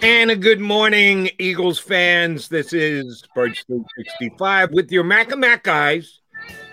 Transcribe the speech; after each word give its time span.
And 0.00 0.30
a 0.30 0.36
good 0.36 0.60
morning, 0.60 1.28
Eagles 1.40 1.80
fans. 1.80 2.48
This 2.48 2.72
is 2.72 3.24
Birds 3.34 3.64
365 3.66 4.70
with 4.70 4.92
your 4.92 5.02
Mac 5.02 5.32
and 5.32 5.40
Mac 5.40 5.64
guys, 5.64 6.20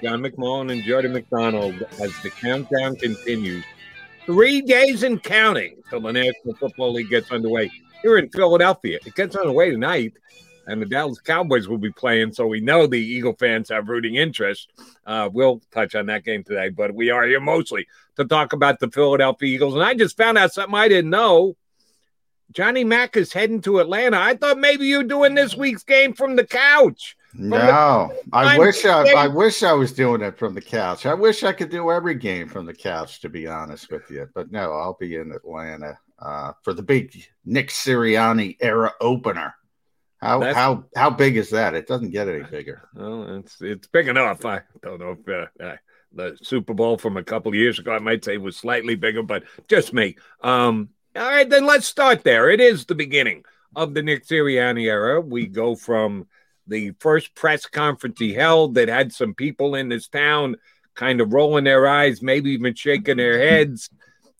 John 0.03 0.21
McMullen 0.21 0.71
and 0.71 0.83
Jody 0.83 1.07
McDonald, 1.07 1.73
as 1.99 2.13
the 2.21 2.29
countdown 2.29 2.95
continues. 2.97 3.65
Three 4.27 4.61
days 4.61 5.01
and 5.01 5.23
counting 5.23 5.81
till 5.89 6.01
the 6.01 6.11
National 6.11 6.53
Football 6.59 6.93
League 6.93 7.09
gets 7.09 7.31
underway 7.31 7.71
here 8.03 8.19
in 8.19 8.29
Philadelphia. 8.29 8.99
It 9.03 9.15
gets 9.15 9.35
underway 9.35 9.71
tonight, 9.71 10.13
and 10.67 10.79
the 10.79 10.85
Dallas 10.85 11.19
Cowboys 11.19 11.67
will 11.67 11.79
be 11.79 11.91
playing, 11.91 12.33
so 12.33 12.45
we 12.45 12.61
know 12.61 12.85
the 12.85 12.99
Eagle 12.99 13.35
fans 13.39 13.69
have 13.69 13.89
rooting 13.89 14.15
interest. 14.15 14.69
Uh, 15.03 15.29
we'll 15.33 15.61
touch 15.71 15.95
on 15.95 16.05
that 16.07 16.25
game 16.25 16.43
today, 16.43 16.69
but 16.69 16.93
we 16.93 17.09
are 17.09 17.25
here 17.25 17.41
mostly 17.41 17.87
to 18.17 18.25
talk 18.25 18.53
about 18.53 18.79
the 18.79 18.91
Philadelphia 18.91 19.55
Eagles. 19.55 19.73
And 19.73 19.83
I 19.83 19.95
just 19.95 20.15
found 20.15 20.37
out 20.37 20.53
something 20.53 20.75
I 20.75 20.87
didn't 20.87 21.09
know. 21.09 21.55
Johnny 22.55 22.85
Mack 22.85 23.17
is 23.17 23.33
heading 23.33 23.59
to 23.61 23.79
Atlanta. 23.79 24.17
I 24.17 24.35
thought 24.35 24.57
maybe 24.57 24.85
you're 24.85 25.03
doing 25.03 25.35
this 25.35 25.55
week's 25.55 25.83
game 25.83 26.13
from 26.13 26.37
the 26.37 26.45
couch. 26.45 27.17
From 27.31 27.49
no, 27.49 28.13
the- 28.13 28.29
I 28.31 28.57
wish 28.57 28.85
I, 28.85 29.11
I 29.11 29.27
wish 29.27 29.61
I 29.61 29.73
was 29.73 29.91
doing 29.91 30.21
it 30.21 30.39
from 30.39 30.55
the 30.55 30.61
couch. 30.61 31.05
I 31.05 31.13
wish 31.13 31.43
I 31.43 31.51
could 31.51 31.69
do 31.69 31.91
every 31.91 32.15
game 32.15 32.47
from 32.47 32.65
the 32.65 32.73
couch, 32.73 33.19
to 33.21 33.29
be 33.29 33.45
honest 33.45 33.91
with 33.91 34.09
you. 34.09 34.29
But 34.33 34.53
no, 34.53 34.71
I'll 34.71 34.97
be 34.97 35.15
in 35.15 35.33
Atlanta 35.33 35.99
uh, 36.17 36.53
for 36.63 36.73
the 36.73 36.81
big 36.81 37.21
Nick 37.43 37.69
Sirianni 37.69 38.55
era 38.61 38.93
opener. 39.01 39.53
How 40.21 40.39
That's- 40.39 40.55
how 40.55 40.85
how 40.95 41.09
big 41.09 41.35
is 41.35 41.49
that? 41.49 41.73
It 41.73 41.87
doesn't 41.87 42.11
get 42.11 42.29
any 42.29 42.43
bigger. 42.43 42.87
Well, 42.95 43.35
it's 43.37 43.61
it's 43.61 43.87
big 43.87 44.07
enough. 44.07 44.45
I 44.45 44.61
don't 44.81 45.01
know 45.01 45.17
if 45.19 45.27
uh, 45.27 45.63
uh, 45.63 45.75
the 46.13 46.37
Super 46.41 46.73
Bowl 46.73 46.97
from 46.97 47.17
a 47.17 47.23
couple 47.23 47.49
of 47.49 47.55
years 47.55 47.79
ago, 47.79 47.91
I 47.91 47.99
might 47.99 48.23
say 48.23 48.37
was 48.37 48.55
slightly 48.55 48.95
bigger, 48.95 49.23
but 49.23 49.43
just 49.67 49.91
me. 49.93 50.15
Um, 50.41 50.89
all 51.15 51.29
right, 51.29 51.49
then 51.49 51.65
let's 51.65 51.87
start 51.87 52.23
there. 52.23 52.49
It 52.49 52.61
is 52.61 52.85
the 52.85 52.95
beginning 52.95 53.43
of 53.75 53.93
the 53.93 54.01
Nick 54.01 54.25
Sirianni 54.25 54.85
era. 54.85 55.21
We 55.21 55.47
go 55.47 55.75
from 55.75 56.27
the 56.67 56.91
first 56.99 57.35
press 57.35 57.65
conference 57.65 58.19
he 58.19 58.33
held 58.33 58.75
that 58.75 58.87
had 58.87 59.13
some 59.13 59.33
people 59.33 59.75
in 59.75 59.89
this 59.89 60.07
town 60.07 60.55
kind 60.95 61.21
of 61.21 61.33
rolling 61.33 61.65
their 61.65 61.87
eyes, 61.87 62.21
maybe 62.21 62.51
even 62.51 62.73
shaking 62.73 63.17
their 63.17 63.37
heads. 63.39 63.89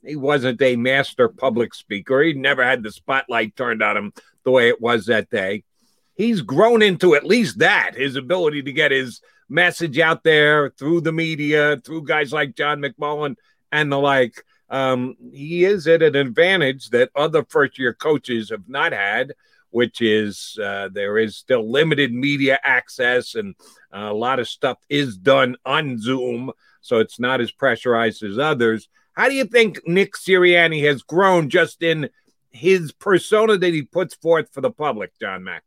He 0.04 0.16
wasn't 0.16 0.62
a 0.62 0.76
master 0.76 1.30
public 1.30 1.74
speaker. 1.74 2.22
He 2.22 2.34
never 2.34 2.64
had 2.64 2.84
the 2.84 2.92
spotlight 2.92 3.56
turned 3.56 3.82
on 3.82 3.98
him 3.98 4.14
the 4.44 4.52
way 4.52 4.70
it 4.70 4.82
was 4.82 5.08
that 5.08 5.30
day 5.30 5.64
he's 6.16 6.42
grown 6.42 6.82
into 6.82 7.16
at 7.16 7.26
least 7.26 7.60
that 7.60 7.96
his 7.96 8.16
ability 8.16 8.64
to 8.64 8.74
get 8.74 8.92
his 8.92 9.22
message 9.48 10.00
out 10.00 10.24
there 10.24 10.72
through 10.72 11.02
the 11.02 11.12
media, 11.12 11.80
through 11.86 12.04
guys 12.04 12.34
like 12.34 12.56
John 12.56 12.82
McMullen 12.82 13.36
and 13.72 13.92
the 13.92 14.00
like. 14.00 14.44
Um, 14.76 15.16
he 15.32 15.64
is 15.64 15.88
at 15.88 16.04
an 16.04 16.18
advantage 16.18 16.90
that 16.90 17.10
other 17.16 17.46
first 17.48 17.80
year 17.80 17.94
coaches 17.94 18.50
have 18.50 18.68
not 18.68 18.92
had, 18.92 19.32
which 19.70 20.02
is 20.02 20.60
uh, 20.62 20.90
there 20.92 21.18
is 21.18 21.38
still 21.38 21.72
limited 21.72 22.14
media 22.14 22.60
access 22.62 23.36
and 23.36 23.56
uh, 23.96 24.10
a 24.12 24.14
lot 24.14 24.42
of 24.42 24.50
stuff 24.50 24.78
is 24.90 25.16
done 25.16 25.56
on 25.66 25.98
Zoom. 25.98 26.52
So 26.82 27.00
it's 27.00 27.22
not 27.22 27.40
as 27.40 27.52
pressurized 27.52 28.22
as 28.22 28.38
others. 28.38 28.90
How 29.14 29.30
do 29.30 29.36
you 29.36 29.46
think 29.46 29.80
Nick 29.88 30.16
Sirianni 30.16 30.84
has 30.84 31.04
grown 31.04 31.50
just 31.50 31.82
in 31.82 32.10
his 32.50 32.92
persona 32.92 33.58
that 33.58 33.74
he 33.74 33.84
puts 33.84 34.14
forth 34.16 34.50
for 34.52 34.60
the 34.60 34.72
public, 34.72 35.18
John 35.22 35.46
Mack? 35.46 35.64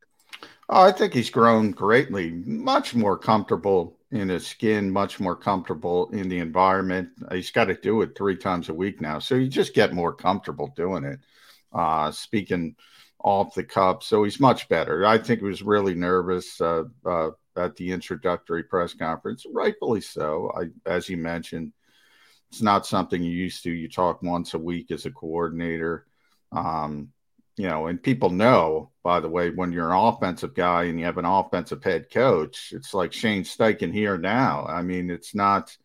Oh, 0.68 0.82
I 0.82 0.92
think 0.92 1.14
he's 1.14 1.30
grown 1.30 1.70
greatly, 1.70 2.30
much 2.30 2.94
more 2.94 3.16
comfortable 3.16 3.98
in 4.10 4.28
his 4.28 4.46
skin, 4.46 4.90
much 4.90 5.18
more 5.18 5.36
comfortable 5.36 6.10
in 6.10 6.28
the 6.28 6.38
environment. 6.38 7.10
He's 7.32 7.50
got 7.50 7.66
to 7.66 7.74
do 7.74 8.02
it 8.02 8.16
three 8.16 8.36
times 8.36 8.68
a 8.68 8.74
week 8.74 9.00
now. 9.00 9.18
So 9.18 9.34
you 9.34 9.48
just 9.48 9.74
get 9.74 9.94
more 9.94 10.12
comfortable 10.12 10.72
doing 10.76 11.04
it, 11.04 11.20
uh, 11.72 12.10
speaking 12.10 12.76
off 13.20 13.54
the 13.54 13.64
cup. 13.64 14.02
So 14.02 14.24
he's 14.24 14.40
much 14.40 14.68
better. 14.68 15.06
I 15.06 15.16
think 15.18 15.40
he 15.40 15.46
was 15.46 15.62
really 15.62 15.94
nervous 15.94 16.60
uh, 16.60 16.84
uh, 17.04 17.30
at 17.56 17.74
the 17.76 17.90
introductory 17.90 18.62
press 18.62 18.92
conference, 18.92 19.44
rightfully 19.50 20.02
so. 20.02 20.52
I, 20.54 20.66
as 20.88 21.08
you 21.08 21.16
mentioned, 21.16 21.72
it's 22.50 22.62
not 22.62 22.86
something 22.86 23.22
you 23.22 23.32
used 23.32 23.62
to. 23.64 23.70
You 23.70 23.88
talk 23.88 24.22
once 24.22 24.52
a 24.54 24.58
week 24.58 24.90
as 24.90 25.06
a 25.06 25.10
coordinator. 25.10 26.06
Um, 26.52 27.10
you 27.58 27.66
know, 27.68 27.86
and 27.88 28.02
people 28.02 28.30
know, 28.30 28.90
by 29.02 29.20
the 29.20 29.28
way, 29.28 29.50
when 29.50 29.72
you're 29.72 29.90
an 29.90 29.96
offensive 29.98 30.54
guy 30.54 30.84
and 30.84 30.98
you 30.98 31.04
have 31.06 31.18
an 31.18 31.24
offensive 31.24 31.82
head 31.82 32.10
coach, 32.10 32.72
it's 32.74 32.94
like 32.94 33.12
Shane 33.12 33.42
Steichen 33.42 33.92
here 33.92 34.16
now. 34.18 34.64
I 34.66 34.82
mean, 34.82 35.10
it's 35.10 35.34
not, 35.34 35.76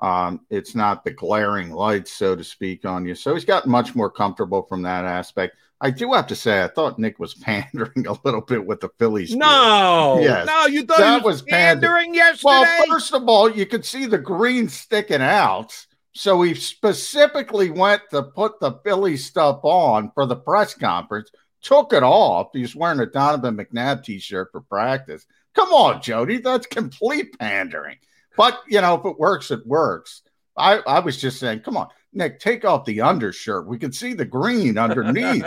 um, 0.00 0.40
it's 0.50 0.74
not 0.74 1.04
the 1.04 1.10
glaring 1.10 1.70
lights, 1.72 2.12
so 2.12 2.36
to 2.36 2.44
speak, 2.44 2.84
on 2.84 3.04
you. 3.06 3.14
So 3.14 3.34
he's 3.34 3.44
gotten 3.44 3.70
much 3.70 3.94
more 3.94 4.10
comfortable 4.10 4.62
from 4.62 4.82
that 4.82 5.04
aspect. 5.04 5.56
I 5.80 5.90
do 5.90 6.12
have 6.12 6.26
to 6.26 6.34
say, 6.36 6.62
I 6.62 6.68
thought 6.68 6.98
Nick 6.98 7.18
was 7.18 7.34
pandering 7.42 8.06
a 8.06 8.16
little 8.24 8.40
bit 8.40 8.64
with 8.66 8.80
the 8.80 8.90
Phillies. 8.98 9.34
No, 9.34 10.18
Yes. 10.20 10.46
no, 10.46 10.66
you 10.66 10.84
thought 10.84 10.98
That 10.98 11.20
he 11.20 11.26
was, 11.26 11.36
was 11.36 11.42
pander- 11.42 11.86
pandering 11.88 12.14
yesterday. 12.14 12.42
Well, 12.44 12.84
first 12.88 13.14
of 13.14 13.28
all, 13.28 13.50
you 13.50 13.64
could 13.66 13.84
see 13.84 14.06
the 14.06 14.18
green 14.18 14.68
sticking 14.68 15.22
out. 15.22 15.86
So 16.18 16.42
he 16.42 16.54
specifically 16.54 17.70
went 17.70 18.02
to 18.10 18.24
put 18.24 18.58
the 18.58 18.72
Philly 18.84 19.16
stuff 19.16 19.60
on 19.62 20.10
for 20.16 20.26
the 20.26 20.34
press 20.34 20.74
conference, 20.74 21.30
took 21.62 21.92
it 21.92 22.02
off. 22.02 22.48
He's 22.52 22.74
wearing 22.74 22.98
a 22.98 23.06
Donovan 23.06 23.56
McNabb 23.56 24.02
t 24.02 24.18
shirt 24.18 24.48
for 24.50 24.62
practice. 24.62 25.24
Come 25.54 25.72
on, 25.72 26.02
Jody. 26.02 26.38
That's 26.38 26.66
complete 26.66 27.38
pandering. 27.38 27.98
But, 28.36 28.60
you 28.66 28.80
know, 28.80 28.96
if 28.96 29.04
it 29.06 29.16
works, 29.16 29.52
it 29.52 29.64
works. 29.64 30.22
I, 30.56 30.78
I 30.78 30.98
was 30.98 31.20
just 31.20 31.38
saying, 31.38 31.60
come 31.60 31.76
on, 31.76 31.86
Nick, 32.12 32.40
take 32.40 32.64
off 32.64 32.84
the 32.84 33.00
undershirt. 33.02 33.68
We 33.68 33.78
can 33.78 33.92
see 33.92 34.12
the 34.12 34.24
green 34.24 34.76
underneath. 34.76 35.44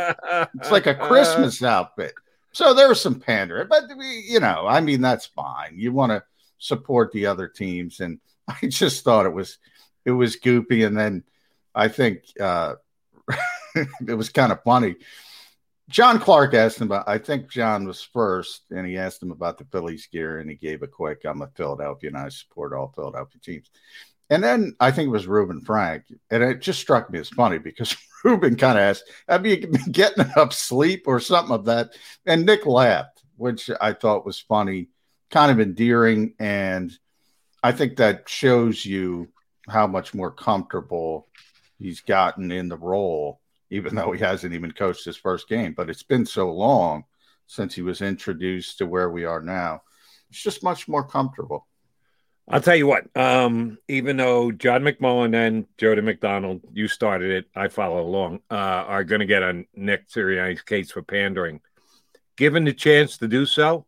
It's 0.56 0.72
like 0.72 0.88
a 0.88 0.96
Christmas 0.96 1.62
outfit. 1.62 2.14
So 2.54 2.74
there 2.74 2.88
was 2.88 3.02
some 3.02 3.20
pandering, 3.20 3.68
but 3.70 3.84
we- 3.98 4.24
you 4.26 4.40
know, 4.40 4.66
I 4.70 4.80
mean, 4.80 5.02
that's 5.02 5.26
fine. 5.26 5.74
You 5.76 5.92
want 5.92 6.12
to 6.14 6.24
support 6.60 7.12
the 7.12 7.26
other 7.26 7.50
teams, 7.50 8.00
and 8.00 8.22
I 8.48 8.68
just 8.68 9.04
thought 9.04 9.26
it 9.26 9.34
was 9.34 9.58
it 10.06 10.12
was 10.12 10.38
goopy. 10.38 10.86
And 10.86 10.98
then 10.98 11.24
I 11.74 11.88
think 11.88 12.24
uh, 12.40 12.76
it 14.08 14.14
was 14.14 14.30
kind 14.30 14.52
of 14.52 14.64
funny. 14.64 14.96
John 15.90 16.20
Clark 16.20 16.54
asked 16.54 16.80
him 16.80 16.88
about. 16.88 17.08
I 17.08 17.18
think 17.18 17.52
John 17.52 17.86
was 17.86 18.02
first, 18.02 18.64
and 18.72 18.88
he 18.88 18.98
asked 18.98 19.22
him 19.22 19.32
about 19.32 19.58
the 19.58 19.66
Phillies 19.66 20.08
gear, 20.08 20.40
and 20.40 20.50
he 20.50 20.56
gave 20.56 20.84
a 20.84 20.88
quick. 20.88 21.26
I'm 21.26 21.42
a 21.42 21.48
Philadelphia, 21.48 22.10
and 22.10 22.18
I 22.18 22.30
support 22.30 22.74
all 22.74 22.94
Philadelphia 22.96 23.42
teams. 23.44 23.70
And 24.30 24.42
then 24.42 24.74
I 24.80 24.92
think 24.92 25.08
it 25.08 25.12
was 25.12 25.28
Reuben 25.28 25.60
Frank, 25.60 26.04
and 26.30 26.42
it 26.42 26.62
just 26.62 26.80
struck 26.80 27.10
me 27.10 27.20
as 27.20 27.28
funny 27.28 27.58
because 27.58 27.98
Reuben 28.24 28.56
kind 28.56 28.78
of 28.78 28.84
asked, 28.84 29.04
"Have 29.28 29.46
you 29.46 29.68
been 29.68 29.92
getting 29.92 30.24
enough 30.38 30.54
sleep 30.54 31.04
or 31.08 31.20
something 31.20 31.54
of 31.54 31.66
that?" 31.66 31.90
And 32.26 32.46
Nick 32.46 32.66
laughed, 32.66 33.22
which 33.36 33.70
I 33.82 33.92
thought 33.92 34.26
was 34.26 34.40
funny, 34.40 34.88
kind 35.30 35.52
of 35.52 35.60
endearing, 35.60 36.36
and 36.40 36.98
I 37.62 37.74
think 37.74 37.98
that 37.98 38.30
shows 38.30 38.86
you 38.86 39.28
how 39.72 39.88
much 39.88 40.14
more 40.14 40.32
comfortable 40.32 41.28
he's 41.80 42.02
gotten 42.02 42.52
in 42.52 42.70
the 42.70 42.78
role, 42.78 43.42
even 43.70 43.96
though 43.96 44.12
he 44.12 44.20
hasn't 44.20 44.54
even 44.54 44.72
coached 44.72 45.06
his 45.06 45.18
first 45.18 45.48
game. 45.48 45.74
But 45.74 45.90
it's 45.90 46.04
been 46.04 46.26
so 46.26 46.52
long 46.52 47.06
since 47.48 47.74
he 47.74 47.82
was 47.82 48.02
introduced 48.02 48.78
to 48.78 48.86
where 48.86 49.10
we 49.10 49.26
are 49.26 49.42
now. 49.42 49.82
It's 50.30 50.42
just 50.42 50.64
much 50.64 50.88
more 50.88 51.04
comfortable. 51.04 51.68
I'll 52.48 52.62
tell 52.62 52.76
you 52.76 52.88
what, 52.88 53.06
um, 53.16 53.78
even 53.88 54.18
though 54.18 54.52
John 54.52 54.82
McMullen 54.82 55.36
and 55.36 55.66
Jody 55.78 56.02
McDonald, 56.02 56.62
you 56.74 56.88
started 56.88 57.32
it, 57.32 57.46
I 57.56 57.68
follow 57.70 58.02
along, 58.02 58.42
uh, 58.50 58.56
are 58.56 59.04
going 59.04 59.20
to 59.20 59.26
get 59.26 59.44
on 59.44 59.68
Nick 59.74 60.10
Sirianni's 60.10 60.62
case 60.62 60.92
for 60.92 61.02
pandering. 61.02 61.62
Given 62.36 62.66
the 62.66 62.74
chance 62.74 63.18
to 63.18 63.28
do 63.28 63.46
so, 63.46 63.86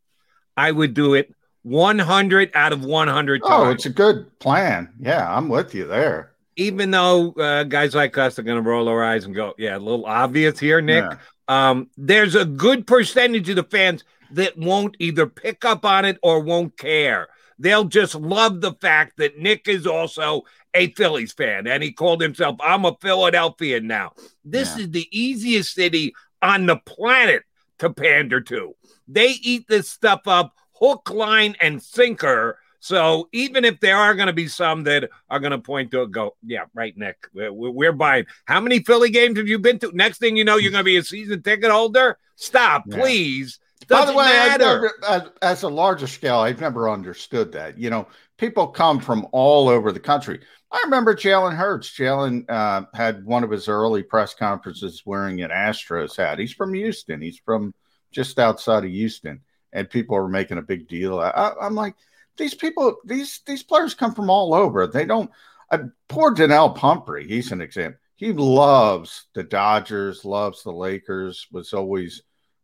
I 0.56 0.72
would 0.72 0.94
do 0.94 1.16
it 1.16 1.34
100 1.64 2.52
out 2.54 2.74
of 2.74 2.86
100 2.86 3.42
times. 3.42 3.52
Oh, 3.52 3.70
it's 3.70 3.86
a 3.86 3.90
good 3.90 4.38
plan. 4.40 4.94
Yeah, 5.00 5.36
I'm 5.36 5.50
with 5.50 5.74
you 5.74 5.88
there. 5.88 6.34
Even 6.56 6.92
though 6.92 7.32
uh, 7.32 7.64
guys 7.64 7.96
like 7.96 8.18
us 8.18 8.38
are 8.38 8.44
going 8.44 8.62
to 8.64 8.70
roll 8.70 8.88
our 8.88 9.04
eyes 9.04 9.26
and 9.26 9.34
go, 9.34 9.54
yeah, 9.58 9.76
a 9.76 9.80
little 9.80 10.06
obvious 10.06 10.60
here, 10.60 10.82
Nick. 10.82 11.04
Yeah. 11.04 11.18
Um, 11.48 11.90
there's 11.98 12.36
a 12.36 12.46
good 12.46 12.86
percentage 12.86 13.50
of 13.50 13.56
the 13.56 13.64
fans 13.64 14.04
that 14.32 14.58
won't 14.58 14.96
either 15.00 15.26
pick 15.26 15.66
up 15.66 15.84
on 15.86 16.06
it 16.06 16.20
or 16.22 16.40
won't 16.42 16.78
care. 16.78 17.28
They'll 17.60 17.86
just 17.86 18.16
love 18.16 18.62
the 18.62 18.74
fact 18.74 19.18
that 19.18 19.40
Nick 19.40 19.68
is 19.68 19.88
also 19.88 20.44
a 20.74 20.92
Phillies 20.92 21.34
fan 21.34 21.68
and 21.68 21.84
he 21.84 21.92
called 21.92 22.22
himself, 22.22 22.58
I'm 22.60 22.86
a 22.86 22.98
Philadelphian 23.00 23.88
now. 23.88 24.14
This 24.44 24.76
yeah. 24.76 24.84
is 24.84 24.92
the 24.92 25.08
easiest 25.12 25.74
city 25.74 26.14
on 26.42 26.66
the 26.66 26.78
planet 26.78 27.44
to 27.80 27.92
pander 27.92 28.42
to. 28.42 28.76
They 29.08 29.30
eat 29.42 29.68
this 29.68 29.90
stuff 29.90 30.22
up 30.28 30.56
hook, 30.84 31.10
line, 31.10 31.56
and 31.62 31.82
sinker. 31.82 32.60
So 32.80 33.30
even 33.32 33.64
if 33.64 33.80
there 33.80 33.96
are 33.96 34.14
going 34.14 34.28
to 34.28 34.34
be 34.34 34.50
some 34.50 34.84
that 34.84 35.10
are 35.30 35.40
going 35.40 35.52
to 35.52 35.60
point 35.60 35.92
to 35.92 36.02
it, 36.02 36.12
go, 36.12 36.36
yeah, 36.46 36.66
right, 36.74 36.96
Nick, 36.98 37.16
we're, 37.34 37.52
we're, 37.52 37.94
buying. 37.94 38.26
How 38.44 38.60
many 38.60 38.80
Philly 38.80 39.10
games 39.10 39.38
have 39.38 39.48
you 39.48 39.58
been 39.58 39.80
to? 39.80 39.92
Next 39.94 40.18
thing 40.18 40.36
you 40.36 40.44
know, 40.44 40.58
you're 40.58 40.72
going 40.72 40.82
to 40.82 40.86
be 40.86 40.98
a 40.98 41.04
season 41.04 41.42
ticket 41.42 41.72
holder. 41.72 42.18
Stop, 42.36 42.84
yeah. 42.88 42.98
please. 42.98 43.60
Doesn't 43.88 44.08
By 44.08 44.12
the 44.12 44.18
way, 44.18 44.58
never, 44.58 44.92
as, 45.08 45.22
as 45.42 45.64
a 45.64 45.70
larger 45.70 46.08
scale, 46.08 46.40
I've 46.40 46.60
never 46.60 46.90
understood 46.90 47.54
that. 47.54 47.78
You 47.78 47.90
know, 47.90 48.08
people 48.38 48.68
come 48.68 49.00
from 49.00 49.28
all 49.32 49.70
over 49.70 49.94
the 49.94 50.00
country. 50.02 50.42
I 50.70 50.82
remember 50.84 51.16
Jalen 51.16 51.56
Hurts. 51.56 51.90
Jalen 51.98 52.50
uh, 52.50 52.86
had 52.94 53.24
one 53.24 53.46
of 53.46 53.52
his 53.52 53.70
early 53.70 54.04
press 54.04 54.34
conferences 54.34 55.04
wearing 55.06 55.42
an 55.42 55.52
Astros 55.52 56.18
hat. 56.18 56.40
He's 56.40 56.54
from 56.54 56.74
Houston. 56.74 57.22
He's 57.22 57.40
from 57.40 57.74
just 58.12 58.40
outside 58.40 58.84
of 58.84 58.92
Houston, 58.92 59.42
and 59.74 59.90
people 59.90 60.16
are 60.16 60.30
making 60.30 60.58
a 60.58 60.64
big 60.64 60.88
deal. 60.88 61.20
I, 61.20 61.54
am 61.62 61.76
like, 61.76 61.96
these 62.38 62.54
people, 62.54 62.98
these 63.04 63.42
these 63.46 63.64
players 63.64 63.94
come 63.94 64.16
from 64.16 64.30
all 64.30 64.54
over. 64.54 64.88
They 64.88 65.06
don't. 65.06 65.30
Uh, 65.70 65.80
poor 66.08 66.32
Donnel 66.32 66.72
Pumphrey. 66.72 67.28
He's 67.28 67.52
an 67.52 67.62
example. 67.62 68.00
He 68.16 68.32
loves 68.32 69.26
the 69.34 69.44
Dodgers, 69.44 70.24
loves 70.24 70.64
the 70.64 70.72
Lakers. 70.72 71.48
Was 71.52 71.74
always 71.74 72.22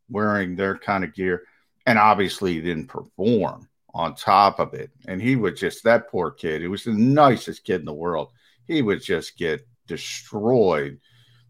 wearing 0.09 0.55
their 0.55 0.77
kind 0.77 1.03
of 1.03 1.13
gear, 1.13 1.43
and 1.85 1.99
obviously 1.99 2.53
he 2.53 2.61
didn't 2.61 2.87
perform 2.87 3.67
on 3.93 4.15
top 4.15 4.59
of 4.59 4.73
it. 4.73 4.91
And 5.07 5.21
he 5.21 5.35
would 5.35 5.55
just, 5.55 5.83
that 5.83 6.09
poor 6.09 6.31
kid, 6.31 6.61
he 6.61 6.67
was 6.67 6.83
the 6.83 6.93
nicest 6.93 7.63
kid 7.63 7.81
in 7.81 7.85
the 7.85 7.93
world. 7.93 8.31
He 8.67 8.81
would 8.81 9.01
just 9.01 9.37
get 9.37 9.67
destroyed. 9.87 10.99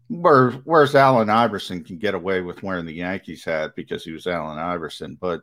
Where, 0.08 0.50
whereas 0.64 0.96
Allen 0.96 1.30
Iverson 1.30 1.84
can 1.84 1.98
get 1.98 2.14
away 2.14 2.40
with 2.40 2.62
wearing 2.62 2.86
the 2.86 2.92
Yankees 2.92 3.44
hat 3.44 3.76
because 3.76 4.04
he 4.04 4.10
was 4.10 4.26
Allen 4.26 4.58
Iverson. 4.58 5.16
But 5.20 5.42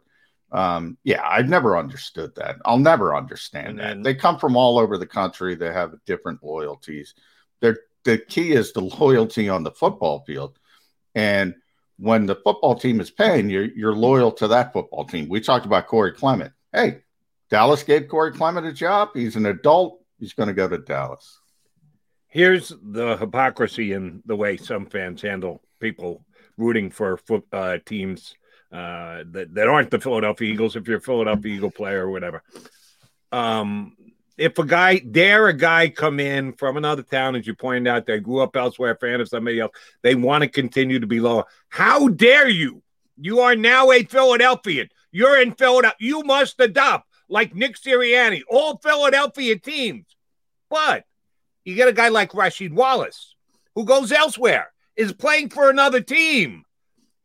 um, 0.52 0.98
yeah, 1.04 1.22
I've 1.24 1.50
never 1.50 1.78
understood 1.78 2.36
that. 2.36 2.58
I'll 2.66 2.78
never 2.78 3.16
understand 3.16 3.80
then, 3.80 3.98
that. 3.98 4.04
They 4.04 4.16
come 4.16 4.40
from 4.40 4.56
all 4.56 4.80
over 4.80 4.98
the 4.98 5.08
country. 5.08 5.56
They 5.56 5.72
have 5.72 5.96
different 6.06 6.44
loyalties. 6.44 7.14
They're, 7.60 7.78
the 8.04 8.18
key 8.18 8.54
is 8.54 8.72
the 8.72 8.82
loyalty 9.00 9.50
on 9.50 9.64
the 9.64 9.72
football 9.72 10.24
field. 10.26 10.58
And 11.16 11.56
when 11.98 12.26
the 12.26 12.36
football 12.36 12.76
team 12.76 13.00
is 13.00 13.12
paying, 13.12 13.50
you're, 13.50 13.66
you're 13.66 13.96
loyal 13.96 14.32
to 14.34 14.48
that 14.50 14.72
football 14.72 15.06
team. 15.06 15.28
We 15.28 15.42
talked 15.42 15.66
about 15.66 15.88
Corey 15.88 16.14
Clement 16.14 16.54
hey, 16.78 17.00
Dallas 17.50 17.84
gave 17.84 18.08
Corey 18.08 18.32
Clement 18.32 18.68
a 18.68 18.74
job. 18.74 19.10
He's 19.14 19.36
an 19.36 19.46
adult. 19.46 20.04
He's 20.20 20.34
going 20.34 20.48
to 20.48 20.54
go 20.54 20.68
to 20.68 20.78
Dallas. 20.78 21.40
Here's 22.28 22.74
the 22.82 23.18
hypocrisy 23.18 23.94
in 23.94 24.22
the 24.26 24.36
way 24.36 24.58
some 24.58 24.86
fans 24.86 25.22
handle 25.22 25.62
people 25.80 26.26
rooting 26.58 26.92
for 26.92 27.18
foot, 27.18 27.46
uh, 27.52 27.78
teams 27.86 28.36
uh, 28.72 29.24
that, 29.32 29.54
that 29.54 29.68
aren't 29.68 29.92
the 29.92 30.00
Philadelphia 30.00 30.52
Eagles. 30.52 30.76
If 30.76 30.88
you're 30.88 30.98
a 30.98 31.02
Philadelphia 31.02 31.56
Eagle 31.56 31.72
player 31.72 32.06
or 32.06 32.12
whatever, 32.12 32.44
um, 33.32 33.96
if 34.38 34.58
a 34.60 34.66
guy 34.66 35.00
dare 35.00 35.48
a 35.48 35.54
guy 35.54 35.90
come 35.90 36.20
in 36.20 36.54
from 36.54 36.78
another 36.78 37.02
town, 37.02 37.36
as 37.36 37.48
you 37.48 37.56
pointed 37.56 37.88
out, 37.88 38.06
they 38.06 38.20
grew 38.20 38.40
up 38.40 38.56
elsewhere, 38.56 38.96
fan 38.96 39.20
of 39.20 39.28
somebody 39.28 39.60
else, 39.60 39.72
they 40.04 40.16
want 40.16 40.44
to 40.44 40.50
continue 40.50 41.00
to 41.00 41.08
be 41.08 41.20
lower. 41.20 41.46
How 41.70 42.08
dare 42.08 42.48
you? 42.48 42.84
You 43.20 43.40
are 43.40 43.56
now 43.56 43.92
a 43.92 44.04
Philadelphian. 44.04 44.90
You're 45.12 45.42
in 45.42 45.54
Philadelphia. 45.54 45.98
You 46.00 46.22
must 46.24 46.60
adopt, 46.60 47.08
like 47.28 47.56
Nick 47.56 47.78
Sirianni, 47.78 48.42
all 48.48 48.78
Philadelphia 48.78 49.58
teams. 49.58 50.06
But 50.70 51.06
you 51.66 51.74
get 51.76 51.88
a 51.88 51.94
guy 51.94 52.10
like 52.10 52.32
Rasheed 52.32 52.74
Wallace, 52.74 53.34
who 53.74 53.86
goes 53.86 54.12
elsewhere, 54.12 54.72
is 54.96 55.14
playing 55.14 55.50
for 55.50 55.70
another 55.70 56.02
team. 56.02 56.64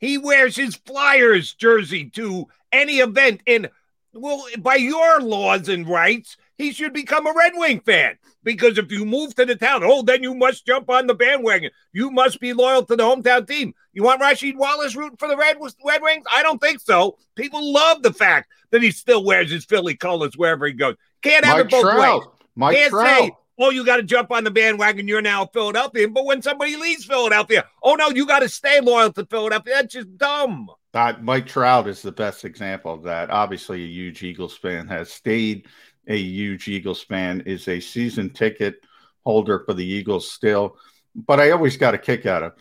He 0.02 0.18
wears 0.18 0.56
his 0.56 0.74
Flyers 0.74 1.54
jersey 1.54 2.10
to 2.10 2.48
any 2.72 2.98
event. 2.98 3.40
And, 3.46 3.70
well, 4.12 4.44
by 4.58 4.74
your 4.74 5.20
laws 5.20 5.68
and 5.68 5.88
rights, 5.88 6.36
he 6.58 6.72
should 6.72 6.92
become 6.92 7.24
a 7.24 7.32
Red 7.32 7.52
Wing 7.54 7.78
fan 7.78 8.18
because 8.42 8.78
if 8.78 8.90
you 8.90 9.04
move 9.04 9.32
to 9.36 9.46
the 9.46 9.54
town, 9.54 9.82
oh, 9.84 10.02
then 10.02 10.20
you 10.24 10.34
must 10.34 10.66
jump 10.66 10.90
on 10.90 11.06
the 11.06 11.14
bandwagon. 11.14 11.70
You 11.92 12.10
must 12.10 12.40
be 12.40 12.52
loyal 12.52 12.84
to 12.84 12.96
the 12.96 13.04
hometown 13.04 13.46
team. 13.46 13.74
You 13.92 14.02
want 14.02 14.20
Rasheed 14.20 14.56
Wallace 14.56 14.96
rooting 14.96 15.18
for 15.18 15.28
the 15.28 15.36
Red, 15.36 15.58
Red 15.86 16.02
Wings? 16.02 16.24
I 16.32 16.42
don't 16.42 16.60
think 16.60 16.80
so. 16.80 17.16
People 17.36 17.72
love 17.72 18.02
the 18.02 18.12
fact 18.12 18.50
that 18.72 18.82
he 18.82 18.90
still 18.90 19.22
wears 19.24 19.52
his 19.52 19.64
Philly 19.64 19.94
colors 19.94 20.36
wherever 20.36 20.66
he 20.66 20.72
goes. 20.72 20.96
Can't 21.22 21.44
have 21.44 21.58
Mike 21.58 21.66
it 21.66 21.70
both 21.70 21.82
Trout. 21.82 22.20
ways. 22.20 22.28
Mike 22.56 22.76
Can't 22.76 22.90
Trout. 22.90 23.06
say, 23.06 23.30
oh, 23.58 23.70
you 23.70 23.84
got 23.84 23.96
to 23.96 24.02
jump 24.02 24.30
on 24.30 24.44
the 24.44 24.50
bandwagon. 24.50 25.08
You're 25.08 25.22
now 25.22 25.46
Philadelphian. 25.46 26.12
But 26.12 26.24
when 26.24 26.42
somebody 26.42 26.76
leaves 26.76 27.04
Philadelphia, 27.04 27.66
oh, 27.82 27.94
no, 27.94 28.10
you 28.10 28.26
got 28.26 28.40
to 28.40 28.48
stay 28.48 28.80
loyal 28.80 29.12
to 29.12 29.26
Philadelphia. 29.26 29.74
That's 29.76 29.92
just 29.92 30.16
dumb. 30.16 30.68
Uh, 30.94 31.14
Mike 31.20 31.46
Trout 31.46 31.88
is 31.88 32.02
the 32.02 32.12
best 32.12 32.44
example 32.44 32.92
of 32.92 33.02
that. 33.04 33.30
Obviously, 33.30 33.82
a 33.82 33.86
huge 33.86 34.22
Eagles 34.22 34.56
fan 34.56 34.86
has 34.88 35.10
stayed 35.10 35.66
a 36.06 36.16
huge 36.16 36.68
Eagles 36.68 37.02
fan, 37.02 37.42
is 37.46 37.68
a 37.68 37.80
season 37.80 38.30
ticket 38.30 38.76
holder 39.24 39.62
for 39.64 39.72
the 39.72 39.84
Eagles 39.84 40.30
still. 40.30 40.76
But 41.14 41.40
I 41.40 41.50
always 41.50 41.76
got 41.76 41.94
a 41.94 41.98
kick 41.98 42.26
out 42.26 42.42
of 42.42 42.52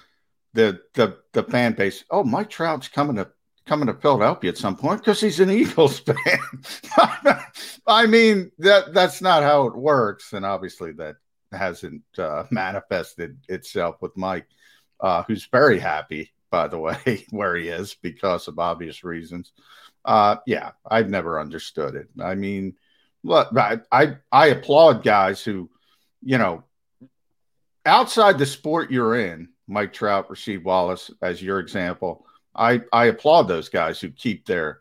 the 0.53 0.81
the 0.93 1.17
the 1.33 1.43
fan 1.43 1.73
base. 1.73 2.03
Oh, 2.09 2.23
Mike 2.23 2.49
Trout's 2.49 2.87
coming 2.87 3.15
to 3.15 3.29
coming 3.65 3.87
to 3.87 3.93
Philadelphia 3.93 4.51
at 4.51 4.57
some 4.57 4.75
point 4.75 5.01
because 5.01 5.21
he's 5.21 5.39
an 5.39 5.51
Eagles 5.51 5.99
fan. 5.99 6.15
I 7.87 8.05
mean 8.07 8.51
that 8.59 8.93
that's 8.93 9.21
not 9.21 9.43
how 9.43 9.67
it 9.67 9.75
works, 9.75 10.33
and 10.33 10.45
obviously 10.45 10.91
that 10.93 11.15
hasn't 11.51 12.03
uh, 12.17 12.43
manifested 12.49 13.37
itself 13.49 13.97
with 14.01 14.15
Mike, 14.17 14.47
uh, 14.99 15.23
who's 15.23 15.47
very 15.51 15.79
happy, 15.79 16.31
by 16.49 16.67
the 16.67 16.77
way, 16.77 17.25
where 17.29 17.55
he 17.55 17.67
is 17.67 17.95
because 17.95 18.47
of 18.47 18.59
obvious 18.59 19.03
reasons. 19.03 19.51
Uh, 20.03 20.37
yeah, 20.47 20.71
I've 20.89 21.09
never 21.09 21.39
understood 21.39 21.95
it. 21.95 22.09
I 22.19 22.35
mean, 22.35 22.75
look, 23.23 23.55
I, 23.55 23.79
I 23.91 24.17
I 24.31 24.47
applaud 24.47 25.03
guys 25.03 25.43
who, 25.43 25.69
you 26.21 26.37
know, 26.37 26.63
outside 27.85 28.37
the 28.37 28.45
sport 28.45 28.91
you're 28.91 29.15
in, 29.15 29.49
Mike 29.67 29.93
Trout, 29.93 30.29
Rasheed 30.29 30.63
Wallace, 30.63 31.11
as 31.21 31.41
your 31.41 31.59
example. 31.59 32.25
I 32.55 32.81
I 32.91 33.05
applaud 33.05 33.43
those 33.43 33.69
guys 33.69 33.99
who 33.99 34.09
keep 34.11 34.45
their 34.45 34.79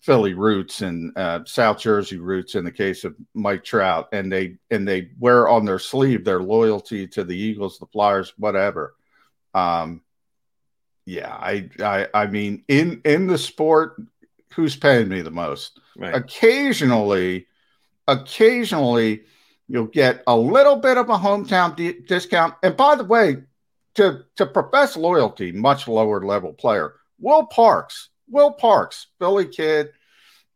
Philly 0.00 0.34
roots 0.34 0.80
and 0.80 1.16
uh, 1.16 1.40
South 1.44 1.78
Jersey 1.78 2.18
roots 2.18 2.54
in 2.54 2.64
the 2.64 2.72
case 2.72 3.04
of 3.04 3.14
Mike 3.34 3.64
Trout, 3.64 4.08
and 4.12 4.32
they 4.32 4.56
and 4.70 4.86
they 4.86 5.10
wear 5.18 5.48
on 5.48 5.64
their 5.64 5.78
sleeve 5.78 6.24
their 6.24 6.42
loyalty 6.42 7.06
to 7.08 7.24
the 7.24 7.36
Eagles, 7.36 7.78
the 7.78 7.86
Flyers, 7.86 8.32
whatever. 8.38 8.94
Um, 9.54 10.02
yeah, 11.04 11.32
I 11.32 11.68
I 11.80 12.08
I 12.14 12.26
mean, 12.26 12.64
in 12.68 13.02
in 13.04 13.26
the 13.26 13.38
sport, 13.38 14.00
who's 14.54 14.76
paying 14.76 15.08
me 15.08 15.20
the 15.20 15.30
most? 15.30 15.80
Right. 15.96 16.14
Occasionally, 16.14 17.46
occasionally 18.08 19.24
you'll 19.68 19.86
get 19.86 20.22
a 20.26 20.36
little 20.36 20.76
bit 20.76 20.96
of 20.96 21.08
a 21.10 21.16
hometown 21.16 21.76
di- 21.76 22.00
discount. 22.00 22.54
And 22.62 22.76
by 22.76 22.96
the 22.96 23.04
way, 23.04 23.36
to, 23.94 24.24
to 24.36 24.46
profess 24.46 24.96
loyalty, 24.96 25.52
much 25.52 25.88
lower 25.88 26.24
level 26.24 26.52
player, 26.52 26.94
Will 27.18 27.46
Parks, 27.46 28.10
Will 28.28 28.52
Parks, 28.52 29.08
Billy 29.18 29.46
kid, 29.46 29.90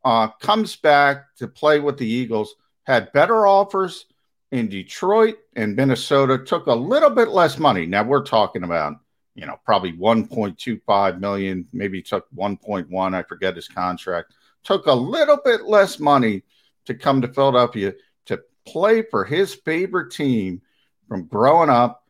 uh, 0.05 0.29
comes 0.41 0.77
back 0.77 1.35
to 1.37 1.49
play 1.49 1.81
with 1.81 1.99
the 1.99 2.07
Eagles, 2.07 2.55
had 2.85 3.13
better 3.13 3.47
offers 3.47 4.07
in 4.55 4.69
Detroit 4.69 5.37
and 5.57 5.75
Minnesota 5.75 6.39
took 6.39 6.67
a 6.67 6.75
little 6.75 7.11
bit 7.11 7.29
less 7.29 7.59
money. 7.59 7.87
Now 7.87 8.05
we're 8.05 8.23
talking 8.23 8.63
about, 8.63 8.95
you 9.35 9.47
know, 9.47 9.59
probably 9.65 9.93
1.25 9.95 11.19
million, 11.19 11.67
maybe 11.73 12.01
took 12.01 12.27
1.1, 12.37 13.15
I 13.15 13.23
forget 13.25 13.57
his 13.57 13.67
contract. 13.67 14.33
Took 14.63 14.87
a 14.87 14.93
little 14.93 15.39
bit 15.45 15.65
less 15.65 15.99
money 15.99 16.45
to 16.85 16.95
come 16.95 17.21
to 17.23 17.29
Philadelphia 17.29 17.95
to 18.27 18.41
play 18.65 19.03
for 19.03 19.25
his 19.25 19.55
favorite 19.55 20.13
team 20.13 20.63
from 21.09 21.27
growing 21.27 21.69
up, 21.69 22.04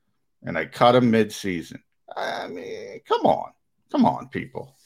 and 0.45 0.57
I 0.57 0.67
cut 0.67 0.95
him 0.95 1.11
mid-season. 1.11 1.83
I 2.17 2.49
mean, 2.49 3.01
come 3.07 3.27
on. 3.27 3.51
Come 3.91 4.05
on, 4.07 4.29
people 4.29 4.77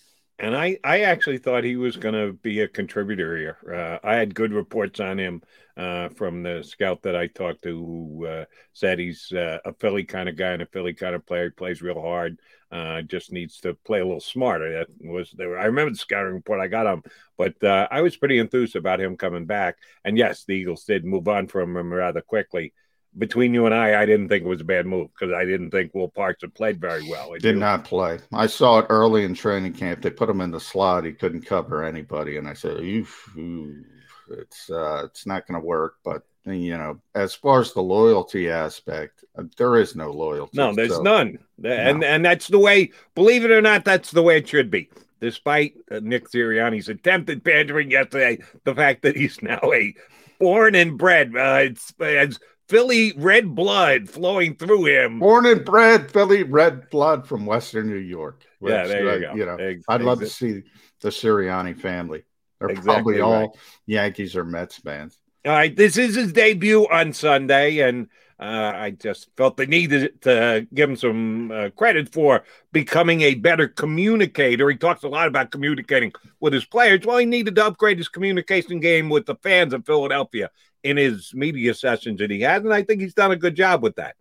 and 0.40 0.56
I, 0.56 0.78
I 0.84 1.00
actually 1.00 1.38
thought 1.38 1.64
he 1.64 1.76
was 1.76 1.96
going 1.96 2.14
to 2.14 2.32
be 2.32 2.60
a 2.60 2.68
contributor 2.68 3.36
here. 3.36 3.56
Uh, 3.74 4.06
I 4.06 4.14
had 4.14 4.34
good 4.34 4.52
reports 4.52 5.00
on 5.00 5.18
him 5.18 5.42
uh, 5.76 6.10
from 6.10 6.44
the 6.44 6.62
scout 6.62 7.02
that 7.02 7.16
I 7.16 7.26
talked 7.26 7.62
to, 7.62 7.76
who 7.76 8.26
uh, 8.26 8.44
said 8.72 9.00
he's 9.00 9.32
uh, 9.32 9.58
a 9.64 9.72
Philly 9.72 10.04
kind 10.04 10.28
of 10.28 10.36
guy 10.36 10.50
and 10.52 10.62
a 10.62 10.66
Philly 10.66 10.94
kind 10.94 11.16
of 11.16 11.26
player. 11.26 11.46
He 11.46 11.50
plays 11.50 11.82
real 11.82 12.00
hard. 12.00 12.38
Uh, 12.70 13.02
just 13.02 13.32
needs 13.32 13.60
to 13.60 13.74
play 13.74 14.00
a 14.00 14.04
little 14.04 14.20
smarter. 14.20 14.78
That 14.78 14.88
was 15.00 15.32
there. 15.32 15.58
I 15.58 15.64
remember 15.64 15.90
the 15.90 15.96
scouting 15.96 16.34
report 16.34 16.60
I 16.60 16.68
got 16.68 16.86
him, 16.86 17.02
but 17.36 17.62
uh, 17.64 17.88
I 17.90 18.02
was 18.02 18.16
pretty 18.16 18.38
enthused 18.38 18.76
about 18.76 19.00
him 19.00 19.16
coming 19.16 19.46
back. 19.46 19.76
And 20.04 20.16
yes, 20.16 20.44
the 20.44 20.52
Eagles 20.52 20.84
did 20.84 21.04
move 21.04 21.26
on 21.26 21.48
from 21.48 21.76
him 21.76 21.92
rather 21.92 22.20
quickly 22.20 22.74
between 23.18 23.52
you 23.52 23.66
and 23.66 23.75
I, 23.75 24.02
I 24.02 24.06
didn't 24.06 24.28
think 24.28 24.44
it 24.44 24.48
was 24.48 24.60
a 24.60 24.64
bad 24.64 24.87
move 24.87 25.08
because 25.12 25.34
I 25.34 25.44
didn't 25.44 25.70
think 25.70 25.94
Will 25.94 26.08
Parks 26.08 26.42
had 26.42 26.54
played 26.54 26.80
very 26.80 27.08
well. 27.08 27.32
Did 27.38 27.56
not 27.56 27.84
play. 27.84 28.18
I 28.32 28.46
saw 28.46 28.78
it 28.78 28.87
early 28.88 29.25
in 29.25 29.34
training 29.34 29.75
camp. 29.75 30.02
They 30.02 30.10
put 30.10 30.30
him 30.30 30.40
in 30.40 30.50
the 30.50 30.60
slot. 30.60 31.04
He 31.04 31.12
couldn't 31.12 31.46
cover 31.46 31.84
anybody, 31.84 32.37
and 32.37 32.48
I 32.48 32.54
said, 32.54 32.78
oof, 32.78 33.30
oof 33.37 33.84
it's 34.30 34.70
uh, 34.70 35.02
it's 35.04 35.26
not 35.26 35.46
going 35.46 35.60
to 35.60 35.66
work. 35.66 35.96
But 36.04 36.22
you 36.44 36.76
know, 36.76 37.00
as 37.14 37.34
far 37.34 37.60
as 37.60 37.72
the 37.72 37.82
loyalty 37.82 38.50
aspect, 38.50 39.25
uh, 39.37 39.44
there 39.56 39.76
is 39.76 39.94
no 39.94 40.10
loyalty. 40.10 40.56
No, 40.56 40.75
there's 40.75 40.94
so, 40.94 41.02
none, 41.02 41.38
and 41.64 42.00
no. 42.00 42.06
and 42.06 42.25
that's 42.25 42.48
the 42.48 42.58
way. 42.58 42.92
Believe 43.14 43.44
it 43.44 43.50
or 43.50 43.62
not, 43.62 43.84
that's 43.84 44.10
the 44.10 44.22
way 44.22 44.38
it 44.38 44.48
should 44.48 44.70
be. 44.70 44.90
Despite 45.20 45.75
uh, 45.90 46.00
Nick 46.02 46.30
Sirianni's 46.30 46.88
attempted 46.88 47.44
pandering 47.44 47.90
yesterday, 47.90 48.38
the 48.64 48.75
fact 48.75 49.02
that 49.02 49.16
he's 49.16 49.42
now 49.42 49.60
a 49.64 49.94
born 50.38 50.76
and 50.76 50.96
bred, 50.96 51.34
uh, 51.37 51.58
it's, 51.62 51.92
it's 51.98 52.38
Philly 52.68 53.12
red 53.16 53.54
blood 53.54 54.08
flowing 54.08 54.54
through 54.54 54.87
him. 54.87 55.18
Born 55.18 55.46
and 55.46 55.64
bred 55.64 56.10
Philly 56.10 56.42
red 56.42 56.90
blood 56.90 57.26
from 57.26 57.46
Western 57.46 57.87
New 57.87 57.96
York. 57.96 58.44
Which, 58.58 58.72
yeah, 58.72 58.87
there 58.87 59.02
you 59.02 59.26
uh, 59.26 59.32
go. 59.32 59.38
You 59.38 59.46
know, 59.46 59.56
Ex- 59.56 59.84
I'd 59.88 60.02
love 60.02 60.20
to 60.20 60.26
see 60.26 60.64
the 61.00 61.08
Sirianni 61.08 61.80
family. 61.80 62.25
They're 62.58 62.68
exactly 62.68 63.18
probably 63.18 63.20
all. 63.20 63.56
Yankees 63.87 64.37
or 64.37 64.44
Mets 64.44 64.76
fans. 64.76 65.18
All 65.46 65.52
right, 65.52 65.75
this 65.75 65.96
is 65.96 66.16
his 66.16 66.32
debut 66.32 66.87
on 66.90 67.12
Sunday, 67.12 67.78
and 67.78 68.08
uh, 68.40 68.73
I 68.76 68.90
just 68.92 69.28
felt 69.37 69.57
the 69.57 69.66
need 69.66 69.90
to, 69.90 70.09
to 70.09 70.66
give 70.73 70.90
him 70.90 70.97
some 70.97 71.50
uh, 71.50 71.71
credit 71.71 72.12
for 72.12 72.45
becoming 72.73 73.23
a 73.23 73.35
better 73.35 73.66
communicator. 73.66 74.71
He 74.71 74.76
talks 74.76 75.02
a 75.02 75.09
lot 75.09 75.26
about 75.26 75.50
communicating 75.50 76.12
with 76.38 76.52
his 76.52 76.64
players. 76.64 77.04
Well, 77.04 77.18
he 77.18 77.26
needed 77.26 77.57
to 77.57 77.66
upgrade 77.66 77.99
his 77.99 78.09
communication 78.09 78.78
game 78.78 79.09
with 79.09 79.26
the 79.26 79.35
fans 79.37 79.75
of 79.75 79.85
Philadelphia 79.85 80.50
in 80.85 80.97
his 80.97 81.35
media 81.35 81.75
sessions 81.75 82.21
that 82.21 82.30
he 82.30 82.42
has, 82.42 82.62
and 82.62 82.73
I 82.73 82.85
think 82.85 83.00
he's 83.00 83.14
done 83.14 83.33
a 83.33 83.37
good 83.37 83.57
job 83.57 83.83
with 83.83 83.97
that. 83.97 84.14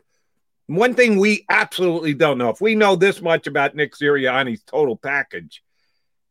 One 0.66 0.96
thing 0.96 1.20
we 1.20 1.46
absolutely 1.50 2.16
don't 2.16 2.40
know 2.40 2.50
if 2.50 2.60
we 2.60 2.76
know 2.76 2.96
this 2.96 3.22
much 3.22 3.46
about 3.46 3.76
Nick 3.76 3.94
Sirianni's 3.94 4.64
total 4.64 4.98
package, 4.98 5.64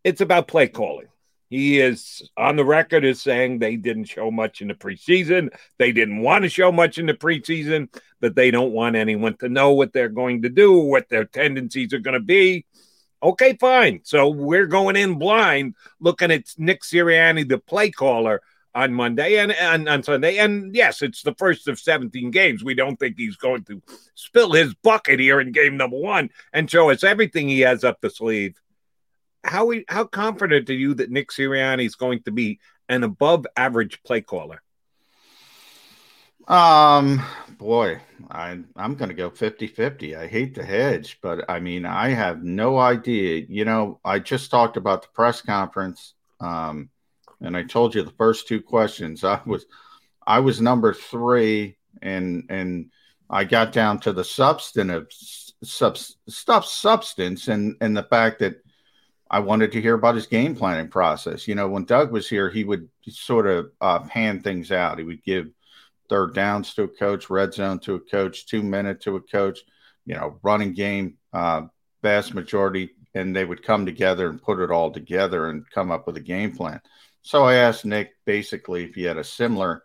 it's 0.03 0.21
about 0.21 0.49
play 0.49 0.67
calling. 0.67 1.07
He 1.49 1.79
is 1.81 2.29
on 2.37 2.57
the 2.57 2.65
record 2.65 3.05
as 3.05 3.21
saying 3.21 3.59
they 3.59 3.77
didn't 3.77 4.07
show 4.07 4.31
much 4.31 4.61
in 4.61 4.69
the 4.69 4.75
preseason. 4.75 5.51
They 5.79 5.93
didn't 5.93 6.23
want 6.23 6.43
to 6.43 6.49
show 6.49 6.73
much 6.73 6.99
in 6.99 7.07
the 7.07 7.15
preseason, 7.15 7.89
that 8.21 8.35
they 8.35 8.51
don't 8.51 8.73
want 8.73 8.97
anyone 8.97 9.37
to 9.39 9.49
know 9.49 9.73
what 9.73 9.93
they're 9.93 10.09
going 10.09 10.43
to 10.43 10.49
do, 10.49 10.79
what 10.79 11.09
their 11.09 11.25
tendencies 11.25 11.93
are 11.93 11.99
going 11.99 12.15
to 12.15 12.21
be. 12.21 12.67
Okay, 13.23 13.57
fine. 13.61 14.01
So 14.05 14.29
we're 14.29 14.67
going 14.67 14.97
in 14.97 15.19
blind 15.19 15.75
looking 16.01 16.31
at 16.31 16.45
Nick 16.59 16.83
Sirianni, 16.83 17.49
the 17.49 17.59
play 17.59 17.91
caller, 17.91 18.43
on 18.77 18.93
Monday 18.93 19.39
and, 19.39 19.53
and 19.53 19.89
on 19.89 20.03
Sunday. 20.03 20.37
And 20.37 20.75
yes, 20.75 21.01
it's 21.01 21.23
the 21.23 21.35
first 21.35 21.67
of 21.67 21.81
17 21.81 22.31
games. 22.31 22.63
We 22.63 22.75
don't 22.75 22.97
think 22.97 23.17
he's 23.17 23.37
going 23.37 23.65
to 23.65 23.83
spill 24.15 24.53
his 24.53 24.75
bucket 24.75 25.19
here 25.19 25.41
in 25.41 25.51
game 25.51 25.79
number 25.79 25.97
one 25.97 26.29
and 26.53 26.71
show 26.71 26.91
us 26.91 27.03
everything 27.03 27.49
he 27.49 27.61
has 27.61 27.85
up 27.85 28.03
the 28.03 28.11
sleeve 28.11 28.61
how 29.45 29.67
we, 29.67 29.85
how 29.89 30.05
confident 30.05 30.69
are 30.71 30.75
you 30.75 30.95
that 30.95 31.11
Nick 31.11 31.31
Sirianni 31.31 31.87
is 31.87 31.95
going 31.95 32.23
to 32.23 32.31
be 32.31 32.59
an 32.89 33.05
above 33.05 33.47
average 33.57 34.03
play 34.03 34.21
caller? 34.21 34.63
Um, 36.49 37.23
boy, 37.59 38.01
I 38.31 38.61
I'm 38.77 38.95
going 38.95 39.09
to 39.09 39.15
go 39.15 39.31
50-50. 39.31 40.17
I 40.17 40.29
hate 40.29 40.55
to 40.55 40.65
hedge, 40.65 41.19
but 41.21 41.45
I 41.49 41.59
mean, 41.59 41.85
I 41.85 42.11
have 42.11 42.45
no 42.45 42.79
idea. 42.79 43.45
You 43.49 43.65
know, 43.65 43.99
I 44.05 44.21
just 44.21 44.51
talked 44.51 44.77
about 44.77 45.03
the 45.03 45.09
press 45.09 45.41
conference 45.41 46.15
um 46.41 46.91
and 47.41 47.57
I 47.57 47.63
told 47.63 47.95
you 47.95 48.03
the 48.03 48.11
first 48.13 48.49
two 48.49 48.61
questions 48.61 49.25
I 49.25 49.41
was 49.47 49.67
I 50.27 50.41
was 50.41 50.61
number 50.61 50.93
3 50.93 51.77
and 52.03 52.45
and 52.49 52.91
I 53.29 53.45
got 53.45 53.73
down 53.73 54.01
to 54.01 54.13
the 54.13 54.25
substantive 54.25 55.07
sub, 55.63 55.97
stuff 55.97 56.67
substance 56.67 57.49
and 57.49 57.77
and 57.81 57.97
the 57.97 58.05
fact 58.05 58.41
that 58.41 58.57
I 59.31 59.41
wanted 59.41 59.73
to 59.73 59.81
hear 59.81 59.95
about 59.95 60.15
his 60.15 60.27
game 60.27 60.55
planning 60.55 60.89
process. 60.89 61.49
You 61.49 61.57
know, 61.57 61.69
when 61.69 61.85
Doug 61.85 62.13
was 62.13 62.29
here, 62.29 62.49
he 62.49 62.65
would 62.65 62.89
sort 63.09 63.47
of 63.47 63.71
uh, 63.81 64.03
hand 64.05 64.45
things 64.45 64.71
out. 64.71 64.99
He 64.99 65.05
would 65.05 65.25
give 65.25 65.49
third 66.09 66.35
downs 66.35 66.75
to 66.75 66.85
a 66.85 66.89
coach, 66.89 67.29
red 67.29 67.53
zone 67.53 67.81
to 67.81 67.97
a 67.97 68.01
coach, 68.01 68.47
two 68.47 68.63
minute 68.63 69.01
to 69.03 69.17
a 69.17 69.21
coach, 69.21 69.61
you 70.05 70.15
know, 70.15 70.39
running 70.43 70.73
game, 70.73 71.17
uh, 71.33 71.63
vast 72.03 72.35
majority, 72.35 72.91
and 73.15 73.35
they 73.35 73.45
would 73.45 73.65
come 73.65 73.85
together 73.85 74.29
and 74.29 74.43
put 74.43 74.61
it 74.61 74.71
all 74.71 74.91
together 74.91 75.49
and 75.49 75.69
come 75.71 75.91
up 75.91 76.07
with 76.07 76.17
a 76.17 76.21
game 76.21 76.55
plan. 76.55 76.81
So 77.23 77.45
I 77.45 77.55
asked 77.55 77.85
Nick 77.85 78.13
basically 78.25 78.85
if 78.85 78.95
he 78.95 79.03
had 79.03 79.19
a 79.19 79.25
similar 79.25 79.83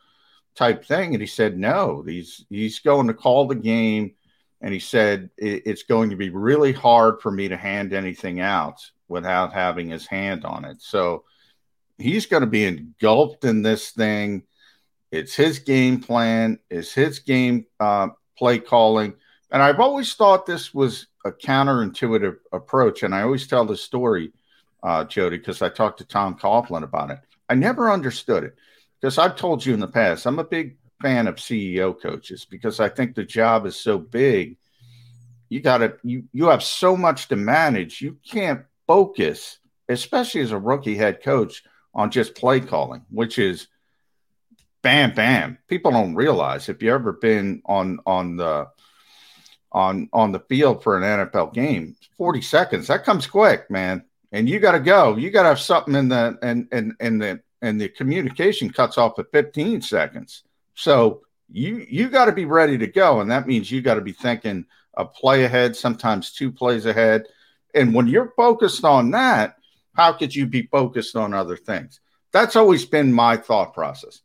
type 0.54 0.86
thing, 0.86 1.14
and 1.14 1.22
he 1.22 1.28
said 1.28 1.58
no. 1.58 2.04
He's 2.06 2.46
he's 2.50 2.80
going 2.80 3.08
to 3.08 3.16
call 3.16 3.48
the 3.48 3.56
game, 3.56 4.14
and 4.62 4.72
he 4.72 4.80
said 4.80 5.32
it's 5.38 5.84
going 5.84 6.12
to 6.12 6.16
be 6.16 6.30
really 6.30 6.74
hard 6.74 7.22
for 7.22 7.32
me 7.32 7.48
to 7.48 7.58
hand 7.58 7.94
anything 7.94 8.40
out 8.40 8.80
without 9.12 9.54
having 9.54 9.90
his 9.90 10.08
hand 10.08 10.46
on 10.46 10.66
it. 10.66 10.82
So 10.82 11.26
he's 12.00 12.26
going 12.26 12.42
to 12.42 12.48
be 12.48 12.66
engulfed 12.66 13.46
in 13.46 13.62
this 13.62 13.92
thing. 13.92 14.44
It's 15.12 15.36
his 15.36 15.60
game 15.60 16.02
plan, 16.02 16.58
it's 16.70 16.94
his 16.94 17.20
game 17.20 17.66
uh, 17.80 18.08
play 18.38 18.58
calling. 18.58 19.14
And 19.52 19.62
I've 19.62 19.82
always 19.82 20.14
thought 20.14 20.46
this 20.46 20.74
was 20.74 21.08
a 21.26 21.32
counterintuitive 21.32 22.38
approach. 22.54 23.04
And 23.04 23.14
I 23.14 23.22
always 23.24 23.46
tell 23.46 23.66
the 23.66 23.76
story, 23.76 24.32
uh, 24.82 25.04
Jody, 25.04 25.38
because 25.38 25.62
I 25.62 25.70
talked 25.70 25.98
to 26.00 26.06
Tom 26.06 26.38
Coughlin 26.40 26.84
about 26.84 27.12
it. 27.12 27.20
I 27.50 27.56
never 27.56 27.92
understood 27.92 28.46
it 28.46 28.56
because 29.00 29.18
I've 29.18 29.36
told 29.36 29.66
you 29.66 29.74
in 29.74 29.82
the 29.82 29.88
past, 29.88 30.26
I'm 30.26 30.40
a 30.40 30.44
big 30.46 30.78
fan 31.02 31.28
of 31.28 31.36
CEO 31.36 32.00
coaches 32.02 32.46
because 32.46 32.80
I 32.80 32.88
think 32.88 33.14
the 33.14 33.26
job 33.26 33.66
is 33.66 33.76
so 33.76 33.98
big. 33.98 34.56
You 35.50 35.60
got 35.60 35.80
to, 35.80 35.98
you, 36.04 36.24
you 36.32 36.48
have 36.48 36.64
so 36.64 36.96
much 36.96 37.28
to 37.28 37.36
manage. 37.36 38.02
You 38.02 38.18
can't 38.26 38.64
focus, 38.92 39.60
especially 39.88 40.42
as 40.42 40.52
a 40.52 40.60
rookie 40.60 40.98
head 40.98 41.24
coach, 41.24 41.64
on 41.94 42.12
just 42.12 42.36
play 42.36 42.60
calling, 42.60 43.06
which 43.10 43.40
is 43.40 43.68
bam, 44.82 45.14
bam. 45.14 45.58
People 45.70 45.92
don't 45.92 46.14
realize 46.14 46.68
if 46.68 46.84
you 46.84 46.94
ever 46.94 47.14
been 47.14 47.62
on 47.66 48.00
on 48.06 48.36
the 48.36 48.68
on 49.72 50.10
on 50.12 50.34
the 50.34 50.42
field 50.42 50.84
for 50.84 50.98
an 50.98 51.04
NFL 51.04 51.54
game, 51.54 51.96
40 52.18 52.42
seconds, 52.42 52.88
that 52.88 53.06
comes 53.06 53.28
quick, 53.28 53.72
man. 53.72 54.04
And 54.34 54.50
you 54.50 54.60
got 54.60 54.74
to 54.74 54.80
go. 54.82 55.16
You 55.16 55.30
got 55.30 55.44
to 55.44 55.50
have 55.50 55.60
something 55.62 55.96
in 55.96 56.10
the 56.10 56.38
and 56.42 56.68
and 56.74 56.94
and 57.00 57.22
the 57.22 57.42
and 57.62 57.80
the 57.80 57.88
communication 57.88 58.70
cuts 58.70 58.98
off 58.98 59.20
at 59.20 59.32
15 59.32 59.82
seconds. 59.82 60.44
So 60.76 61.22
you 61.50 61.86
you 61.90 62.10
got 62.10 62.26
to 62.26 62.34
be 62.34 62.44
ready 62.44 62.78
to 62.78 62.88
go, 62.88 63.22
and 63.22 63.32
that 63.32 63.48
means 63.48 63.72
you 63.72 63.82
got 63.82 63.96
to 63.96 64.02
be 64.02 64.12
thinking 64.12 64.66
a 64.96 65.06
play 65.06 65.46
ahead, 65.46 65.78
sometimes 65.78 66.34
two 66.34 66.52
plays 66.52 66.86
ahead. 66.86 67.28
And 67.74 67.94
when 67.94 68.08
you're 68.08 68.34
focused 68.36 68.84
on 68.84 69.12
that, 69.12 69.56
how 69.94 70.14
could 70.14 70.36
you 70.36 70.46
be 70.46 70.64
focused 70.64 71.16
on 71.16 71.34
other 71.34 71.58
things? 71.58 72.00
That's 72.32 72.56
always 72.56 72.86
been 72.86 73.12
my 73.12 73.38
thought 73.38 73.74
process. 73.74 74.22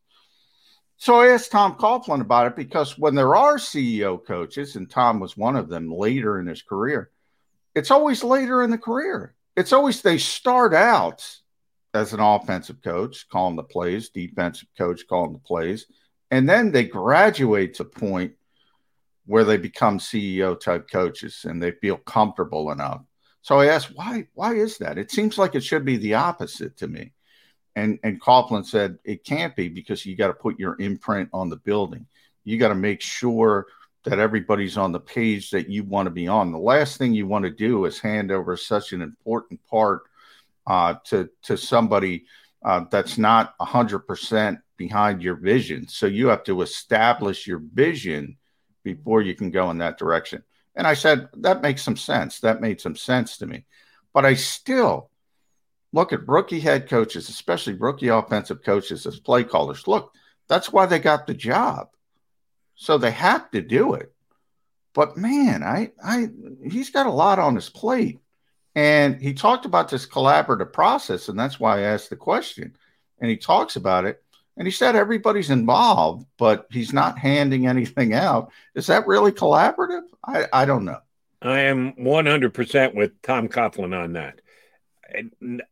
So 0.98 1.20
I 1.20 1.28
asked 1.28 1.50
Tom 1.50 1.74
Coughlin 1.74 2.20
about 2.20 2.46
it 2.46 2.56
because 2.56 2.98
when 2.98 3.14
there 3.14 3.36
are 3.36 3.58
CEO 3.58 4.24
coaches, 4.24 4.76
and 4.76 4.88
Tom 4.88 5.20
was 5.20 5.36
one 5.36 5.56
of 5.56 5.68
them 5.68 5.92
later 5.92 6.40
in 6.40 6.46
his 6.46 6.62
career, 6.62 7.10
it's 7.74 7.90
always 7.90 8.24
later 8.24 8.62
in 8.62 8.70
the 8.70 8.78
career. 8.78 9.34
It's 9.56 9.72
always 9.72 10.00
they 10.00 10.18
start 10.18 10.72
out 10.72 11.26
as 11.92 12.12
an 12.12 12.20
offensive 12.20 12.82
coach, 12.82 13.28
calling 13.28 13.56
the 13.56 13.62
plays, 13.62 14.08
defensive 14.08 14.68
coach 14.78 15.06
calling 15.08 15.32
the 15.32 15.38
plays, 15.38 15.86
and 16.30 16.48
then 16.48 16.72
they 16.72 16.84
graduate 16.84 17.74
to 17.74 17.84
point 17.84 18.32
where 19.26 19.44
they 19.44 19.56
become 19.56 19.98
CEO 19.98 20.58
type 20.58 20.88
coaches 20.90 21.44
and 21.44 21.62
they 21.62 21.72
feel 21.72 21.96
comfortable 21.96 22.70
enough 22.70 23.02
so 23.46 23.60
I 23.60 23.66
asked, 23.66 23.94
why, 23.94 24.26
why 24.34 24.56
is 24.56 24.78
that? 24.78 24.98
It 24.98 25.12
seems 25.12 25.38
like 25.38 25.54
it 25.54 25.62
should 25.62 25.84
be 25.84 25.98
the 25.98 26.14
opposite 26.14 26.76
to 26.78 26.88
me. 26.88 27.12
And, 27.76 28.00
and 28.02 28.20
Coughlin 28.20 28.66
said, 28.66 28.98
it 29.04 29.22
can't 29.22 29.54
be 29.54 29.68
because 29.68 30.04
you 30.04 30.16
got 30.16 30.26
to 30.26 30.32
put 30.32 30.58
your 30.58 30.74
imprint 30.80 31.28
on 31.32 31.48
the 31.48 31.56
building. 31.58 32.08
You 32.42 32.58
got 32.58 32.70
to 32.70 32.74
make 32.74 33.00
sure 33.00 33.66
that 34.02 34.18
everybody's 34.18 34.76
on 34.76 34.90
the 34.90 34.98
page 34.98 35.50
that 35.50 35.68
you 35.70 35.84
want 35.84 36.06
to 36.06 36.10
be 36.10 36.26
on. 36.26 36.50
The 36.50 36.58
last 36.58 36.96
thing 36.96 37.14
you 37.14 37.28
want 37.28 37.44
to 37.44 37.52
do 37.52 37.84
is 37.84 38.00
hand 38.00 38.32
over 38.32 38.56
such 38.56 38.92
an 38.92 39.00
important 39.00 39.64
part 39.70 40.02
uh, 40.66 40.94
to 41.04 41.30
to 41.42 41.56
somebody 41.56 42.24
uh, 42.64 42.86
that's 42.90 43.16
not 43.16 43.54
hundred 43.60 44.00
percent 44.00 44.58
behind 44.76 45.22
your 45.22 45.36
vision. 45.36 45.86
So 45.86 46.06
you 46.06 46.26
have 46.26 46.42
to 46.44 46.62
establish 46.62 47.46
your 47.46 47.60
vision 47.60 48.38
before 48.82 49.22
you 49.22 49.36
can 49.36 49.52
go 49.52 49.70
in 49.70 49.78
that 49.78 49.98
direction. 49.98 50.42
And 50.76 50.86
I 50.86 50.94
said 50.94 51.28
that 51.38 51.62
makes 51.62 51.82
some 51.82 51.96
sense. 51.96 52.40
That 52.40 52.60
made 52.60 52.80
some 52.80 52.96
sense 52.96 53.38
to 53.38 53.46
me, 53.46 53.64
but 54.12 54.24
I 54.24 54.34
still 54.34 55.10
look 55.92 56.12
at 56.12 56.28
rookie 56.28 56.60
head 56.60 56.88
coaches, 56.88 57.28
especially 57.28 57.74
rookie 57.74 58.08
offensive 58.08 58.62
coaches 58.62 59.06
as 59.06 59.18
play 59.18 59.42
callers. 59.42 59.88
Look, 59.88 60.12
that's 60.48 60.72
why 60.72 60.86
they 60.86 60.98
got 60.98 61.26
the 61.26 61.34
job. 61.34 61.88
So 62.74 62.98
they 62.98 63.10
have 63.10 63.50
to 63.52 63.62
do 63.62 63.94
it. 63.94 64.12
But 64.94 65.16
man, 65.16 65.62
I 65.62 65.92
I 66.02 66.28
he's 66.62 66.90
got 66.90 67.06
a 67.06 67.10
lot 67.10 67.38
on 67.38 67.54
his 67.54 67.70
plate. 67.70 68.20
And 68.74 69.22
he 69.22 69.32
talked 69.32 69.64
about 69.64 69.88
this 69.88 70.06
collaborative 70.06 70.70
process, 70.70 71.30
and 71.30 71.38
that's 71.38 71.58
why 71.58 71.78
I 71.78 71.82
asked 71.82 72.10
the 72.10 72.16
question. 72.16 72.76
And 73.18 73.30
he 73.30 73.38
talks 73.38 73.76
about 73.76 74.04
it, 74.04 74.22
and 74.56 74.66
he 74.66 74.72
said 74.72 74.96
everybody's 74.96 75.50
involved, 75.50 76.26
but 76.38 76.66
he's 76.70 76.92
not 76.92 77.18
handing 77.18 77.66
anything 77.66 78.14
out. 78.14 78.50
Is 78.74 78.86
that 78.86 79.06
really 79.06 79.32
collaborative? 79.32 80.02
I, 80.24 80.46
I 80.52 80.64
don't 80.64 80.84
know. 80.84 81.00
I 81.42 81.60
am 81.60 81.92
100% 81.92 82.94
with 82.94 83.20
Tom 83.22 83.48
Coughlin 83.48 83.96
on 83.96 84.14
that. 84.14 84.40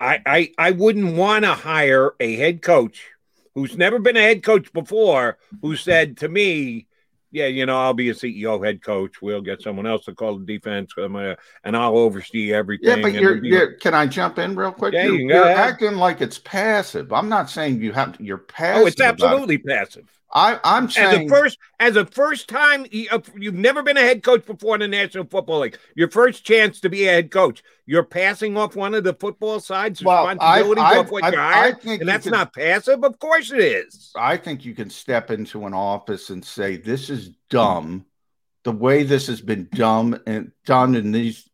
I, 0.00 0.20
I, 0.26 0.52
I 0.58 0.70
wouldn't 0.72 1.16
want 1.16 1.44
to 1.44 1.52
hire 1.52 2.14
a 2.20 2.36
head 2.36 2.62
coach 2.62 3.10
who's 3.54 3.76
never 3.76 3.98
been 3.98 4.16
a 4.16 4.22
head 4.22 4.42
coach 4.42 4.72
before 4.72 5.38
who 5.62 5.76
said 5.76 6.18
to 6.18 6.28
me, 6.28 6.86
yeah, 7.34 7.46
you 7.46 7.66
know, 7.66 7.76
I'll 7.76 7.94
be 7.94 8.10
a 8.10 8.14
CEO, 8.14 8.64
head 8.64 8.80
coach. 8.80 9.20
We'll 9.20 9.42
get 9.42 9.60
someone 9.60 9.86
else 9.86 10.04
to 10.04 10.14
call 10.14 10.38
the 10.38 10.46
defense, 10.46 10.92
uh, 10.96 11.12
uh, 11.12 11.34
and 11.64 11.76
I'll 11.76 11.98
oversee 11.98 12.52
everything. 12.52 12.88
Yeah, 12.88 13.02
but 13.02 13.12
you're, 13.12 13.44
you're, 13.44 13.72
can 13.72 13.92
I 13.92 14.06
jump 14.06 14.38
in 14.38 14.54
real 14.54 14.70
quick? 14.70 14.94
Yeah, 14.94 15.06
you're, 15.06 15.16
you 15.16 15.28
you're 15.28 15.48
acting 15.48 15.96
like 15.96 16.20
it's 16.20 16.38
passive. 16.38 17.12
I'm 17.12 17.28
not 17.28 17.50
saying 17.50 17.82
you 17.82 17.92
have 17.92 18.16
to. 18.16 18.24
You're 18.24 18.38
passive. 18.38 18.84
Oh, 18.84 18.86
it's 18.86 19.00
absolutely 19.00 19.58
passive. 19.58 20.08
I, 20.34 20.58
I'm 20.64 20.90
saying 20.90 21.26
as 21.26 21.26
a 21.26 21.28
first 21.28 21.58
as 21.78 21.96
a 21.96 22.04
first 22.04 22.48
time 22.48 22.86
uh, 23.12 23.20
you've 23.36 23.54
never 23.54 23.84
been 23.84 23.96
a 23.96 24.00
head 24.00 24.24
coach 24.24 24.44
before 24.44 24.74
in 24.74 24.80
the 24.80 24.88
National 24.88 25.24
Football 25.24 25.60
League. 25.60 25.78
Your 25.94 26.10
first 26.10 26.44
chance 26.44 26.80
to 26.80 26.88
be 26.88 27.06
a 27.06 27.12
head 27.12 27.30
coach. 27.30 27.62
You're 27.86 28.02
passing 28.02 28.56
off 28.56 28.74
one 28.74 28.94
of 28.94 29.04
the 29.04 29.14
football 29.14 29.60
side's 29.60 30.02
well, 30.02 30.26
responsibilities 30.26 30.82
I, 30.82 30.94
I, 30.94 30.98
off 30.98 31.10
what 31.12 31.22
I, 31.22 31.30
you're 31.30 31.40
hired, 31.40 31.84
and 31.84 32.08
that's 32.08 32.24
can, 32.24 32.32
not 32.32 32.52
passive. 32.52 33.04
Of 33.04 33.18
course 33.20 33.52
it 33.52 33.60
is. 33.60 34.10
I 34.16 34.36
think 34.36 34.64
you 34.64 34.74
can 34.74 34.90
step 34.90 35.30
into 35.30 35.66
an 35.66 35.74
office 35.74 36.30
and 36.30 36.44
say, 36.44 36.78
"This 36.78 37.10
is 37.10 37.30
dumb. 37.48 38.04
The 38.64 38.72
way 38.72 39.04
this 39.04 39.28
has 39.28 39.40
been 39.40 39.68
dumb 39.72 40.18
and 40.26 40.50
done 40.66 40.96
in 40.96 41.12
these 41.12 41.48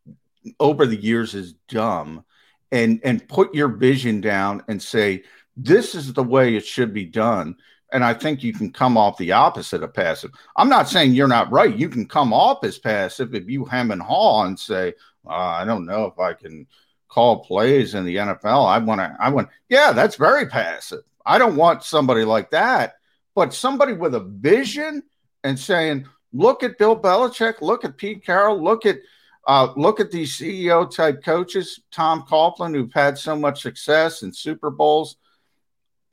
over 0.59 0.87
the 0.87 0.99
years 0.99 1.35
is 1.35 1.53
dumb," 1.67 2.25
and 2.71 2.99
and 3.03 3.27
put 3.27 3.53
your 3.53 3.67
vision 3.67 4.21
down 4.21 4.63
and 4.67 4.81
say, 4.81 5.21
"This 5.55 5.93
is 5.93 6.13
the 6.13 6.23
way 6.23 6.55
it 6.55 6.65
should 6.65 6.95
be 6.95 7.05
done." 7.05 7.57
And 7.91 8.03
I 8.03 8.13
think 8.13 8.41
you 8.41 8.53
can 8.53 8.71
come 8.71 8.97
off 8.97 9.17
the 9.17 9.33
opposite 9.33 9.83
of 9.83 9.93
passive. 9.93 10.31
I'm 10.55 10.69
not 10.69 10.87
saying 10.87 11.13
you're 11.13 11.27
not 11.27 11.51
right. 11.51 11.75
You 11.75 11.89
can 11.89 12.07
come 12.07 12.31
off 12.31 12.63
as 12.63 12.77
passive 12.77 13.35
if 13.35 13.49
you 13.49 13.65
hem 13.65 13.91
and 13.91 14.01
haw 14.01 14.45
and 14.45 14.57
say, 14.57 14.93
uh, 15.27 15.29
I 15.29 15.65
don't 15.65 15.85
know 15.85 16.05
if 16.05 16.17
I 16.17 16.33
can 16.33 16.67
call 17.09 17.43
plays 17.43 17.93
in 17.93 18.05
the 18.05 18.15
NFL. 18.15 18.65
I 18.65 18.77
want 18.77 19.01
to, 19.01 19.15
I 19.19 19.29
want, 19.29 19.49
yeah, 19.69 19.91
that's 19.91 20.15
very 20.15 20.45
passive. 20.47 21.01
I 21.25 21.37
don't 21.37 21.57
want 21.57 21.83
somebody 21.83 22.23
like 22.23 22.49
that, 22.51 22.95
but 23.35 23.53
somebody 23.53 23.93
with 23.93 24.15
a 24.15 24.21
vision 24.21 25.03
and 25.43 25.59
saying, 25.59 26.07
look 26.31 26.63
at 26.63 26.77
Bill 26.77 26.99
Belichick, 26.99 27.61
look 27.61 27.83
at 27.83 27.97
Pete 27.97 28.25
Carroll, 28.25 28.63
look 28.63 28.85
at, 28.85 28.99
uh, 29.47 29.73
look 29.75 29.99
at 29.99 30.11
these 30.11 30.37
CEO 30.37 30.89
type 30.89 31.23
coaches, 31.23 31.81
Tom 31.91 32.23
Coughlin, 32.23 32.73
who've 32.73 32.93
had 32.93 33.17
so 33.17 33.35
much 33.35 33.61
success 33.61 34.23
in 34.23 34.31
Super 34.31 34.69
Bowls 34.69 35.17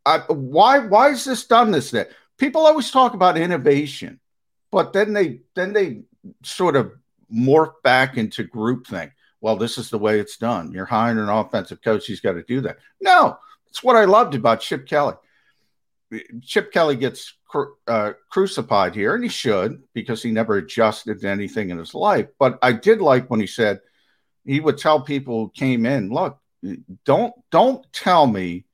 I, 0.04 0.18
why 0.28 0.78
why 0.78 1.10
is 1.10 1.24
this 1.24 1.46
done 1.46 1.70
this 1.70 1.90
day? 1.90 2.06
People 2.38 2.66
always 2.66 2.90
talk 2.90 3.14
about 3.14 3.36
innovation, 3.36 4.20
but 4.70 4.92
then 4.92 5.12
they 5.12 5.40
then 5.54 5.72
they 5.72 6.02
sort 6.42 6.76
of 6.76 6.92
morph 7.32 7.74
back 7.82 8.16
into 8.16 8.44
groupthink. 8.44 9.12
Well, 9.40 9.56
this 9.56 9.78
is 9.78 9.90
the 9.90 9.98
way 9.98 10.18
it's 10.18 10.36
done. 10.36 10.72
You're 10.72 10.84
hiring 10.84 11.18
an 11.18 11.28
offensive 11.28 11.82
coach; 11.82 12.06
he's 12.06 12.20
got 12.20 12.32
to 12.32 12.42
do 12.42 12.60
that. 12.62 12.78
No, 13.00 13.38
it's 13.68 13.82
what 13.82 13.96
I 13.96 14.04
loved 14.04 14.34
about 14.34 14.60
Chip 14.60 14.86
Kelly. 14.86 15.14
Chip 16.42 16.72
Kelly 16.72 16.96
gets 16.96 17.34
uh, 17.86 18.12
crucified 18.30 18.94
here, 18.94 19.14
and 19.14 19.22
he 19.22 19.28
should 19.28 19.82
because 19.92 20.22
he 20.22 20.30
never 20.30 20.56
adjusted 20.56 21.20
to 21.20 21.28
anything 21.28 21.70
in 21.70 21.78
his 21.78 21.94
life. 21.94 22.28
But 22.38 22.58
I 22.62 22.72
did 22.72 23.00
like 23.00 23.28
when 23.28 23.40
he 23.40 23.46
said 23.46 23.80
he 24.44 24.60
would 24.60 24.78
tell 24.78 25.00
people 25.00 25.44
who 25.44 25.52
came 25.54 25.84
in, 25.84 26.08
"Look, 26.08 26.38
don't 27.04 27.34
don't 27.50 27.84
tell 27.92 28.26
me 28.26 28.64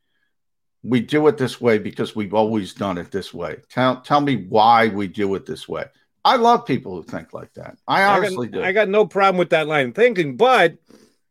we 0.84 1.00
do 1.00 1.26
it 1.28 1.38
this 1.38 1.60
way 1.60 1.78
because 1.78 2.14
we've 2.14 2.34
always 2.34 2.74
done 2.74 2.98
it 2.98 3.10
this 3.10 3.32
way. 3.32 3.56
Tell 3.70 4.00
tell 4.02 4.20
me 4.20 4.44
why 4.48 4.88
we 4.88 5.08
do 5.08 5.34
it 5.34 5.46
this 5.46 5.66
way. 5.66 5.86
I 6.24 6.36
love 6.36 6.66
people 6.66 6.94
who 6.94 7.02
think 7.02 7.32
like 7.32 7.52
that. 7.54 7.76
I 7.88 8.04
honestly 8.04 8.48
I 8.48 8.50
got, 8.50 8.58
do. 8.58 8.64
I 8.64 8.72
got 8.72 8.88
no 8.88 9.06
problem 9.06 9.38
with 9.38 9.50
that 9.50 9.66
line 9.66 9.88
of 9.88 9.94
thinking, 9.94 10.36
but 10.36 10.76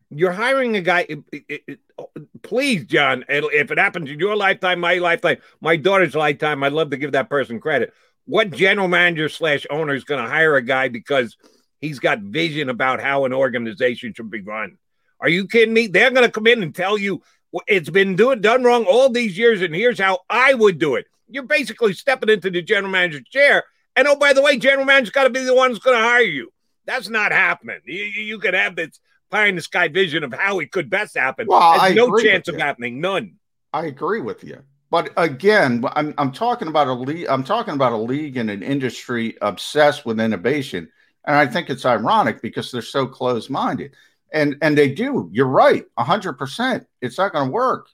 you're 0.09 0.31
hiring 0.31 0.75
a 0.75 0.81
guy. 0.81 1.05
It, 1.07 1.19
it, 1.31 1.63
it, 1.67 1.79
oh, 1.97 2.09
please, 2.41 2.85
John, 2.85 3.25
if 3.29 3.71
it 3.71 3.77
happens 3.77 4.09
in 4.09 4.19
your 4.19 4.35
lifetime, 4.35 4.79
my 4.79 4.95
lifetime, 4.95 5.37
my 5.61 5.75
daughter's 5.75 6.15
lifetime, 6.15 6.63
I'd 6.63 6.73
love 6.73 6.91
to 6.91 6.97
give 6.97 7.13
that 7.13 7.29
person 7.29 7.59
credit. 7.59 7.93
What 8.25 8.51
general 8.51 8.87
manager 8.87 9.29
slash 9.29 9.65
owner 9.69 9.93
is 9.93 10.03
going 10.03 10.23
to 10.23 10.29
hire 10.29 10.55
a 10.55 10.61
guy 10.61 10.87
because 10.87 11.37
he's 11.81 11.99
got 11.99 12.19
vision 12.19 12.69
about 12.69 13.01
how 13.01 13.25
an 13.25 13.33
organization 13.33 14.13
should 14.13 14.29
be 14.29 14.41
run? 14.41 14.77
Are 15.19 15.29
you 15.29 15.47
kidding 15.47 15.73
me? 15.73 15.87
They're 15.87 16.11
going 16.11 16.25
to 16.25 16.31
come 16.31 16.47
in 16.47 16.63
and 16.63 16.73
tell 16.73 16.97
you 16.97 17.21
it's 17.67 17.89
been 17.89 18.15
doing 18.15 18.41
done 18.41 18.63
wrong 18.63 18.85
all 18.85 19.09
these 19.09 19.37
years, 19.37 19.61
and 19.61 19.75
here's 19.75 19.99
how 19.99 20.19
I 20.29 20.53
would 20.53 20.79
do 20.79 20.95
it. 20.95 21.05
You're 21.29 21.43
basically 21.43 21.93
stepping 21.93 22.29
into 22.29 22.49
the 22.49 22.61
general 22.61 22.91
manager's 22.91 23.27
chair. 23.29 23.63
And 23.95 24.07
oh, 24.07 24.15
by 24.15 24.33
the 24.33 24.41
way, 24.41 24.57
general 24.57 24.85
manager's 24.85 25.11
got 25.11 25.25
to 25.25 25.29
be 25.29 25.43
the 25.43 25.53
one 25.53 25.69
who's 25.69 25.79
going 25.79 25.97
to 25.97 26.03
hire 26.03 26.21
you. 26.21 26.51
That's 26.85 27.09
not 27.09 27.31
happening. 27.31 27.79
You, 27.85 28.03
you 28.03 28.39
could 28.39 28.53
have 28.53 28.75
this 28.75 28.99
pie 29.29 29.47
in 29.47 29.55
the 29.55 29.61
sky 29.61 29.87
vision 29.87 30.23
of 30.23 30.33
how 30.33 30.59
it 30.59 30.71
could 30.71 30.89
best 30.89 31.15
happen. 31.15 31.47
Well, 31.47 31.79
There's 31.79 31.95
no 31.95 32.17
chance 32.17 32.47
of 32.47 32.55
happening. 32.55 33.01
None. 33.01 33.35
I 33.71 33.85
agree 33.85 34.21
with 34.21 34.43
you. 34.43 34.63
But 34.89 35.11
again, 35.17 35.83
I'm, 35.95 36.13
I'm 36.19 36.31
talking 36.31 36.67
about 36.67 36.87
a 36.87 36.93
league. 36.93 37.25
I'm 37.27 37.43
talking 37.43 37.73
about 37.73 37.93
a 37.93 37.97
league 37.97 38.37
and 38.37 38.51
an 38.51 38.61
industry 38.61 39.35
obsessed 39.41 40.05
with 40.05 40.19
innovation, 40.19 40.91
and 41.25 41.35
I 41.35 41.47
think 41.47 41.71
it's 41.71 41.85
ironic 41.85 42.43
because 42.43 42.71
they're 42.71 42.83
so 42.83 43.07
close-minded 43.07 43.95
and 44.33 44.57
and 44.61 44.77
they 44.77 44.91
do. 44.91 45.29
You're 45.31 45.47
right, 45.47 45.85
hundred 45.97 46.33
percent. 46.33 46.85
It's 47.01 47.17
not 47.17 47.31
going 47.31 47.47
to 47.47 47.51
work. 47.51 47.87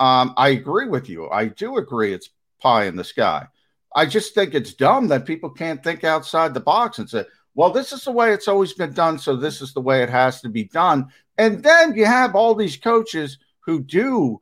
Um, 0.00 0.34
I 0.36 0.48
agree 0.48 0.88
with 0.88 1.08
you. 1.08 1.28
I 1.30 1.46
do 1.46 1.76
agree. 1.76 2.12
It's 2.12 2.30
pie 2.60 2.84
in 2.86 2.96
the 2.96 3.04
sky. 3.04 3.46
I 3.94 4.06
just 4.06 4.34
think 4.34 4.54
it's 4.54 4.72
dumb 4.72 5.08
that 5.08 5.26
people 5.26 5.50
can't 5.50 5.84
think 5.84 6.02
outside 6.02 6.54
the 6.54 6.60
box 6.60 6.98
and 6.98 7.08
say, 7.08 7.26
"Well, 7.54 7.70
this 7.70 7.92
is 7.92 8.04
the 8.04 8.12
way 8.12 8.32
it's 8.32 8.48
always 8.48 8.72
been 8.72 8.94
done, 8.94 9.18
so 9.18 9.36
this 9.36 9.60
is 9.60 9.74
the 9.74 9.82
way 9.82 10.02
it 10.02 10.10
has 10.10 10.40
to 10.40 10.48
be 10.48 10.64
done." 10.64 11.08
And 11.38 11.62
then 11.62 11.94
you 11.94 12.06
have 12.06 12.34
all 12.34 12.54
these 12.54 12.76
coaches 12.76 13.38
who 13.60 13.80
do 13.82 14.40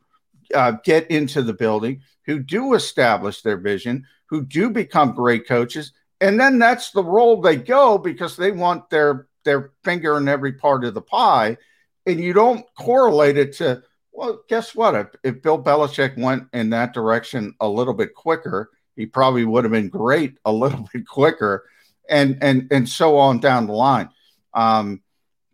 uh, 0.54 0.72
get 0.84 1.10
into 1.10 1.42
the 1.42 1.52
building, 1.52 2.00
who 2.26 2.38
do 2.38 2.74
establish 2.74 3.42
their 3.42 3.58
vision, 3.58 4.06
who 4.26 4.44
do 4.44 4.70
become 4.70 5.12
great 5.14 5.48
coaches, 5.48 5.92
and 6.20 6.38
then 6.38 6.58
that's 6.60 6.92
the 6.92 7.02
role 7.04 7.40
they 7.40 7.56
go 7.56 7.98
because 7.98 8.36
they 8.36 8.52
want 8.52 8.88
their 8.88 9.26
their 9.44 9.72
finger 9.84 10.16
in 10.18 10.28
every 10.28 10.52
part 10.52 10.84
of 10.84 10.94
the 10.94 11.02
pie, 11.02 11.56
and 12.06 12.20
you 12.20 12.32
don't 12.32 12.64
correlate 12.76 13.36
it 13.36 13.54
to 13.58 13.82
well, 14.12 14.42
guess 14.48 14.74
what? 14.74 14.94
If, 14.94 15.06
if 15.22 15.42
Bill 15.42 15.62
Belichick 15.62 16.18
went 16.18 16.48
in 16.52 16.70
that 16.70 16.92
direction 16.92 17.54
a 17.60 17.68
little 17.68 17.94
bit 17.94 18.14
quicker, 18.14 18.70
he 18.96 19.06
probably 19.06 19.44
would 19.44 19.64
have 19.64 19.72
been 19.72 19.88
great 19.88 20.34
a 20.44 20.52
little 20.52 20.88
bit 20.92 21.06
quicker, 21.06 21.64
and 22.08 22.38
and 22.42 22.68
and 22.70 22.88
so 22.88 23.16
on 23.16 23.40
down 23.40 23.66
the 23.66 23.72
line. 23.72 24.10
Um, 24.52 25.00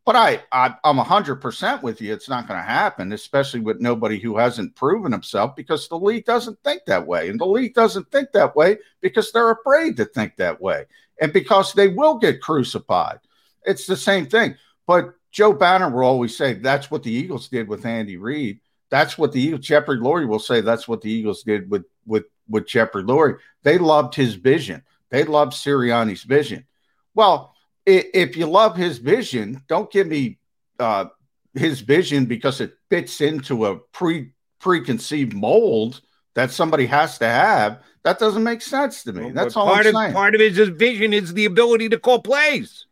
but 0.05 0.17
I, 0.17 0.43
I 0.51 0.75
I'm 0.85 0.99
hundred 0.99 1.37
percent 1.37 1.83
with 1.83 2.01
you. 2.01 2.13
It's 2.13 2.29
not 2.29 2.49
going 2.49 2.59
to 2.59 2.67
happen, 2.67 3.13
especially 3.13 3.61
with 3.61 3.81
nobody 3.81 4.19
who 4.19 4.37
hasn't 4.37 4.75
proven 4.75 5.13
himself, 5.13 5.55
because 5.55 5.89
the 5.89 5.99
league 5.99 6.25
doesn't 6.25 6.59
think 6.65 6.83
that 6.87 7.07
way, 7.07 7.29
and 7.29 7.39
the 7.39 7.47
league 7.47 7.75
doesn't 7.75 8.11
think 8.11 8.33
that 8.33 8.57
way 8.57 8.79
because 9.01 9.33
they're 9.33 9.51
afraid 9.53 9.97
to 9.99 10.05
think 10.07 10.37
that 10.37 10.61
way, 10.61 10.87
and 11.21 11.33
because 11.33 11.73
they 11.73 11.89
will 11.89 12.19
get 12.19 12.41
crucified. 12.41 13.19
It's 13.67 13.87
the 13.87 13.97
same 13.97 14.27
thing. 14.27 14.57
But 14.87 15.15
Joe 15.33 15.53
Banner 15.53 15.91
will 15.91 16.05
always 16.05 16.37
say 16.37 16.55
that's 16.55 16.91
what 16.91 17.03
the 17.03 17.13
Eagles 17.13 17.49
did 17.49 17.69
with 17.69 17.85
Andy 17.85 18.17
Reid. 18.17 18.61
That's 18.91 19.19
what 19.19 19.33
the 19.33 19.41
Eagles, 19.41 19.67
Jeffrey 19.67 19.99
Lurie 19.99 20.29
will 20.29 20.39
say 20.39 20.61
that's 20.61 20.87
what 20.89 21.03
the 21.03 21.11
Eagles 21.11 21.43
did 21.43 21.71
with 21.71 21.85
with 22.07 22.25
with 22.49 22.67
Jeffrey 22.67 23.03
Lurie. 23.03 23.39
They 23.63 23.79
loved 23.79 24.15
his 24.15 24.35
vision. 24.35 24.85
They 25.11 25.25
loved 25.25 25.53
Sirianni's 25.53 26.23
vision. 26.23 26.67
Well, 27.15 27.55
if 27.85 28.37
you 28.37 28.47
love 28.47 28.77
his 28.77 28.99
vision, 28.99 29.63
don't 29.69 29.91
give 29.91 30.07
me 30.07 30.39
uh, 30.79 31.07
his 31.55 31.81
vision 31.81 32.27
because 32.27 32.61
it 32.61 32.75
fits 32.91 33.21
into 33.21 33.67
a 33.67 33.77
pre 33.77 34.31
preconceived 34.61 35.35
mold 35.35 36.01
that 36.35 36.51
somebody 36.51 36.87
has 36.87 37.19
to 37.19 37.27
have. 37.27 37.83
That 38.05 38.19
doesn't 38.19 38.43
make 38.43 38.63
sense 38.63 39.03
to 39.05 39.13
me. 39.13 39.25
Well, 39.27 39.35
That's 39.35 39.57
all 39.57 39.67
part 39.67 39.87
I'm 39.87 39.95
of 39.95 40.01
saying. 40.01 40.13
part 40.13 40.35
of 40.35 40.41
his 40.41 40.57
vision 40.69 41.13
is 41.13 41.35
the 41.35 41.45
ability 41.45 41.89
to 41.91 41.99
call 41.99 42.23
plays. 42.23 42.86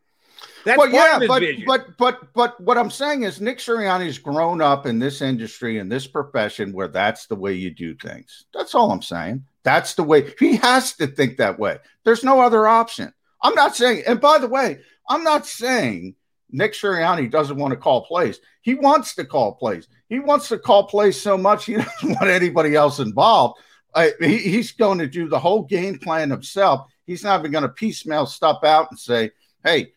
That's 0.65 0.79
well, 0.79 0.89
yeah, 0.89 1.19
but 1.27 1.41
vision. 1.41 1.65
but 1.67 1.97
but 1.99 2.33
but 2.33 2.61
what 2.61 2.79
I'm 2.79 2.91
saying 2.91 3.25
is 3.25 3.41
Nick 3.41 3.59
Sirianni's 3.59 4.19
grown 4.19 4.63
up 4.63 4.87
in 4.87 4.99
this 4.99 5.21
industry 5.21 5.79
in 5.79 5.89
this 5.89 6.07
profession 6.07 6.73
where 6.73 6.89
that's 6.89 7.27
the 7.27 7.37
way 7.37 7.53
you 7.53 7.71
do 7.71 7.95
things. 7.95 8.47
That's 8.55 8.75
all 8.75 8.91
I'm 8.91 9.03
saying. 9.03 9.45
That's 9.63 9.95
the 9.95 10.03
way 10.03 10.33
he 10.39 10.57
has 10.57 10.95
to 10.95 11.07
think 11.07 11.37
that 11.37 11.59
way. 11.59 11.79
There's 12.05 12.25
no 12.25 12.41
other 12.41 12.67
option. 12.67 13.13
I'm 13.43 13.55
not 13.55 13.77
saying, 13.77 14.05
and 14.07 14.21
by 14.21 14.39
the 14.39 14.49
way, 14.49 14.79
I'm 15.09 15.23
not 15.23 15.47
saying 15.47 16.15
Nick 16.51 16.73
Sirianni 16.73 17.31
doesn't 17.31 17.57
want 17.57 17.73
to 17.73 17.77
call 17.77 18.07
plays. 18.07 18.41
He 18.63 18.75
wants 18.75 19.15
to 19.17 19.25
call 19.25 19.53
plays. 19.53 19.89
He 20.09 20.19
wants 20.19 20.49
to 20.49 20.59
call 20.59 20.87
plays 20.87 21.21
so 21.21 21.37
much 21.37 21.67
he 21.67 21.75
doesn't 21.75 22.09
want 22.09 22.29
anybody 22.29 22.75
else 22.75 23.01
involved. 23.01 23.61
Uh, 23.95 24.09
he, 24.21 24.39
he's 24.39 24.73
going 24.73 24.99
to 24.99 25.07
do 25.07 25.29
the 25.29 25.39
whole 25.39 25.63
game 25.63 25.99
plan 25.99 26.31
himself. 26.31 26.91
He's 27.07 27.23
not 27.23 27.41
even 27.41 27.53
going 27.53 27.63
to 27.63 27.69
piecemeal 27.69 28.27
stuff 28.27 28.65
out 28.65 28.89
and 28.91 28.99
say, 28.99 29.31
"Hey, 29.63 29.93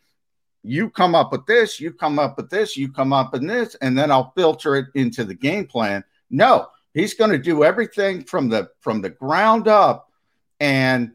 you 0.68 0.90
come 0.90 1.16
up 1.16 1.32
with 1.32 1.46
this, 1.46 1.80
you 1.80 1.92
come 1.94 2.20
up 2.20 2.38
with 2.38 2.50
this, 2.50 2.78
you 2.78 2.92
come 2.92 3.14
up 3.14 3.34
with 3.34 3.48
this, 3.48 3.76
and 3.76 3.98
then 3.98 4.12
I'll 4.12 4.32
filter 4.36 4.76
it 4.76 4.88
into 4.96 5.24
the 5.24 5.34
game 5.36 5.66
plan." 5.66 6.04
No, 6.30 6.68
he's 6.94 7.14
going 7.14 7.32
to 7.32 7.38
do 7.38 7.64
everything 7.64 8.24
from 8.24 8.50
the 8.50 8.70
from 8.82 9.02
the 9.02 9.10
ground 9.10 9.68
up. 9.68 10.12
And 10.60 11.14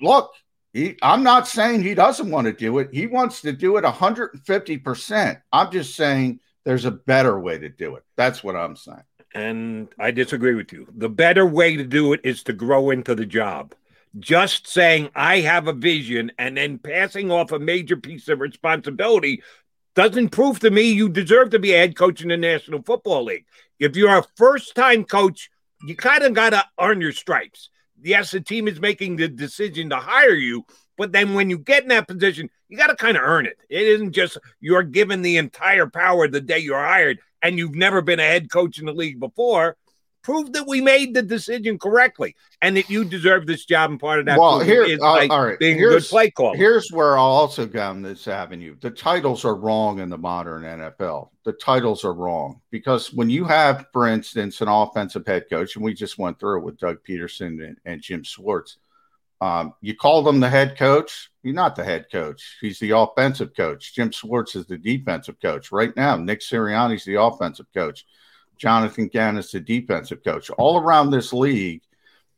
look, 0.00 0.32
he, 0.72 0.96
I'm 1.02 1.22
not 1.22 1.48
saying 1.48 1.82
he 1.82 1.94
doesn't 1.94 2.30
want 2.30 2.46
to 2.46 2.52
do 2.52 2.78
it. 2.78 2.90
He 2.92 3.06
wants 3.06 3.40
to 3.42 3.52
do 3.52 3.76
it 3.76 3.84
150%. 3.84 5.42
I'm 5.52 5.70
just 5.72 5.96
saying 5.96 6.40
there's 6.64 6.84
a 6.84 6.90
better 6.90 7.40
way 7.40 7.58
to 7.58 7.68
do 7.68 7.96
it. 7.96 8.04
That's 8.16 8.44
what 8.44 8.56
I'm 8.56 8.76
saying. 8.76 9.02
and 9.34 9.88
I 9.98 10.10
disagree 10.10 10.54
with 10.54 10.72
you. 10.72 10.86
The 10.96 11.08
better 11.08 11.46
way 11.46 11.76
to 11.76 11.84
do 11.84 12.12
it 12.12 12.20
is 12.24 12.42
to 12.44 12.52
grow 12.52 12.90
into 12.90 13.14
the 13.14 13.26
job. 13.26 13.74
Just 14.18 14.66
saying 14.66 15.10
I 15.14 15.40
have 15.40 15.68
a 15.68 15.72
vision 15.72 16.32
and 16.38 16.56
then 16.56 16.78
passing 16.78 17.30
off 17.30 17.52
a 17.52 17.58
major 17.58 17.96
piece 17.96 18.28
of 18.28 18.40
responsibility 18.40 19.42
doesn't 19.94 20.30
prove 20.30 20.60
to 20.60 20.70
me 20.70 20.90
you 20.90 21.08
deserve 21.08 21.50
to 21.50 21.58
be 21.58 21.72
a 21.72 21.78
head 21.78 21.96
coach 21.96 22.22
in 22.22 22.28
the 22.28 22.36
National 22.36 22.82
Football 22.82 23.24
League. 23.24 23.46
If 23.78 23.96
you're 23.96 24.18
a 24.18 24.24
first 24.36 24.74
time 24.74 25.04
coach, 25.04 25.50
you 25.82 25.94
kind 25.94 26.22
of 26.24 26.34
got 26.34 26.50
to 26.50 26.64
earn 26.80 27.00
your 27.00 27.12
stripes. 27.12 27.70
Yes, 28.02 28.30
the 28.32 28.40
team 28.40 28.66
is 28.66 28.80
making 28.80 29.16
the 29.16 29.28
decision 29.28 29.90
to 29.90 29.96
hire 29.96 30.34
you, 30.34 30.64
but 30.96 31.12
then 31.12 31.34
when 31.34 31.48
you 31.48 31.58
get 31.58 31.82
in 31.82 31.90
that 31.90 32.08
position, 32.08 32.50
you 32.68 32.76
got 32.76 32.88
to 32.88 32.96
kind 32.96 33.16
of 33.16 33.22
earn 33.22 33.46
it. 33.46 33.58
It 33.68 33.82
isn't 33.82 34.12
just 34.12 34.38
you're 34.60 34.82
given 34.82 35.22
the 35.22 35.36
entire 35.36 35.86
power 35.86 36.26
the 36.28 36.40
day 36.40 36.58
you're 36.58 36.78
hired 36.78 37.18
and 37.42 37.58
you've 37.58 37.74
never 37.74 38.02
been 38.02 38.20
a 38.20 38.24
head 38.24 38.50
coach 38.50 38.78
in 38.78 38.86
the 38.86 38.92
league 38.92 39.20
before. 39.20 39.76
Prove 40.22 40.52
that 40.52 40.66
we 40.66 40.80
made 40.82 41.14
the 41.14 41.22
decision 41.22 41.78
correctly 41.78 42.36
and 42.60 42.76
that 42.76 42.90
you 42.90 43.04
deserve 43.04 43.46
this 43.46 43.64
job. 43.64 43.90
And 43.90 43.98
part 43.98 44.20
of 44.20 44.26
that 44.26 44.38
Well, 44.38 44.60
here- 44.60 44.84
is 44.84 44.98
uh, 45.00 45.14
by 45.16 45.26
all 45.28 45.46
right, 45.46 45.58
being 45.58 45.76
a 45.76 45.80
good 45.80 45.88
here's- 45.90 46.10
play 46.10 46.30
caller. 46.30 46.56
Here's 46.56 46.90
where 46.92 47.16
I'll 47.16 47.24
also 47.24 47.66
go 47.66 47.82
on 47.88 48.02
this 48.02 48.28
avenue. 48.28 48.76
The 48.80 48.90
titles 48.90 49.44
are 49.46 49.54
wrong 49.54 49.98
in 49.98 50.10
the 50.10 50.18
modern 50.18 50.62
NFL. 50.64 51.30
The 51.44 51.52
titles 51.54 52.04
are 52.04 52.12
wrong 52.12 52.60
because 52.70 53.12
when 53.14 53.30
you 53.30 53.44
have, 53.44 53.86
for 53.94 54.06
instance, 54.08 54.60
an 54.60 54.68
offensive 54.68 55.26
head 55.26 55.44
coach, 55.48 55.76
and 55.76 55.84
we 55.84 55.94
just 55.94 56.18
went 56.18 56.38
through 56.38 56.58
it 56.58 56.64
with 56.64 56.78
Doug 56.78 56.98
Pederson 57.08 57.66
and, 57.66 57.78
and 57.86 58.02
Jim 58.02 58.22
Schwartz, 58.22 58.76
um, 59.40 59.72
you 59.80 59.96
call 59.96 60.22
them 60.22 60.38
the 60.38 60.50
head 60.50 60.76
coach. 60.76 61.30
He's 61.42 61.54
not 61.54 61.74
the 61.74 61.82
head 61.82 62.06
coach. 62.12 62.58
He's 62.60 62.78
the 62.78 62.90
offensive 62.90 63.56
coach. 63.56 63.94
Jim 63.94 64.10
Schwartz 64.10 64.54
is 64.54 64.66
the 64.66 64.76
defensive 64.76 65.40
coach. 65.40 65.72
Right 65.72 65.96
now, 65.96 66.16
Nick 66.16 66.40
Sirianni's 66.40 67.06
the 67.06 67.14
offensive 67.14 67.64
coach. 67.72 68.04
Jonathan 68.60 69.08
Gann 69.08 69.38
is 69.38 69.50
the 69.50 69.58
defensive 69.58 70.22
coach. 70.22 70.50
All 70.50 70.78
around 70.78 71.10
this 71.10 71.32
league, 71.32 71.82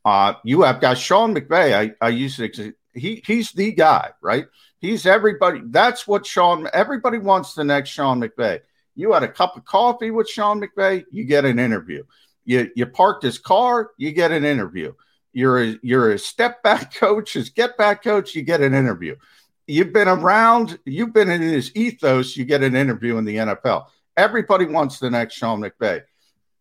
uh, 0.05 0.33
you 0.43 0.61
have 0.61 0.79
got 0.79 0.97
Sean 0.97 1.35
McVay, 1.35 1.93
I, 2.01 2.05
I 2.05 2.09
used 2.09 2.37
to, 2.37 2.73
he 2.93 3.21
he's 3.25 3.51
the 3.51 3.73
guy, 3.73 4.11
right? 4.21 4.45
He's 4.79 5.05
everybody. 5.05 5.61
That's 5.65 6.07
what 6.07 6.25
Sean. 6.25 6.67
Everybody 6.73 7.17
wants 7.17 7.53
the 7.53 7.63
next 7.63 7.89
Sean 7.89 8.21
McVay. 8.21 8.59
You 8.95 9.13
had 9.13 9.23
a 9.23 9.27
cup 9.27 9.57
of 9.57 9.65
coffee 9.65 10.11
with 10.11 10.29
Sean 10.29 10.61
McVay, 10.61 11.05
you 11.11 11.23
get 11.23 11.45
an 11.45 11.59
interview. 11.59 12.03
You 12.45 12.69
you 12.75 12.85
parked 12.85 13.23
his 13.23 13.39
car, 13.39 13.91
you 13.97 14.11
get 14.11 14.31
an 14.31 14.45
interview. 14.45 14.93
You're 15.31 15.63
a, 15.63 15.79
you're 15.81 16.11
a 16.11 16.19
step 16.19 16.61
back 16.63 16.93
coach, 16.99 17.33
his 17.33 17.49
get 17.49 17.77
back 17.77 18.03
coach, 18.03 18.35
you 18.35 18.43
get 18.43 18.61
an 18.61 18.73
interview. 18.73 19.15
You've 19.65 19.93
been 19.93 20.09
around, 20.09 20.77
you've 20.85 21.13
been 21.13 21.31
in 21.31 21.41
his 21.41 21.71
ethos, 21.75 22.35
you 22.37 22.45
get 22.45 22.61
an 22.61 22.75
interview 22.75 23.17
in 23.17 23.25
the 23.25 23.37
NFL. 23.37 23.85
Everybody 24.15 24.65
wants 24.65 24.99
the 24.99 25.09
next 25.09 25.35
Sean 25.35 25.61
McVay. 25.61 26.03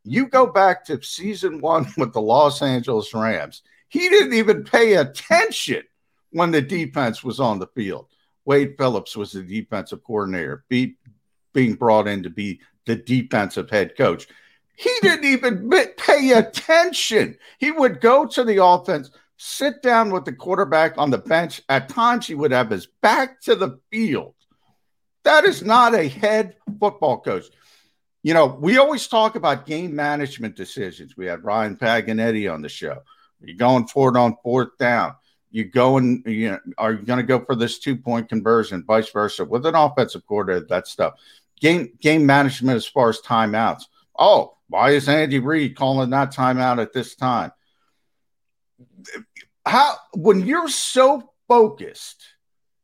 You 0.04 0.26
go 0.26 0.46
back 0.46 0.84
to 0.86 1.02
season 1.02 1.60
one 1.60 1.86
with 1.96 2.12
the 2.12 2.20
Los 2.20 2.62
Angeles 2.62 3.12
Rams. 3.14 3.62
He 3.88 4.08
didn't 4.08 4.34
even 4.34 4.64
pay 4.64 4.94
attention 4.94 5.82
when 6.30 6.50
the 6.50 6.62
defense 6.62 7.22
was 7.22 7.40
on 7.40 7.58
the 7.58 7.66
field. 7.68 8.06
Wade 8.44 8.74
Phillips 8.76 9.16
was 9.16 9.32
the 9.32 9.42
defensive 9.42 10.02
coordinator, 10.02 10.64
be, 10.68 10.96
being 11.52 11.74
brought 11.74 12.08
in 12.08 12.22
to 12.22 12.30
be 12.30 12.60
the 12.86 12.96
defensive 12.96 13.70
head 13.70 13.96
coach. 13.96 14.26
He 14.74 14.90
didn't 15.02 15.26
even 15.26 15.70
pay 15.96 16.32
attention. 16.32 17.36
He 17.58 17.70
would 17.70 18.00
go 18.00 18.26
to 18.26 18.42
the 18.42 18.64
offense, 18.64 19.10
sit 19.36 19.82
down 19.82 20.10
with 20.10 20.24
the 20.24 20.32
quarterback 20.32 20.96
on 20.98 21.10
the 21.10 21.18
bench. 21.18 21.62
At 21.68 21.88
times, 21.88 22.26
he 22.26 22.34
would 22.34 22.50
have 22.50 22.70
his 22.70 22.86
back 22.86 23.40
to 23.42 23.54
the 23.54 23.78
field. 23.90 24.34
That 25.24 25.44
is 25.44 25.62
not 25.62 25.94
a 25.94 26.08
head 26.08 26.56
football 26.80 27.20
coach. 27.20 27.44
You 28.22 28.34
know, 28.34 28.46
we 28.46 28.78
always 28.78 29.08
talk 29.08 29.34
about 29.34 29.66
game 29.66 29.96
management 29.96 30.54
decisions. 30.54 31.16
We 31.16 31.26
had 31.26 31.44
Ryan 31.44 31.76
Paganetti 31.76 32.52
on 32.52 32.62
the 32.62 32.68
show. 32.68 33.02
You're 33.40 33.56
going 33.56 33.88
for 33.88 34.10
it 34.10 34.16
on 34.16 34.36
fourth 34.42 34.78
down. 34.78 35.16
You 35.50 35.64
going, 35.64 36.22
you 36.24 36.50
know, 36.50 36.58
are 36.78 36.92
you 36.92 37.02
going 37.02 37.18
to 37.18 37.24
go 37.24 37.44
for 37.44 37.56
this 37.56 37.78
two 37.78 37.96
point 37.96 38.28
conversion, 38.28 38.84
vice 38.86 39.10
versa? 39.10 39.44
With 39.44 39.66
an 39.66 39.74
offensive 39.74 40.26
coordinator, 40.26 40.66
that 40.68 40.86
stuff. 40.86 41.14
Game 41.60 41.92
game 42.00 42.24
management 42.24 42.76
as 42.76 42.86
far 42.86 43.10
as 43.10 43.20
timeouts. 43.20 43.82
Oh, 44.18 44.56
why 44.68 44.90
is 44.90 45.08
Andy 45.08 45.38
Reid 45.38 45.76
calling 45.76 46.10
that 46.10 46.32
timeout 46.32 46.80
at 46.80 46.92
this 46.92 47.14
time? 47.14 47.52
How 49.66 49.96
when 50.14 50.46
you're 50.46 50.68
so 50.68 51.32
focused 51.48 52.22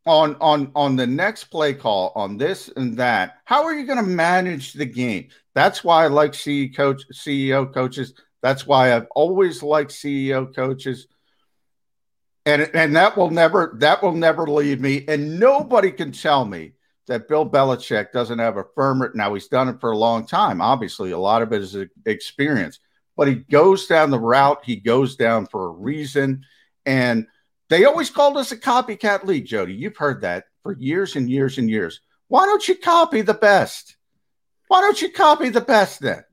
on 0.08 0.36
on 0.40 0.72
on 0.74 0.96
the 0.96 1.06
next 1.06 1.44
play 1.44 1.74
call 1.74 2.12
on 2.16 2.36
this 2.36 2.68
and 2.76 2.96
that, 2.96 3.38
how 3.44 3.64
are 3.64 3.74
you 3.74 3.86
going 3.86 3.98
to 3.98 4.10
manage 4.10 4.72
the 4.72 4.86
game? 4.86 5.28
That's 5.54 5.84
why 5.84 6.04
I 6.04 6.06
like 6.08 6.32
CEO 6.32 6.74
coach 6.74 7.02
CEO 7.12 7.72
coaches. 7.72 8.14
That's 8.42 8.66
why 8.66 8.94
I've 8.94 9.06
always 9.14 9.62
liked 9.62 9.90
CEO 9.90 10.54
coaches. 10.54 11.06
And, 12.46 12.70
and 12.72 12.96
that 12.96 13.16
will 13.16 13.30
never 13.30 13.76
that 13.80 14.02
will 14.02 14.12
never 14.12 14.46
leave 14.46 14.80
me. 14.80 15.04
And 15.06 15.38
nobody 15.38 15.90
can 15.90 16.12
tell 16.12 16.46
me 16.46 16.72
that 17.06 17.28
Bill 17.28 17.48
Belichick 17.48 18.12
doesn't 18.12 18.38
have 18.38 18.56
a 18.56 18.64
firm. 18.74 19.10
Now 19.14 19.34
he's 19.34 19.48
done 19.48 19.68
it 19.68 19.80
for 19.80 19.90
a 19.90 19.98
long 19.98 20.26
time. 20.26 20.62
Obviously, 20.62 21.10
a 21.10 21.18
lot 21.18 21.42
of 21.42 21.52
it 21.52 21.60
is 21.60 21.76
experience, 22.06 22.80
but 23.16 23.28
he 23.28 23.34
goes 23.34 23.86
down 23.86 24.10
the 24.10 24.18
route 24.18 24.64
he 24.64 24.76
goes 24.76 25.16
down 25.16 25.46
for 25.46 25.66
a 25.66 25.72
reason. 25.72 26.44
And 26.86 27.26
they 27.68 27.84
always 27.84 28.10
called 28.10 28.36
us 28.36 28.52
a 28.52 28.56
copycat 28.56 29.24
league, 29.24 29.46
Jody. 29.46 29.74
You've 29.74 29.96
heard 29.96 30.22
that 30.22 30.44
for 30.62 30.72
years 30.72 31.16
and 31.16 31.28
years 31.28 31.58
and 31.58 31.68
years. 31.68 32.00
Why 32.28 32.46
don't 32.46 32.66
you 32.66 32.74
copy 32.74 33.22
the 33.22 33.34
best? 33.34 33.96
Why 34.68 34.80
don't 34.80 35.00
you 35.00 35.10
copy 35.10 35.48
the 35.48 35.60
best 35.60 36.00
then? 36.00 36.24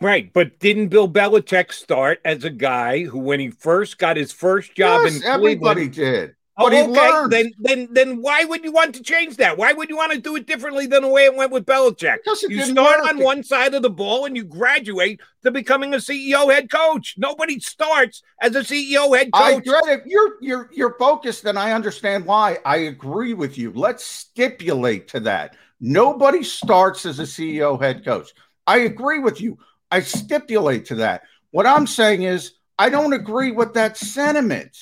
Right, 0.00 0.30
but 0.32 0.58
didn't 0.58 0.88
Bill 0.88 1.08
Belichick 1.08 1.72
start 1.72 2.20
as 2.24 2.44
a 2.44 2.50
guy 2.50 3.04
who, 3.04 3.18
when 3.18 3.40
he 3.40 3.50
first 3.50 3.98
got 3.98 4.16
his 4.16 4.32
first 4.32 4.74
job 4.74 5.02
yes, 5.04 5.16
in 5.16 5.24
everybody 5.24 5.88
Cleveland, 5.88 5.94
did. 5.94 6.36
Oh, 6.58 6.64
But 6.64 6.72
he 6.72 6.82
okay, 6.84 7.28
then 7.28 7.52
then 7.58 7.88
then 7.90 8.22
why 8.22 8.44
would 8.44 8.64
you 8.64 8.72
want 8.72 8.94
to 8.94 9.02
change 9.02 9.36
that? 9.36 9.58
Why 9.58 9.74
would 9.74 9.90
you 9.90 9.96
want 9.96 10.12
to 10.12 10.18
do 10.18 10.36
it 10.36 10.46
differently 10.46 10.86
than 10.86 11.02
the 11.02 11.08
way 11.08 11.26
it 11.26 11.36
went 11.36 11.52
with 11.52 11.66
Belichick? 11.66 12.18
You 12.48 12.62
start 12.62 13.02
work. 13.02 13.10
on 13.10 13.18
one 13.18 13.42
side 13.42 13.74
of 13.74 13.82
the 13.82 13.90
ball 13.90 14.24
and 14.24 14.34
you 14.34 14.44
graduate 14.44 15.20
to 15.42 15.50
becoming 15.50 15.92
a 15.92 15.98
CEO 15.98 16.50
head 16.50 16.70
coach. 16.70 17.16
Nobody 17.18 17.60
starts 17.60 18.22
as 18.40 18.56
a 18.56 18.60
CEO 18.60 19.14
head 19.14 19.32
coach. 19.32 19.42
I 19.42 19.60
get 19.60 19.86
it. 19.86 20.02
You're 20.06 20.36
you're 20.40 20.70
you're 20.72 20.96
focused, 20.98 21.44
and 21.44 21.58
I 21.58 21.72
understand 21.72 22.24
why. 22.24 22.58
I 22.64 22.76
agree 22.76 23.34
with 23.34 23.58
you. 23.58 23.70
Let's 23.74 24.06
stipulate 24.06 25.08
to 25.08 25.20
that. 25.20 25.56
Nobody 25.78 26.42
starts 26.42 27.04
as 27.04 27.18
a 27.18 27.24
CEO 27.24 27.78
head 27.78 28.02
coach. 28.02 28.32
I 28.66 28.78
agree 28.78 29.18
with 29.18 29.42
you. 29.42 29.58
I 29.90 30.00
stipulate 30.00 30.86
to 30.86 30.94
that. 30.96 31.24
What 31.50 31.66
I'm 31.66 31.86
saying 31.86 32.22
is 32.22 32.52
I 32.78 32.88
don't 32.88 33.12
agree 33.12 33.52
with 33.52 33.74
that 33.74 33.98
sentiment. 33.98 34.76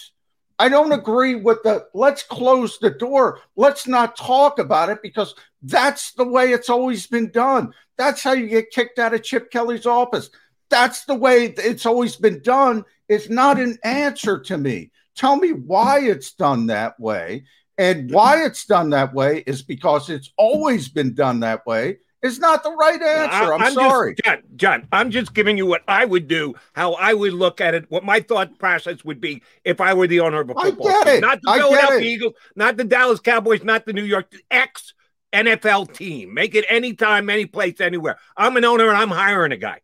I 0.58 0.68
don't 0.68 0.92
agree 0.92 1.34
with 1.34 1.62
the 1.64 1.86
let's 1.94 2.22
close 2.22 2.78
the 2.78 2.90
door. 2.90 3.40
Let's 3.56 3.86
not 3.86 4.16
talk 4.16 4.58
about 4.58 4.88
it 4.88 5.02
because 5.02 5.34
that's 5.62 6.12
the 6.12 6.26
way 6.26 6.52
it's 6.52 6.70
always 6.70 7.06
been 7.06 7.30
done. 7.30 7.72
That's 7.96 8.22
how 8.22 8.32
you 8.32 8.46
get 8.48 8.70
kicked 8.70 8.98
out 8.98 9.14
of 9.14 9.22
Chip 9.22 9.50
Kelly's 9.50 9.86
office. 9.86 10.30
That's 10.70 11.04
the 11.04 11.14
way 11.14 11.46
it's 11.56 11.86
always 11.86 12.16
been 12.16 12.40
done. 12.42 12.84
It's 13.08 13.28
not 13.28 13.58
an 13.58 13.78
answer 13.84 14.38
to 14.40 14.58
me. 14.58 14.90
Tell 15.16 15.36
me 15.36 15.52
why 15.52 16.00
it's 16.00 16.32
done 16.32 16.66
that 16.66 16.98
way. 16.98 17.44
And 17.76 18.10
why 18.10 18.44
it's 18.44 18.66
done 18.66 18.90
that 18.90 19.14
way 19.14 19.42
is 19.46 19.62
because 19.62 20.08
it's 20.08 20.32
always 20.36 20.88
been 20.88 21.14
done 21.14 21.40
that 21.40 21.66
way. 21.66 21.98
Is 22.24 22.38
not 22.38 22.62
the 22.62 22.72
right 22.72 23.00
answer. 23.00 23.52
I'm, 23.52 23.62
I'm 23.62 23.72
sorry. 23.74 24.14
Just, 24.14 24.24
John, 24.24 24.42
John, 24.56 24.88
I'm 24.90 25.10
just 25.10 25.34
giving 25.34 25.58
you 25.58 25.66
what 25.66 25.82
I 25.86 26.04
would 26.04 26.26
do, 26.26 26.54
how 26.72 26.94
I 26.94 27.12
would 27.12 27.34
look 27.34 27.60
at 27.60 27.74
it, 27.74 27.84
what 27.90 28.02
my 28.02 28.20
thought 28.20 28.58
process 28.58 29.04
would 29.04 29.20
be 29.20 29.42
if 29.62 29.80
I 29.80 29.92
were 29.92 30.06
the 30.06 30.20
owner 30.20 30.40
of 30.40 30.50
a 30.50 30.54
football 30.54 30.88
I 30.88 30.90
get 30.90 31.04
team. 31.04 31.14
It. 31.16 31.20
Not 31.20 31.42
the 31.42 31.50
I 31.50 31.58
Philadelphia 31.58 32.00
Eagles, 32.00 32.34
not 32.56 32.76
the 32.78 32.84
Dallas 32.84 33.20
Cowboys, 33.20 33.62
not 33.62 33.84
the 33.84 33.92
New 33.92 34.04
York 34.04 34.32
X 34.50 34.94
NFL 35.34 35.92
team. 35.92 36.32
Make 36.32 36.54
it 36.54 36.64
anytime, 36.68 37.28
any 37.28 37.44
place, 37.44 37.80
anywhere. 37.80 38.18
I'm 38.36 38.56
an 38.56 38.64
owner 38.64 38.88
and 38.88 38.96
I'm 38.96 39.10
hiring 39.10 39.52
a 39.52 39.58
guy. 39.58 39.80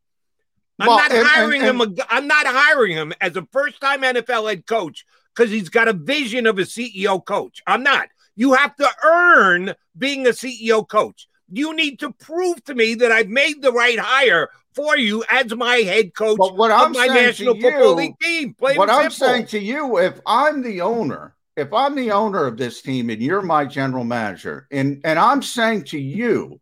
I'm 0.78 0.88
well, 0.88 0.96
not 0.96 1.12
and, 1.12 1.26
hiring 1.26 1.62
and, 1.62 1.80
and, 1.82 1.98
him. 1.98 2.06
I'm 2.08 2.26
not 2.26 2.46
hiring 2.46 2.92
him 2.92 3.12
as 3.20 3.36
a 3.36 3.46
first-time 3.52 4.00
NFL 4.00 4.48
head 4.48 4.66
coach 4.66 5.04
because 5.34 5.50
he's 5.50 5.68
got 5.68 5.88
a 5.88 5.92
vision 5.92 6.46
of 6.46 6.58
a 6.58 6.62
CEO 6.62 7.22
coach. 7.22 7.62
I'm 7.66 7.82
not. 7.82 8.08
You 8.34 8.54
have 8.54 8.74
to 8.76 8.88
earn 9.04 9.74
being 9.98 10.26
a 10.26 10.30
CEO 10.30 10.88
coach. 10.88 11.28
You 11.50 11.74
need 11.74 11.98
to 12.00 12.12
prove 12.12 12.62
to 12.64 12.74
me 12.74 12.94
that 12.94 13.12
I've 13.12 13.28
made 13.28 13.62
the 13.62 13.72
right 13.72 13.98
hire 13.98 14.50
for 14.74 14.96
you 14.96 15.24
as 15.30 15.54
my 15.54 15.76
head 15.76 16.14
coach 16.14 16.38
but 16.38 16.56
what 16.56 16.70
I'm 16.70 16.92
my 16.92 17.06
National 17.06 17.56
you, 17.56 17.62
Football 17.62 17.94
League 17.96 18.18
team. 18.20 18.54
Plain 18.54 18.76
what 18.76 18.90
I'm 18.90 19.10
saying 19.10 19.46
to 19.46 19.58
you, 19.58 19.98
if 19.98 20.20
I'm 20.26 20.62
the 20.62 20.80
owner, 20.80 21.34
if 21.56 21.72
I'm 21.72 21.96
the 21.96 22.12
owner 22.12 22.46
of 22.46 22.56
this 22.56 22.80
team 22.82 23.10
and 23.10 23.20
you're 23.20 23.42
my 23.42 23.64
general 23.64 24.04
manager, 24.04 24.66
and 24.70 25.00
and 25.04 25.18
I'm 25.18 25.42
saying 25.42 25.84
to 25.84 25.98
you, 25.98 26.60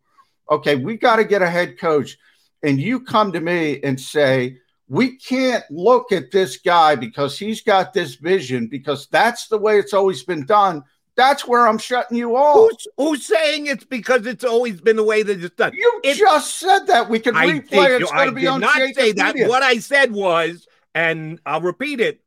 okay, 0.49 0.75
we 0.75 0.97
got 0.97 1.17
to 1.17 1.23
get 1.23 1.41
a 1.41 1.49
head 1.49 1.79
coach, 1.79 2.17
and 2.63 2.79
you 2.79 3.01
come 3.01 3.31
to 3.33 3.39
me 3.39 3.79
and 3.83 3.99
say, 3.99 4.57
we 4.87 5.17
can't 5.17 5.63
look 5.69 6.11
at 6.11 6.31
this 6.31 6.57
guy 6.57 6.95
because 6.95 7.37
he's 7.37 7.61
got 7.61 7.93
this 7.93 8.15
vision 8.15 8.67
because 8.67 9.07
that's 9.11 9.47
the 9.47 9.57
way 9.57 9.77
it's 9.77 9.93
always 9.93 10.23
been 10.23 10.45
done. 10.45 10.83
That's 11.19 11.45
where 11.45 11.67
I'm 11.67 11.77
shutting 11.77 12.17
you 12.17 12.37
off. 12.37 12.55
Who's, 12.55 12.87
who's 12.95 13.25
saying 13.25 13.67
it's 13.67 13.83
because 13.83 14.25
it's 14.25 14.45
always 14.45 14.79
been 14.79 14.95
the 14.95 15.03
way 15.03 15.21
that 15.21 15.43
it's 15.43 15.53
done? 15.53 15.73
You 15.73 15.99
it, 16.01 16.15
just 16.15 16.55
said 16.59 16.85
that. 16.85 17.09
We 17.09 17.19
can 17.19 17.35
I 17.35 17.47
replay 17.47 17.95
it. 17.95 18.01
It's 18.03 18.11
going 18.11 18.29
to 18.29 18.35
be 18.35 18.47
on 18.47 18.61
not 18.61 18.77
say 18.95 19.11
that. 19.11 19.35
What 19.49 19.61
I 19.61 19.79
said 19.79 20.13
was, 20.13 20.65
and 20.95 21.41
I'll 21.45 21.59
repeat 21.59 21.99
it: 21.99 22.21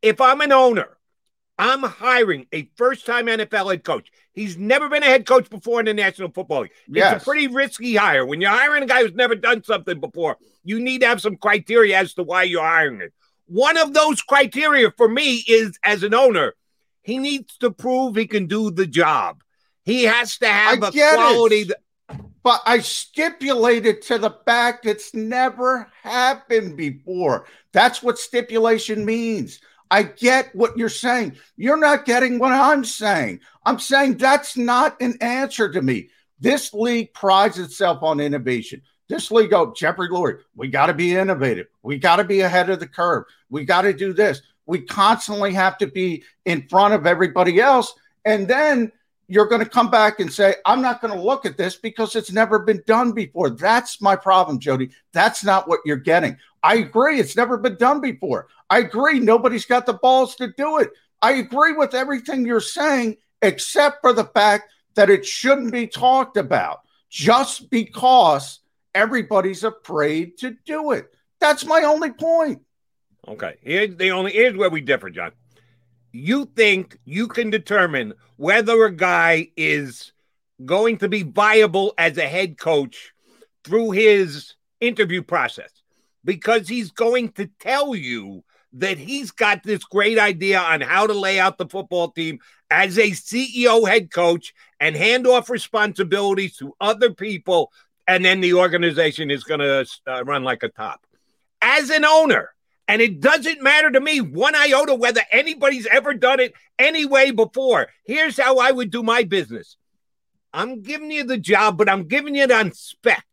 if 0.00 0.18
I'm 0.22 0.40
an 0.40 0.50
owner, 0.50 0.96
I'm 1.58 1.82
hiring 1.82 2.46
a 2.54 2.70
first-time 2.76 3.26
NFL 3.26 3.70
head 3.70 3.84
coach. 3.84 4.10
He's 4.32 4.56
never 4.56 4.88
been 4.88 5.02
a 5.02 5.06
head 5.06 5.26
coach 5.26 5.50
before 5.50 5.80
in 5.80 5.84
the 5.84 5.92
National 5.92 6.30
Football 6.30 6.62
League. 6.62 6.70
It's 6.88 6.96
yes. 6.96 7.20
a 7.20 7.24
pretty 7.24 7.48
risky 7.48 7.96
hire. 7.96 8.24
When 8.24 8.40
you're 8.40 8.50
hiring 8.50 8.82
a 8.82 8.86
guy 8.86 9.02
who's 9.02 9.12
never 9.12 9.34
done 9.34 9.62
something 9.62 10.00
before, 10.00 10.38
you 10.64 10.80
need 10.80 11.02
to 11.02 11.06
have 11.06 11.20
some 11.20 11.36
criteria 11.36 11.98
as 11.98 12.14
to 12.14 12.22
why 12.22 12.44
you're 12.44 12.62
hiring 12.62 13.02
it. 13.02 13.12
One 13.44 13.76
of 13.76 13.92
those 13.92 14.22
criteria 14.22 14.90
for 14.96 15.06
me 15.06 15.44
is 15.46 15.78
as 15.84 16.02
an 16.02 16.14
owner, 16.14 16.54
he 17.02 17.18
needs 17.18 17.56
to 17.58 17.70
prove 17.70 18.16
he 18.16 18.26
can 18.26 18.46
do 18.46 18.70
the 18.70 18.86
job. 18.86 19.42
He 19.84 20.04
has 20.04 20.38
to 20.38 20.46
have 20.46 20.82
I 20.82 20.88
a 20.88 20.92
quality. 20.92 21.64
That- 21.64 21.78
but 22.42 22.60
I 22.66 22.80
stipulated 22.80 24.02
to 24.02 24.18
the 24.18 24.36
fact 24.44 24.84
it's 24.84 25.14
never 25.14 25.88
happened 26.02 26.76
before. 26.76 27.46
That's 27.72 28.02
what 28.02 28.18
stipulation 28.18 29.04
means. 29.04 29.60
I 29.90 30.02
get 30.02 30.54
what 30.54 30.76
you're 30.76 30.88
saying. 30.88 31.36
You're 31.56 31.76
not 31.76 32.04
getting 32.04 32.38
what 32.38 32.52
I'm 32.52 32.84
saying. 32.84 33.40
I'm 33.64 33.78
saying 33.78 34.16
that's 34.16 34.56
not 34.56 35.00
an 35.00 35.16
answer 35.20 35.70
to 35.70 35.82
me. 35.82 36.08
This 36.40 36.74
league 36.74 37.14
prides 37.14 37.58
itself 37.58 38.02
on 38.02 38.18
innovation. 38.18 38.82
This 39.08 39.30
league, 39.30 39.52
oh, 39.52 39.72
Jeffrey 39.76 40.08
Lurie, 40.08 40.40
we 40.56 40.68
got 40.68 40.86
to 40.86 40.94
be 40.94 41.14
innovative. 41.14 41.66
We 41.82 41.98
got 41.98 42.16
to 42.16 42.24
be 42.24 42.40
ahead 42.40 42.70
of 42.70 42.80
the 42.80 42.88
curve. 42.88 43.24
We 43.50 43.64
got 43.64 43.82
to 43.82 43.92
do 43.92 44.12
this 44.12 44.40
we 44.66 44.80
constantly 44.80 45.52
have 45.54 45.78
to 45.78 45.86
be 45.86 46.22
in 46.44 46.66
front 46.68 46.94
of 46.94 47.06
everybody 47.06 47.60
else. 47.60 47.94
And 48.24 48.46
then 48.46 48.92
you're 49.28 49.46
going 49.46 49.64
to 49.64 49.68
come 49.68 49.90
back 49.90 50.20
and 50.20 50.32
say, 50.32 50.56
I'm 50.66 50.82
not 50.82 51.00
going 51.00 51.14
to 51.14 51.20
look 51.20 51.46
at 51.46 51.56
this 51.56 51.76
because 51.76 52.16
it's 52.16 52.32
never 52.32 52.58
been 52.58 52.82
done 52.86 53.12
before. 53.12 53.50
That's 53.50 54.00
my 54.00 54.14
problem, 54.14 54.58
Jody. 54.58 54.90
That's 55.12 55.42
not 55.42 55.68
what 55.68 55.80
you're 55.84 55.96
getting. 55.96 56.36
I 56.62 56.76
agree. 56.76 57.18
It's 57.18 57.36
never 57.36 57.56
been 57.56 57.76
done 57.76 58.00
before. 58.00 58.48
I 58.70 58.80
agree. 58.80 59.20
Nobody's 59.20 59.66
got 59.66 59.86
the 59.86 59.94
balls 59.94 60.36
to 60.36 60.52
do 60.56 60.78
it. 60.78 60.90
I 61.22 61.32
agree 61.32 61.72
with 61.72 61.94
everything 61.94 62.44
you're 62.44 62.60
saying, 62.60 63.16
except 63.40 64.00
for 64.00 64.12
the 64.12 64.24
fact 64.24 64.72
that 64.94 65.10
it 65.10 65.24
shouldn't 65.24 65.72
be 65.72 65.86
talked 65.86 66.36
about 66.36 66.80
just 67.08 67.70
because 67.70 68.60
everybody's 68.94 69.64
afraid 69.64 70.38
to 70.38 70.56
do 70.64 70.92
it. 70.92 71.06
That's 71.40 71.64
my 71.64 71.82
only 71.82 72.10
point. 72.12 72.60
Okay. 73.26 73.56
Here's 73.62 73.96
the 73.96 74.10
only 74.10 74.32
here's 74.32 74.56
where 74.56 74.70
we 74.70 74.80
differ, 74.80 75.10
John. 75.10 75.32
You 76.12 76.44
think 76.44 76.98
you 77.04 77.28
can 77.28 77.50
determine 77.50 78.14
whether 78.36 78.84
a 78.84 78.92
guy 78.92 79.48
is 79.56 80.12
going 80.64 80.98
to 80.98 81.08
be 81.08 81.22
viable 81.22 81.94
as 81.96 82.18
a 82.18 82.26
head 82.26 82.58
coach 82.58 83.12
through 83.64 83.92
his 83.92 84.54
interview 84.80 85.22
process 85.22 85.70
because 86.24 86.68
he's 86.68 86.90
going 86.90 87.30
to 87.32 87.48
tell 87.58 87.94
you 87.94 88.44
that 88.74 88.98
he's 88.98 89.30
got 89.30 89.62
this 89.62 89.84
great 89.84 90.18
idea 90.18 90.58
on 90.58 90.80
how 90.80 91.06
to 91.06 91.12
lay 91.12 91.38
out 91.38 91.58
the 91.58 91.68
football 91.68 92.10
team 92.10 92.38
as 92.70 92.98
a 92.98 93.10
CEO 93.10 93.86
head 93.86 94.10
coach 94.10 94.54
and 94.80 94.96
hand 94.96 95.26
off 95.26 95.50
responsibilities 95.50 96.56
to 96.56 96.74
other 96.80 97.12
people. 97.12 97.70
And 98.08 98.24
then 98.24 98.40
the 98.40 98.54
organization 98.54 99.30
is 99.30 99.44
going 99.44 99.60
to 99.60 99.86
uh, 100.06 100.24
run 100.24 100.42
like 100.42 100.62
a 100.62 100.68
top. 100.68 101.04
As 101.60 101.90
an 101.90 102.04
owner, 102.04 102.51
and 102.88 103.00
it 103.00 103.20
doesn't 103.20 103.62
matter 103.62 103.90
to 103.90 104.00
me 104.00 104.20
one 104.20 104.54
iota 104.54 104.94
whether 104.94 105.22
anybody's 105.30 105.86
ever 105.86 106.14
done 106.14 106.40
it 106.40 106.52
anyway 106.78 107.30
before. 107.30 107.88
Here's 108.04 108.38
how 108.38 108.58
I 108.58 108.70
would 108.70 108.90
do 108.90 109.02
my 109.02 109.24
business 109.24 109.76
I'm 110.52 110.82
giving 110.82 111.10
you 111.10 111.24
the 111.24 111.38
job, 111.38 111.78
but 111.78 111.88
I'm 111.88 112.08
giving 112.08 112.36
it 112.36 112.50
on 112.50 112.72
spec. 112.72 113.24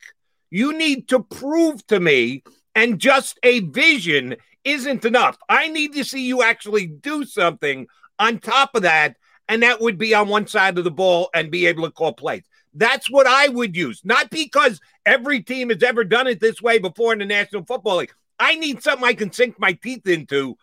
You 0.50 0.78
need 0.78 1.10
to 1.10 1.22
prove 1.22 1.86
to 1.88 2.00
me, 2.00 2.44
and 2.74 3.00
just 3.00 3.40
a 3.44 3.60
vision 3.60 4.38
isn't 4.64 5.06
enough. 5.06 5.38
I 5.48 5.68
need 5.68 5.94
to 5.94 6.04
see 6.04 6.26
you 6.26 6.42
actually 6.44 6.88
do 6.88 7.26
something 7.26 7.88
on 8.18 8.40
top 8.40 8.76
of 8.76 8.84
that, 8.84 9.18
and 9.48 9.64
that 9.64 9.82
would 9.82 9.98
be 9.98 10.14
on 10.14 10.28
one 10.28 10.48
side 10.48 10.78
of 10.78 10.84
the 10.84 10.92
ball 10.92 11.30
and 11.34 11.52
be 11.52 11.68
able 11.68 11.84
to 11.84 11.92
call 11.92 12.14
plays. 12.14 12.44
That's 12.74 13.10
what 13.10 13.28
I 13.28 13.48
would 13.48 13.76
use, 13.76 14.02
not 14.04 14.30
because 14.30 14.80
every 15.06 15.42
team 15.42 15.70
has 15.70 15.82
ever 15.84 16.04
done 16.04 16.28
it 16.28 16.40
this 16.40 16.62
way 16.62 16.80
before 16.80 17.14
in 17.14 17.20
the 17.20 17.26
National 17.26 17.66
Football 17.66 17.98
League. 17.98 18.14
I 18.40 18.56
need 18.56 18.82
something 18.82 19.06
I 19.06 19.14
can 19.14 19.32
sink 19.32 19.60
my 19.60 19.74
teeth 19.74 20.08
into 20.08 20.58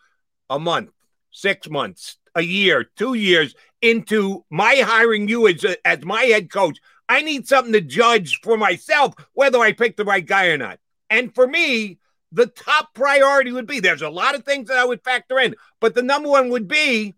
a 0.49 0.59
month, 0.59 0.91
six 1.31 1.69
months, 1.69 2.17
a 2.35 2.41
year, 2.41 2.89
two 2.95 3.13
years 3.13 3.53
into 3.81 4.43
my 4.49 4.75
hiring 4.75 5.27
you 5.27 5.47
as, 5.47 5.63
a, 5.63 5.87
as 5.87 6.03
my 6.03 6.23
head 6.23 6.51
coach. 6.51 6.79
I 7.07 7.21
need 7.21 7.47
something 7.47 7.73
to 7.73 7.81
judge 7.81 8.39
for 8.41 8.57
myself 8.57 9.13
whether 9.33 9.59
I 9.59 9.71
pick 9.71 9.95
the 9.95 10.05
right 10.05 10.25
guy 10.25 10.47
or 10.47 10.57
not. 10.57 10.79
And 11.09 11.33
for 11.33 11.47
me, 11.47 11.99
the 12.31 12.47
top 12.47 12.93
priority 12.93 13.51
would 13.51 13.67
be 13.67 13.79
there's 13.79 14.01
a 14.01 14.09
lot 14.09 14.35
of 14.35 14.43
things 14.43 14.67
that 14.67 14.77
I 14.77 14.85
would 14.85 15.03
factor 15.03 15.39
in, 15.39 15.55
but 15.79 15.95
the 15.95 16.01
number 16.03 16.29
one 16.29 16.49
would 16.49 16.67
be 16.67 17.15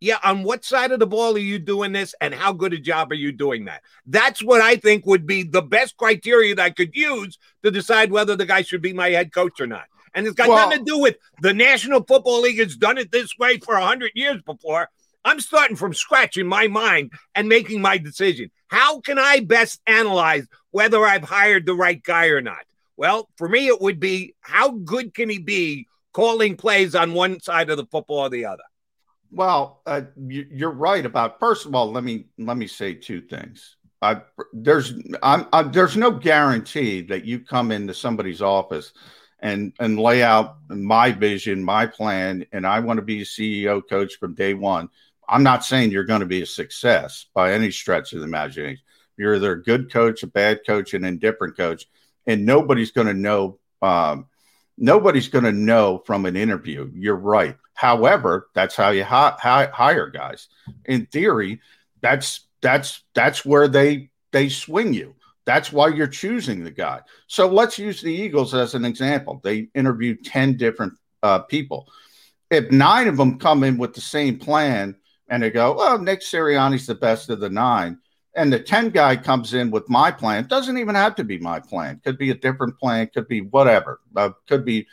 yeah, 0.00 0.18
on 0.22 0.44
what 0.44 0.64
side 0.64 0.92
of 0.92 1.00
the 1.00 1.06
ball 1.06 1.34
are 1.34 1.38
you 1.38 1.58
doing 1.58 1.92
this 1.92 2.14
and 2.20 2.32
how 2.32 2.52
good 2.52 2.72
a 2.72 2.78
job 2.78 3.10
are 3.10 3.16
you 3.16 3.32
doing 3.32 3.64
that? 3.64 3.82
That's 4.06 4.42
what 4.42 4.60
I 4.60 4.76
think 4.76 5.06
would 5.06 5.26
be 5.26 5.42
the 5.42 5.62
best 5.62 5.96
criteria 5.96 6.54
that 6.54 6.62
I 6.62 6.70
could 6.70 6.94
use 6.94 7.38
to 7.64 7.70
decide 7.70 8.12
whether 8.12 8.36
the 8.36 8.46
guy 8.46 8.62
should 8.62 8.82
be 8.82 8.92
my 8.92 9.10
head 9.10 9.32
coach 9.32 9.60
or 9.60 9.66
not. 9.66 9.86
And 10.14 10.26
it's 10.26 10.36
got 10.36 10.48
well, 10.48 10.68
nothing 10.68 10.84
to 10.84 10.90
do 10.90 10.98
with 10.98 11.16
the 11.40 11.52
National 11.52 12.02
Football 12.02 12.42
League 12.42 12.58
has 12.58 12.76
done 12.76 12.98
it 12.98 13.10
this 13.10 13.36
way 13.38 13.58
for 13.58 13.74
100 13.74 14.12
years 14.14 14.40
before. 14.42 14.88
I'm 15.24 15.40
starting 15.40 15.76
from 15.76 15.94
scratch 15.94 16.36
in 16.36 16.46
my 16.46 16.68
mind 16.68 17.12
and 17.34 17.48
making 17.48 17.82
my 17.82 17.98
decision. 17.98 18.50
How 18.68 19.00
can 19.00 19.18
I 19.18 19.40
best 19.40 19.80
analyze 19.86 20.46
whether 20.70 21.04
I've 21.04 21.24
hired 21.24 21.66
the 21.66 21.74
right 21.74 22.02
guy 22.02 22.26
or 22.26 22.40
not? 22.40 22.64
Well, 22.96 23.28
for 23.36 23.48
me, 23.48 23.66
it 23.66 23.80
would 23.80 24.00
be 24.00 24.34
how 24.40 24.70
good 24.70 25.14
can 25.14 25.28
he 25.28 25.38
be 25.38 25.86
calling 26.12 26.56
plays 26.56 26.94
on 26.94 27.12
one 27.12 27.40
side 27.40 27.70
of 27.70 27.76
the 27.76 27.86
football 27.86 28.20
or 28.20 28.30
the 28.30 28.46
other? 28.46 28.62
Well, 29.30 29.82
uh, 29.86 30.02
you, 30.16 30.66
are 30.66 30.72
right 30.72 31.04
about. 31.04 31.38
First 31.38 31.66
of 31.66 31.74
all, 31.74 31.92
let 31.92 32.04
me 32.04 32.26
let 32.38 32.56
me 32.56 32.66
say 32.66 32.94
two 32.94 33.20
things. 33.20 33.76
I, 34.00 34.22
there's 34.52 34.94
I'm, 35.22 35.46
I, 35.52 35.62
there's 35.62 35.96
no 35.96 36.10
guarantee 36.10 37.02
that 37.02 37.24
you 37.24 37.40
come 37.40 37.72
into 37.72 37.94
somebody's 37.94 38.40
office 38.40 38.92
and 39.40 39.72
and 39.80 39.98
lay 39.98 40.22
out 40.22 40.58
my 40.68 41.12
vision, 41.12 41.62
my 41.62 41.86
plan, 41.86 42.46
and 42.52 42.66
I 42.66 42.80
want 42.80 42.98
to 42.98 43.04
be 43.04 43.22
a 43.22 43.24
CEO 43.24 43.82
coach 43.88 44.16
from 44.16 44.34
day 44.34 44.54
one. 44.54 44.88
I'm 45.28 45.42
not 45.42 45.64
saying 45.64 45.90
you're 45.90 46.04
going 46.04 46.20
to 46.20 46.26
be 46.26 46.42
a 46.42 46.46
success 46.46 47.26
by 47.34 47.52
any 47.52 47.70
stretch 47.70 48.12
of 48.12 48.20
the 48.20 48.26
imagination. 48.26 48.82
You're 49.18 49.36
either 49.36 49.52
a 49.52 49.62
good 49.62 49.92
coach, 49.92 50.22
a 50.22 50.26
bad 50.26 50.60
coach, 50.66 50.94
an 50.94 51.04
indifferent 51.04 51.56
coach, 51.56 51.86
and 52.26 52.46
nobody's 52.46 52.92
going 52.92 53.08
to 53.08 53.14
know. 53.14 53.58
Um, 53.82 54.26
nobody's 54.78 55.28
going 55.28 55.44
to 55.44 55.52
know 55.52 56.02
from 56.06 56.24
an 56.24 56.36
interview. 56.36 56.90
You're 56.94 57.16
right. 57.16 57.56
However, 57.78 58.48
that's 58.54 58.74
how 58.74 58.90
you 58.90 59.04
hi- 59.04 59.36
hi- 59.38 59.70
hire 59.72 60.10
guys. 60.10 60.48
In 60.86 61.06
theory, 61.06 61.60
that's 62.00 62.48
that's 62.60 63.04
that's 63.14 63.44
where 63.44 63.68
they 63.68 64.10
they 64.32 64.48
swing 64.48 64.92
you. 64.92 65.14
That's 65.44 65.72
why 65.72 65.90
you're 65.90 66.08
choosing 66.08 66.64
the 66.64 66.72
guy. 66.72 67.02
So 67.28 67.46
let's 67.46 67.78
use 67.78 68.02
the 68.02 68.12
Eagles 68.12 68.52
as 68.52 68.74
an 68.74 68.84
example. 68.84 69.40
They 69.44 69.68
interviewed 69.76 70.24
10 70.24 70.56
different 70.56 70.94
uh, 71.22 71.38
people. 71.38 71.86
If 72.50 72.68
nine 72.72 73.06
of 73.06 73.16
them 73.16 73.38
come 73.38 73.62
in 73.62 73.78
with 73.78 73.94
the 73.94 74.00
same 74.00 74.40
plan 74.40 74.96
and 75.28 75.40
they 75.40 75.50
go, 75.50 75.76
well, 75.76 76.00
Nick 76.00 76.22
Sirianni's 76.22 76.88
the 76.88 76.96
best 76.96 77.30
of 77.30 77.38
the 77.38 77.48
nine, 77.48 78.00
and 78.34 78.52
the 78.52 78.58
10 78.58 78.90
guy 78.90 79.14
comes 79.14 79.54
in 79.54 79.70
with 79.70 79.88
my 79.88 80.10
plan, 80.10 80.48
doesn't 80.48 80.78
even 80.78 80.96
have 80.96 81.14
to 81.14 81.22
be 81.22 81.38
my 81.38 81.60
plan. 81.60 82.00
Could 82.02 82.18
be 82.18 82.30
a 82.30 82.34
different 82.34 82.76
plan, 82.76 83.08
could 83.14 83.28
be 83.28 83.42
whatever. 83.42 84.00
Uh, 84.16 84.30
could 84.48 84.64
be 84.64 84.88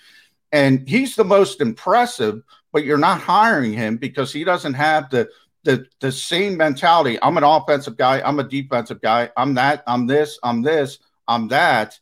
and 0.55 0.87
he's 0.87 1.17
the 1.17 1.25
most 1.25 1.59
impressive, 1.59 2.41
but 2.75 2.83
you're 2.83 2.97
not 2.97 3.21
hiring 3.21 3.71
him 3.71 3.95
because 3.95 4.33
he 4.33 4.43
doesn't 4.43 4.73
have 4.73 5.09
the 5.09 5.29
the 5.63 5.87
the 6.01 6.11
same 6.11 6.57
mentality. 6.57 7.17
I'm 7.21 7.37
an 7.37 7.43
offensive 7.45 7.95
guy, 7.95 8.21
I'm 8.21 8.37
a 8.37 8.43
defensive 8.43 8.99
guy, 8.99 9.29
I'm 9.37 9.53
that, 9.53 9.81
I'm 9.87 10.07
this, 10.07 10.37
I'm 10.43 10.61
this, 10.61 10.99
I'm 11.25 11.47
that. 11.47 11.97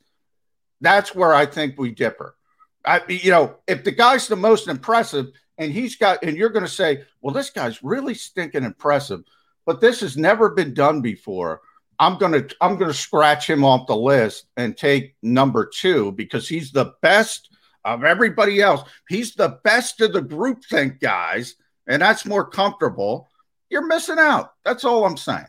That's 0.81 1.13
where 1.13 1.31
I 1.31 1.45
think 1.45 1.75
we 1.77 1.91
differ. 1.91 2.36
I, 2.83 3.01
you 3.07 3.29
know, 3.29 3.57
if 3.67 3.83
the 3.83 3.91
guy's 3.91 4.27
the 4.27 4.36
most 4.36 4.67
impressive 4.67 5.27
and 5.59 5.71
he's 5.71 5.95
got, 5.95 6.23
and 6.23 6.36
you're 6.36 6.49
going 6.49 6.65
to 6.65 6.71
say, 6.71 7.03
well, 7.21 7.36
this 7.36 7.51
guy's 7.51 7.83
really 7.83 8.15
stinking 8.15 8.63
impressive, 8.63 9.21
but 9.67 9.79
this 9.79 9.99
has 9.99 10.17
never 10.17 10.49
been 10.49 10.73
done 10.73 11.01
before. 11.01 11.62
I'm 11.99 12.17
going 12.17 12.31
to, 12.31 12.55
I'm 12.59 12.77
going 12.77 12.91
to 12.91 12.97
scratch 12.97 13.47
him 13.47 13.63
off 13.63 13.86
the 13.86 13.95
list 13.95 14.47
and 14.57 14.75
take 14.75 15.15
number 15.21 15.67
two 15.71 16.13
because 16.13 16.49
he's 16.49 16.71
the 16.71 16.93
best 17.03 17.52
of 17.85 18.03
everybody 18.03 18.61
else. 18.61 18.87
He's 19.09 19.33
the 19.33 19.59
best 19.63 20.01
of 20.01 20.13
the 20.13 20.21
group 20.21 20.63
think 20.65 20.99
guys, 20.99 21.55
and 21.87 22.01
that's 22.01 22.25
more 22.25 22.47
comfortable. 22.47 23.29
You're 23.69 23.87
missing 23.87 24.19
out. 24.19 24.53
That's 24.63 24.83
all 24.83 25.05
I'm 25.05 25.17
saying. 25.17 25.45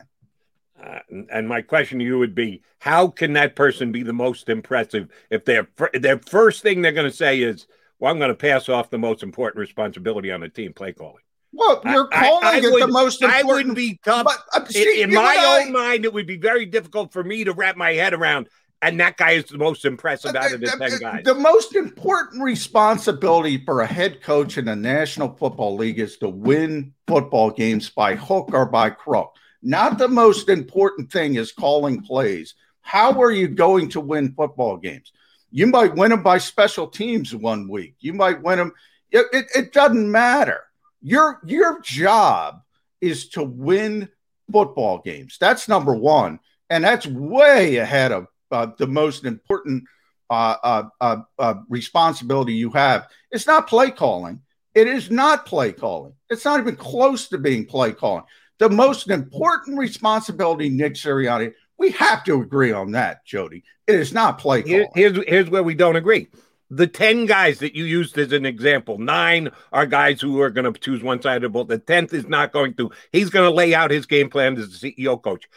Uh, 0.83 0.99
and 1.31 1.47
my 1.47 1.61
question 1.61 1.99
to 1.99 2.05
you 2.05 2.19
would 2.19 2.35
be 2.35 2.61
how 2.79 3.07
can 3.07 3.33
that 3.33 3.55
person 3.55 3.91
be 3.91 4.03
the 4.03 4.13
most 4.13 4.49
impressive 4.49 5.07
if 5.29 5.45
their 5.45 5.69
their 5.93 6.19
first 6.19 6.61
thing 6.61 6.81
they're 6.81 6.91
going 6.91 7.09
to 7.09 7.15
say 7.15 7.39
is 7.39 7.65
well 7.97 8.11
i'm 8.11 8.19
going 8.19 8.29
to 8.29 8.35
pass 8.35 8.67
off 8.67 8.89
the 8.89 8.97
most 8.97 9.23
important 9.23 9.57
responsibility 9.57 10.31
on 10.31 10.41
the 10.41 10.49
team 10.49 10.73
play 10.73 10.91
calling 10.91 11.23
well 11.53 11.81
you're 11.85 12.07
calling 12.09 12.43
I, 12.43 12.55
I 12.55 12.57
it 12.57 12.71
would, 12.73 12.83
the 12.83 12.87
most 12.87 13.21
important 13.21 13.45
i 13.45 13.47
wouldn't 13.47 13.75
be 13.75 13.99
tough 14.03 14.25
but, 14.25 14.37
uh, 14.53 14.65
see, 14.65 15.01
in, 15.01 15.11
in 15.11 15.15
my 15.15 15.61
own 15.63 15.71
mind 15.71 16.03
it 16.03 16.13
would 16.13 16.27
be 16.27 16.37
very 16.37 16.65
difficult 16.65 17.13
for 17.13 17.23
me 17.23 17.45
to 17.45 17.53
wrap 17.53 17.77
my 17.77 17.93
head 17.93 18.13
around 18.13 18.49
and 18.81 18.99
that 18.99 19.17
guy 19.17 19.31
is 19.31 19.45
the 19.45 19.57
most 19.57 19.85
impressive 19.85 20.35
out 20.35 20.53
of 20.53 20.59
the, 20.59 20.67
the 20.67 20.89
10 20.89 20.99
guys. 20.99 21.23
The 21.23 21.33
most 21.33 21.75
important 21.75 22.43
responsibility 22.43 23.63
for 23.63 23.81
a 23.81 23.87
head 23.87 24.21
coach 24.21 24.57
in 24.57 24.65
the 24.65 24.75
National 24.75 25.35
Football 25.35 25.75
League 25.75 25.99
is 25.99 26.17
to 26.17 26.29
win 26.29 26.93
football 27.07 27.49
games 27.49 27.89
by 27.89 28.15
hook 28.15 28.49
or 28.53 28.65
by 28.65 28.89
crook. 28.89 29.35
Not 29.61 29.97
the 29.97 30.07
most 30.07 30.49
important 30.49 31.11
thing 31.11 31.35
is 31.35 31.51
calling 31.51 32.01
plays. 32.01 32.53
How 32.81 33.19
are 33.21 33.31
you 33.31 33.47
going 33.47 33.89
to 33.89 33.99
win 33.99 34.33
football 34.33 34.77
games? 34.77 35.11
You 35.49 35.67
might 35.67 35.95
win 35.95 36.11
them 36.11 36.21
by 36.21 36.37
special 36.37 36.87
teams 36.87 37.33
one 37.33 37.67
week. 37.67 37.95
You 37.99 38.13
might 38.13 38.43
win 38.43 38.59
them. 38.59 38.73
It, 39.09 39.25
it, 39.31 39.45
it 39.55 39.73
doesn't 39.73 40.11
matter. 40.11 40.61
Your 41.01 41.39
your 41.45 41.81
job 41.81 42.61
is 43.01 43.29
to 43.29 43.43
win 43.43 44.09
football 44.51 44.99
games. 44.99 45.37
That's 45.39 45.67
number 45.67 45.95
one, 45.95 46.39
and 46.69 46.83
that's 46.83 47.07
way 47.07 47.77
ahead 47.77 48.11
of 48.11 48.27
uh, 48.51 48.67
the 48.77 48.87
most 48.87 49.25
important 49.25 49.83
uh, 50.29 50.55
uh, 50.63 50.83
uh, 51.01 51.17
uh 51.37 51.53
responsibility 51.69 52.53
you 52.53 52.71
have. 52.71 53.07
It's 53.31 53.47
not 53.47 53.67
play 53.67 53.91
calling. 53.91 54.41
It 54.73 54.87
is 54.87 55.09
not 55.09 55.45
play 55.45 55.71
calling. 55.71 56.13
It's 56.29 56.45
not 56.45 56.59
even 56.59 56.75
close 56.75 57.29
to 57.29 57.37
being 57.37 57.65
play 57.65 57.93
calling 57.93 58.23
the 58.59 58.69
most 58.69 59.09
important 59.09 59.77
responsibility, 59.77 60.69
Nick 60.69 60.93
Sirianni. 60.93 61.53
We 61.77 61.91
have 61.91 62.23
to 62.25 62.41
agree 62.41 62.71
on 62.71 62.91
that, 62.91 63.25
Jody. 63.25 63.63
It 63.87 63.95
is 63.95 64.13
not 64.13 64.37
play 64.37 64.63
calling. 64.63 64.87
here's, 64.95 65.17
here's 65.27 65.49
where 65.49 65.63
we 65.63 65.75
don't 65.75 65.97
agree. 65.97 66.27
The 66.71 66.87
10 66.87 67.25
guys 67.25 67.59
that 67.59 67.75
you 67.75 67.83
used 67.83 68.17
as 68.17 68.31
an 68.31 68.45
example, 68.45 68.97
nine 68.97 69.51
are 69.71 69.85
guys 69.85 70.19
who 70.19 70.41
are 70.41 70.49
going 70.49 70.71
to 70.71 70.79
choose 70.79 71.03
one 71.03 71.21
side 71.21 71.37
of 71.37 71.41
the 71.43 71.49
ball. 71.49 71.65
The 71.65 71.77
10th 71.77 72.13
is 72.13 72.27
not 72.27 72.53
going 72.53 72.73
to. 72.75 72.91
He's 73.11 73.29
going 73.29 73.47
to 73.47 73.55
lay 73.55 73.75
out 73.75 73.91
his 73.91 74.05
game 74.05 74.29
plan 74.29 74.57
as 74.57 74.79
the 74.79 74.91
CEO 74.91 75.21
coach. 75.21 75.47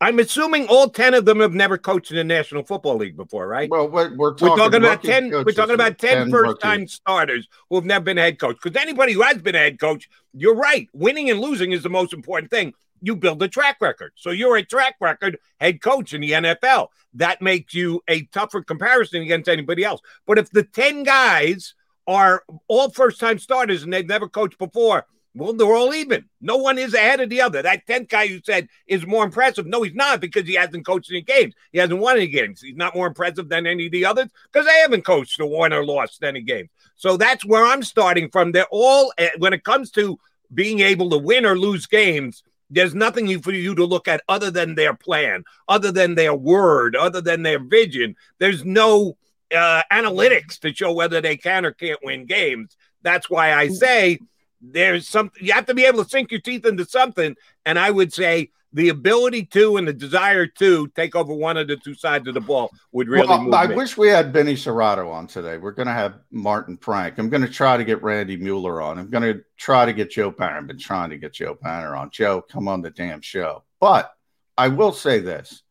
I'm 0.00 0.20
assuming 0.20 0.68
all 0.68 0.88
ten 0.88 1.12
of 1.14 1.24
them 1.24 1.40
have 1.40 1.54
never 1.54 1.76
coached 1.76 2.12
in 2.12 2.16
the 2.16 2.24
National 2.24 2.62
Football 2.62 2.96
League 2.98 3.16
before, 3.16 3.48
right? 3.48 3.68
Well, 3.68 3.88
we're, 3.88 4.14
we're, 4.14 4.34
talking, 4.34 4.50
we're 4.50 4.56
talking, 4.56 4.84
about 4.84 5.02
ten. 5.02 5.30
We're 5.30 5.52
talking 5.52 5.74
about 5.74 5.98
10, 5.98 6.16
10 6.18 6.30
first-time 6.30 6.86
starters 6.86 7.48
who 7.68 7.76
have 7.76 7.84
never 7.84 8.04
been 8.04 8.16
head 8.16 8.38
coach. 8.38 8.58
Because 8.62 8.80
anybody 8.80 9.12
who 9.12 9.22
has 9.22 9.38
been 9.38 9.56
a 9.56 9.58
head 9.58 9.80
coach, 9.80 10.08
you're 10.32 10.54
right. 10.54 10.88
Winning 10.92 11.30
and 11.30 11.40
losing 11.40 11.72
is 11.72 11.82
the 11.82 11.90
most 11.90 12.12
important 12.12 12.50
thing. 12.50 12.74
You 13.00 13.16
build 13.16 13.42
a 13.42 13.48
track 13.48 13.78
record, 13.80 14.12
so 14.14 14.30
you're 14.30 14.56
a 14.56 14.64
track 14.64 14.96
record 15.00 15.38
head 15.60 15.80
coach 15.80 16.14
in 16.14 16.20
the 16.20 16.32
NFL. 16.32 16.88
That 17.14 17.42
makes 17.42 17.74
you 17.74 18.00
a 18.08 18.22
tougher 18.26 18.62
comparison 18.62 19.22
against 19.22 19.48
anybody 19.48 19.84
else. 19.84 20.00
But 20.26 20.38
if 20.38 20.50
the 20.50 20.62
ten 20.62 21.02
guys 21.02 21.74
are 22.06 22.44
all 22.68 22.90
first-time 22.90 23.38
starters 23.38 23.82
and 23.82 23.92
they've 23.92 24.06
never 24.06 24.28
coached 24.28 24.58
before, 24.58 25.06
well, 25.34 25.52
they're 25.52 25.74
all 25.74 25.94
even. 25.94 26.24
No 26.40 26.56
one 26.56 26.78
is 26.78 26.94
ahead 26.94 27.20
of 27.20 27.28
the 27.28 27.40
other. 27.40 27.62
That 27.62 27.86
10th 27.86 28.08
guy 28.08 28.24
you 28.24 28.40
said 28.44 28.68
is 28.86 29.06
more 29.06 29.24
impressive. 29.24 29.66
No, 29.66 29.82
he's 29.82 29.94
not 29.94 30.20
because 30.20 30.46
he 30.46 30.54
hasn't 30.54 30.86
coached 30.86 31.10
any 31.10 31.22
games. 31.22 31.54
He 31.72 31.78
hasn't 31.78 32.00
won 32.00 32.16
any 32.16 32.28
games. 32.28 32.60
He's 32.60 32.76
not 32.76 32.94
more 32.94 33.06
impressive 33.06 33.48
than 33.48 33.66
any 33.66 33.86
of 33.86 33.92
the 33.92 34.04
others 34.04 34.28
because 34.50 34.66
they 34.66 34.80
haven't 34.80 35.04
coached 35.04 35.38
or 35.40 35.46
won 35.46 35.72
or 35.72 35.84
lost 35.84 36.22
any 36.24 36.40
games. 36.40 36.70
So 36.96 37.16
that's 37.16 37.44
where 37.44 37.64
I'm 37.64 37.82
starting 37.82 38.30
from. 38.30 38.52
They're 38.52 38.66
all, 38.70 39.12
eh, 39.18 39.30
when 39.38 39.52
it 39.52 39.64
comes 39.64 39.90
to 39.92 40.18
being 40.52 40.80
able 40.80 41.10
to 41.10 41.18
win 41.18 41.46
or 41.46 41.58
lose 41.58 41.86
games, 41.86 42.42
there's 42.70 42.94
nothing 42.94 43.40
for 43.40 43.52
you 43.52 43.74
to 43.74 43.84
look 43.84 44.08
at 44.08 44.22
other 44.28 44.50
than 44.50 44.74
their 44.74 44.94
plan, 44.94 45.44
other 45.68 45.92
than 45.92 46.14
their 46.14 46.34
word, 46.34 46.96
other 46.96 47.20
than 47.20 47.42
their 47.42 47.58
vision. 47.58 48.16
There's 48.38 48.64
no 48.64 49.16
uh, 49.54 49.82
analytics 49.90 50.58
to 50.60 50.74
show 50.74 50.92
whether 50.92 51.20
they 51.20 51.36
can 51.36 51.64
or 51.64 51.72
can't 51.72 52.00
win 52.02 52.26
games. 52.26 52.76
That's 53.02 53.30
why 53.30 53.54
I 53.54 53.68
say 53.68 54.18
there's 54.60 55.08
something 55.08 55.44
you 55.44 55.52
have 55.52 55.66
to 55.66 55.74
be 55.74 55.84
able 55.84 56.02
to 56.02 56.08
sink 56.08 56.30
your 56.30 56.40
teeth 56.40 56.66
into 56.66 56.84
something. 56.84 57.36
And 57.64 57.78
I 57.78 57.90
would 57.90 58.12
say 58.12 58.50
the 58.72 58.90
ability 58.90 59.44
to 59.46 59.76
and 59.78 59.88
the 59.88 59.92
desire 59.92 60.46
to 60.46 60.88
take 60.88 61.16
over 61.16 61.32
one 61.32 61.56
of 61.56 61.68
the 61.68 61.76
two 61.76 61.94
sides 61.94 62.28
of 62.28 62.34
the 62.34 62.40
ball 62.40 62.70
would 62.92 63.08
really 63.08 63.26
well, 63.26 63.54
I 63.54 63.66
me. 63.66 63.74
wish 63.74 63.96
we 63.96 64.08
had 64.08 64.32
Vinny 64.32 64.54
Cerrato 64.54 65.10
on 65.10 65.26
today. 65.26 65.56
We're 65.56 65.72
going 65.72 65.86
to 65.86 65.94
have 65.94 66.18
Martin 66.30 66.76
Frank. 66.76 67.18
I'm 67.18 67.30
going 67.30 67.42
to 67.42 67.48
try 67.48 67.76
to 67.76 67.84
get 67.84 68.02
Randy 68.02 68.36
Mueller 68.36 68.82
on. 68.82 68.98
I'm 68.98 69.08
going 69.08 69.22
to 69.22 69.42
try 69.56 69.86
to 69.86 69.92
get 69.92 70.10
Joe 70.10 70.30
Banner. 70.30 70.58
I've 70.58 70.66
been 70.66 70.78
trying 70.78 71.10
to 71.10 71.18
get 71.18 71.32
Joe 71.32 71.56
Banner 71.60 71.96
on. 71.96 72.10
Joe, 72.10 72.42
come 72.42 72.68
on 72.68 72.82
the 72.82 72.90
damn 72.90 73.22
show. 73.22 73.64
But 73.80 74.12
I 74.56 74.68
will 74.68 74.92
say 74.92 75.20
this 75.20 75.62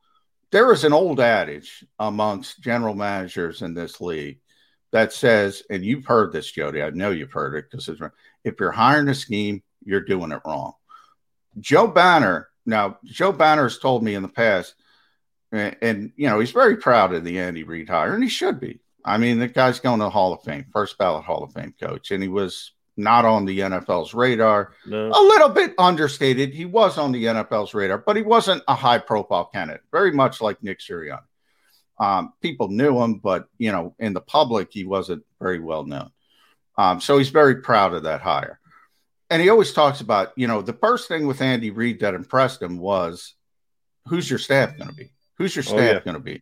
there 0.52 0.72
is 0.72 0.84
an 0.84 0.94
old 0.94 1.20
adage 1.20 1.86
amongst 2.00 2.62
general 2.62 2.96
managers 2.96 3.62
in 3.62 3.74
this 3.74 4.02
league 4.02 4.40
that 4.92 5.12
says, 5.12 5.64
and 5.70 5.84
you've 5.84 6.06
heard 6.06 6.32
this, 6.32 6.50
Jody. 6.50 6.82
I 6.82 6.90
know 6.92 7.12
you've 7.12 7.32
heard 7.32 7.56
it 7.56 7.70
because 7.70 7.90
if 8.48 8.60
you're 8.60 8.72
hiring 8.72 9.10
a 9.10 9.16
scheme, 9.16 9.62
you're 9.84 10.02
doing 10.02 10.32
it 10.32 10.42
wrong. 10.46 10.74
Joe 11.60 11.88
Banner, 11.88 12.50
now 12.66 12.98
Joe 13.04 13.32
Banner 13.32 13.64
has 13.64 13.78
told 13.78 14.04
me 14.04 14.16
in 14.16 14.22
the 14.22 14.28
past, 14.28 14.76
and, 15.52 15.76
and 15.82 16.12
you 16.16 16.28
know 16.28 16.40
he's 16.40 16.52
very 16.52 16.78
proud 16.78 17.14
of 17.14 17.24
the 17.24 17.40
Andy 17.40 17.64
Reid 17.64 17.90
hire, 17.90 18.14
and 18.14 18.24
he 18.24 18.30
should 18.30 18.60
be. 18.60 18.80
I 19.04 19.18
mean, 19.18 19.40
the 19.40 19.48
guy's 19.48 19.80
going 19.80 20.00
to 20.00 20.06
the 20.06 20.10
Hall 20.10 20.34
of 20.34 20.44
Fame, 20.44 20.66
first 20.72 20.98
ballot 20.98 21.24
Hall 21.24 21.44
of 21.44 21.54
Fame 21.54 21.74
coach, 21.80 22.12
and 22.12 22.22
he 22.22 22.30
was 22.30 22.74
not 22.98 23.26
on 23.26 23.46
the 23.46 23.60
NFL's 23.60 24.14
radar. 24.14 24.74
No. 24.86 25.08
A 25.08 25.22
little 25.22 25.50
bit 25.50 25.74
understated. 25.78 26.54
He 26.54 26.66
was 26.66 26.98
on 26.98 27.12
the 27.12 27.26
NFL's 27.26 27.74
radar, 27.74 28.00
but 28.00 28.16
he 28.16 28.24
wasn't 28.24 28.64
a 28.68 28.76
high 28.76 28.98
profile 28.98 29.46
candidate, 29.46 29.84
very 29.92 30.12
much 30.12 30.42
like 30.42 30.62
Nick 30.64 30.80
Sirianni. 30.80 31.22
Um, 32.00 32.34
people 32.42 32.68
knew 32.68 33.02
him, 33.02 33.16
but 33.16 33.48
you 33.58 33.72
know, 33.72 33.96
in 34.00 34.14
the 34.14 34.22
public, 34.22 34.70
he 34.72 34.84
wasn't 34.84 35.24
very 35.40 35.60
well 35.60 35.86
known. 35.86 36.12
Um, 36.78 37.02
so 37.02 37.18
he's 37.18 37.30
very 37.30 37.62
proud 37.62 37.94
of 37.94 38.04
that 38.04 38.22
hire. 38.22 38.60
And 39.30 39.42
he 39.42 39.50
always 39.50 39.74
talks 39.74 40.00
about, 40.00 40.32
you 40.36 40.48
know, 40.48 40.62
the 40.62 40.74
first 40.74 41.08
thing 41.08 41.28
with 41.28 41.42
Andy 41.42 41.72
Reid 41.72 42.00
that 42.00 42.14
impressed 42.14 42.62
him 42.62 42.78
was 42.78 43.34
who's 44.08 44.30
your 44.30 44.40
staff 44.40 44.78
going 44.78 44.90
to 44.90 44.96
be? 44.96 45.12
Who's 45.38 45.56
your 45.56 45.64
oh, 45.68 45.70
staff 45.70 45.80
oh, 45.80 45.94
yeah. 45.94 46.00
going 46.00 46.16
to 46.16 46.24
be? 46.24 46.42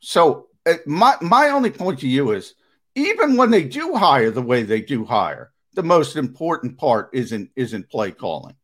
So 0.00 0.48
uh, 0.66 0.74
my 0.86 1.16
my 1.20 1.50
only 1.50 1.70
point 1.70 2.00
to 2.00 2.08
you 2.08 2.32
is 2.32 2.54
even 2.94 3.36
when 3.36 3.50
they 3.50 3.62
do 3.64 3.94
hire 3.94 4.30
the 4.30 4.42
way 4.42 4.62
they 4.62 4.80
do 4.80 5.04
hire, 5.04 5.52
the 5.74 5.82
most 5.82 6.16
important 6.16 6.78
part 6.78 7.10
isn't 7.12 7.50
isn't 7.54 7.90
play 7.90 8.10
calling. 8.10 8.56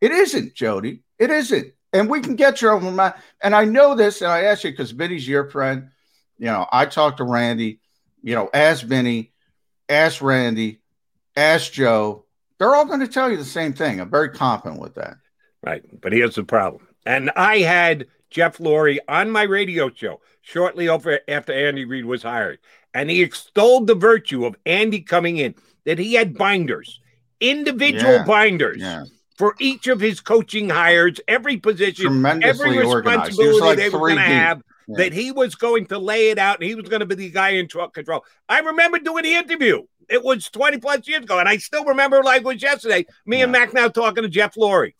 It 0.00 0.12
isn't, 0.12 0.54
Jody. 0.54 1.02
It 1.18 1.30
isn't. 1.30 1.72
And 1.92 2.08
we 2.08 2.20
can 2.20 2.36
get 2.36 2.62
your 2.62 2.72
own 2.72 2.94
mind. 2.94 3.14
And 3.42 3.54
I 3.54 3.64
know 3.64 3.94
this, 3.94 4.22
and 4.22 4.30
I 4.30 4.44
ask 4.44 4.62
you 4.62 4.70
because 4.70 4.92
Vinny's 4.92 5.26
your 5.26 5.50
friend. 5.50 5.88
You 6.38 6.46
know, 6.46 6.66
I 6.70 6.86
talked 6.86 7.16
to 7.16 7.24
Randy, 7.24 7.80
you 8.22 8.34
know, 8.34 8.48
ask 8.54 8.84
Vinny, 8.84 9.32
ask 9.88 10.22
Randy, 10.22 10.80
ask 11.36 11.72
Joe. 11.72 12.24
They're 12.58 12.74
all 12.74 12.86
going 12.86 13.00
to 13.00 13.08
tell 13.08 13.30
you 13.30 13.36
the 13.36 13.44
same 13.44 13.72
thing. 13.72 14.00
I'm 14.00 14.10
very 14.10 14.30
confident 14.30 14.80
with 14.80 14.96
that. 14.96 15.16
Right. 15.62 15.82
But 16.00 16.12
here's 16.12 16.34
the 16.34 16.44
problem. 16.44 16.86
And 17.06 17.30
I 17.36 17.58
had 17.58 18.06
Jeff 18.30 18.58
Lurie 18.58 18.98
on 19.08 19.30
my 19.30 19.42
radio 19.42 19.90
show 19.90 20.20
shortly 20.42 20.88
over 20.88 21.20
after 21.28 21.52
Andy 21.52 21.84
Reid 21.84 22.04
was 22.04 22.22
hired. 22.22 22.58
And 22.94 23.10
he 23.10 23.22
extolled 23.22 23.86
the 23.86 23.94
virtue 23.94 24.44
of 24.44 24.56
Andy 24.66 25.00
coming 25.00 25.36
in, 25.36 25.54
that 25.84 25.98
he 25.98 26.14
had 26.14 26.36
binders, 26.36 27.00
individual 27.40 28.14
yeah. 28.14 28.24
binders. 28.24 28.78
Yeah 28.80 29.04
for 29.38 29.54
each 29.60 29.86
of 29.86 30.00
his 30.00 30.20
coaching 30.20 30.68
hires, 30.68 31.20
every 31.28 31.56
position, 31.56 32.26
every 32.26 32.76
responsibility 32.76 33.60
like 33.60 33.78
they 33.78 33.88
were 33.88 34.00
going 34.00 34.16
to 34.16 34.20
have, 34.20 34.60
yeah. 34.88 34.96
that 34.96 35.12
he 35.12 35.30
was 35.30 35.54
going 35.54 35.86
to 35.86 35.98
lay 35.98 36.30
it 36.30 36.38
out 36.38 36.58
and 36.58 36.68
he 36.68 36.74
was 36.74 36.88
going 36.88 37.00
to 37.00 37.06
be 37.06 37.14
the 37.14 37.30
guy 37.30 37.50
in 37.50 37.68
truck 37.68 37.94
control. 37.94 38.24
I 38.48 38.60
remember 38.60 38.98
doing 38.98 39.24
the 39.24 39.34
interview. 39.34 39.82
It 40.08 40.24
was 40.24 40.48
20 40.48 40.78
plus 40.78 41.06
years 41.06 41.24
ago, 41.24 41.38
and 41.38 41.48
I 41.48 41.58
still 41.58 41.84
remember 41.84 42.22
like 42.22 42.40
it 42.40 42.46
was 42.46 42.62
yesterday. 42.62 43.04
Me 43.26 43.38
yeah. 43.38 43.42
and 43.44 43.52
Mac 43.52 43.74
now 43.74 43.88
talking 43.88 44.22
to 44.22 44.28
Jeff 44.28 44.54
Lurie. 44.54 44.94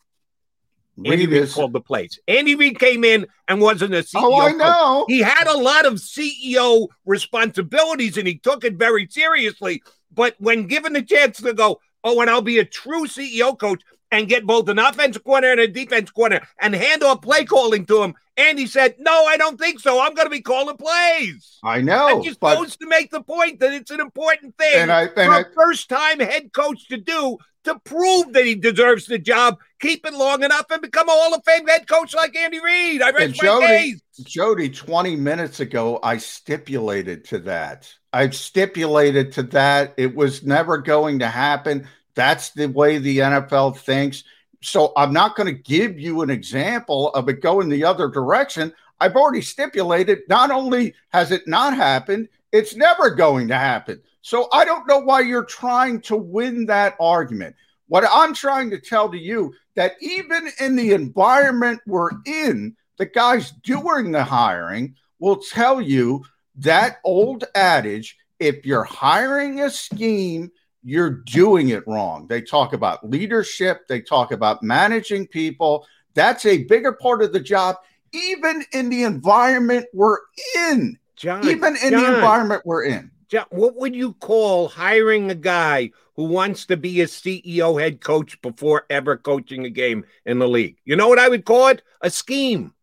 Andy 1.05 1.27
Reid 1.27 1.51
called 1.51 1.73
the 1.73 1.81
plays. 1.81 2.19
Andy 2.27 2.55
Reid 2.55 2.79
came 2.79 3.03
in 3.03 3.25
and 3.47 3.61
wasn't 3.61 3.93
a 3.93 3.99
CEO. 3.99 4.21
Oh, 4.21 4.41
I 4.41 4.51
know. 4.51 5.01
Coach. 5.01 5.05
He 5.07 5.19
had 5.19 5.47
a 5.47 5.57
lot 5.57 5.85
of 5.85 5.93
CEO 5.93 6.89
responsibilities 7.05 8.17
and 8.17 8.27
he 8.27 8.37
took 8.37 8.63
it 8.63 8.75
very 8.75 9.07
seriously. 9.09 9.81
But 10.11 10.35
when 10.39 10.67
given 10.67 10.93
the 10.93 11.01
chance 11.01 11.37
to 11.41 11.53
go, 11.53 11.79
oh, 12.03 12.21
and 12.21 12.29
I'll 12.29 12.41
be 12.41 12.59
a 12.59 12.65
true 12.65 13.05
CEO 13.05 13.57
coach 13.57 13.81
and 14.11 14.27
get 14.27 14.45
both 14.45 14.67
an 14.69 14.79
offensive 14.79 15.23
corner 15.23 15.51
and 15.51 15.59
a 15.59 15.67
defense 15.67 16.11
corner 16.11 16.41
and 16.59 16.73
hand 16.73 17.03
off 17.03 17.21
play 17.21 17.45
calling 17.45 17.85
to 17.85 18.03
him. 18.03 18.15
And 18.39 18.57
he 18.57 18.67
said, 18.67 18.95
No, 18.99 19.25
I 19.25 19.35
don't 19.35 19.59
think 19.59 19.81
so. 19.81 20.01
I'm 20.01 20.13
going 20.13 20.25
to 20.25 20.31
be 20.31 20.41
calling 20.41 20.77
plays. 20.77 21.59
I 21.63 21.81
know. 21.81 22.15
And 22.15 22.23
just 22.23 22.39
but... 22.39 22.55
goes 22.55 22.77
to 22.77 22.87
make 22.87 23.11
the 23.11 23.21
point 23.21 23.59
that 23.59 23.73
it's 23.73 23.91
an 23.91 23.99
important 23.99 24.57
thing 24.57 24.75
and 24.75 24.91
I, 24.91 25.03
and 25.03 25.13
for 25.13 25.21
I... 25.21 25.39
a 25.41 25.45
first 25.53 25.89
time 25.89 26.19
head 26.19 26.53
coach 26.53 26.87
to 26.87 26.97
do 26.97 27.37
to 27.65 27.77
prove 27.79 28.33
that 28.33 28.45
he 28.45 28.55
deserves 28.55 29.05
the 29.05 29.19
job, 29.19 29.59
keep 29.79 30.05
it 30.05 30.13
long 30.13 30.43
enough, 30.43 30.65
and 30.71 30.81
become 30.81 31.09
a 31.09 31.11
Hall 31.11 31.33
of 31.33 31.43
Fame 31.45 31.67
head 31.67 31.87
coach 31.87 32.15
like 32.15 32.35
Andy 32.35 32.59
Reid. 32.59 33.01
I 33.01 33.11
rest 33.11 33.43
my 33.43 33.59
case. 33.59 34.01
Jody, 34.23 34.69
20 34.69 35.15
minutes 35.17 35.59
ago, 35.59 35.99
I 36.01 36.17
stipulated 36.17 37.25
to 37.25 37.39
that. 37.39 37.93
I've 38.13 38.35
stipulated 38.35 39.33
to 39.33 39.43
that. 39.43 39.93
It 39.97 40.15
was 40.15 40.43
never 40.43 40.77
going 40.77 41.19
to 41.19 41.27
happen. 41.27 41.87
That's 42.15 42.51
the 42.51 42.67
way 42.67 42.97
the 42.97 43.19
NFL 43.19 43.77
thinks. 43.77 44.23
So 44.61 44.91
I'm 44.97 45.13
not 45.13 45.35
going 45.35 45.47
to 45.47 45.63
give 45.63 45.99
you 45.99 46.21
an 46.21 46.29
example 46.29 47.09
of 47.13 47.29
it 47.29 47.41
going 47.41 47.69
the 47.69 47.83
other 47.83 48.09
direction. 48.09 48.73
I've 48.99 49.15
already 49.15 49.41
stipulated 49.41 50.19
not 50.27 50.51
only 50.51 50.93
has 51.09 51.31
it 51.31 51.47
not 51.47 51.75
happened, 51.75 52.27
it's 52.51 52.75
never 52.75 53.09
going 53.09 53.47
to 53.47 53.55
happen. 53.55 54.01
So 54.21 54.49
I 54.51 54.65
don't 54.65 54.87
know 54.87 54.99
why 54.99 55.21
you're 55.21 55.45
trying 55.45 56.01
to 56.01 56.17
win 56.17 56.65
that 56.65 56.95
argument. 56.99 57.55
What 57.87 58.05
I'm 58.11 58.33
trying 58.33 58.69
to 58.71 58.79
tell 58.79 59.09
to 59.09 59.17
you 59.17 59.53
that 59.75 59.93
even 60.01 60.49
in 60.59 60.75
the 60.75 60.93
environment 60.93 61.79
we're 61.87 62.11
in, 62.25 62.75
the 62.97 63.05
guys 63.05 63.51
doing 63.63 64.11
the 64.11 64.23
hiring 64.23 64.95
will 65.19 65.37
tell 65.37 65.81
you 65.81 66.25
that 66.55 66.99
old 67.05 67.45
adage 67.55 68.17
if 68.39 68.65
you're 68.65 68.83
hiring 68.83 69.61
a 69.61 69.69
scheme, 69.69 70.51
you're 70.83 71.09
doing 71.09 71.69
it 71.69 71.87
wrong. 71.87 72.27
They 72.27 72.41
talk 72.41 72.73
about 72.73 73.09
leadership, 73.09 73.87
they 73.87 74.01
talk 74.01 74.31
about 74.31 74.63
managing 74.63 75.27
people. 75.27 75.85
That's 76.15 76.45
a 76.45 76.63
bigger 76.63 76.93
part 76.93 77.21
of 77.21 77.33
the 77.33 77.39
job, 77.39 77.75
even 78.13 78.63
in 78.73 78.89
the 78.89 79.03
environment 79.03 79.85
we're 79.93 80.17
in. 80.57 80.97
John, 81.15 81.45
even 81.47 81.75
in 81.83 81.91
John, 81.91 82.03
the 82.03 82.15
environment 82.15 82.61
we're 82.65 82.85
in. 82.85 83.11
John, 83.27 83.45
what 83.49 83.75
would 83.75 83.95
you 83.95 84.13
call 84.13 84.69
hiring 84.69 85.29
a 85.29 85.35
guy 85.35 85.91
who 86.15 86.23
wants 86.25 86.65
to 86.65 86.77
be 86.77 87.01
a 87.01 87.05
CEO 87.05 87.79
head 87.79 88.01
coach 88.01 88.41
before 88.41 88.85
ever 88.89 89.17
coaching 89.17 89.65
a 89.65 89.69
game 89.69 90.05
in 90.25 90.39
the 90.39 90.47
league? 90.47 90.77
You 90.85 90.95
know 90.95 91.07
what 91.07 91.19
I 91.19 91.29
would 91.29 91.45
call 91.45 91.67
it? 91.67 91.83
A 92.01 92.09
scheme. 92.09 92.73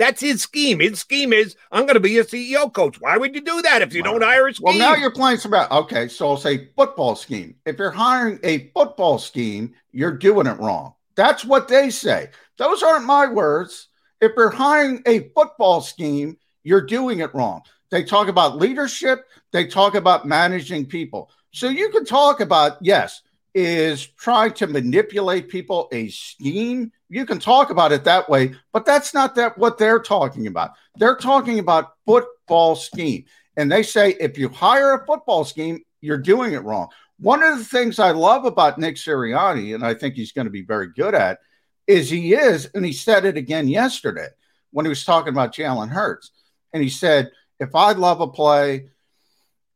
That's 0.00 0.22
his 0.22 0.40
scheme. 0.40 0.80
His 0.80 0.98
scheme 0.98 1.34
is 1.34 1.56
I'm 1.70 1.82
going 1.82 1.92
to 1.92 2.00
be 2.00 2.16
a 2.16 2.24
CEO 2.24 2.72
coach. 2.72 2.98
Why 3.02 3.18
would 3.18 3.34
you 3.34 3.42
do 3.42 3.60
that 3.60 3.82
if 3.82 3.92
you 3.92 4.02
don't 4.02 4.22
hire 4.22 4.48
a 4.48 4.54
scheme? 4.54 4.64
Well, 4.64 4.78
now 4.78 4.94
you're 4.94 5.10
playing 5.10 5.36
some 5.36 5.52
about 5.52 5.70
okay. 5.70 6.08
So 6.08 6.26
I'll 6.26 6.36
say 6.38 6.70
football 6.74 7.14
scheme. 7.14 7.54
If 7.66 7.78
you're 7.78 7.90
hiring 7.90 8.40
a 8.42 8.70
football 8.74 9.18
scheme, 9.18 9.74
you're 9.92 10.16
doing 10.16 10.46
it 10.46 10.58
wrong. 10.58 10.94
That's 11.16 11.44
what 11.44 11.68
they 11.68 11.90
say. 11.90 12.30
Those 12.56 12.82
aren't 12.82 13.04
my 13.04 13.26
words. 13.26 13.88
If 14.22 14.32
you're 14.38 14.48
hiring 14.48 15.02
a 15.04 15.28
football 15.34 15.82
scheme, 15.82 16.38
you're 16.62 16.86
doing 16.86 17.18
it 17.18 17.34
wrong. 17.34 17.60
They 17.90 18.02
talk 18.02 18.28
about 18.28 18.56
leadership. 18.56 19.26
They 19.52 19.66
talk 19.66 19.94
about 19.94 20.26
managing 20.26 20.86
people. 20.86 21.30
So 21.52 21.68
you 21.68 21.90
can 21.90 22.06
talk 22.06 22.40
about 22.40 22.78
yes, 22.80 23.20
is 23.54 24.06
trying 24.06 24.52
to 24.54 24.66
manipulate 24.66 25.48
people 25.48 25.88
a 25.92 26.08
scheme. 26.08 26.92
You 27.08 27.26
can 27.26 27.38
talk 27.38 27.70
about 27.70 27.92
it 27.92 28.04
that 28.04 28.28
way 28.28 28.54
but 28.72 28.86
that's 28.86 29.12
not 29.14 29.34
that 29.34 29.58
what 29.58 29.78
they're 29.78 30.00
talking 30.00 30.46
about. 30.46 30.72
They're 30.96 31.16
talking 31.16 31.58
about 31.58 31.92
football 32.06 32.76
scheme. 32.76 33.24
And 33.56 33.70
they 33.70 33.82
say 33.82 34.10
if 34.20 34.38
you 34.38 34.48
hire 34.48 34.94
a 34.94 35.06
football 35.06 35.44
scheme 35.44 35.80
you're 36.00 36.18
doing 36.18 36.52
it 36.52 36.64
wrong. 36.64 36.88
One 37.18 37.42
of 37.42 37.58
the 37.58 37.64
things 37.64 37.98
i 37.98 38.10
love 38.10 38.44
about 38.44 38.78
nick 38.78 38.96
sirianni 38.96 39.74
and 39.74 39.84
i 39.84 39.94
think 39.94 40.14
he's 40.14 40.32
going 40.32 40.46
to 40.46 40.50
be 40.50 40.62
very 40.62 40.88
good 40.88 41.14
at 41.14 41.38
is 41.86 42.08
he 42.08 42.34
is 42.34 42.70
and 42.74 42.84
he 42.84 42.92
said 42.92 43.24
it 43.24 43.36
again 43.36 43.68
yesterday 43.68 44.28
when 44.70 44.86
he 44.86 44.90
was 44.90 45.04
talking 45.04 45.32
about 45.32 45.54
jalen 45.54 45.90
hurts. 45.90 46.30
And 46.72 46.82
he 46.82 46.88
said 46.88 47.30
if 47.58 47.74
i 47.74 47.92
love 47.92 48.20
a 48.20 48.28
play 48.28 48.90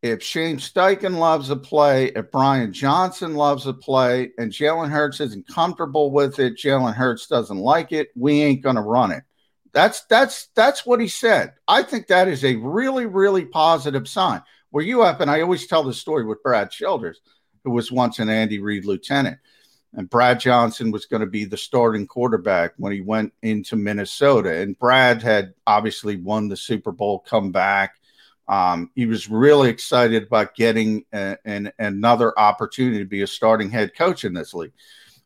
if 0.05 0.23
Shane 0.23 0.59
Steichen 0.59 1.17
loves 1.17 1.49
a 1.49 1.57
play, 1.57 2.09
if 2.09 2.31
Brian 2.31 2.75
Johnson 2.75 3.33
loves 3.37 3.67
a 3.67 3.73
play, 3.73 4.33
and 4.37 4.53
Jalen 4.53 4.91
Hurts 4.91 5.19
isn't 5.19 5.49
comfortable 5.49 6.11
with 6.11 6.39
it, 6.39 6.59
Jalen 6.59 6.93
Hurts 6.93 7.27
doesn't 7.27 7.57
like 7.57 7.91
it, 7.91 8.09
we 8.15 8.43
ain't 8.43 8.61
gonna 8.61 8.83
run 8.83 9.13
it. 9.13 9.25
That's 9.73 10.05
that's 10.05 10.49
that's 10.55 10.85
what 10.85 11.01
he 11.01 11.09
said. 11.09 11.55
I 11.67 11.83
think 11.83 12.09
that 12.09 12.29
is 12.29 12.45
a 12.45 12.57
really, 12.57 13.07
really 13.07 13.47
positive 13.47 14.07
sign. 14.07 14.43
Where 14.69 14.85
you 14.85 15.01
have, 15.01 15.23
and 15.23 15.31
I 15.31 15.41
always 15.41 15.67
tell 15.67 15.85
the 15.85 15.95
story 15.95 16.27
with 16.27 16.43
Brad 16.43 16.71
Childress, 16.71 17.21
who 17.65 17.71
was 17.71 17.91
once 17.91 18.19
an 18.19 18.29
Andy 18.29 18.59
Reid 18.59 18.85
lieutenant. 18.85 19.39
And 19.95 20.11
Brad 20.11 20.39
Johnson 20.39 20.91
was 20.91 21.07
going 21.07 21.21
to 21.21 21.27
be 21.27 21.47
the 21.47 21.57
starting 21.57 22.07
quarterback 22.07 22.75
when 22.77 22.93
he 22.93 23.01
went 23.01 23.33
into 23.41 23.77
Minnesota. 23.77 24.55
And 24.61 24.79
Brad 24.79 25.23
had 25.23 25.55
obviously 25.67 26.17
won 26.17 26.49
the 26.49 26.57
Super 26.57 26.93
Bowl, 26.93 27.21
come 27.21 27.53
back 27.53 27.95
um, 28.49 28.91
he 28.95 29.07
was 29.07 29.29
really 29.29 29.71
excited 29.71 30.25
about 30.25 30.55
getting 30.55 31.05
a, 31.13 31.37
an, 31.45 31.73
another 31.79 32.39
opportunity 32.39 32.99
to 32.99 33.05
be 33.05 33.23
a 33.23 33.27
starting 33.27 33.71
head 33.71 33.95
coach 33.97 34.25
in 34.25 34.35
this 34.35 34.53
league, 34.53 34.73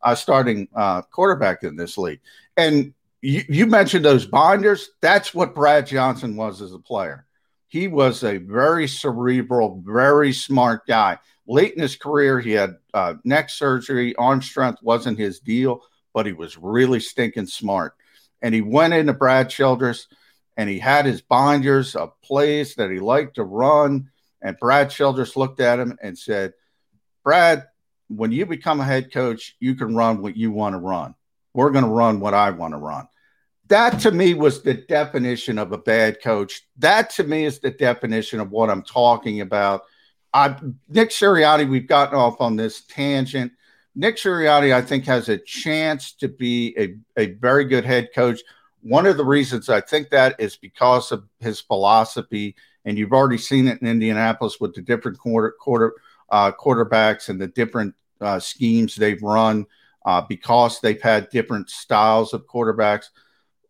a 0.02 0.16
starting 0.16 0.68
uh, 0.74 1.02
quarterback 1.02 1.64
in 1.64 1.76
this 1.76 1.98
league. 1.98 2.20
And 2.56 2.94
you, 3.20 3.42
you 3.48 3.66
mentioned 3.66 4.04
those 4.04 4.26
binders. 4.26 4.90
That's 5.00 5.34
what 5.34 5.54
Brad 5.54 5.86
Johnson 5.86 6.36
was 6.36 6.62
as 6.62 6.72
a 6.72 6.78
player. 6.78 7.26
He 7.66 7.88
was 7.88 8.22
a 8.22 8.38
very 8.38 8.86
cerebral, 8.88 9.82
very 9.84 10.32
smart 10.32 10.86
guy. 10.86 11.18
Late 11.46 11.74
in 11.74 11.82
his 11.82 11.96
career, 11.96 12.40
he 12.40 12.52
had 12.52 12.76
uh, 12.94 13.14
neck 13.24 13.50
surgery, 13.50 14.14
arm 14.16 14.42
strength 14.42 14.82
wasn't 14.82 15.18
his 15.18 15.40
deal, 15.40 15.82
but 16.14 16.24
he 16.24 16.32
was 16.32 16.56
really 16.56 17.00
stinking 17.00 17.46
smart. 17.46 17.94
And 18.42 18.54
he 18.54 18.60
went 18.60 18.94
into 18.94 19.12
Brad 19.12 19.50
Childress 19.50 20.06
and 20.58 20.68
he 20.68 20.80
had 20.80 21.06
his 21.06 21.22
binders 21.22 21.94
of 21.94 22.20
plays 22.20 22.74
that 22.74 22.90
he 22.90 22.98
liked 22.98 23.36
to 23.36 23.44
run. 23.44 24.10
And 24.42 24.58
Brad 24.58 24.90
Childress 24.90 25.36
looked 25.36 25.60
at 25.60 25.78
him 25.78 25.96
and 26.02 26.18
said, 26.18 26.52
Brad, 27.22 27.68
when 28.08 28.32
you 28.32 28.44
become 28.44 28.80
a 28.80 28.84
head 28.84 29.12
coach, 29.12 29.56
you 29.60 29.76
can 29.76 29.94
run 29.94 30.20
what 30.20 30.36
you 30.36 30.50
want 30.50 30.74
to 30.74 30.78
run. 30.78 31.14
We're 31.54 31.70
going 31.70 31.84
to 31.84 31.90
run 31.90 32.18
what 32.18 32.34
I 32.34 32.50
want 32.50 32.74
to 32.74 32.78
run. 32.78 33.06
That 33.68 34.00
to 34.00 34.10
me 34.10 34.34
was 34.34 34.62
the 34.62 34.74
definition 34.74 35.58
of 35.58 35.72
a 35.72 35.78
bad 35.78 36.20
coach. 36.20 36.62
That 36.78 37.10
to 37.10 37.24
me 37.24 37.44
is 37.44 37.60
the 37.60 37.70
definition 37.70 38.40
of 38.40 38.50
what 38.50 38.68
I'm 38.68 38.82
talking 38.82 39.40
about. 39.40 39.82
I, 40.34 40.56
Nick 40.88 41.10
Sirianni, 41.10 41.68
we've 41.68 41.86
gotten 41.86 42.18
off 42.18 42.40
on 42.40 42.56
this 42.56 42.80
tangent. 42.80 43.52
Nick 43.94 44.16
Sirianni, 44.16 44.74
I 44.74 44.82
think, 44.82 45.04
has 45.04 45.28
a 45.28 45.38
chance 45.38 46.12
to 46.14 46.28
be 46.28 46.74
a, 46.78 46.96
a 47.20 47.34
very 47.34 47.64
good 47.64 47.84
head 47.84 48.08
coach. 48.14 48.40
One 48.88 49.04
of 49.04 49.18
the 49.18 49.24
reasons 49.24 49.68
I 49.68 49.82
think 49.82 50.08
that 50.10 50.36
is 50.38 50.56
because 50.56 51.12
of 51.12 51.24
his 51.40 51.60
philosophy, 51.60 52.56
and 52.86 52.96
you've 52.96 53.12
already 53.12 53.36
seen 53.36 53.68
it 53.68 53.82
in 53.82 53.86
Indianapolis 53.86 54.56
with 54.60 54.74
the 54.74 54.80
different 54.80 55.18
quarter, 55.18 55.54
quarter 55.60 55.92
uh, 56.30 56.52
quarterbacks 56.52 57.28
and 57.28 57.38
the 57.38 57.48
different 57.48 57.94
uh, 58.22 58.38
schemes 58.38 58.96
they've 58.96 59.22
run 59.22 59.66
uh, 60.06 60.22
because 60.22 60.80
they've 60.80 61.02
had 61.02 61.28
different 61.28 61.68
styles 61.68 62.32
of 62.32 62.46
quarterbacks. 62.46 63.10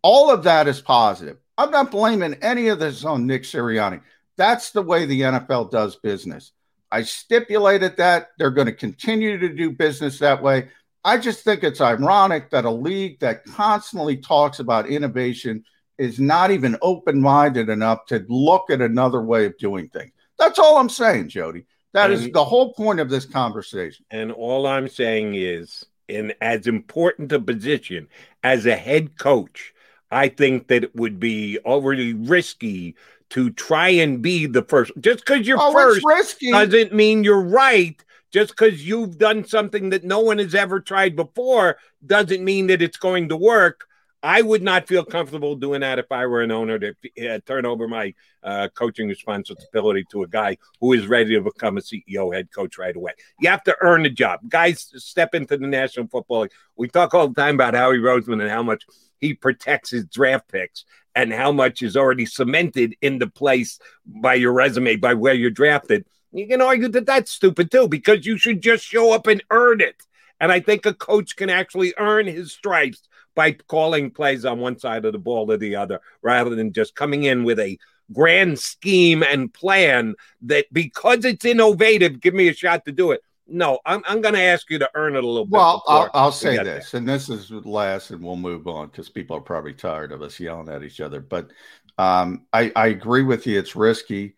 All 0.03 0.31
of 0.31 0.45
that 0.45 0.69
is 0.69 0.81
positive. 0.81 1.39
I'm 1.57 1.73
not 1.73 1.91
blaming 1.91 2.35
any 2.35 2.69
of 2.69 2.79
this 2.79 3.05
on 3.05 3.27
Nick 3.27 3.43
Sirianni. 3.43 4.01
That's 4.37 4.71
the 4.71 4.83
way 4.83 5.05
the 5.05 5.23
NFL 5.23 5.73
does 5.73 5.97
business. 5.97 6.53
I 6.93 7.03
stipulated 7.03 7.97
that 7.97 8.29
they're 8.39 8.53
going 8.53 8.69
to 8.69 8.73
continue 8.73 9.37
to 9.39 9.49
do 9.49 9.73
business 9.73 10.21
that 10.21 10.41
way. 10.41 10.69
I 11.05 11.19
just 11.19 11.45
think 11.45 11.63
it's 11.63 11.81
ironic 11.81 12.51
that 12.51 12.65
a 12.65 12.71
league 12.71 13.21
that 13.21 13.45
constantly 13.45 14.17
talks 14.17 14.59
about 14.59 14.89
innovation 14.89 15.65
is 15.97 16.21
not 16.21 16.51
even 16.51 16.77
open 16.83 17.21
minded 17.21 17.69
enough 17.69 18.07
to 18.07 18.25
look 18.29 18.71
at 18.71 18.81
another 18.81 19.23
way 19.23 19.47
of 19.47 19.57
doing 19.59 19.89
things. 19.89 20.13
That's 20.39 20.59
all 20.59 20.77
I'm 20.77 20.89
saying, 20.89 21.29
Jody. 21.29 21.65
That 21.95 22.11
and, 22.11 22.21
is 22.21 22.31
the 22.31 22.45
whole 22.45 22.73
point 22.75 23.01
of 23.01 23.11
this 23.11 23.25
conversation. 23.25 24.05
And 24.11 24.31
all 24.31 24.67
I'm 24.67 24.89
saying 24.89 25.35
is, 25.35 25.85
in 26.07 26.33
as 26.41 26.67
important 26.67 27.33
a 27.33 27.41
position 27.41 28.09
as 28.43 28.67
a 28.67 28.77
head 28.77 29.19
coach, 29.19 29.75
I 30.11 30.29
think 30.29 30.69
that 30.69 30.85
it 30.85 30.97
would 30.97 31.21
be 31.21 31.59
overly 31.65 32.15
risky 32.15 32.97
to 33.31 33.51
try 33.51 33.89
and 33.89 34.23
be 34.23 34.47
the 34.47 34.63
first. 34.63 34.93
Just 35.01 35.25
because 35.25 35.47
you're 35.47 35.59
oh, 35.61 35.73
first 35.73 36.41
doesn't 36.41 36.95
mean 36.95 37.25
you're 37.25 37.43
right 37.43 38.03
just 38.33 38.51
because 38.51 38.87
you've 38.87 39.19
done 39.19 39.45
something 39.45 39.91
that 39.91 40.05
no 40.05 40.21
one 40.21 40.39
has 40.39 40.55
ever 40.55 40.81
tried 40.81 41.17
before 41.17 41.79
doesn't 42.05 42.45
mean 42.45 42.67
that 42.69 42.83
it's 42.83 42.97
going 42.97 43.29
to 43.31 43.37
work. 43.37 43.85
I 44.23 44.43
would 44.43 44.63
not 44.63 44.89
feel 44.89 45.05
comfortable 45.05 45.55
doing 45.55 45.83
that 45.83 46.01
if 46.01 46.11
I 46.11 46.27
were 46.27 46.43
an 46.43 46.51
owner 46.51 46.79
to 46.79 46.95
uh, 47.25 47.39
turn 47.47 47.65
over 47.65 47.87
my 47.87 48.15
uh, 48.43 48.69
coaching 48.75 49.07
responsibility 49.09 50.05
to 50.11 50.25
a 50.25 50.29
guy 50.29 50.57
who 50.81 50.93
is 50.93 51.07
ready 51.07 51.35
to 51.35 51.41
become 51.41 51.79
a 51.79 51.81
CEO, 51.81 52.35
head 52.35 52.49
coach 52.53 52.79
right 52.79 52.97
away. 52.97 53.13
You 53.41 53.49
have 53.49 53.63
to 53.65 53.77
earn 53.81 54.03
the 54.03 54.11
job. 54.11 54.41
Guys 54.49 54.91
step 54.97 55.37
into 55.37 55.57
the 55.57 55.69
National 55.69 56.09
Football 56.09 56.41
League. 56.43 56.53
We 56.77 56.89
talk 56.89 57.15
all 57.15 57.29
the 57.29 57.41
time 57.41 57.55
about 57.55 57.75
Howie 57.75 57.99
Roseman 57.99 58.41
and 58.41 58.51
how 58.51 58.63
much 58.65 58.85
he 59.21 59.35
protects 59.35 59.91
his 59.91 60.07
draft 60.07 60.49
picks 60.49 60.85
and 61.15 61.33
how 61.33 61.53
much 61.53 61.83
is 61.83 61.97
already 61.97 62.27
cemented 62.27 62.97
into 63.01 63.27
place 63.29 63.79
by 64.05 64.35
your 64.35 64.53
resume, 64.53 64.97
by 64.97 65.15
where 65.15 65.35
you're 65.35 65.51
drafted. 65.51 66.05
You 66.33 66.47
can 66.47 66.61
argue 66.61 66.89
that 66.89 67.07
that's 67.07 67.31
stupid 67.31 67.71
too, 67.71 67.89
because 67.89 68.27
you 68.27 68.37
should 68.37 68.61
just 68.61 68.85
show 68.85 69.13
up 69.13 69.27
and 69.27 69.43
earn 69.51 69.81
it. 69.81 70.03
And 70.41 70.53
I 70.53 70.61
think 70.61 70.87
a 70.87 70.95
coach 70.95 71.37
can 71.37 71.51
actually 71.51 71.95
earn 71.99 72.27
his 72.27 72.53
stripes 72.53 73.03
by 73.35 73.53
calling 73.53 74.11
plays 74.11 74.45
on 74.45 74.59
one 74.59 74.79
side 74.79 75.05
of 75.05 75.13
the 75.13 75.19
ball 75.19 75.51
or 75.51 75.57
the 75.57 75.77
other, 75.77 76.01
rather 76.23 76.55
than 76.55 76.73
just 76.73 76.95
coming 76.95 77.25
in 77.25 77.45
with 77.45 77.59
a 77.59 77.79
grand 78.13 78.59
scheme 78.59 79.23
and 79.23 79.53
plan 79.53 80.15
that 80.43 80.67
because 80.73 81.25
it's 81.25 81.45
innovative, 81.45 82.21
give 82.21 82.35
me 82.35 82.49
a 82.49 82.55
shot 82.55 82.85
to 82.85 82.93
do 82.93 83.13
it. 83.13 83.23
No, 83.47 83.79
I'm, 83.87 84.03
I'm 84.07 84.21
going 84.21 84.35
to 84.35 84.43
ask 84.43 84.69
you 84.71 84.79
to 84.79 84.91
earn 84.95 85.17
it 85.17 85.25
a 85.25 85.27
little 85.27 85.47
bit. 85.47 85.53
Well, 85.53 85.83
I'll, 85.87 86.11
I'll 86.13 86.33
say 86.33 86.59
this, 86.59 86.91
there. 86.91 86.99
and 86.99 87.09
this 87.09 87.31
is 87.31 87.51
last, 87.51 88.11
and 88.11 88.23
we'll 88.23 88.37
move 88.37 88.67
on 88.67 88.89
because 88.89 89.09
people 89.09 89.37
are 89.37 89.41
probably 89.41 89.73
tired 89.73 90.13
of 90.13 90.21
us 90.21 90.39
yelling 90.39 90.69
at 90.69 90.83
each 90.83 91.01
other. 91.01 91.21
But 91.21 91.51
um, 91.97 92.47
I, 92.53 92.71
I 92.77 92.89
agree 92.89 93.23
with 93.23 93.47
you. 93.47 93.59
It's 93.59 93.75
risky. 93.75 94.35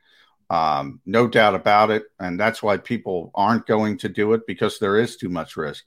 Um, 0.50 1.00
no 1.06 1.28
doubt 1.28 1.54
about 1.54 1.90
it. 1.90 2.06
And 2.18 2.38
that's 2.38 2.62
why 2.62 2.76
people 2.76 3.30
aren't 3.34 3.66
going 3.66 3.98
to 3.98 4.08
do 4.08 4.32
it 4.32 4.46
because 4.48 4.78
there 4.78 4.98
is 4.98 5.16
too 5.16 5.28
much 5.28 5.56
risk. 5.56 5.84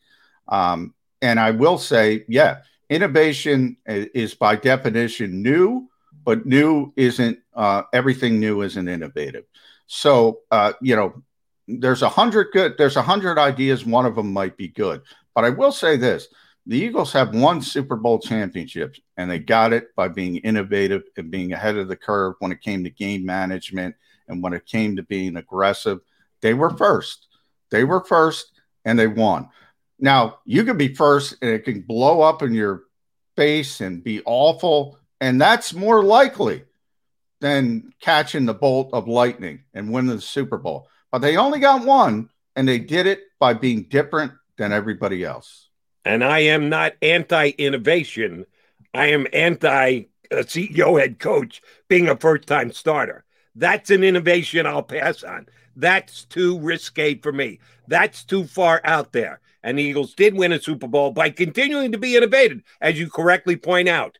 Um, 0.47 0.93
and 1.21 1.39
I 1.39 1.51
will 1.51 1.77
say, 1.77 2.23
yeah, 2.29 2.59
innovation 2.89 3.77
is 3.85 4.33
by 4.33 4.55
definition 4.55 5.43
new, 5.43 5.89
but 6.23 6.45
new 6.45 6.93
isn't 6.95 7.39
uh, 7.53 7.83
everything 7.91 8.39
new 8.39 8.61
isn't 8.61 8.87
innovative. 8.87 9.43
So, 9.87 10.39
uh, 10.49 10.73
you 10.81 10.95
know, 10.95 11.21
there's 11.67 12.01
a 12.01 12.09
hundred 12.09 12.47
good, 12.53 12.77
there's 12.77 12.95
a 12.95 13.01
hundred 13.01 13.37
ideas. 13.37 13.85
One 13.85 14.05
of 14.05 14.15
them 14.15 14.31
might 14.31 14.55
be 14.55 14.69
good. 14.69 15.01
But 15.35 15.43
I 15.43 15.49
will 15.49 15.71
say 15.71 15.97
this 15.97 16.27
the 16.65 16.77
Eagles 16.77 17.11
have 17.11 17.35
won 17.35 17.61
Super 17.61 17.97
Bowl 17.97 18.19
championships, 18.19 19.01
and 19.17 19.29
they 19.29 19.39
got 19.39 19.73
it 19.73 19.93
by 19.95 20.07
being 20.07 20.37
innovative 20.37 21.03
and 21.17 21.29
being 21.29 21.51
ahead 21.51 21.75
of 21.75 21.89
the 21.89 21.97
curve 21.97 22.35
when 22.39 22.53
it 22.53 22.61
came 22.61 22.85
to 22.85 22.89
game 22.89 23.25
management 23.25 23.95
and 24.27 24.41
when 24.41 24.53
it 24.53 24.65
came 24.65 24.95
to 24.95 25.03
being 25.03 25.35
aggressive, 25.35 25.99
they 26.41 26.53
were 26.53 26.75
first. 26.75 27.27
They 27.71 27.83
were 27.83 28.03
first 28.03 28.51
and 28.85 28.97
they 28.97 29.07
won. 29.07 29.49
Now, 29.99 30.39
you 30.45 30.63
can 30.63 30.77
be 30.77 30.93
first 30.93 31.35
and 31.41 31.51
it 31.51 31.63
can 31.65 31.81
blow 31.81 32.21
up 32.21 32.41
in 32.41 32.53
your 32.53 32.83
face 33.35 33.81
and 33.81 34.03
be 34.03 34.21
awful. 34.25 34.97
And 35.21 35.39
that's 35.39 35.73
more 35.73 36.03
likely 36.03 36.63
than 37.41 37.93
catching 37.99 38.45
the 38.45 38.53
bolt 38.53 38.89
of 38.93 39.07
lightning 39.07 39.63
and 39.73 39.91
winning 39.91 40.15
the 40.15 40.21
Super 40.21 40.57
Bowl. 40.57 40.87
But 41.11 41.19
they 41.19 41.37
only 41.37 41.59
got 41.59 41.85
one 41.85 42.29
and 42.55 42.67
they 42.67 42.79
did 42.79 43.07
it 43.07 43.21
by 43.39 43.53
being 43.53 43.83
different 43.83 44.33
than 44.57 44.71
everybody 44.71 45.23
else. 45.23 45.69
And 46.05 46.23
I 46.23 46.39
am 46.39 46.69
not 46.69 46.93
anti 47.01 47.49
innovation. 47.49 48.45
I 48.93 49.07
am 49.07 49.27
anti 49.33 50.03
uh, 50.31 50.35
CEO 50.37 50.99
head 50.99 51.19
coach 51.19 51.61
being 51.87 52.09
a 52.09 52.17
first 52.17 52.47
time 52.47 52.71
starter. 52.71 53.23
That's 53.55 53.89
an 53.89 54.03
innovation 54.03 54.65
I'll 54.65 54.83
pass 54.83 55.23
on. 55.23 55.47
That's 55.75 56.25
too 56.25 56.59
risque 56.59 57.15
for 57.15 57.31
me. 57.31 57.59
That's 57.87 58.23
too 58.23 58.45
far 58.45 58.81
out 58.83 59.11
there. 59.11 59.39
And 59.63 59.77
the 59.77 59.83
Eagles 59.83 60.13
did 60.13 60.35
win 60.35 60.51
a 60.51 60.61
Super 60.61 60.87
Bowl 60.87 61.11
by 61.11 61.29
continuing 61.29 61.91
to 61.93 61.97
be 61.97 62.17
innovative, 62.17 62.61
as 62.81 62.99
you 62.99 63.09
correctly 63.09 63.55
point 63.55 63.87
out, 63.87 64.17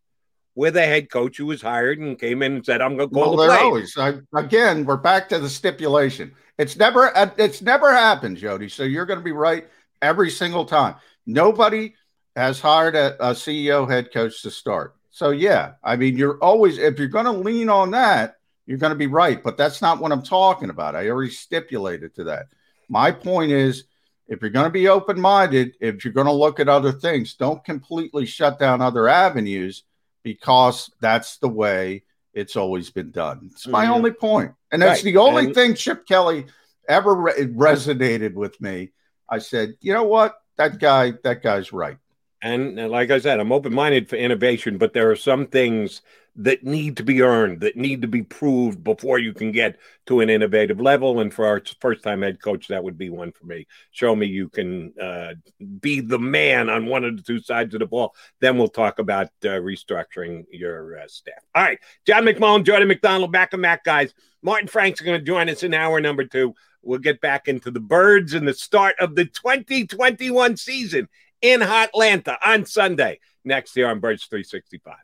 with 0.56 0.78
a 0.78 0.86
head 0.86 1.10
coach 1.10 1.38
who 1.38 1.48
was 1.48 1.62
hired 1.62 2.00
and 2.00 2.18
came 2.18 2.42
in 2.42 2.54
and 2.54 2.66
said, 2.66 2.82
"I'm 2.82 2.96
going 2.96 3.10
to 3.10 3.14
call 3.14 3.36
well, 3.36 3.48
the 3.48 3.54
play." 3.54 3.64
Always, 3.64 3.98
I, 3.98 4.14
again, 4.36 4.86
we're 4.86 4.98
back 4.98 5.28
to 5.30 5.40
the 5.40 5.50
stipulation. 5.50 6.34
It's 6.58 6.78
never, 6.78 7.16
uh, 7.18 7.32
it's 7.38 7.62
never 7.62 7.92
happened, 7.92 8.38
Jody. 8.38 8.70
So 8.70 8.84
you're 8.84 9.06
going 9.06 9.20
to 9.20 9.24
be 9.24 9.32
right 9.32 9.68
every 10.02 10.30
single 10.30 10.66
time. 10.66 10.96
Nobody 11.26 11.96
has 12.36 12.60
hired 12.60 12.96
a, 12.96 13.16
a 13.20 13.34
CEO 13.34 13.90
head 13.90 14.14
coach 14.14 14.42
to 14.44 14.52
start. 14.52 14.96
So 15.10 15.32
yeah, 15.32 15.74
I 15.84 15.96
mean, 15.96 16.18
you're 16.18 16.38
always 16.38 16.78
if 16.78 16.98
you're 16.98 17.08
going 17.08 17.26
to 17.26 17.32
lean 17.32 17.70
on 17.70 17.92
that, 17.92 18.38
you're 18.66 18.78
going 18.78 18.92
to 18.92 18.98
be 18.98 19.08
right. 19.08 19.42
But 19.44 19.58
that's 19.58 19.82
not 19.82 20.00
what 20.00 20.12
I'm 20.12 20.24
talking 20.24 20.70
about. 20.70 20.96
I 20.96 21.10
already 21.10 21.32
stipulated 21.32 22.16
to 22.16 22.26
that. 22.26 22.48
My 22.90 23.12
point 23.12 23.52
is 23.52 23.86
if 24.28 24.42
you're 24.42 24.52
going 24.52 24.66
to 24.66 24.72
be 24.72 24.88
open 24.88 25.20
minded, 25.20 25.76
if 25.82 26.04
you're 26.04 26.14
going 26.14 26.28
to 26.28 26.34
look 26.34 26.60
at 26.60 26.70
other 26.70 26.92
things, 26.92 27.36
don't 27.36 27.64
completely 27.64 28.26
shut 28.26 28.60
down 28.60 28.82
other 28.82 29.08
avenues 29.08 29.84
because 30.24 30.90
that's 31.02 31.38
the 31.38 31.50
way 31.50 32.04
it's 32.34 32.56
always 32.56 32.90
been 32.90 33.12
done. 33.12 33.50
It's 33.52 33.68
my 33.68 33.86
mm-hmm. 33.86 33.94
only 33.94 34.12
point. 34.12 34.54
And 34.72 34.82
that's 34.82 35.04
right. 35.04 35.14
the 35.14 35.18
only 35.18 35.46
and- 35.46 35.56
thing 35.56 35.76
Chip 35.76 36.06
Kelly 36.08 36.46
ever 36.88 37.14
re- 37.14 37.46
resonated 37.46 38.34
with 38.34 38.60
me. 38.60 38.92
I 39.30 39.40
said, 39.40 39.76
you 39.82 39.94
know 39.94 40.04
what? 40.04 40.36
That 40.58 40.80
guy, 40.80 41.14
that 41.24 41.42
guy's 41.42 41.74
right. 41.74 41.98
And 42.42 42.76
like 42.90 43.10
I 43.10 43.20
said, 43.20 43.40
I'm 43.40 43.54
open 43.54 43.74
minded 43.74 44.10
for 44.10 44.18
innovation, 44.18 44.78
but 44.78 44.94
there 44.94 45.10
are 45.10 45.16
some 45.16 45.48
things 45.48 46.02
that 46.36 46.64
need 46.64 46.98
to 46.98 47.04
be 47.04 47.22
earned, 47.22 47.62
that 47.62 47.76
need 47.76 48.02
to 48.02 48.08
be 48.08 48.24
proved 48.24 48.84
before 48.84 49.20
you 49.20 49.34
can 49.34 49.52
get 49.52 49.78
to 50.08 50.20
an 50.20 50.30
innovative 50.30 50.82
level. 50.82 51.20
And 51.20 51.32
for 51.32 51.46
our 51.46 51.62
first 51.80 52.04
time 52.04 52.24
head 52.24 52.42
coach, 52.42 52.68
that 52.70 52.84
would 52.84 52.98
be 52.98 53.10
one 53.10 53.32
for 53.32 53.46
me. 53.46 53.68
Show 53.92 54.16
me 54.16 54.26
you 54.26 54.50
can 54.50 54.94
uh, 55.00 55.34
be 55.80 56.00
the 56.00 56.18
man 56.18 56.70
on 56.70 56.88
one 56.88 57.04
of 57.04 57.18
the 57.18 57.24
two 57.24 57.40
sides 57.40 57.76
of 57.76 57.82
the 57.82 57.86
ball. 57.86 58.16
Then 58.40 58.58
we'll 58.58 58.68
talk 58.68 58.98
about 59.00 59.28
uh, 59.44 59.50
restructuring 59.50 60.46
your 60.52 61.00
uh, 61.00 61.08
staff. 61.08 61.44
All 61.54 61.64
right. 61.64 61.80
John 62.08 62.24
McMullen, 62.24 62.66
Jody 62.66 62.86
McDonald, 62.86 63.32
back 63.32 63.54
and 63.54 63.62
back, 63.62 63.84
guys. 63.84 64.14
Martin 64.42 64.68
Frank's 64.68 65.02
going 65.02 65.20
to 65.20 65.26
join 65.26 65.50
us 65.50 65.64
in 65.64 65.74
hour 65.74 66.02
number 66.02 66.26
two. 66.26 66.56
We'll 66.82 67.00
get 67.00 67.22
back 67.22 67.48
into 67.48 67.72
the 67.72 67.80
birds 67.80 68.34
and 68.34 68.48
the 68.48 68.54
start 68.54 68.96
of 69.00 69.16
the 69.16 69.26
2021 69.26 70.58
season 70.58 71.08
in 71.42 71.62
Atlanta 71.62 72.38
on 72.46 72.66
Sunday. 72.66 73.20
Next 73.46 73.76
year 73.78 73.90
on 73.90 74.00
Birds 74.00 74.26
365. 74.26 74.96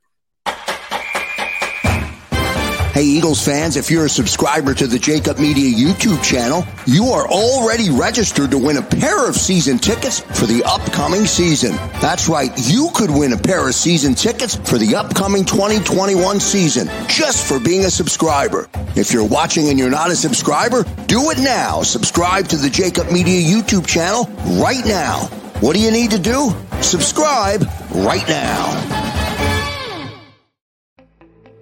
Hey, 2.99 3.05
Eagles 3.05 3.41
fans, 3.41 3.77
if 3.77 3.89
you're 3.89 4.07
a 4.07 4.09
subscriber 4.09 4.73
to 4.73 4.85
the 4.85 4.99
Jacob 4.99 5.39
Media 5.39 5.73
YouTube 5.73 6.21
channel, 6.21 6.65
you 6.85 7.05
are 7.11 7.25
already 7.29 7.89
registered 7.89 8.51
to 8.51 8.57
win 8.57 8.75
a 8.75 8.81
pair 8.81 9.25
of 9.25 9.37
season 9.37 9.77
tickets 9.77 10.19
for 10.19 10.45
the 10.45 10.65
upcoming 10.65 11.25
season. 11.25 11.77
That's 12.01 12.27
right, 12.27 12.51
you 12.57 12.89
could 12.93 13.09
win 13.09 13.31
a 13.31 13.37
pair 13.37 13.65
of 13.65 13.73
season 13.73 14.15
tickets 14.15 14.55
for 14.55 14.77
the 14.77 14.95
upcoming 14.95 15.45
2021 15.45 16.41
season 16.41 16.89
just 17.07 17.47
for 17.47 17.57
being 17.57 17.85
a 17.85 17.89
subscriber. 17.89 18.67
If 18.97 19.13
you're 19.13 19.25
watching 19.25 19.69
and 19.69 19.79
you're 19.79 19.89
not 19.89 20.11
a 20.11 20.15
subscriber, 20.17 20.83
do 21.07 21.31
it 21.31 21.37
now. 21.37 21.83
Subscribe 21.83 22.49
to 22.49 22.57
the 22.57 22.69
Jacob 22.69 23.09
Media 23.13 23.39
YouTube 23.41 23.87
channel 23.87 24.25
right 24.61 24.85
now. 24.85 25.19
What 25.61 25.73
do 25.73 25.81
you 25.81 25.91
need 25.91 26.11
to 26.11 26.19
do? 26.19 26.53
Subscribe 26.81 27.65
right 27.91 28.27
now. 28.27 29.18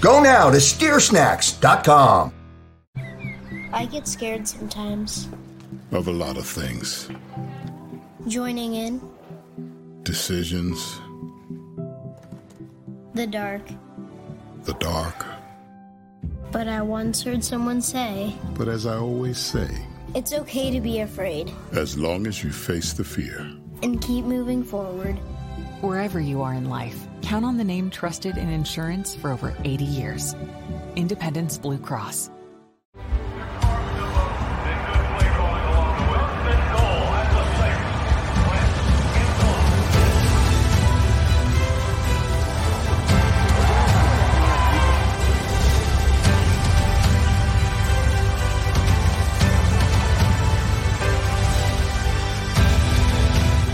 Go 0.00 0.22
now 0.22 0.48
to 0.48 0.58
steersnacks.com. 0.58 2.32
I 3.72 3.84
get 3.86 4.06
scared 4.06 4.46
sometimes. 4.46 5.28
Of 5.90 6.06
a 6.06 6.12
lot 6.12 6.36
of 6.36 6.46
things. 6.46 7.08
Joining 8.28 8.74
in. 8.74 9.00
Decisions. 10.04 11.00
The 13.14 13.26
dark. 13.26 13.62
The 14.62 14.74
dark. 14.74 15.26
But 16.52 16.68
I 16.68 16.80
once 16.80 17.22
heard 17.22 17.42
someone 17.42 17.82
say. 17.82 18.34
But 18.54 18.68
as 18.68 18.86
I 18.86 18.98
always 18.98 19.38
say. 19.38 19.68
It's 20.14 20.32
okay 20.32 20.70
to 20.70 20.80
be 20.80 21.00
afraid. 21.00 21.52
As 21.72 21.98
long 21.98 22.28
as 22.28 22.44
you 22.44 22.52
face 22.52 22.92
the 22.92 23.04
fear. 23.04 23.40
And 23.82 24.00
keep 24.00 24.24
moving 24.24 24.62
forward. 24.62 25.16
Wherever 25.80 26.20
you 26.20 26.40
are 26.42 26.54
in 26.54 26.68
life, 26.68 27.07
count 27.22 27.44
on 27.44 27.56
the 27.56 27.64
name 27.64 27.90
trusted 27.90 28.36
in 28.36 28.48
insurance 28.48 29.14
for 29.14 29.30
over 29.30 29.56
80 29.64 29.84
years. 29.84 30.34
Independence 30.96 31.58
Blue 31.58 31.78
Cross. 31.78 32.30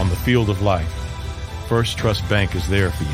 On 0.01 0.11
the 0.11 0.17
field 0.17 0.51
of 0.51 0.61
life, 0.63 1.04
First 1.69 1.97
Trust 1.97 2.29
Bank 2.29 2.55
is 2.55 2.69
there 2.69 2.91
for 2.91 3.05
you. 3.05 3.11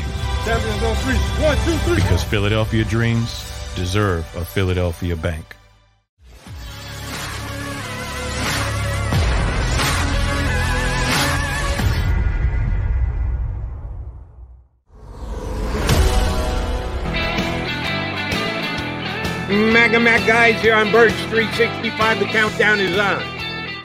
One, 1.41 1.57
two, 1.63 1.77
three. 1.85 1.95
Because 1.95 2.23
Philadelphia 2.23 2.83
dreams 2.83 3.45
deserve 3.75 4.25
a 4.35 4.43
Philadelphia 4.43 5.15
bank. 5.15 5.55
Mega 19.49 19.99
Mac 19.99 20.25
guys 20.27 20.61
here 20.61 20.75
on 20.75 20.91
Birds 20.91 21.13
365. 21.25 22.19
The 22.19 22.25
countdown 22.25 22.79
is 22.79 22.97
on. 22.97 23.21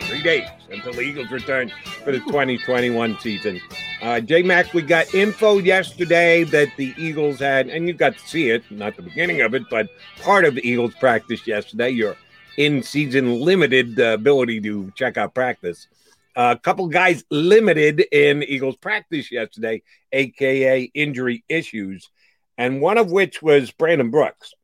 Three 0.01 0.23
days 0.23 0.49
until 0.71 0.93
the 0.93 1.03
Eagles 1.03 1.31
return 1.31 1.71
for 2.07 2.13
the 2.13 2.21
2021 2.21 3.19
season. 3.19 3.61
Uh, 4.01 4.21
J 4.21 4.45
Mac, 4.45 4.73
we 4.73 4.81
got 4.81 5.13
info 5.13 5.59
yesterday 5.59 6.45
that 6.45 6.69
the 6.77 6.95
Eagles 6.97 7.41
had, 7.41 7.69
and 7.69 7.89
you 7.89 7.95
got 7.95 8.17
to 8.17 8.29
see 8.29 8.51
it, 8.51 8.63
not 8.71 8.95
the 8.95 9.03
beginning 9.03 9.41
of 9.41 9.57
it, 9.57 9.65
but 9.69 9.89
part 10.21 10.45
of 10.45 10.55
the 10.55 10.65
Eagles 10.65 10.95
practice 11.01 11.49
yesterday. 11.49 11.91
Your 11.91 12.17
in 12.59 12.85
season 12.85 13.41
limited 13.41 13.99
uh, 13.99 14.15
ability 14.15 14.61
to 14.61 14.93
check 14.95 15.17
out 15.17 15.35
practice. 15.35 15.89
Uh, 16.37 16.55
a 16.57 16.61
couple 16.61 16.87
guys 16.87 17.25
limited 17.33 18.05
in 18.13 18.45
Eagles 18.45 18.77
practice 18.77 19.33
yesterday, 19.33 19.83
aka 20.13 20.83
injury 20.95 21.43
issues, 21.49 22.09
and 22.57 22.81
one 22.81 22.99
of 22.99 23.11
which 23.11 23.43
was 23.43 23.73
Brandon 23.73 24.11
Brooks, 24.11 24.55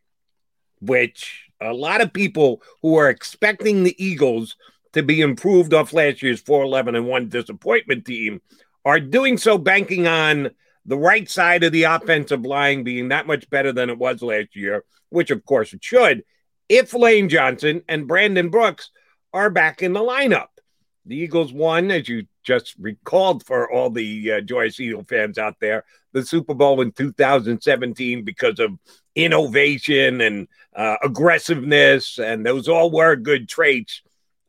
which 0.80 1.50
a 1.60 1.72
lot 1.72 2.02
of 2.02 2.12
people 2.12 2.62
who 2.82 2.94
are 2.98 3.10
expecting 3.10 3.82
the 3.82 3.96
Eagles 3.98 4.56
to 4.92 5.02
be 5.02 5.20
improved 5.20 5.74
off 5.74 5.92
last 5.92 6.22
year's 6.22 6.40
411 6.40 6.94
and 6.94 7.06
1 7.06 7.28
disappointment 7.28 8.04
team 8.04 8.40
are 8.84 9.00
doing 9.00 9.38
so 9.38 9.58
banking 9.58 10.06
on 10.06 10.50
the 10.84 10.98
right 10.98 11.28
side 11.30 11.64
of 11.64 11.72
the 11.72 11.84
offensive 11.84 12.44
line 12.44 12.82
being 12.82 13.08
that 13.08 13.26
much 13.26 13.48
better 13.50 13.72
than 13.72 13.90
it 13.90 13.98
was 13.98 14.22
last 14.22 14.56
year, 14.56 14.84
which 15.10 15.30
of 15.30 15.44
course 15.44 15.72
it 15.72 15.82
should, 15.84 16.24
if 16.68 16.92
Lane 16.92 17.28
Johnson 17.28 17.82
and 17.88 18.08
Brandon 18.08 18.48
Brooks 18.48 18.90
are 19.32 19.50
back 19.50 19.82
in 19.82 19.92
the 19.92 20.00
lineup. 20.00 20.48
The 21.06 21.16
Eagles 21.16 21.52
won, 21.52 21.90
as 21.90 22.08
you 22.08 22.26
just 22.44 22.74
recalled 22.78 23.44
for 23.44 23.70
all 23.70 23.90
the 23.90 24.32
uh, 24.32 24.40
Joyous 24.40 24.78
Eagle 24.78 25.04
fans 25.04 25.36
out 25.36 25.56
there, 25.60 25.84
the 26.12 26.24
Super 26.24 26.54
Bowl 26.54 26.80
in 26.80 26.92
2017 26.92 28.24
because 28.24 28.60
of 28.60 28.78
innovation 29.14 30.20
and 30.20 30.48
uh, 30.76 30.96
aggressiveness, 31.02 32.18
and 32.18 32.46
those 32.46 32.68
all 32.68 32.90
were 32.90 33.16
good 33.16 33.48
traits 33.48 34.02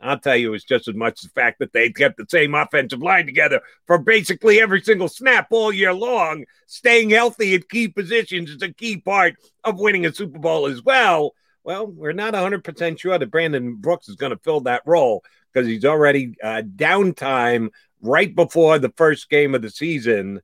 I'll 0.04 0.20
tell 0.20 0.36
you, 0.36 0.54
it's 0.54 0.66
just 0.66 0.88
as 0.88 0.96
much 0.96 1.22
the 1.22 1.30
fact 1.30 1.60
that 1.60 1.72
they 1.72 1.90
kept 1.90 2.18
the 2.18 2.26
same 2.30 2.54
offensive 2.56 3.02
line 3.02 3.26
together 3.26 3.62
for 3.88 3.98
basically 3.98 4.60
every 4.60 4.82
single 4.82 5.08
snap 5.08 5.48
all 5.52 5.72
year 5.72 5.94
long. 5.94 6.46
Staying 6.68 7.12
healthy 7.12 7.56
at 7.56 7.70
key 7.70 7.88
positions 7.88 8.50
is 8.50 8.62
a 8.62 8.74
key 8.74 8.98
part 8.98 9.36
of 9.64 9.80
winning 9.80 10.06
a 10.06 10.14
Super 10.14 10.40
Bowl 10.40 10.68
as 10.68 10.84
well. 10.84 11.34
Well, 11.64 11.88
we're 11.88 12.12
not 12.12 12.34
100% 12.34 13.00
sure 13.00 13.18
that 13.18 13.32
Brandon 13.32 13.76
Brooks 13.76 14.10
is 14.10 14.16
going 14.18 14.32
to 14.32 14.44
fill 14.44 14.62
that 14.62 14.82
role 14.86 15.24
because 15.52 15.68
he's 15.68 15.86
already 15.86 16.36
uh, 16.44 16.64
downtime 16.64 17.70
right 18.02 18.36
before 18.36 18.80
the 18.80 18.94
first 18.98 19.30
game 19.30 19.56
of 19.56 19.62
the 19.62 19.70
season. 19.70 20.42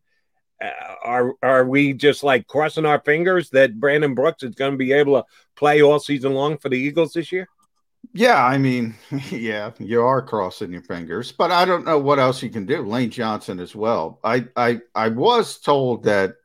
Uh, 0.62 0.70
are 1.04 1.34
are 1.42 1.66
we 1.66 1.94
just 1.94 2.24
like 2.24 2.48
crossing 2.48 2.86
our 2.86 3.00
fingers 3.02 3.50
that 3.50 3.80
Brandon 3.80 4.14
Brooks 4.14 4.44
is 4.44 4.56
going 4.56 4.72
to 4.72 4.78
be 4.78 4.94
able 4.94 5.22
to 5.22 5.28
play 5.56 5.82
all 5.82 6.00
season 6.00 6.34
long 6.34 6.58
for 6.58 6.70
the 6.70 6.78
Eagles 6.78 7.14
this 7.14 7.32
year? 7.32 7.48
Yeah, 8.14 8.44
I 8.44 8.58
mean, 8.58 8.96
yeah, 9.30 9.72
you 9.80 10.02
are 10.02 10.22
crossing 10.22 10.72
your 10.72 10.82
fingers, 10.82 11.32
but 11.32 11.52
I 11.52 11.66
don't 11.66 11.86
know 11.86 12.00
what 12.00 12.20
else 12.20 12.42
you 12.42 12.50
can 12.50 12.66
do. 12.66 12.82
Lane 12.82 13.12
Johnson 13.12 13.60
as 13.60 13.76
well. 13.76 14.20
I 14.24 14.48
I 14.56 14.82
I 14.96 15.10
was 15.10 15.60
told 15.60 16.04
that 16.04 16.36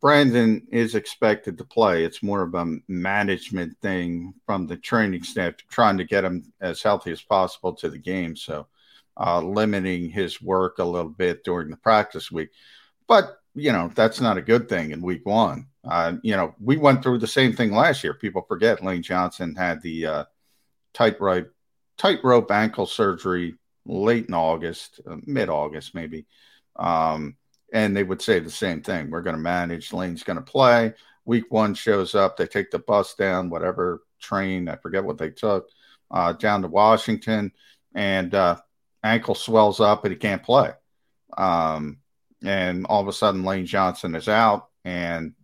Brandon 0.00 0.66
is 0.72 0.94
expected 0.94 1.58
to 1.58 1.64
play. 1.64 2.04
It's 2.04 2.22
more 2.22 2.42
of 2.42 2.54
a 2.54 2.78
management 2.88 3.76
thing 3.82 4.34
from 4.46 4.66
the 4.66 4.76
training 4.76 5.24
staff 5.24 5.54
trying 5.70 5.98
to 5.98 6.04
get 6.04 6.24
him 6.24 6.52
as 6.60 6.82
healthy 6.82 7.12
as 7.12 7.22
possible 7.22 7.74
to 7.74 7.90
the 7.90 7.98
game. 7.98 8.36
So 8.36 8.68
uh, 9.18 9.40
limiting 9.42 10.10
his 10.10 10.42
work 10.42 10.78
a 10.78 10.84
little 10.84 11.10
bit 11.10 11.44
during 11.44 11.70
the 11.70 11.76
practice 11.76 12.30
week. 12.32 12.50
But, 13.08 13.38
you 13.54 13.72
know, 13.72 13.90
that's 13.94 14.20
not 14.20 14.38
a 14.38 14.42
good 14.42 14.68
thing 14.68 14.92
in 14.92 15.02
week 15.02 15.26
one. 15.26 15.66
Uh, 15.84 16.14
you 16.22 16.36
know, 16.36 16.54
we 16.60 16.76
went 16.76 17.02
through 17.02 17.18
the 17.18 17.26
same 17.26 17.52
thing 17.54 17.72
last 17.72 18.04
year. 18.04 18.14
People 18.14 18.42
forget 18.48 18.84
Lane 18.84 19.02
Johnson 19.02 19.54
had 19.54 19.82
the 19.82 20.06
uh, 20.06 20.24
tightrope 20.94 21.52
tightrope 21.98 22.50
ankle 22.50 22.86
surgery 22.86 23.54
late 23.86 24.26
in 24.26 24.34
August, 24.34 25.00
uh, 25.06 25.16
mid 25.24 25.48
August 25.48 25.94
maybe. 25.94 26.26
Um, 26.76 27.36
and 27.72 27.96
they 27.96 28.02
would 28.02 28.20
say 28.20 28.38
the 28.38 28.50
same 28.50 28.82
thing. 28.82 29.10
We're 29.10 29.22
going 29.22 29.36
to 29.36 29.42
manage. 29.42 29.92
Lane's 29.92 30.22
going 30.22 30.36
to 30.36 30.42
play. 30.42 30.94
Week 31.24 31.44
one 31.50 31.74
shows 31.74 32.14
up. 32.14 32.36
They 32.36 32.46
take 32.46 32.70
the 32.70 32.78
bus 32.78 33.14
down, 33.14 33.50
whatever 33.50 34.02
train, 34.20 34.68
I 34.68 34.76
forget 34.76 35.04
what 35.04 35.18
they 35.18 35.30
took, 35.30 35.68
uh, 36.10 36.32
down 36.34 36.62
to 36.62 36.68
Washington, 36.68 37.52
and 37.94 38.34
uh, 38.34 38.56
ankle 39.02 39.34
swells 39.34 39.80
up 39.80 40.04
and 40.04 40.12
he 40.12 40.18
can't 40.18 40.42
play. 40.42 40.72
Um, 41.36 41.98
and 42.44 42.86
all 42.86 43.00
of 43.00 43.08
a 43.08 43.12
sudden, 43.12 43.44
Lane 43.44 43.66
Johnson 43.66 44.14
is 44.14 44.28
out. 44.28 44.68
And 44.84 45.34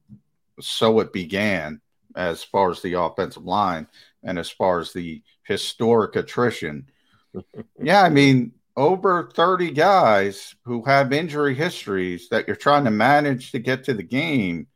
so 0.61 1.01
it 1.01 1.13
began 1.13 1.81
as 2.17 2.43
far 2.43 2.71
as 2.71 2.83
the 2.83 2.95
offensive 2.95 3.45
line 3.45 3.87
and 4.23 4.39
as 4.39 4.51
far 4.51 4.81
as 4.81 4.93
the 4.93 5.23
historic 5.45 6.17
attrition. 6.17 6.91
yeah, 7.81 8.03
I 8.03 8.09
mean, 8.09 8.53
over 8.77 9.31
30 9.35 9.73
guys 9.73 10.55
who 10.65 10.85
have 10.85 11.13
injury 11.13 11.55
histories 11.55 12.29
that 12.29 12.47
you're 12.47 12.57
trying 12.57 12.85
to 12.85 12.91
manage 12.91 13.53
to 13.53 13.59
get 13.59 13.85
to 13.85 13.95
the 13.95 14.03
game. 14.03 14.69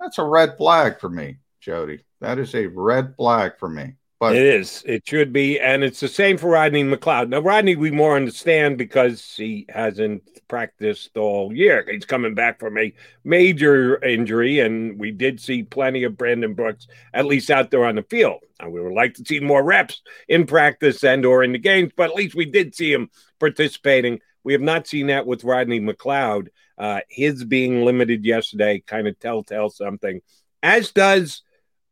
That's 0.00 0.18
a 0.18 0.24
red 0.24 0.56
flag 0.56 0.98
for 0.98 1.08
me, 1.08 1.38
Jody. 1.60 2.04
That 2.20 2.38
is 2.38 2.54
a 2.54 2.66
red 2.66 3.14
flag 3.16 3.58
for 3.58 3.68
me. 3.68 3.94
But 4.18 4.34
it 4.34 4.42
is. 4.42 4.82
It 4.86 5.06
should 5.06 5.30
be, 5.30 5.60
and 5.60 5.84
it's 5.84 6.00
the 6.00 6.08
same 6.08 6.38
for 6.38 6.48
Rodney 6.48 6.82
McLeod. 6.82 7.28
Now, 7.28 7.40
Rodney, 7.40 7.76
we 7.76 7.90
more 7.90 8.16
understand 8.16 8.78
because 8.78 9.34
he 9.36 9.66
hasn't 9.68 10.22
practiced 10.48 11.18
all 11.18 11.52
year. 11.52 11.86
He's 11.90 12.06
coming 12.06 12.34
back 12.34 12.58
from 12.58 12.78
a 12.78 12.94
major 13.24 14.02
injury, 14.02 14.60
and 14.60 14.98
we 14.98 15.10
did 15.10 15.38
see 15.38 15.64
plenty 15.64 16.04
of 16.04 16.16
Brandon 16.16 16.54
Brooks 16.54 16.86
at 17.12 17.26
least 17.26 17.50
out 17.50 17.70
there 17.70 17.84
on 17.84 17.96
the 17.96 18.04
field. 18.04 18.40
And 18.58 18.72
we 18.72 18.80
would 18.80 18.94
like 18.94 19.12
to 19.14 19.24
see 19.24 19.40
more 19.40 19.62
reps 19.62 20.00
in 20.28 20.46
practice 20.46 21.04
and 21.04 21.26
or 21.26 21.42
in 21.42 21.52
the 21.52 21.58
games, 21.58 21.92
but 21.94 22.08
at 22.08 22.16
least 22.16 22.34
we 22.34 22.46
did 22.46 22.74
see 22.74 22.92
him 22.92 23.10
participating. 23.38 24.20
We 24.44 24.54
have 24.54 24.62
not 24.62 24.86
seen 24.86 25.08
that 25.08 25.26
with 25.26 25.44
Rodney 25.44 25.80
McLeod. 25.80 26.48
Uh, 26.78 27.00
his 27.10 27.44
being 27.44 27.84
limited 27.84 28.24
yesterday 28.24 28.82
kind 28.86 29.08
of 29.08 29.18
telltale 29.18 29.70
something, 29.70 30.20
as 30.62 30.92
does 30.92 31.42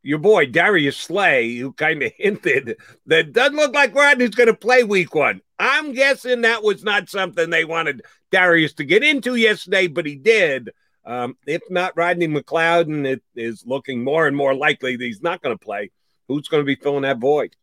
your 0.05 0.19
boy 0.19 0.47
Darius 0.47 0.99
Slay, 0.99 1.57
who 1.57 1.73
kind 1.73 2.03
of 2.03 2.13
hinted 2.17 2.77
that 3.07 3.33
doesn't 3.33 3.57
look 3.57 3.75
like 3.75 3.95
Rodney's 3.95 4.31
going 4.31 4.49
to 4.49 4.55
play 4.55 4.85
week 4.85 5.15
one. 5.15 5.41
I'm 5.59 5.93
guessing 5.93 6.43
that 6.43 6.63
was 6.63 6.85
not 6.85 7.09
something 7.09 7.51
they 7.51 7.65
wanted 7.65 8.03
Darius 8.31 8.75
to 8.75 8.85
get 8.85 9.03
into 9.03 9.35
yesterday, 9.35 9.87
but 9.87 10.07
he 10.07 10.17
did. 10.17 10.71
Um, 11.07 11.37
if 11.47 11.63
not 11.71 11.97
Rodney 11.97 12.29
McLeod, 12.29 12.83
and 12.83 13.07
it 13.07 13.23
is 13.35 13.65
looking 13.67 14.03
more 14.03 14.27
and 14.27 14.37
more 14.37 14.55
likely 14.55 14.97
that 14.97 15.05
he's 15.05 15.23
not 15.23 15.43
going 15.43 15.57
to 15.57 15.65
play, 15.65 15.91
who's 16.29 16.49
going 16.49 16.63
to 16.63 16.67
be 16.67 16.77
filling 16.77 17.03
that 17.03 17.19
void? 17.19 17.55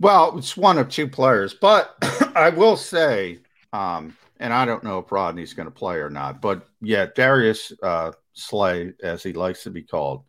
Well, 0.00 0.38
it's 0.38 0.56
one 0.56 0.78
of 0.78 0.88
two 0.88 1.08
players, 1.08 1.54
but 1.54 1.94
I 2.34 2.50
will 2.50 2.76
say, 2.76 3.38
um, 3.72 4.16
and 4.40 4.52
I 4.52 4.64
don't 4.64 4.82
know 4.82 4.98
if 4.98 5.12
Rodney's 5.12 5.54
going 5.54 5.66
to 5.66 5.74
play 5.74 5.96
or 5.96 6.10
not, 6.10 6.40
but 6.40 6.66
yeah, 6.80 7.06
Darius 7.14 7.72
uh, 7.82 8.12
Slay, 8.32 8.92
as 9.02 9.22
he 9.22 9.32
likes 9.32 9.62
to 9.64 9.70
be 9.70 9.82
called, 9.82 10.24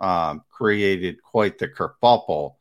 um, 0.00 0.42
created 0.50 1.22
quite 1.22 1.58
the 1.58 1.68
kerfuffle. 1.68 2.54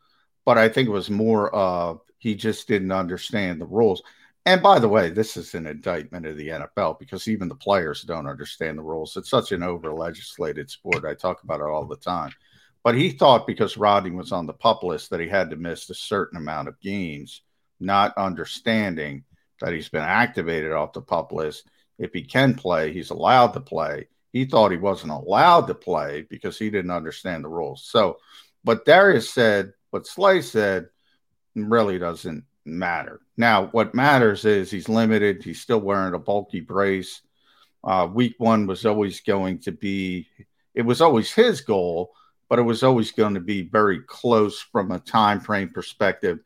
But 0.45 0.57
I 0.57 0.69
think 0.69 0.87
it 0.87 0.91
was 0.91 1.09
more 1.09 1.53
of 1.53 2.01
he 2.17 2.35
just 2.35 2.67
didn't 2.67 2.91
understand 2.91 3.61
the 3.61 3.65
rules. 3.65 4.01
And 4.45 4.61
by 4.61 4.79
the 4.79 4.87
way, 4.87 5.09
this 5.09 5.35
is 5.35 5.53
an 5.55 5.67
indictment 5.67 6.25
of 6.25 6.37
the 6.37 6.47
NFL 6.47 6.99
because 6.99 7.27
even 7.27 7.49
the 7.49 7.55
players 7.55 8.03
don't 8.03 8.27
understand 8.27 8.77
the 8.77 8.83
rules. 8.83 9.17
It's 9.17 9.29
such 9.29 9.51
an 9.51 9.61
over 9.61 9.91
legislated 9.91 10.69
sport. 10.69 11.03
I 11.03 11.15
talk 11.15 11.43
about 11.43 11.59
it 11.59 11.65
all 11.67 11.85
the 11.85 11.97
time. 11.97 12.31
But 12.81 12.95
he 12.95 13.09
thought 13.09 13.45
because 13.45 13.75
Rodney 13.75 14.11
was 14.11 14.31
on 14.31 14.45
the 14.45 14.53
pup 14.53 14.83
list 14.83 15.09
that 15.09 15.19
he 15.19 15.27
had 15.27 15.49
to 15.49 15.57
miss 15.57 15.89
a 15.89 15.93
certain 15.93 16.37
amount 16.37 16.69
of 16.69 16.79
games, 16.79 17.41
not 17.81 18.17
understanding 18.17 19.25
that 19.59 19.73
he's 19.73 19.89
been 19.89 20.01
activated 20.01 20.71
off 20.71 20.93
the 20.93 21.01
pup 21.01 21.33
list. 21.33 21.67
If 21.99 22.13
he 22.13 22.23
can 22.23 22.53
play, 22.53 22.93
he's 22.93 23.09
allowed 23.09 23.51
to 23.53 23.59
play. 23.59 24.07
He 24.33 24.45
thought 24.45 24.71
he 24.71 24.77
wasn't 24.77 25.11
allowed 25.11 25.67
to 25.67 25.73
play 25.73 26.25
because 26.29 26.57
he 26.57 26.69
didn't 26.69 26.91
understand 26.91 27.43
the 27.43 27.49
rules. 27.49 27.85
So, 27.85 28.17
but 28.63 28.85
Darius 28.85 29.33
said, 29.33 29.73
what 29.91 30.05
Slay 30.05 30.41
said 30.41 30.89
really 31.55 31.97
doesn't 31.97 32.43
matter. 32.65 33.21
Now, 33.37 33.67
what 33.67 33.95
matters 33.95 34.45
is 34.45 34.69
he's 34.69 34.89
limited. 34.89 35.43
He's 35.43 35.61
still 35.61 35.79
wearing 35.79 36.13
a 36.13 36.19
bulky 36.19 36.59
brace. 36.59 37.21
Uh, 37.83 38.07
week 38.11 38.35
one 38.37 38.67
was 38.67 38.85
always 38.85 39.21
going 39.21 39.59
to 39.59 39.71
be, 39.71 40.27
it 40.75 40.81
was 40.81 41.01
always 41.01 41.31
his 41.31 41.61
goal, 41.61 42.11
but 42.49 42.59
it 42.59 42.63
was 42.63 42.83
always 42.83 43.11
going 43.11 43.33
to 43.33 43.39
be 43.39 43.61
very 43.63 44.01
close 44.01 44.59
from 44.59 44.91
a 44.91 44.99
time 44.99 45.39
frame 45.39 45.69
perspective. 45.69 46.39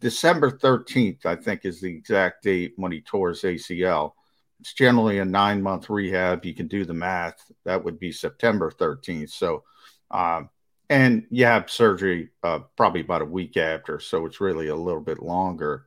December 0.00 0.50
13th, 0.50 1.24
I 1.24 1.36
think, 1.36 1.64
is 1.64 1.80
the 1.80 1.94
exact 1.94 2.42
date 2.42 2.72
when 2.76 2.90
he 2.90 3.00
tore 3.00 3.28
his 3.28 3.42
ACL. 3.42 4.12
It's 4.60 4.72
generally 4.72 5.18
a 5.18 5.24
nine 5.24 5.62
month 5.62 5.90
rehab. 5.90 6.44
You 6.44 6.54
can 6.54 6.66
do 6.66 6.84
the 6.84 6.94
math. 6.94 7.50
That 7.64 7.84
would 7.84 7.98
be 7.98 8.12
September 8.12 8.70
13th. 8.70 9.30
So, 9.30 9.64
um, 10.10 10.50
and 10.88 11.26
you 11.30 11.44
have 11.44 11.70
surgery 11.70 12.30
uh, 12.42 12.60
probably 12.76 13.00
about 13.00 13.22
a 13.22 13.26
week 13.26 13.56
after, 13.56 13.98
so 14.00 14.24
it's 14.24 14.40
really 14.40 14.68
a 14.68 14.76
little 14.76 15.00
bit 15.00 15.22
longer. 15.22 15.86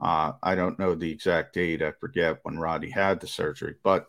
Uh, 0.00 0.32
I 0.42 0.54
don't 0.54 0.78
know 0.78 0.94
the 0.94 1.10
exact 1.10 1.54
date. 1.54 1.82
I 1.82 1.92
forget 1.92 2.40
when 2.42 2.58
Roddy 2.58 2.90
had 2.90 3.20
the 3.20 3.26
surgery, 3.26 3.74
but 3.82 4.06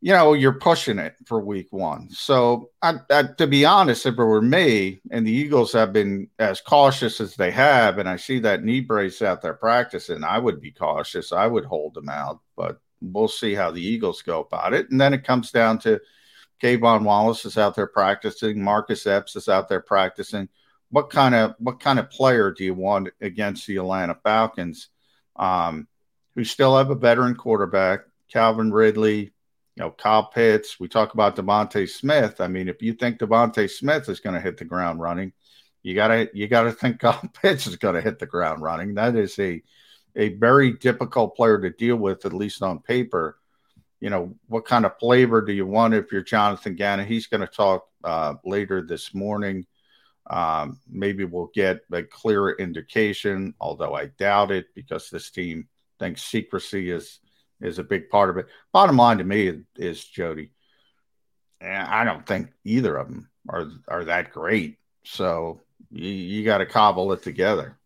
you 0.00 0.12
know 0.12 0.32
you're 0.32 0.58
pushing 0.58 0.98
it 0.98 1.14
for 1.26 1.40
week 1.40 1.68
one. 1.70 2.08
So, 2.10 2.70
I, 2.82 2.94
I, 3.10 3.24
to 3.38 3.46
be 3.46 3.64
honest, 3.64 4.06
if 4.06 4.14
it 4.14 4.24
were 4.24 4.42
me 4.42 5.00
and 5.10 5.26
the 5.26 5.32
Eagles 5.32 5.72
have 5.72 5.92
been 5.92 6.28
as 6.38 6.60
cautious 6.60 7.20
as 7.20 7.34
they 7.34 7.50
have, 7.50 7.98
and 7.98 8.08
I 8.08 8.16
see 8.16 8.38
that 8.40 8.64
knee 8.64 8.80
brace 8.80 9.22
out 9.22 9.42
there 9.42 9.54
practicing, 9.54 10.22
I 10.22 10.38
would 10.38 10.60
be 10.60 10.70
cautious. 10.70 11.32
I 11.32 11.46
would 11.46 11.64
hold 11.64 11.94
them 11.94 12.08
out, 12.08 12.40
but 12.56 12.80
we'll 13.00 13.28
see 13.28 13.54
how 13.54 13.70
the 13.70 13.82
Eagles 13.82 14.22
go 14.22 14.40
about 14.40 14.72
it. 14.72 14.90
And 14.90 15.00
then 15.00 15.14
it 15.14 15.24
comes 15.24 15.50
down 15.50 15.78
to 15.80 16.00
K'Von 16.62 17.04
Wallace 17.04 17.44
is 17.44 17.58
out 17.58 17.74
there 17.74 17.86
practicing. 17.86 18.62
Marcus 18.62 19.06
Epps 19.06 19.36
is 19.36 19.48
out 19.48 19.68
there 19.68 19.80
practicing. 19.80 20.48
What 20.90 21.10
kind 21.10 21.34
of 21.34 21.54
what 21.58 21.80
kind 21.80 21.98
of 21.98 22.10
player 22.10 22.52
do 22.52 22.64
you 22.64 22.74
want 22.74 23.08
against 23.20 23.66
the 23.66 23.76
Atlanta 23.76 24.16
Falcons, 24.22 24.88
um, 25.36 25.86
who 26.34 26.44
still 26.44 26.76
have 26.76 26.90
a 26.90 26.94
veteran 26.94 27.34
quarterback, 27.34 28.00
Calvin 28.30 28.72
Ridley, 28.72 29.32
you 29.78 29.84
know, 29.84 29.92
Kyle 29.92 30.24
Pitts. 30.24 30.80
We 30.80 30.88
talk 30.88 31.14
about 31.14 31.36
DeVonta 31.36 31.88
Smith. 31.88 32.40
I 32.40 32.48
mean, 32.48 32.68
if 32.68 32.82
you 32.82 32.94
think 32.94 33.18
DeVonta 33.18 33.70
Smith 33.70 34.08
is 34.08 34.18
going 34.18 34.34
to 34.34 34.40
hit 34.40 34.56
the 34.56 34.64
ground 34.64 35.00
running, 35.00 35.32
you 35.84 35.94
gotta 35.94 36.28
you 36.34 36.48
gotta 36.48 36.72
think 36.72 36.98
Kyle 37.00 37.30
Pitts 37.40 37.68
is 37.68 37.76
going 37.76 37.94
to 37.94 38.00
hit 38.00 38.18
the 38.18 38.26
ground 38.26 38.60
running. 38.60 38.94
That 38.94 39.14
is 39.14 39.38
a 39.38 39.62
a 40.16 40.30
very 40.30 40.72
difficult 40.72 41.36
player 41.36 41.60
to 41.60 41.70
deal 41.70 41.94
with, 41.94 42.26
at 42.26 42.32
least 42.32 42.62
on 42.62 42.80
paper 42.80 43.38
you 44.00 44.10
know, 44.10 44.34
what 44.46 44.64
kind 44.64 44.86
of 44.86 44.98
flavor 44.98 45.40
do 45.42 45.52
you 45.52 45.66
want 45.66 45.94
if 45.94 46.12
you're 46.12 46.22
Jonathan 46.22 46.74
Gannon? 46.74 47.06
He's 47.06 47.26
going 47.26 47.40
to 47.40 47.46
talk 47.46 47.88
uh, 48.04 48.34
later 48.44 48.80
this 48.82 49.12
morning. 49.12 49.66
Um, 50.30 50.78
maybe 50.88 51.24
we'll 51.24 51.50
get 51.54 51.80
a 51.90 52.02
clearer 52.02 52.52
indication, 52.52 53.54
although 53.60 53.94
I 53.94 54.06
doubt 54.06 54.52
it 54.52 54.66
because 54.74 55.10
this 55.10 55.30
team 55.30 55.68
thinks 55.98 56.22
secrecy 56.22 56.90
is 56.90 57.18
is 57.60 57.78
a 57.78 57.84
big 57.84 58.10
part 58.10 58.30
of 58.30 58.36
it. 58.36 58.46
Bottom 58.72 58.96
line 58.96 59.18
to 59.18 59.24
me 59.24 59.62
is 59.76 60.04
Jody. 60.04 60.52
I 61.60 62.04
don't 62.04 62.26
think 62.26 62.50
either 62.64 62.96
of 62.96 63.08
them 63.08 63.28
are 63.48 63.68
are 63.88 64.04
that 64.04 64.30
great. 64.30 64.78
So 65.04 65.62
you, 65.90 66.08
you 66.08 66.44
got 66.44 66.58
to 66.58 66.66
cobble 66.66 67.12
it 67.12 67.22
together. 67.22 67.76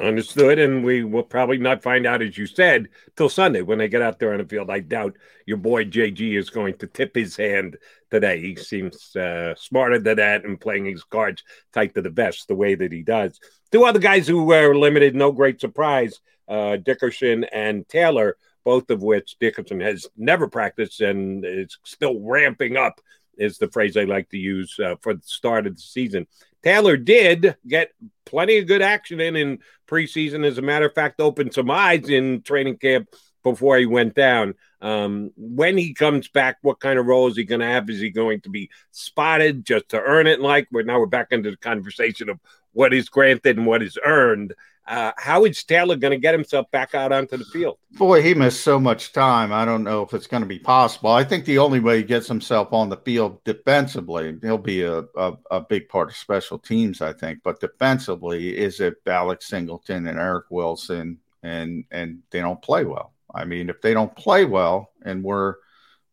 Understood. 0.00 0.58
And 0.58 0.82
we 0.82 1.04
will 1.04 1.24
probably 1.24 1.58
not 1.58 1.82
find 1.82 2.06
out, 2.06 2.22
as 2.22 2.38
you 2.38 2.46
said, 2.46 2.88
till 3.16 3.28
Sunday 3.28 3.60
when 3.60 3.76
they 3.76 3.88
get 3.88 4.00
out 4.00 4.18
there 4.18 4.32
on 4.32 4.38
the 4.38 4.46
field. 4.46 4.70
I 4.70 4.80
doubt 4.80 5.18
your 5.44 5.58
boy 5.58 5.84
JG 5.84 6.38
is 6.38 6.48
going 6.48 6.78
to 6.78 6.86
tip 6.86 7.14
his 7.14 7.36
hand 7.36 7.76
today. 8.10 8.40
He 8.40 8.56
seems 8.56 9.14
uh, 9.14 9.54
smarter 9.56 9.98
than 9.98 10.16
that 10.16 10.44
and 10.44 10.60
playing 10.60 10.86
his 10.86 11.04
cards 11.04 11.42
tight 11.74 11.94
to 11.94 12.02
the 12.02 12.08
vest 12.08 12.48
the 12.48 12.54
way 12.54 12.74
that 12.76 12.92
he 12.92 13.02
does. 13.02 13.38
Two 13.72 13.84
other 13.84 13.98
guys 13.98 14.26
who 14.26 14.44
were 14.44 14.74
limited, 14.74 15.14
no 15.14 15.32
great 15.32 15.60
surprise 15.60 16.20
uh, 16.50 16.76
Dickerson 16.76 17.44
and 17.44 17.88
Taylor, 17.88 18.36
both 18.64 18.90
of 18.90 19.02
which 19.02 19.36
Dickerson 19.38 19.80
has 19.80 20.06
never 20.16 20.48
practiced 20.48 21.00
and 21.00 21.44
is 21.44 21.78
still 21.84 22.20
ramping 22.20 22.76
up, 22.76 23.00
is 23.36 23.58
the 23.58 23.68
phrase 23.68 23.96
I 23.96 24.04
like 24.04 24.28
to 24.30 24.38
use 24.38 24.78
uh, 24.78 24.96
for 25.00 25.14
the 25.14 25.22
start 25.24 25.66
of 25.66 25.76
the 25.76 25.82
season. 25.82 26.26
Taylor 26.62 26.96
did 26.96 27.56
get 27.66 27.92
plenty 28.26 28.58
of 28.58 28.66
good 28.66 28.82
action 28.82 29.20
in 29.20 29.36
in 29.36 29.58
preseason. 29.88 30.44
As 30.44 30.58
a 30.58 30.62
matter 30.62 30.86
of 30.86 30.94
fact, 30.94 31.20
opened 31.20 31.54
some 31.54 31.70
eyes 31.70 32.08
in 32.08 32.42
training 32.42 32.76
camp 32.78 33.08
before 33.42 33.78
he 33.78 33.86
went 33.86 34.14
down. 34.14 34.54
Um, 34.82 35.30
when 35.36 35.76
he 35.76 35.94
comes 35.94 36.28
back, 36.28 36.58
what 36.62 36.80
kind 36.80 36.98
of 36.98 37.06
role 37.06 37.28
is 37.28 37.36
he 37.36 37.44
going 37.44 37.60
to 37.60 37.66
have? 37.66 37.88
Is 37.88 38.00
he 38.00 38.10
going 38.10 38.40
to 38.42 38.50
be 38.50 38.70
spotted 38.90 39.64
just 39.64 39.90
to 39.90 40.00
earn 40.00 40.26
it? 40.26 40.40
Like, 40.40 40.68
we're 40.70 40.82
now 40.82 40.98
we're 40.98 41.06
back 41.06 41.28
into 41.30 41.50
the 41.50 41.56
conversation 41.56 42.28
of 42.28 42.38
what 42.72 42.94
is 42.94 43.08
granted 43.08 43.56
and 43.56 43.66
what 43.66 43.82
is 43.82 43.98
earned. 44.04 44.54
Uh, 44.86 45.12
how 45.18 45.44
is 45.44 45.62
Taylor 45.62 45.94
going 45.94 46.10
to 46.10 46.18
get 46.18 46.34
himself 46.34 46.68
back 46.72 46.94
out 46.96 47.12
onto 47.12 47.36
the 47.36 47.44
field? 47.44 47.78
Boy, 47.92 48.22
he 48.22 48.34
missed 48.34 48.62
so 48.62 48.80
much 48.80 49.12
time. 49.12 49.52
I 49.52 49.64
don't 49.64 49.84
know 49.84 50.02
if 50.02 50.12
it's 50.14 50.26
going 50.26 50.42
to 50.42 50.48
be 50.48 50.58
possible. 50.58 51.10
I 51.10 51.22
think 51.22 51.44
the 51.44 51.58
only 51.58 51.78
way 51.78 51.98
he 51.98 52.02
gets 52.02 52.26
himself 52.26 52.72
on 52.72 52.88
the 52.88 52.96
field 52.96 53.44
defensively, 53.44 54.36
he'll 54.42 54.58
be 54.58 54.82
a, 54.82 55.04
a, 55.16 55.34
a 55.52 55.60
big 55.60 55.88
part 55.88 56.08
of 56.08 56.16
special 56.16 56.58
teams, 56.58 57.00
I 57.02 57.12
think. 57.12 57.40
But 57.44 57.60
defensively, 57.60 58.56
is 58.58 58.80
if 58.80 58.94
Alex 59.06 59.46
Singleton 59.46 60.08
and 60.08 60.18
Eric 60.18 60.46
Wilson 60.50 61.18
and 61.42 61.84
and 61.90 62.20
they 62.30 62.40
don't 62.40 62.62
play 62.62 62.84
well. 62.84 63.12
I 63.32 63.44
mean, 63.44 63.70
if 63.70 63.80
they 63.80 63.94
don't 63.94 64.14
play 64.16 64.44
well, 64.44 64.90
and 65.02 65.22
we're 65.22 65.54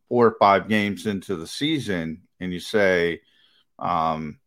four 0.08 0.28
or 0.28 0.36
five 0.40 0.68
games 0.68 1.06
into 1.06 1.36
the 1.36 1.48
season, 1.48 2.22
and 2.40 2.54
you 2.54 2.60
say, 2.60 3.22
um, 3.80 4.40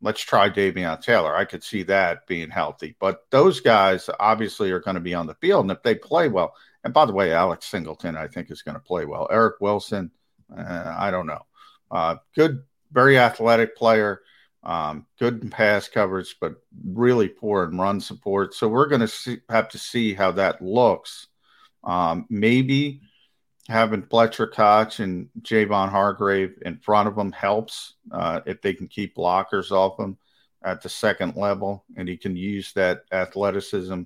let's 0.00 0.20
try 0.20 0.48
Davion 0.48 1.00
Taylor. 1.00 1.34
I 1.34 1.44
could 1.44 1.62
see 1.62 1.82
that 1.84 2.26
being 2.26 2.50
healthy. 2.50 2.96
But 3.00 3.24
those 3.30 3.60
guys 3.60 4.08
obviously 4.20 4.70
are 4.70 4.80
going 4.80 4.94
to 4.94 5.00
be 5.00 5.14
on 5.14 5.26
the 5.26 5.34
field. 5.34 5.64
And 5.64 5.72
if 5.72 5.82
they 5.82 5.94
play 5.94 6.28
well, 6.28 6.54
and 6.84 6.94
by 6.94 7.04
the 7.06 7.12
way, 7.12 7.32
Alex 7.32 7.66
Singleton, 7.66 8.16
I 8.16 8.28
think, 8.28 8.50
is 8.50 8.62
going 8.62 8.76
to 8.76 8.80
play 8.80 9.04
well. 9.04 9.26
Eric 9.30 9.56
Wilson, 9.60 10.10
uh, 10.56 10.94
I 10.96 11.10
don't 11.10 11.26
know. 11.26 11.44
Uh, 11.90 12.16
good, 12.34 12.62
very 12.92 13.18
athletic 13.18 13.76
player, 13.76 14.22
um, 14.62 15.06
good 15.18 15.42
in 15.42 15.50
pass 15.50 15.88
coverage, 15.88 16.36
but 16.40 16.54
really 16.84 17.28
poor 17.28 17.64
in 17.64 17.76
run 17.76 18.00
support. 18.00 18.54
So 18.54 18.68
we're 18.68 18.86
going 18.88 19.06
to 19.06 19.40
have 19.48 19.68
to 19.70 19.78
see 19.78 20.14
how 20.14 20.32
that 20.32 20.62
looks. 20.62 21.26
Um, 21.84 22.26
maybe 22.28 23.00
having 23.68 24.02
Fletcher 24.02 24.46
Cox 24.46 25.00
and 25.00 25.28
Javon 25.42 25.90
Hargrave 25.90 26.58
in 26.64 26.78
front 26.78 27.08
of 27.08 27.16
him 27.16 27.32
helps 27.32 27.94
uh, 28.10 28.40
if 28.46 28.62
they 28.62 28.72
can 28.72 28.88
keep 28.88 29.14
blockers 29.14 29.70
off 29.70 30.00
him 30.00 30.16
at 30.62 30.82
the 30.82 30.88
second 30.88 31.36
level, 31.36 31.84
and 31.96 32.08
he 32.08 32.16
can 32.16 32.34
use 32.34 32.72
that 32.72 33.02
athleticism 33.12 34.02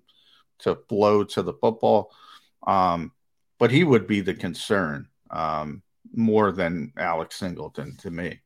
to 0.58 0.78
flow 0.88 1.24
to 1.24 1.42
the 1.42 1.54
football. 1.54 2.12
Um, 2.66 3.12
but 3.58 3.70
he 3.70 3.84
would 3.84 4.06
be 4.06 4.20
the 4.20 4.34
concern 4.34 5.08
um, 5.30 5.82
more 6.12 6.50
than 6.50 6.92
Alex 6.96 7.36
Singleton 7.36 7.96
to 7.98 8.10
me. 8.10 8.40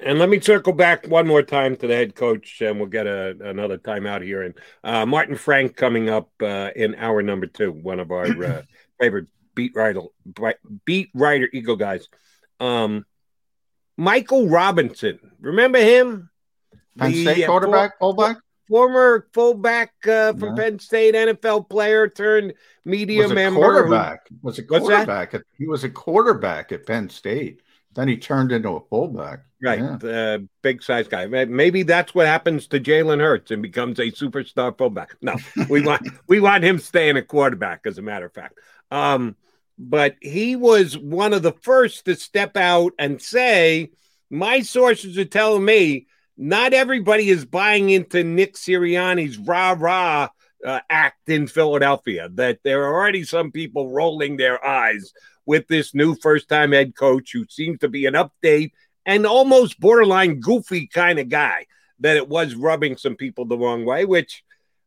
And 0.00 0.18
let 0.18 0.28
me 0.28 0.40
circle 0.40 0.72
back 0.72 1.06
one 1.06 1.26
more 1.28 1.42
time 1.42 1.76
to 1.76 1.86
the 1.86 1.94
head 1.94 2.14
coach, 2.14 2.60
and 2.60 2.78
we'll 2.78 2.88
get 2.88 3.06
a, 3.06 3.36
another 3.40 3.78
timeout 3.78 4.22
here. 4.24 4.42
And 4.42 4.54
uh, 4.82 5.06
Martin 5.06 5.36
Frank 5.36 5.76
coming 5.76 6.08
up 6.08 6.30
uh, 6.42 6.70
in 6.74 6.96
hour 6.96 7.22
number 7.22 7.46
two, 7.46 7.70
one 7.70 8.00
of 8.00 8.10
our 8.10 8.24
uh, 8.24 8.62
favorite 9.00 9.26
beat 9.54 9.72
writer, 9.74 10.02
beat 10.84 11.10
writer 11.14 11.48
Eagle 11.52 11.76
guys. 11.76 12.08
Um, 12.60 13.04
Michael 13.96 14.48
Robinson, 14.48 15.18
remember 15.40 15.78
him? 15.78 16.30
Penn 16.98 17.12
State 17.12 17.44
uh, 17.44 17.46
quarterback, 17.46 17.98
fullback. 17.98 18.36
former 18.68 19.26
fullback 19.32 19.92
uh, 20.06 20.32
from 20.34 20.56
yeah. 20.56 20.62
Penn 20.62 20.78
State, 20.78 21.14
NFL 21.14 21.68
player 21.68 22.08
turned 22.08 22.54
media 22.84 23.22
was 23.22 23.32
member. 23.32 23.60
Quarterback 23.60 24.28
who, 24.28 24.36
was 24.42 24.58
a 24.58 24.62
quarterback. 24.62 25.34
At, 25.34 25.42
he 25.56 25.66
was 25.66 25.84
a 25.84 25.90
quarterback 25.90 26.72
at 26.72 26.86
Penn 26.86 27.08
State. 27.08 27.62
Then 27.94 28.08
he 28.08 28.16
turned 28.16 28.52
into 28.52 28.70
a 28.70 28.80
fullback. 28.88 29.40
Right, 29.62 29.80
yeah. 30.02 30.38
big 30.62 30.82
size 30.82 31.06
guy. 31.06 31.26
Maybe 31.26 31.84
that's 31.84 32.14
what 32.14 32.26
happens 32.26 32.66
to 32.68 32.80
Jalen 32.80 33.20
Hurts 33.20 33.52
and 33.52 33.62
becomes 33.62 34.00
a 34.00 34.10
superstar 34.10 34.76
fullback. 34.76 35.16
No, 35.22 35.36
we 35.68 35.82
want 35.86 36.08
we 36.26 36.40
want 36.40 36.64
him 36.64 36.78
staying 36.78 37.16
a 37.16 37.22
quarterback. 37.22 37.82
As 37.84 37.98
a 37.98 38.02
matter 38.02 38.26
of 38.26 38.32
fact, 38.32 38.58
um, 38.90 39.36
but 39.88 40.16
he 40.20 40.56
was 40.56 40.96
one 40.96 41.32
of 41.32 41.42
the 41.42 41.54
first 41.62 42.04
to 42.04 42.14
step 42.14 42.56
out 42.56 42.92
and 42.98 43.20
say, 43.20 43.90
"My 44.30 44.60
sources 44.60 45.18
are 45.18 45.24
telling 45.24 45.64
me 45.64 46.06
not 46.36 46.72
everybody 46.72 47.28
is 47.28 47.44
buying 47.44 47.90
into 47.90 48.22
Nick 48.24 48.54
Sirianni's 48.54 49.38
rah 49.38 49.76
rah." 49.78 50.28
Uh, 50.64 50.78
act 50.88 51.28
in 51.28 51.48
Philadelphia, 51.48 52.28
that 52.34 52.60
there 52.62 52.84
are 52.84 52.94
already 52.94 53.24
some 53.24 53.50
people 53.50 53.90
rolling 53.90 54.36
their 54.36 54.64
eyes 54.64 55.12
with 55.44 55.66
this 55.66 55.92
new 55.92 56.14
first 56.14 56.48
time 56.48 56.70
head 56.70 56.94
coach 56.94 57.32
who 57.32 57.44
seems 57.48 57.80
to 57.80 57.88
be 57.88 58.06
an 58.06 58.14
update 58.14 58.70
and 59.04 59.26
almost 59.26 59.80
borderline 59.80 60.38
goofy 60.38 60.86
kind 60.86 61.18
of 61.18 61.28
guy 61.28 61.66
that 61.98 62.16
it 62.16 62.28
was 62.28 62.54
rubbing 62.54 62.96
some 62.96 63.16
people 63.16 63.44
the 63.44 63.58
wrong 63.58 63.84
way, 63.84 64.04
which 64.04 64.44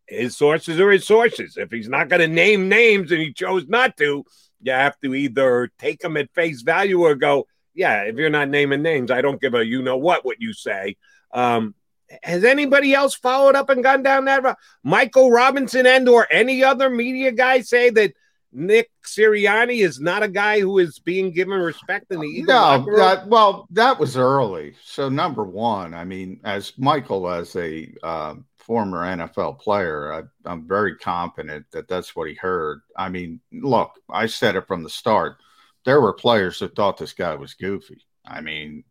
his 0.07 0.37
sources 0.37 0.79
are 0.79 0.91
his 0.91 1.05
sources. 1.05 1.57
If 1.57 1.71
he's 1.71 1.89
not 1.89 2.09
going 2.09 2.21
to 2.21 2.27
name 2.27 2.69
names 2.69 3.11
and 3.11 3.21
he 3.21 3.33
chose 3.33 3.67
not 3.67 3.97
to, 3.97 4.23
you 4.65 4.71
have 4.71 4.99
to 5.01 5.13
either 5.13 5.71
take 5.79 5.99
them 5.99 6.17
at 6.17 6.33
face 6.33 6.61
value 6.61 7.01
or 7.01 7.15
go, 7.15 7.47
yeah, 7.73 8.03
if 8.03 8.15
you're 8.15 8.29
not 8.29 8.49
naming 8.49 8.81
names, 8.81 9.11
I 9.11 9.21
don't 9.21 9.39
give 9.39 9.53
a 9.53 9.65
you 9.65 9.81
know 9.81 9.97
what 9.97 10.25
what 10.25 10.41
you 10.41 10.53
say. 10.53 10.97
Um, 11.31 11.75
has 12.23 12.43
anybody 12.43 12.93
else 12.93 13.15
followed 13.15 13.55
up 13.55 13.69
and 13.69 13.83
gone 13.83 14.03
down 14.03 14.25
that 14.25 14.43
road? 14.43 14.55
Michael 14.83 15.31
Robinson 15.31 15.85
and 15.85 16.07
or 16.07 16.27
any 16.31 16.63
other 16.63 16.89
media 16.89 17.31
guy 17.31 17.61
say 17.61 17.89
that 17.89 18.13
Nick 18.51 18.89
Sirianni 19.03 19.83
is 19.83 19.99
not 19.99 20.23
a 20.23 20.29
guy 20.29 20.61
who 20.61 20.79
is 20.79 20.99
being 20.99 21.31
given 21.31 21.59
respect 21.59 22.11
in 22.11 22.21
the 22.21 22.27
Eagles. 22.27 22.47
No, 22.47 22.97
that, 22.97 23.27
well, 23.27 23.67
that 23.71 23.99
was 23.99 24.15
early. 24.15 24.75
So 24.83 25.09
number 25.09 25.43
one, 25.43 25.93
I 25.93 26.05
mean, 26.05 26.39
as 26.45 26.71
Michael, 26.77 27.29
as 27.29 27.55
a 27.57 27.91
uh, 28.01 28.35
former 28.65 29.03
NFL 29.03 29.59
player, 29.59 30.11
I, 30.11 30.49
I'm 30.49 30.67
very 30.67 30.95
confident 30.95 31.67
that 31.71 31.87
that's 31.87 32.15
what 32.15 32.27
he 32.27 32.33
heard. 32.33 32.81
I 32.97 33.09
mean, 33.09 33.39
look, 33.51 33.99
I 34.09 34.25
said 34.25 34.55
it 34.55 34.67
from 34.67 34.83
the 34.83 34.89
start. 34.89 35.37
There 35.85 36.01
were 36.01 36.13
players 36.13 36.59
that 36.59 36.75
thought 36.75 36.97
this 36.97 37.13
guy 37.13 37.35
was 37.35 37.53
goofy. 37.53 38.05
I 38.25 38.41
mean, 38.41 38.83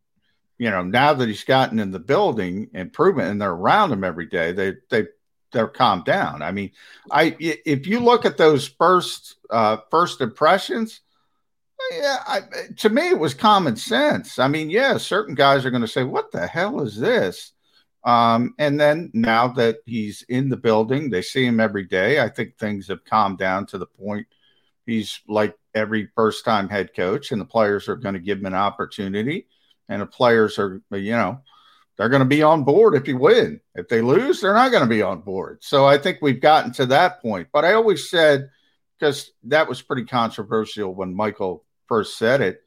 you 0.59 0.71
know, 0.71 0.83
now 0.83 1.15
that 1.15 1.29
he's 1.29 1.43
gotten 1.43 1.81
in 1.81 1.91
the 1.91 1.99
building 1.99 2.71
and 2.73 2.93
proven, 2.93 3.27
and 3.27 3.43
they're 3.43 3.51
around 3.51 3.93
him 3.93 4.05
every 4.05 4.27
day, 4.27 4.53
they 4.53 4.75
they 4.91 5.09
they're 5.51 5.69
calmed 5.69 6.05
down. 6.05 6.43
I 6.43 6.53
mean, 6.53 6.71
I 7.11 7.37
if 7.41 7.87
you 7.87 7.99
look 7.99 8.25
at 8.25 8.37
those 8.37 8.69
first 8.69 9.37
uh, 9.51 9.79
first 9.91 10.21
impressions, 10.21 11.01
yeah, 11.91 12.19
I, 12.27 12.41
to 12.79 12.89
me 12.89 13.09
it 13.09 13.19
was 13.19 13.35
common 13.35 13.75
sense. 13.75 14.39
I 14.39 14.47
mean, 14.47 14.71
yeah, 14.71 14.99
certain 14.99 15.35
guys 15.35 15.65
are 15.65 15.71
going 15.71 15.83
to 15.83 15.89
say, 15.89 16.05
"What 16.05 16.31
the 16.31 16.47
hell 16.47 16.81
is 16.83 16.97
this?" 16.97 17.54
Um, 18.05 18.55
and 18.59 18.79
then 18.79 19.11
now 19.15 19.49
that 19.49 19.79
he's 19.87 20.23
in 20.29 20.51
the 20.51 20.57
building, 20.57 21.09
they 21.09 21.23
see 21.23 21.47
him 21.47 21.59
every 21.59 21.85
day. 21.85 22.21
I 22.21 22.29
think 22.29 22.59
things 22.59 22.89
have 22.89 23.05
calmed 23.05 23.39
down 23.39 23.67
to 23.67 23.79
the 23.79 23.87
point 23.87 24.27
he's 24.87 25.21
like 25.29 25.57
every 25.75 26.09
first 26.15 26.45
time 26.45 26.69
head 26.69 26.95
coach, 26.95 27.33
and 27.33 27.41
the 27.41 27.47
players 27.47 27.89
are 27.89 27.97
going 27.97 28.15
to 28.15 28.21
give 28.21 28.39
him 28.39 28.47
an 28.47 28.55
opportunity, 28.55 29.47
and 29.89 30.03
the 30.03 30.07
players 30.07 30.59
are, 30.59 30.83
you 30.91 31.13
know 31.13 31.41
they're 31.97 32.09
going 32.09 32.21
to 32.21 32.27
be 32.27 32.43
on 32.43 32.65
board 32.65 32.97
if 32.97 33.07
you 33.07 33.17
win. 33.17 33.61
If 33.77 33.89
they 33.89 34.03
lose, 34.03 34.41
they're 34.41 34.53
not 34.53 34.73
going 34.73 34.83
to 34.83 34.89
be 34.89 35.03
on 35.03 35.21
board. 35.21 35.59
So 35.63 35.87
I 35.87 35.97
think 35.97 36.19
we've 36.21 36.41
gotten 36.41 36.73
to 36.73 36.87
that 36.87 37.23
point. 37.23 37.49
But 37.53 37.65
I 37.65 37.75
always 37.75 38.11
said, 38.11 38.51
because 38.99 39.31
that 39.45 39.69
was 39.69 39.81
pretty 39.81 40.05
controversial 40.05 40.93
when 40.93 41.15
Michael 41.15 41.65
first 41.87 42.19
said 42.19 42.41
it, 42.41 42.63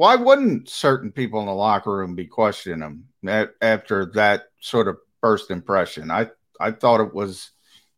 why 0.00 0.16
wouldn't 0.16 0.66
certain 0.66 1.12
people 1.12 1.40
in 1.40 1.46
the 1.46 1.52
locker 1.52 1.94
room 1.94 2.14
be 2.14 2.24
questioning 2.24 3.04
him 3.22 3.52
after 3.60 4.06
that 4.14 4.44
sort 4.58 4.88
of 4.88 4.96
first 5.20 5.50
impression? 5.50 6.10
I, 6.10 6.28
I 6.58 6.70
thought 6.70 7.02
it 7.02 7.12
was 7.12 7.50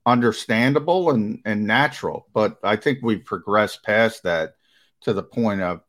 understandable 0.05 1.11
and, 1.11 1.41
and 1.45 1.65
natural, 1.65 2.27
but 2.35 2.59
I 2.65 2.75
think 2.75 2.99
we've 3.03 3.25
progressed 3.25 3.85
past 3.85 4.25
that 4.25 4.55
to 5.03 5.13
the 5.13 5.23
point 5.23 5.61
of 5.61 5.83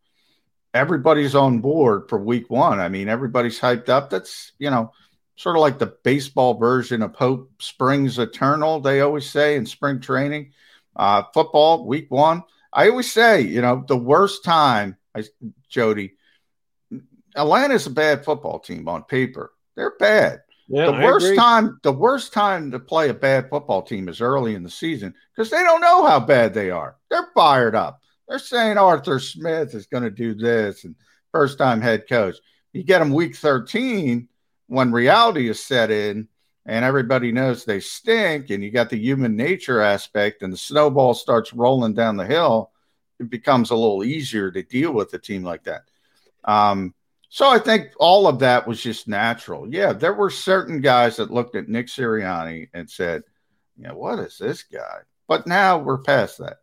everybody's 0.72 1.34
on 1.34 1.61
board 1.61 2.07
for 2.09 2.20
week 2.20 2.47
one. 2.47 2.80
I 2.80 2.89
mean, 2.89 3.09
everybody's 3.09 3.59
hyped 3.59 3.89
up. 3.89 4.11
That's, 4.11 4.51
you 4.59 4.70
know, 4.70 4.91
sort 5.36 5.55
of 5.55 5.61
like 5.61 5.80
the 5.80 5.95
baseball 6.03 6.59
version 6.59 7.01
of 7.01 7.16
Hope 7.16 7.49
Springs 7.59 8.20
Eternal, 8.20 8.82
they 8.82 9.01
always 9.01 9.28
say 9.28 9.55
in 9.55 9.66
spring 9.66 9.99
training. 9.99 10.51
Uh, 10.95 11.24
football, 11.34 11.88
week 11.88 12.11
one. 12.11 12.43
I 12.72 12.89
always 12.89 13.11
say, 13.11 13.41
you 13.41 13.64
know, 13.64 13.84
the 13.88 13.97
worst 13.97 14.43
time, 14.43 14.95
I, 15.16 15.24
Jody, 15.70 16.14
Atlanta's 17.36 17.88
a 17.88 17.91
bad 17.91 18.24
football 18.24 18.59
team 18.59 18.88
on 18.88 19.03
paper. 19.03 19.51
They're 19.76 19.97
bad. 19.97 20.41
Yeah, 20.68 20.88
the 20.88 20.93
I 20.93 21.03
worst 21.03 21.26
agree. 21.26 21.38
time, 21.38 21.80
the 21.84 21.91
worst 21.91 22.32
time 22.34 22.72
to 22.72 22.80
play 22.80 23.09
a 23.09 23.14
bad 23.14 23.49
football 23.49 23.82
team 23.82 24.07
is 24.07 24.22
early 24.22 24.55
in 24.55 24.64
the 24.64 24.70
season 24.70 25.14
because 25.36 25.49
they 25.49 25.61
don't 25.61 25.82
know 25.82 26.05
how 26.05 26.20
bad 26.20 26.53
they 26.53 26.70
are. 26.72 26.95
They're 27.09 27.28
fired 27.34 27.76
up. 27.76 28.01
They're 28.28 28.39
saying 28.39 28.78
Arthur 28.78 29.20
Smith 29.20 29.76
is 29.76 29.88
going 29.88 30.03
to 30.03 30.09
do 30.09 30.34
this 30.34 30.86
and 30.86 30.95
first 31.32 31.57
time 31.57 31.82
head 31.82 32.07
coach. 32.07 32.38
You 32.72 32.84
get 32.84 32.99
them 32.99 33.11
week 33.11 33.36
13 33.36 34.28
when 34.68 34.91
reality 34.91 35.49
is 35.49 35.64
set 35.64 35.91
in 35.91 36.28
and 36.66 36.86
everybody 36.86 37.32
knows 37.32 37.66
they 37.66 37.80
stink 37.80 38.49
and 38.49 38.64
you 38.64 38.72
got 38.72 38.89
the 38.89 38.97
human 38.97 39.36
nature 39.36 39.82
aspect 39.82 40.41
and 40.41 40.53
the 40.53 40.57
snowball 40.57 41.14
starts 41.14 41.53
rolling 41.53 41.93
down 41.93 42.16
the 42.16 42.26
hill, 42.26 42.72
it 43.24 43.30
becomes 43.30 43.71
a 43.71 43.76
little 43.76 44.03
easier 44.03 44.51
to 44.51 44.63
deal 44.63 44.91
with 44.91 45.13
a 45.13 45.19
team 45.19 45.43
like 45.43 45.63
that. 45.63 45.84
Um, 46.43 46.93
so 47.30 47.49
I 47.49 47.57
think 47.57 47.91
all 47.97 48.28
of 48.28 48.39
that 48.39 48.67
was 48.67 48.82
just 48.82 49.07
natural. 49.07 49.67
Yeah, 49.67 49.93
there 49.93 50.13
were 50.13 50.30
certain 50.30 50.82
guys 50.82 51.17
that 51.17 51.32
looked 51.32 51.55
at 51.55 51.67
Nick 51.67 51.88
Sirianni 51.88 52.69
and 52.74 52.89
said, 52.89 53.24
"Yeah, 53.76 53.93
what 53.93 54.19
is 54.19 54.38
this 54.38 54.63
guy?" 54.63 54.99
But 55.28 55.47
now 55.47 55.80
we're 55.80 55.97
past 55.97 56.38
that. 56.39 56.57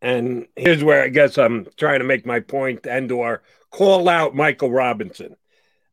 And 0.00 0.46
here's 0.56 0.82
where 0.82 1.02
I 1.02 1.08
guess 1.08 1.36
I'm 1.36 1.66
trying 1.76 1.98
to 1.98 2.06
make 2.06 2.24
my 2.24 2.40
point 2.40 2.86
and 2.86 3.12
or 3.12 3.42
call 3.70 4.08
out 4.08 4.34
Michael 4.34 4.70
Robinson. 4.70 5.36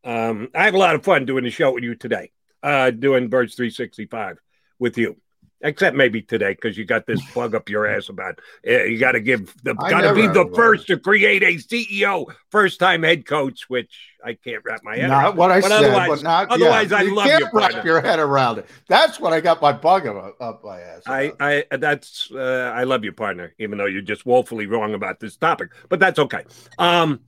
Um, 0.05 0.49
I 0.55 0.63
have 0.63 0.75
a 0.75 0.77
lot 0.77 0.95
of 0.95 1.03
fun 1.03 1.25
doing 1.25 1.43
the 1.43 1.49
show 1.49 1.73
with 1.73 1.83
you 1.83 1.95
today, 1.95 2.31
uh, 2.63 2.91
doing 2.91 3.27
Birds 3.27 3.55
365 3.55 4.39
with 4.79 4.97
you 4.97 5.17
except 5.61 5.95
maybe 5.95 6.21
today 6.21 6.51
because 6.51 6.77
you 6.77 6.85
got 6.85 7.05
this 7.05 7.23
plug 7.31 7.55
up 7.55 7.69
your 7.69 7.87
ass 7.87 8.09
about 8.09 8.39
uh, 8.67 8.83
you 8.83 8.97
got 8.97 9.13
to 9.13 9.19
give 9.19 9.53
the 9.63 9.73
got 9.73 10.01
to 10.01 10.13
be 10.13 10.27
the 10.27 10.49
first 10.55 10.87
to 10.87 10.97
create 10.97 11.43
a 11.43 11.55
CEO 11.55 12.25
first 12.49 12.79
time 12.79 13.03
head 13.03 13.25
coach, 13.25 13.69
which 13.69 14.13
I 14.23 14.33
can't 14.33 14.63
wrap 14.65 14.83
my 14.83 14.97
head. 14.97 15.09
Not 15.09 15.23
around. 15.23 15.37
what 15.37 15.51
I 15.51 15.61
but 15.61 15.69
said, 15.69 15.83
otherwise, 15.83 16.09
but 16.09 16.23
not, 16.23 16.51
otherwise 16.51 16.91
yeah. 16.91 16.97
I 16.97 17.01
you 17.01 17.15
love 17.15 17.27
can't 17.27 17.41
you. 17.41 17.49
Wrap 17.53 17.85
your 17.85 18.01
head 18.01 18.19
around 18.19 18.59
it. 18.59 18.67
That's 18.87 19.19
what 19.19 19.33
I 19.33 19.41
got 19.41 19.61
my 19.61 19.71
bug 19.71 20.05
up, 20.07 20.35
up 20.39 20.63
my 20.63 20.79
ass. 20.79 21.03
About. 21.05 21.35
I 21.39 21.65
I 21.71 21.77
that's 21.77 22.29
uh, 22.31 22.71
I 22.75 22.83
love 22.83 23.03
you, 23.03 23.13
partner, 23.13 23.53
even 23.57 23.77
though 23.77 23.85
you're 23.85 24.01
just 24.01 24.25
woefully 24.25 24.67
wrong 24.67 24.93
about 24.93 25.19
this 25.19 25.37
topic, 25.37 25.71
but 25.89 25.99
that's 25.99 26.19
okay. 26.19 26.43
Um, 26.77 27.21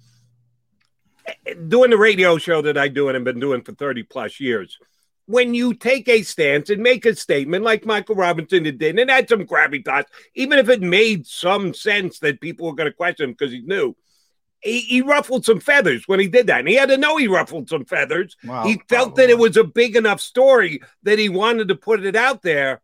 doing 1.68 1.92
the 1.92 1.98
radio 1.98 2.38
show 2.38 2.62
that 2.62 2.78
I 2.78 2.88
do 2.88 3.08
and 3.08 3.16
have 3.16 3.24
been 3.24 3.40
doing 3.40 3.62
for 3.62 3.74
30 3.74 4.04
plus 4.04 4.40
years 4.40 4.80
when 5.30 5.54
you 5.54 5.76
take 5.76 6.10
a 6.10 6.24
stance 6.24 6.72
and 6.72 6.82
make 6.82 7.06
a 7.06 7.16
statement 7.16 7.64
like 7.64 7.86
Michael 7.86 8.16
Robinson 8.16 8.64
did 8.64 8.82
and 8.82 9.12
had 9.12 9.30
some 9.30 9.46
gravitas, 9.46 10.06
even 10.34 10.58
if 10.58 10.70
it 10.70 10.82
made 10.82 11.28
some 11.28 11.72
sense 11.76 12.18
that 12.20 12.42
people 12.42 12.66
were 12.66 12.74
going 12.74 12.90
to 12.90 12.96
question 12.96 13.26
him 13.26 13.32
because 13.34 13.54
he 13.54 13.62
knew, 13.62 13.96
he, 14.64 14.80
he, 14.80 15.02
ruffled 15.04 15.46
some 15.46 15.60
feathers 15.60 16.08
when 16.08 16.20
he 16.20 16.28
did 16.28 16.48
that. 16.48 16.62
And 16.62 16.68
he 16.68 16.74
had 16.74 16.90
to 16.90 16.98
know 16.98 17.16
he 17.16 17.28
ruffled 17.28 17.70
some 17.70 17.86
feathers. 17.86 18.38
Wow, 18.44 18.64
he 18.64 18.82
felt 18.90 19.18
that 19.18 19.30
it 19.30 19.38
was 19.38 19.56
a 19.56 19.64
big 19.64 19.96
enough 19.96 20.20
story 20.20 20.82
that 21.04 21.20
he 21.20 21.30
wanted 21.30 21.68
to 21.68 21.76
put 21.76 22.04
it 22.04 22.16
out 22.16 22.42
there. 22.42 22.82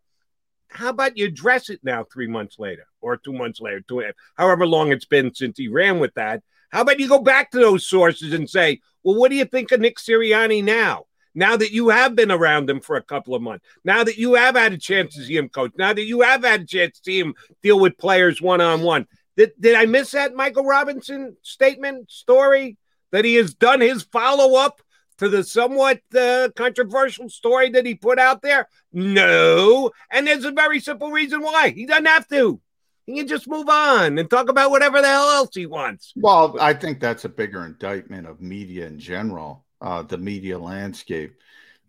How 0.68 0.90
about 0.90 1.16
you 1.16 1.26
address 1.26 1.68
it 1.68 1.80
now, 1.82 2.04
three 2.04 2.28
months 2.28 2.60
later, 2.60 2.86
or 3.00 3.16
two 3.16 3.32
months 3.32 3.60
later, 3.60 3.80
two, 3.80 4.04
however 4.36 4.68
long 4.68 4.92
it's 4.92 5.04
been 5.04 5.34
since 5.34 5.58
he 5.58 5.66
ran 5.66 5.98
with 5.98 6.14
that? 6.14 6.44
How 6.70 6.82
about 6.82 7.00
you 7.00 7.08
go 7.08 7.18
back 7.18 7.50
to 7.50 7.58
those 7.58 7.88
sources 7.88 8.32
and 8.32 8.48
say, 8.48 8.82
well, 9.02 9.18
what 9.18 9.32
do 9.32 9.36
you 9.36 9.46
think 9.46 9.72
of 9.72 9.80
Nick 9.80 9.96
Sirianni 9.98 10.62
now? 10.62 11.06
Now 11.36 11.54
that 11.56 11.70
you 11.70 11.90
have 11.90 12.16
been 12.16 12.32
around 12.32 12.68
him 12.68 12.80
for 12.80 12.96
a 12.96 13.02
couple 13.02 13.34
of 13.34 13.42
months, 13.42 13.64
now 13.84 14.02
that 14.02 14.16
you 14.16 14.34
have 14.34 14.56
had 14.56 14.72
a 14.72 14.78
chance 14.78 15.14
to 15.14 15.22
see 15.22 15.36
him 15.36 15.50
coach, 15.50 15.72
now 15.78 15.92
that 15.92 16.04
you 16.04 16.22
have 16.22 16.42
had 16.42 16.62
a 16.62 16.66
chance 16.66 16.98
to 16.98 17.04
see 17.04 17.20
him 17.20 17.34
deal 17.62 17.78
with 17.78 17.98
players 17.98 18.40
one 18.40 18.62
on 18.62 18.80
one. 18.80 19.06
Did, 19.36 19.52
did 19.60 19.74
I 19.74 19.84
miss 19.84 20.12
that 20.12 20.34
Michael 20.34 20.64
Robinson 20.64 21.36
statement 21.42 22.10
story 22.10 22.78
that 23.12 23.26
he 23.26 23.34
has 23.34 23.54
done 23.54 23.82
his 23.82 24.02
follow 24.02 24.58
up 24.58 24.80
to 25.18 25.28
the 25.28 25.44
somewhat 25.44 26.00
uh, 26.18 26.48
controversial 26.56 27.28
story 27.28 27.68
that 27.70 27.84
he 27.84 27.94
put 27.94 28.18
out 28.18 28.40
there? 28.40 28.68
No. 28.90 29.90
And 30.10 30.26
there's 30.26 30.46
a 30.46 30.52
very 30.52 30.80
simple 30.80 31.10
reason 31.10 31.42
why. 31.42 31.68
He 31.68 31.84
doesn't 31.84 32.06
have 32.06 32.26
to. 32.28 32.60
He 33.04 33.18
can 33.18 33.28
just 33.28 33.46
move 33.46 33.68
on 33.68 34.18
and 34.18 34.28
talk 34.28 34.48
about 34.48 34.70
whatever 34.70 35.02
the 35.02 35.06
hell 35.06 35.28
else 35.28 35.54
he 35.54 35.66
wants. 35.66 36.14
Well, 36.16 36.56
I 36.58 36.72
think 36.72 36.98
that's 36.98 37.26
a 37.26 37.28
bigger 37.28 37.64
indictment 37.64 38.26
of 38.26 38.40
media 38.40 38.86
in 38.86 38.98
general 38.98 39.65
uh, 39.80 40.02
the 40.02 40.18
media 40.18 40.58
landscape. 40.58 41.34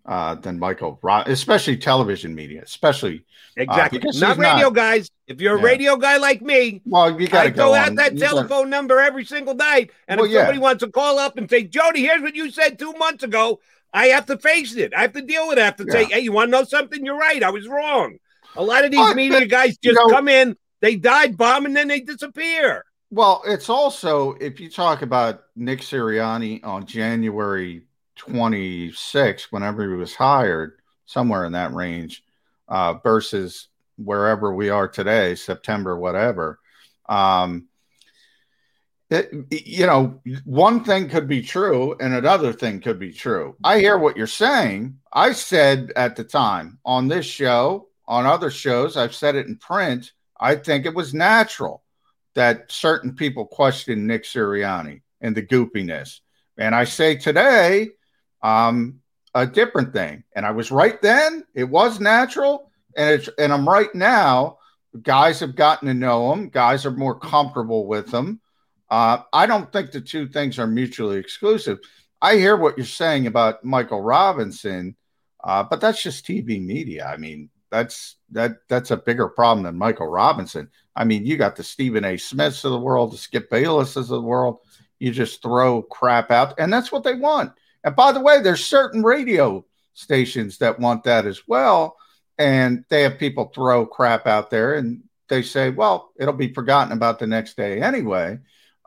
uh, 0.07 0.35
than 0.35 0.57
Michael, 0.57 0.97
Rob, 1.01 1.27
especially 1.27 1.77
television 1.77 2.33
media, 2.33 2.61
especially 2.63 3.25
uh, 3.57 3.63
exactly 3.63 3.99
uh, 3.99 4.11
not 4.15 4.37
radio 4.37 4.65
not, 4.65 4.73
guys. 4.73 5.11
If 5.27 5.41
you're 5.41 5.57
a 5.57 5.59
yeah. 5.59 5.65
radio 5.65 5.97
guy 5.97 6.17
like 6.17 6.41
me, 6.41 6.81
well, 6.85 7.19
you 7.19 7.27
got 7.27 7.43
to 7.43 7.51
go 7.51 7.73
out 7.73 7.95
that 7.95 8.17
telephone 8.17 8.47
gotta... 8.49 8.69
number 8.69 8.99
every 8.99 9.25
single 9.25 9.53
night, 9.53 9.91
and 10.07 10.19
well, 10.19 10.29
if 10.29 10.33
somebody 10.33 10.57
yeah. 10.57 10.63
wants 10.63 10.83
to 10.83 10.89
call 10.89 11.19
up 11.19 11.37
and 11.37 11.49
say, 11.49 11.63
"Jody, 11.63 12.01
here's 12.01 12.21
what 12.21 12.35
you 12.35 12.49
said 12.51 12.79
two 12.79 12.93
months 12.93 13.23
ago," 13.23 13.59
I 13.93 14.07
have 14.07 14.25
to 14.27 14.37
face 14.37 14.75
it. 14.77 14.93
I 14.95 15.01
have 15.01 15.13
to 15.13 15.21
deal 15.21 15.49
with 15.49 15.57
it. 15.57 15.61
I 15.61 15.65
have 15.65 15.75
to 15.77 15.85
yeah. 15.85 15.93
say, 15.93 16.05
"Hey, 16.05 16.19
you 16.21 16.31
want 16.31 16.47
to 16.47 16.51
know 16.51 16.63
something? 16.63 17.05
You're 17.05 17.17
right. 17.17 17.43
I 17.43 17.49
was 17.49 17.67
wrong." 17.67 18.17
A 18.55 18.63
lot 18.63 18.85
of 18.85 18.91
these 18.91 19.13
media 19.13 19.45
guys 19.45 19.77
just 19.77 19.83
you 19.83 19.93
know, 19.93 20.07
come 20.07 20.29
in, 20.29 20.55
they 20.79 20.95
dive 20.95 21.35
bomb, 21.35 21.65
and 21.65 21.75
then 21.75 21.89
they 21.89 21.99
disappear. 21.99 22.85
Well, 23.09 23.41
it's 23.45 23.69
also 23.69 24.33
if 24.33 24.59
you 24.59 24.69
talk 24.69 25.01
about 25.01 25.43
Nick 25.55 25.79
Sirianni 25.79 26.63
on 26.65 26.85
January 26.85 27.83
26, 28.17 29.51
whenever 29.51 29.83
he 29.83 29.95
was 29.95 30.13
hired, 30.13 30.73
somewhere 31.05 31.45
in 31.45 31.53
that 31.53 31.73
range, 31.73 32.23
uh, 32.67 32.95
versus 32.95 33.69
wherever 33.97 34.53
we 34.53 34.69
are 34.69 34.89
today, 34.89 35.35
September, 35.35 35.97
whatever. 35.97 36.59
Um, 37.07 37.69
it, 39.09 39.31
you 39.51 39.85
know, 39.85 40.19
one 40.43 40.83
thing 40.83 41.07
could 41.07 41.29
be 41.29 41.41
true 41.41 41.95
and 42.01 42.13
another 42.13 42.51
thing 42.51 42.81
could 42.81 42.99
be 42.99 43.13
true. 43.13 43.55
I 43.63 43.79
hear 43.79 43.97
what 43.97 44.17
you're 44.17 44.27
saying. 44.27 44.99
I 45.13 45.31
said 45.31 45.93
at 45.95 46.17
the 46.17 46.25
time 46.25 46.79
on 46.83 47.07
this 47.07 47.25
show, 47.25 47.87
on 48.05 48.25
other 48.25 48.51
shows, 48.51 48.97
I've 48.97 49.15
said 49.15 49.35
it 49.35 49.47
in 49.47 49.55
print. 49.55 50.11
I 50.37 50.55
think 50.55 50.85
it 50.85 50.93
was 50.93 51.13
natural 51.13 51.83
that 52.37 52.71
certain 52.71 53.15
people 53.15 53.47
question 53.47 54.05
Nick 54.05 54.23
Sirianni 54.23 55.01
and 55.21 55.35
the 55.35 55.41
goopiness. 55.41 56.19
And 56.55 56.75
I 56.75 56.83
say 56.83 57.15
today, 57.15 57.89
um, 58.43 58.99
a 59.33 59.47
different 59.47 59.91
thing. 59.91 60.23
And 60.35 60.45
I 60.45 60.51
was 60.51 60.69
right 60.69 61.01
then. 61.01 61.43
It 61.55 61.63
was 61.63 61.99
natural, 61.99 62.71
and 62.95 63.09
it's 63.09 63.27
and 63.39 63.51
I'm 63.51 63.67
right 63.67 63.93
now. 63.95 64.59
Guys 65.01 65.39
have 65.39 65.55
gotten 65.55 65.87
to 65.87 65.95
know 65.95 66.31
him. 66.31 66.49
Guys 66.49 66.85
are 66.85 66.91
more 66.91 67.19
comfortable 67.19 67.87
with 67.87 68.13
him. 68.13 68.39
Uh, 68.89 69.17
I 69.33 69.47
don't 69.47 69.71
think 69.73 69.91
the 69.91 69.99
two 69.99 70.27
things 70.27 70.59
are 70.59 70.67
mutually 70.67 71.17
exclusive. 71.17 71.79
I 72.21 72.35
hear 72.35 72.55
what 72.55 72.77
you're 72.77 72.85
saying 72.85 73.25
about 73.25 73.63
Michael 73.63 74.01
Robinson, 74.01 74.95
uh, 75.43 75.63
but 75.63 75.81
that's 75.81 76.03
just 76.03 76.25
TV 76.25 76.63
media. 76.63 77.07
I 77.07 77.17
mean, 77.17 77.49
that's 77.71 78.17
that 78.31 78.57
that's 78.69 78.91
a 78.91 78.97
bigger 78.97 79.27
problem 79.27 79.63
than 79.63 79.75
Michael 79.75 80.07
Robinson. 80.07 80.69
I 80.97 81.05
mean, 81.05 81.25
you 81.25 81.37
got 81.37 81.55
the 81.55 81.63
Stephen 81.63 82.03
A. 82.03 82.17
Smiths 82.17 82.65
of 82.65 82.71
the 82.71 82.79
world, 82.79 83.13
the 83.13 83.17
Skip 83.17 83.49
Baylesses 83.49 83.97
of 83.97 84.07
the 84.07 84.21
world. 84.21 84.59
You 84.99 85.11
just 85.11 85.41
throw 85.43 85.83
crap 85.83 86.31
out, 86.31 86.55
and 86.59 86.73
that's 86.73 86.91
what 86.91 87.03
they 87.03 87.13
want. 87.13 87.53
And 87.83 87.95
by 87.95 88.11
the 88.11 88.19
way, 88.19 88.41
there's 88.41 88.65
certain 88.65 89.03
radio 89.03 89.63
stations 89.93 90.57
that 90.57 90.79
want 90.79 91.03
that 91.03 91.25
as 91.25 91.47
well. 91.47 91.97
And 92.37 92.85
they 92.89 93.03
have 93.03 93.17
people 93.17 93.51
throw 93.53 93.85
crap 93.85 94.27
out 94.27 94.49
there 94.49 94.75
and 94.75 95.03
they 95.29 95.41
say, 95.41 95.69
well, 95.69 96.11
it'll 96.19 96.33
be 96.33 96.53
forgotten 96.53 96.93
about 96.93 97.19
the 97.19 97.27
next 97.27 97.57
day 97.57 97.81
anyway. 97.81 98.39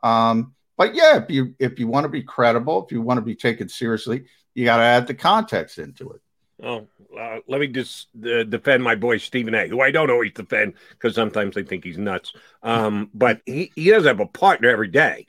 Um, 0.03 0.55
but 0.77 0.95
yeah, 0.95 1.17
if 1.23 1.31
you 1.31 1.55
if 1.59 1.79
you 1.79 1.89
want 1.89 2.05
to 2.05 2.09
be 2.09 2.23
credible, 2.23 2.85
if 2.85 2.93
you 2.93 3.03
want 3.03 3.19
to 3.19 3.23
be 3.23 3.35
taken 3.35 3.69
seriously, 3.69 4.25
you 4.55 4.65
got 4.65 4.79
to 4.79 4.83
add 4.83 5.07
the 5.07 5.15
context 5.15 5.79
into 5.79 6.11
it. 6.11 6.21
Oh, 6.63 6.87
uh, 7.19 7.39
let 7.49 7.61
me 7.61 7.67
just 7.67 8.09
uh, 8.25 8.45
defend 8.45 8.83
my 8.83 8.95
boy 8.95 9.19
Stephen 9.19 9.55
A., 9.55 9.69
who 9.69 9.81
I 9.81 9.91
don't 9.91 10.11
always 10.11 10.33
defend 10.33 10.75
because 10.91 11.15
sometimes 11.15 11.57
I 11.57 11.63
think 11.63 11.85
he's 11.85 11.99
nuts. 11.99 12.33
Um, 12.63 13.11
but 13.15 13.41
he, 13.47 13.73
he 13.75 13.91
does 13.91 14.05
have 14.05 14.21
a 14.21 14.27
partner 14.27 14.69
every 14.69 14.89
day. 14.89 15.27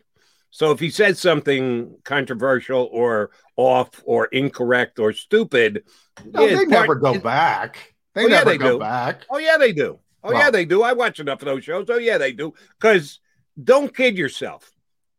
So 0.50 0.72
if 0.72 0.80
he 0.80 0.90
says 0.90 1.20
something 1.20 1.96
controversial 2.04 2.90
or 2.92 3.32
off 3.56 3.90
or 4.04 4.26
incorrect 4.26 5.00
or 5.00 5.14
stupid, 5.14 5.84
no, 6.26 6.46
they 6.46 6.56
part, 6.56 6.70
never 6.70 6.96
go 6.96 7.20
back. 7.20 7.96
They 8.14 8.26
oh, 8.26 8.28
never 8.28 8.34
yeah, 8.34 8.44
they 8.44 8.58
go 8.58 8.74
do. 8.74 8.80
back. 8.80 9.26
Oh 9.30 9.38
yeah, 9.38 9.58
they 9.58 9.72
do. 9.72 10.00
Oh 10.24 10.32
well, 10.32 10.40
yeah, 10.40 10.52
they 10.52 10.66
do. 10.66 10.84
I 10.84 10.94
watch 10.94 11.20
enough 11.20 11.42
of 11.42 11.46
those 11.46 11.64
shows. 11.64 11.88
Oh 11.90 11.98
yeah, 11.98 12.18
they 12.18 12.34
do. 12.34 12.54
Because 12.80 13.20
don't 13.62 13.96
kid 13.96 14.18
yourself. 14.18 14.70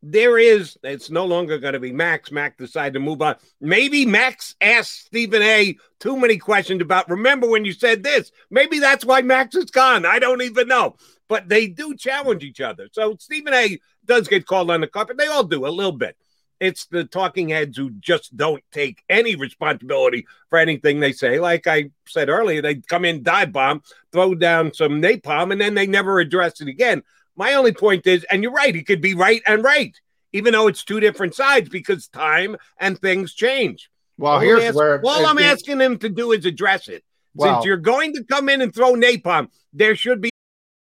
There 0.02 0.36
is. 0.36 0.76
It's 0.82 1.10
no 1.10 1.24
longer 1.26 1.58
going 1.58 1.74
to 1.74 1.80
be 1.80 1.92
Max. 1.92 2.32
Max 2.32 2.56
decided 2.56 2.94
to 2.94 3.00
move 3.00 3.22
on. 3.22 3.36
Maybe 3.60 4.04
Max 4.04 4.56
asked 4.60 5.06
Stephen 5.06 5.42
A. 5.42 5.76
too 6.00 6.16
many 6.16 6.38
questions 6.38 6.82
about. 6.82 7.08
Remember 7.08 7.48
when 7.48 7.64
you 7.64 7.72
said 7.72 8.02
this? 8.02 8.32
Maybe 8.50 8.80
that's 8.80 9.04
why 9.04 9.22
Max 9.22 9.54
is 9.54 9.70
gone. 9.70 10.04
I 10.04 10.18
don't 10.18 10.42
even 10.42 10.66
know. 10.66 10.96
But 11.28 11.48
they 11.48 11.68
do 11.68 11.94
challenge 11.94 12.42
each 12.42 12.60
other. 12.60 12.88
So 12.92 13.16
Stephen 13.20 13.54
A 13.54 13.78
does 14.04 14.26
get 14.26 14.46
called 14.46 14.72
on 14.72 14.80
the 14.80 14.88
carpet. 14.88 15.18
They 15.18 15.28
all 15.28 15.44
do 15.44 15.66
a 15.66 15.68
little 15.68 15.92
bit. 15.92 16.16
It's 16.58 16.86
the 16.86 17.04
talking 17.04 17.48
heads 17.48 17.76
who 17.76 17.90
just 17.90 18.36
don't 18.36 18.62
take 18.70 19.02
any 19.08 19.34
responsibility 19.34 20.26
for 20.48 20.58
anything 20.58 21.00
they 21.00 21.12
say. 21.12 21.40
Like 21.40 21.66
I 21.66 21.90
said 22.06 22.28
earlier, 22.28 22.62
they 22.62 22.76
come 22.76 23.04
in, 23.04 23.22
dive 23.22 23.52
bomb, 23.52 23.82
throw 24.12 24.34
down 24.34 24.72
some 24.72 25.02
napalm, 25.02 25.50
and 25.50 25.60
then 25.60 25.74
they 25.74 25.88
never 25.88 26.20
address 26.20 26.60
it 26.60 26.68
again. 26.68 27.02
My 27.36 27.54
only 27.54 27.72
point 27.72 28.06
is, 28.06 28.24
and 28.24 28.42
you're 28.42 28.52
right, 28.52 28.74
he 28.74 28.82
could 28.82 29.00
be 29.00 29.14
right 29.14 29.42
and 29.46 29.64
right, 29.64 29.98
even 30.32 30.52
though 30.52 30.66
it's 30.66 30.84
two 30.84 31.00
different 31.00 31.34
sides 31.34 31.68
because 31.68 32.08
time 32.08 32.56
and 32.78 32.98
things 32.98 33.34
change. 33.34 33.90
Well, 34.18 34.34
all 34.34 34.40
here's 34.40 34.62
ask, 34.62 34.76
where 34.76 35.00
all 35.04 35.26
I'm 35.26 35.38
asking 35.38 35.80
him 35.80 35.98
to 35.98 36.08
do 36.08 36.32
is 36.32 36.44
address 36.44 36.88
it. 36.88 37.04
Well, 37.34 37.56
Since 37.56 37.66
you're 37.66 37.78
going 37.78 38.12
to 38.14 38.24
come 38.24 38.48
in 38.48 38.60
and 38.60 38.74
throw 38.74 38.92
napalm, 38.94 39.48
there 39.72 39.96
should 39.96 40.20
be 40.20 40.30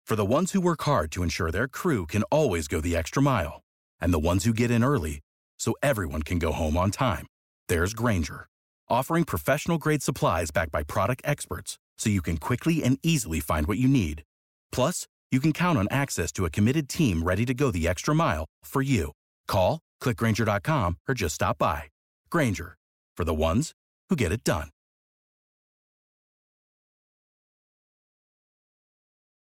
for 0.06 0.16
the 0.16 0.26
ones 0.26 0.54
who 0.54 0.62
work 0.62 0.82
hard 0.82 1.12
to 1.12 1.22
ensure 1.22 1.52
their 1.52 1.68
crew 1.68 2.08
can 2.08 2.24
always 2.32 2.68
go 2.68 2.82
the 2.82 2.96
extra 2.96 3.22
mile, 3.22 3.62
and 4.02 4.12
the 4.12 4.18
ones 4.18 4.44
who 4.44 4.54
get 4.54 4.72
in 4.72 4.84
early 4.84 5.20
so 5.60 5.76
everyone 5.84 6.24
can 6.24 6.40
go 6.40 6.52
home 6.52 6.76
on 6.78 6.90
time. 6.90 7.28
There's 7.68 7.94
Grainger, 7.94 8.48
offering 8.90 9.24
professional 9.24 9.78
grade 9.78 10.02
supplies 10.02 10.50
backed 10.50 10.72
by 10.72 10.82
product 10.82 11.22
experts 11.26 11.78
so 11.98 12.10
you 12.10 12.24
can 12.24 12.38
quickly 12.38 12.82
and 12.82 12.98
easily 13.04 13.40
find 13.40 13.68
what 13.68 13.78
you 13.78 13.88
need. 13.88 14.24
Plus, 14.72 15.06
you 15.32 15.40
can 15.40 15.54
count 15.54 15.78
on 15.78 15.88
access 15.92 16.32
to 16.34 16.46
a 16.46 16.50
committed 16.50 16.90
team 16.90 17.22
ready 17.22 17.46
to 17.46 17.54
go 17.54 17.72
the 17.72 17.88
extra 17.88 18.16
mile 18.16 18.46
for 18.64 18.82
you. 18.82 19.12
Call, 19.48 19.80
clickgrainger.com, 20.02 20.98
or 21.08 21.14
just 21.14 21.36
stop 21.36 21.60
by. 21.60 21.84
Grainger, 22.32 22.76
for 23.16 23.24
the 23.24 23.34
ones 23.36 23.74
who 24.10 24.16
get 24.16 24.32
it 24.32 24.44
done. 24.44 24.70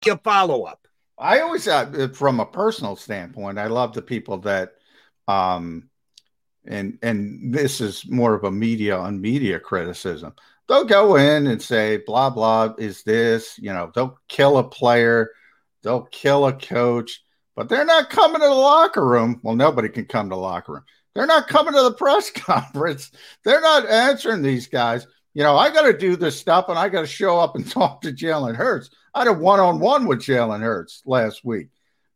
a 0.09 0.17
follow 0.17 0.63
up. 0.63 0.87
I 1.17 1.41
always, 1.41 1.67
uh, 1.67 2.09
from 2.13 2.39
a 2.39 2.45
personal 2.45 2.95
standpoint, 2.95 3.59
I 3.59 3.67
love 3.67 3.93
the 3.93 4.01
people 4.01 4.39
that, 4.39 4.73
um, 5.27 5.89
and 6.65 6.97
and 7.01 7.53
this 7.53 7.81
is 7.81 8.07
more 8.07 8.33
of 8.33 8.43
a 8.43 8.51
media 8.51 8.97
on 8.97 9.21
media 9.21 9.59
criticism. 9.59 10.33
They'll 10.67 10.85
go 10.85 11.15
in 11.15 11.47
and 11.47 11.61
say 11.61 11.97
blah 11.97 12.29
blah 12.29 12.73
is 12.77 13.03
this, 13.03 13.57
you 13.59 13.73
know, 13.73 13.91
they'll 13.93 14.19
kill 14.27 14.57
a 14.57 14.63
player, 14.63 15.31
they'll 15.83 16.03
kill 16.03 16.47
a 16.47 16.53
coach, 16.53 17.23
but 17.55 17.69
they're 17.69 17.85
not 17.85 18.09
coming 18.09 18.41
to 18.41 18.47
the 18.47 18.53
locker 18.53 19.05
room. 19.05 19.39
Well, 19.43 19.55
nobody 19.55 19.89
can 19.89 20.05
come 20.05 20.29
to 20.29 20.35
the 20.35 20.41
locker 20.41 20.73
room. 20.73 20.83
They're 21.13 21.27
not 21.27 21.47
coming 21.47 21.73
to 21.73 21.83
the 21.83 21.93
press 21.93 22.31
conference. 22.35 23.11
They're 23.43 23.61
not 23.61 23.89
answering 23.89 24.41
these 24.41 24.67
guys. 24.67 25.07
You 25.33 25.43
know, 25.43 25.57
I 25.57 25.69
got 25.69 25.83
to 25.83 25.97
do 25.97 26.15
this 26.15 26.37
stuff 26.37 26.69
and 26.69 26.77
I 26.77 26.89
got 26.89 27.01
to 27.01 27.07
show 27.07 27.39
up 27.39 27.55
and 27.55 27.69
talk 27.71 28.01
to 28.01 28.11
Jalen 28.11 28.55
Hurts. 28.55 28.89
I 29.13 29.19
had 29.19 29.27
a 29.27 29.33
one 29.33 29.59
on 29.59 29.79
one 29.79 30.07
with 30.07 30.19
Jalen 30.19 30.61
Hurts 30.61 31.01
last 31.05 31.43
week. 31.43 31.67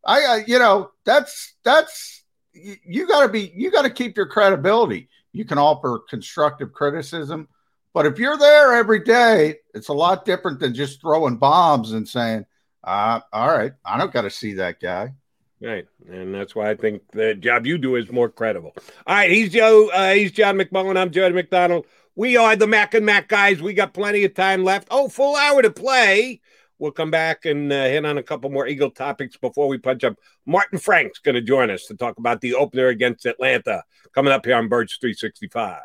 I, 0.05 0.23
uh, 0.23 0.39
you 0.47 0.59
know, 0.59 0.91
that's 1.03 1.55
that's 1.63 2.23
you, 2.53 2.75
you 2.85 3.07
got 3.07 3.23
to 3.23 3.29
be 3.29 3.51
you 3.55 3.71
got 3.71 3.81
to 3.83 3.89
keep 3.89 4.15
your 4.15 4.27
credibility. 4.27 5.09
You 5.33 5.45
can 5.45 5.57
offer 5.57 5.99
constructive 6.09 6.71
criticism, 6.71 7.49
but 7.93 8.05
if 8.05 8.19
you're 8.19 8.37
there 8.37 8.73
every 8.73 8.99
day, 9.03 9.55
it's 9.73 9.89
a 9.89 9.93
lot 9.93 10.23
different 10.23 10.59
than 10.59 10.73
just 10.73 11.01
throwing 11.01 11.37
bombs 11.37 11.91
and 11.91 12.07
saying, 12.07 12.45
uh, 12.85 13.19
"All 13.33 13.49
right, 13.49 13.73
I 13.83 13.97
don't 13.97 14.13
got 14.13 14.21
to 14.21 14.29
see 14.29 14.53
that 14.53 14.79
guy." 14.79 15.13
Right, 15.61 15.87
and 16.09 16.33
that's 16.33 16.55
why 16.55 16.69
I 16.69 16.75
think 16.75 17.01
the 17.11 17.33
job 17.33 17.65
you 17.65 17.77
do 17.77 17.95
is 17.95 18.11
more 18.11 18.29
credible. 18.29 18.73
All 19.07 19.15
right, 19.15 19.31
he's 19.31 19.51
Joe. 19.51 19.89
Uh, 19.93 20.13
he's 20.13 20.31
John 20.31 20.57
McMullen. 20.57 20.97
I'm 20.97 21.11
Jody 21.11 21.33
McDonald. 21.33 21.85
We 22.15 22.37
are 22.37 22.55
the 22.55 22.67
Mac 22.67 22.93
and 22.93 23.05
Mac 23.05 23.27
guys. 23.27 23.61
We 23.61 23.73
got 23.73 23.93
plenty 23.93 24.23
of 24.23 24.33
time 24.33 24.63
left. 24.63 24.87
Oh, 24.91 25.09
full 25.09 25.35
hour 25.35 25.61
to 25.61 25.71
play. 25.71 26.41
We'll 26.77 26.91
come 26.91 27.11
back 27.11 27.45
and 27.45 27.71
uh, 27.71 27.85
hit 27.85 28.05
on 28.05 28.17
a 28.17 28.23
couple 28.23 28.49
more 28.49 28.67
Eagle 28.67 28.91
topics 28.91 29.37
before 29.37 29.67
we 29.67 29.77
punch 29.77 30.03
up. 30.03 30.17
Martin 30.45 30.77
Frank's 30.77 31.19
going 31.19 31.35
to 31.35 31.41
join 31.41 31.69
us 31.69 31.85
to 31.85 31.95
talk 31.95 32.17
about 32.17 32.41
the 32.41 32.53
opener 32.53 32.87
against 32.87 33.25
Atlanta 33.25 33.83
coming 34.13 34.33
up 34.33 34.45
here 34.45 34.55
on 34.55 34.67
Birds 34.67 34.97
365. 34.99 35.81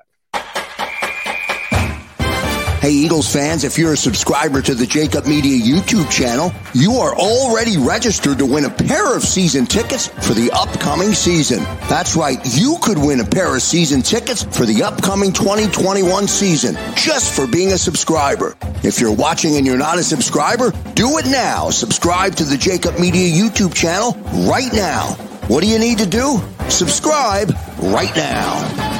Hey, 2.80 2.92
Eagles 2.92 3.30
fans, 3.30 3.64
if 3.64 3.76
you're 3.76 3.92
a 3.92 3.96
subscriber 3.96 4.62
to 4.62 4.74
the 4.74 4.86
Jakib 4.86 5.26
Media 5.26 5.58
YouTube 5.58 6.10
channel, 6.10 6.50
you 6.72 6.94
are 6.94 7.14
already 7.14 7.76
registered 7.76 8.38
to 8.38 8.46
win 8.46 8.64
a 8.64 8.70
pair 8.70 9.14
of 9.14 9.22
season 9.22 9.66
tickets 9.66 10.08
for 10.08 10.32
the 10.32 10.50
upcoming 10.52 11.12
season. 11.12 11.62
That's 11.90 12.16
right, 12.16 12.38
you 12.56 12.78
could 12.80 12.96
win 12.96 13.20
a 13.20 13.24
pair 13.26 13.54
of 13.54 13.60
season 13.60 14.00
tickets 14.00 14.44
for 14.44 14.64
the 14.64 14.82
upcoming 14.82 15.30
2021 15.30 16.26
season 16.26 16.74
just 16.96 17.36
for 17.36 17.46
being 17.46 17.72
a 17.72 17.78
subscriber. 17.78 18.56
If 18.82 18.98
you're 18.98 19.14
watching 19.14 19.56
and 19.56 19.66
you're 19.66 19.76
not 19.76 19.98
a 19.98 20.02
subscriber, 20.02 20.70
do 20.94 21.18
it 21.18 21.26
now. 21.26 21.68
Subscribe 21.68 22.34
to 22.36 22.44
the 22.44 22.56
Jakib 22.56 22.98
Media 22.98 23.30
YouTube 23.30 23.74
channel 23.74 24.12
right 24.48 24.72
now. 24.72 25.08
What 25.48 25.62
do 25.62 25.68
you 25.68 25.78
need 25.78 25.98
to 25.98 26.06
do? 26.06 26.40
Subscribe 26.70 27.54
right 27.78 28.16
now. 28.16 28.99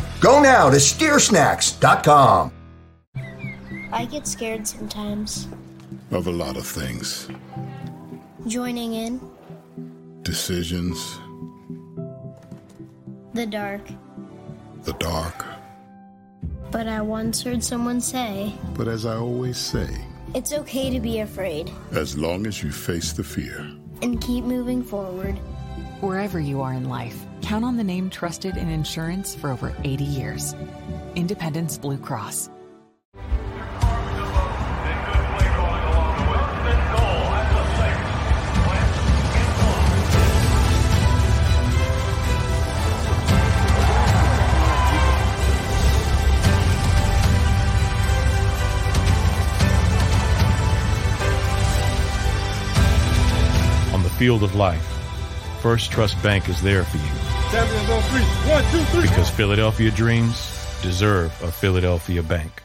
Go 0.21 0.41
now 0.41 0.69
to 0.69 0.77
steersnacks.com. 0.77 2.51
I 3.91 4.05
get 4.05 4.27
scared 4.27 4.67
sometimes. 4.67 5.47
Of 6.11 6.27
a 6.27 6.31
lot 6.31 6.57
of 6.57 6.65
things. 6.65 7.27
Joining 8.47 8.93
in, 8.93 9.19
Decisions, 10.23 11.17
the 13.33 13.45
dark. 13.45 13.81
the 14.83 14.93
dark. 14.93 15.45
But 16.71 16.87
I 16.87 17.01
once 17.01 17.41
heard 17.43 17.63
someone 17.63 17.99
say, 18.01 18.53
But 18.75 18.87
as 18.87 19.05
I 19.05 19.15
always 19.15 19.57
say, 19.57 19.89
it's 20.35 20.53
okay 20.53 20.89
to 20.91 20.99
be 20.99 21.19
afraid 21.19 21.71
as 21.91 22.17
long 22.17 22.45
as 22.47 22.61
you 22.63 22.71
face 22.71 23.11
the 23.13 23.23
fear. 23.23 23.59
and 24.01 24.19
keep 24.21 24.43
moving 24.45 24.81
forward. 24.83 25.35
Wherever 26.01 26.39
you 26.39 26.61
are 26.61 26.73
in 26.73 26.87
life, 26.89 27.23
count 27.41 27.65
on 27.65 27.77
the 27.77 27.83
name 27.83 28.09
trusted 28.09 28.57
in 28.57 28.69
insurance 28.69 29.35
for 29.35 29.49
over 29.49 29.75
80 29.83 30.03
years 30.03 30.55
Independence 31.15 31.77
Blue 31.77 31.97
Cross. 31.97 32.49
On 53.93 54.01
the 54.03 54.09
field 54.17 54.43
of 54.43 54.55
life, 54.55 54.81
First 55.61 55.91
Trust 55.91 56.21
Bank 56.23 56.47
is 56.49 56.61
there 56.61 56.83
for 56.83 56.97
you. 56.97 57.30
Champions 57.51 57.89
on 57.89 58.01
three. 58.03 58.21
One, 58.49 58.63
two, 58.71 58.83
three. 58.91 59.01
Because 59.01 59.29
Philadelphia 59.29 59.91
dreams 59.91 60.35
deserve 60.81 61.33
a 61.43 61.51
Philadelphia 61.51 62.23
bank. 62.23 62.63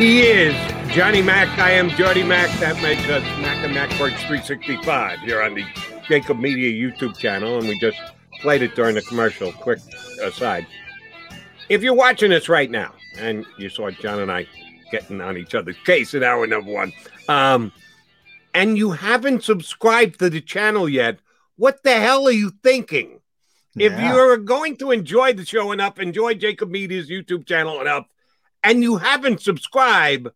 He 0.00 0.22
is 0.22 0.54
Johnny 0.92 1.22
Mac. 1.22 1.46
I 1.60 1.70
am 1.70 1.90
Jody 1.90 2.24
Mac. 2.24 2.50
That 2.58 2.82
makes 2.82 3.08
us 3.08 3.22
Mac 3.40 3.64
and 3.64 3.76
Macworks 3.76 4.18
365 4.26 5.20
here 5.20 5.42
on 5.42 5.54
the 5.54 5.62
Jakib 6.08 6.40
Media 6.40 6.72
YouTube 6.72 7.16
channel, 7.16 7.56
and 7.56 7.68
we 7.68 7.78
just 7.78 8.00
played 8.40 8.62
it 8.62 8.74
during 8.74 8.94
the 8.94 9.02
commercial. 9.02 9.52
Quick 9.52 9.78
aside. 10.22 10.66
If 11.68 11.82
you're 11.82 11.94
watching 11.94 12.30
this 12.30 12.48
right 12.48 12.70
now, 12.70 12.94
and 13.18 13.44
you 13.58 13.68
saw 13.68 13.90
John 13.90 14.20
and 14.20 14.30
I 14.32 14.46
getting 14.90 15.20
on 15.20 15.36
each 15.36 15.54
other's 15.54 15.76
case 15.84 16.14
in 16.14 16.22
hour 16.22 16.46
number 16.46 16.72
one, 16.72 16.92
um, 17.28 17.72
and 18.54 18.76
you 18.76 18.90
haven't 18.90 19.44
subscribed 19.44 20.18
to 20.18 20.30
the 20.30 20.40
channel 20.40 20.88
yet, 20.88 21.18
what 21.56 21.82
the 21.84 21.92
hell 21.94 22.26
are 22.26 22.32
you 22.32 22.50
thinking? 22.62 23.20
If 23.78 23.92
Yeah. 23.92 24.12
you're 24.14 24.36
going 24.38 24.76
to 24.78 24.90
enjoy 24.90 25.32
the 25.34 25.44
show 25.46 25.70
enough, 25.70 26.00
enjoy 26.00 26.34
Jakib 26.34 26.70
Media's 26.70 27.08
YouTube 27.08 27.46
channel 27.46 27.80
enough, 27.80 28.06
and 28.64 28.82
you 28.82 28.96
haven't 28.96 29.40
subscribed, 29.40 30.28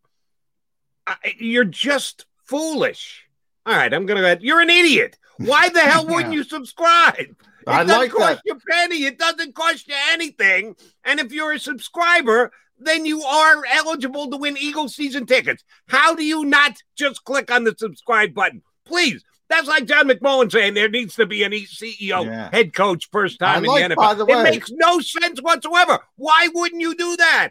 you're 1.37 1.65
just 1.65 2.25
foolish. 2.45 3.25
All 3.65 3.75
right, 3.75 3.93
I'm 3.93 4.05
gonna. 4.05 4.21
go 4.21 4.25
ahead. 4.25 4.41
You're 4.41 4.61
an 4.61 4.69
idiot. 4.69 5.17
Why 5.37 5.67
the 5.69 5.81
hell 5.81 6.05
wouldn't 6.07 6.33
you 6.33 6.43
subscribe? 6.43 7.35
It 7.67 7.71
I 7.71 7.83
doesn't 7.83 7.97
like 8.01 8.11
cost 8.11 8.35
that. 8.35 8.41
you 8.45 8.53
a 8.53 8.59
penny. 8.71 9.05
It 9.05 9.17
doesn't 9.17 9.55
cost 9.55 9.87
you 9.87 9.95
anything. 10.11 10.75
And 11.03 11.19
if 11.19 11.31
you're 11.31 11.53
a 11.53 11.59
subscriber, 11.59 12.51
then 12.79 13.05
you 13.05 13.21
are 13.23 13.63
eligible 13.73 14.29
to 14.31 14.37
win 14.37 14.57
Eagle 14.57 14.89
season 14.89 15.25
tickets. 15.25 15.63
How 15.87 16.13
do 16.15 16.23
you 16.23 16.45
not 16.45 16.77
just 16.95 17.23
click 17.23 17.49
on 17.51 17.63
the 17.63 17.75
subscribe 17.77 18.33
button? 18.33 18.61
Please. 18.85 19.23
That's 19.47 19.67
like 19.67 19.85
John 19.85 20.07
McMullen 20.09 20.51
saying 20.51 20.73
there 20.73 20.89
needs 20.89 21.15
to 21.15 21.25
be 21.27 21.43
an 21.43 21.51
CEO, 21.51 22.25
Yeah. 22.25 22.49
head 22.51 22.73
coach, 22.73 23.09
first 23.11 23.37
time 23.39 23.63
I 23.63 23.67
like, 23.67 23.83
in 23.83 23.89
the 23.91 23.95
by 23.95 24.15
NFL. 24.15 24.25
the 24.27 24.39
it 24.39 24.43
makes 24.43 24.71
no 24.71 24.99
sense 24.99 25.39
whatsoever. 25.39 25.99
Why 26.15 26.49
wouldn't 26.53 26.81
you 26.81 26.95
do 26.95 27.15
that? 27.17 27.49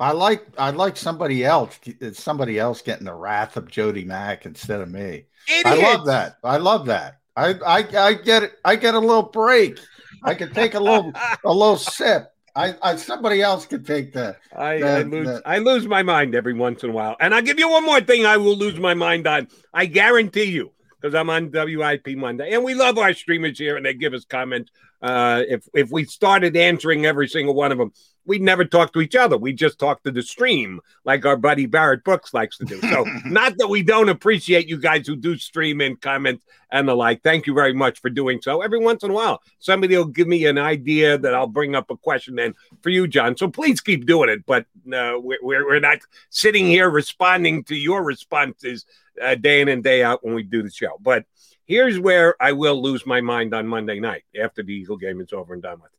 I 0.00 0.12
like 0.12 0.46
I 0.58 0.70
like 0.70 0.96
somebody 0.96 1.44
else 1.44 1.78
somebody 2.12 2.58
else 2.58 2.82
getting 2.82 3.04
the 3.04 3.14
wrath 3.14 3.56
of 3.56 3.68
Jody 3.70 4.04
Mack 4.04 4.46
instead 4.46 4.80
of 4.80 4.90
me. 4.90 5.26
I 5.64 5.74
love 5.76 6.06
that. 6.06 6.36
I 6.44 6.56
love 6.58 6.86
that. 6.86 7.17
I 7.38 7.54
I 7.66 7.78
I 8.08 8.12
get 8.14 8.42
it. 8.42 8.52
I 8.64 8.76
get 8.76 8.94
a 8.94 8.98
little 8.98 9.22
break. 9.22 9.78
I 10.24 10.34
can 10.34 10.52
take 10.52 10.74
a 10.74 10.80
little 10.80 11.12
a 11.44 11.52
little 11.52 11.76
sip. 11.98 12.32
I, 12.56 12.74
I 12.82 12.96
somebody 12.96 13.40
else 13.40 13.66
could 13.66 13.86
take 13.86 14.12
that. 14.14 14.38
I, 14.56 14.82
I 14.82 15.02
lose 15.02 15.28
the- 15.28 15.42
I 15.46 15.58
lose 15.58 15.86
my 15.86 16.02
mind 16.02 16.34
every 16.34 16.54
once 16.54 16.82
in 16.82 16.90
a 16.90 16.92
while. 16.92 17.16
And 17.20 17.32
I'll 17.32 17.42
give 17.42 17.58
you 17.60 17.68
one 17.70 17.84
more 17.84 18.00
thing 18.00 18.26
I 18.26 18.36
will 18.36 18.56
lose 18.56 18.78
my 18.80 18.94
mind 18.94 19.28
on. 19.28 19.46
I 19.72 19.86
guarantee 19.86 20.50
you, 20.50 20.72
because 21.00 21.14
I'm 21.14 21.30
on 21.30 21.52
WIP 21.52 22.08
Monday. 22.16 22.52
And 22.52 22.64
we 22.64 22.74
love 22.74 22.98
our 22.98 23.14
streamers 23.14 23.58
here 23.58 23.76
and 23.76 23.86
they 23.86 23.94
give 23.94 24.12
us 24.12 24.24
comments. 24.24 24.72
Uh, 25.00 25.44
if 25.48 25.68
if 25.72 25.90
we 25.92 26.02
started 26.04 26.56
answering 26.56 27.06
every 27.06 27.28
single 27.28 27.54
one 27.54 27.70
of 27.70 27.78
them, 27.78 27.92
we'd 28.28 28.42
never 28.42 28.64
talk 28.64 28.92
to 28.92 29.00
each 29.00 29.16
other. 29.16 29.38
We 29.38 29.54
just 29.54 29.78
talk 29.78 30.02
to 30.02 30.12
the 30.12 30.22
stream, 30.22 30.80
like 31.04 31.24
our 31.24 31.36
buddy 31.36 31.64
Barrett 31.66 32.04
Brooks 32.04 32.34
likes 32.34 32.58
to 32.58 32.66
do. 32.66 32.78
So 32.82 33.04
not 33.24 33.56
that 33.56 33.68
we 33.68 33.82
don't 33.82 34.10
appreciate 34.10 34.68
you 34.68 34.76
guys 34.78 35.06
who 35.06 35.16
do 35.16 35.36
stream 35.38 35.80
and 35.80 36.00
comment 36.00 36.42
and 36.70 36.86
the 36.86 36.94
like. 36.94 37.22
Thank 37.22 37.46
you 37.46 37.54
very 37.54 37.72
much 37.72 38.00
for 38.00 38.10
doing 38.10 38.40
so. 38.42 38.60
Every 38.60 38.78
once 38.78 39.02
in 39.02 39.10
a 39.10 39.14
while, 39.14 39.42
somebody 39.58 39.96
will 39.96 40.04
give 40.04 40.28
me 40.28 40.44
an 40.44 40.58
idea 40.58 41.16
that 41.16 41.34
I'll 41.34 41.46
bring 41.46 41.74
up 41.74 41.90
a 41.90 41.96
question 41.96 42.36
then 42.36 42.54
for 42.82 42.90
you, 42.90 43.08
John. 43.08 43.36
So 43.36 43.48
please 43.48 43.80
keep 43.80 44.06
doing 44.06 44.28
it. 44.28 44.44
But 44.46 44.66
uh, 44.92 45.14
we're, 45.16 45.38
we're 45.42 45.66
we're 45.66 45.80
not 45.80 45.98
sitting 46.28 46.66
here 46.66 46.90
responding 46.90 47.64
to 47.64 47.74
your 47.74 48.04
responses 48.04 48.84
uh, 49.20 49.36
day 49.36 49.62
in 49.62 49.68
and 49.68 49.82
day 49.82 50.04
out 50.04 50.22
when 50.22 50.34
we 50.34 50.42
do 50.42 50.62
the 50.62 50.70
show. 50.70 50.98
But 51.00 51.24
here's 51.64 51.98
where 51.98 52.34
I 52.40 52.52
will 52.52 52.80
lose 52.80 53.06
my 53.06 53.22
mind 53.22 53.54
on 53.54 53.66
Monday 53.66 54.00
night 54.00 54.24
after 54.38 54.62
the 54.62 54.74
Eagle 54.74 54.98
game 54.98 55.20
is 55.22 55.32
over 55.32 55.54
and 55.54 55.62
done 55.62 55.80
with. 55.80 55.90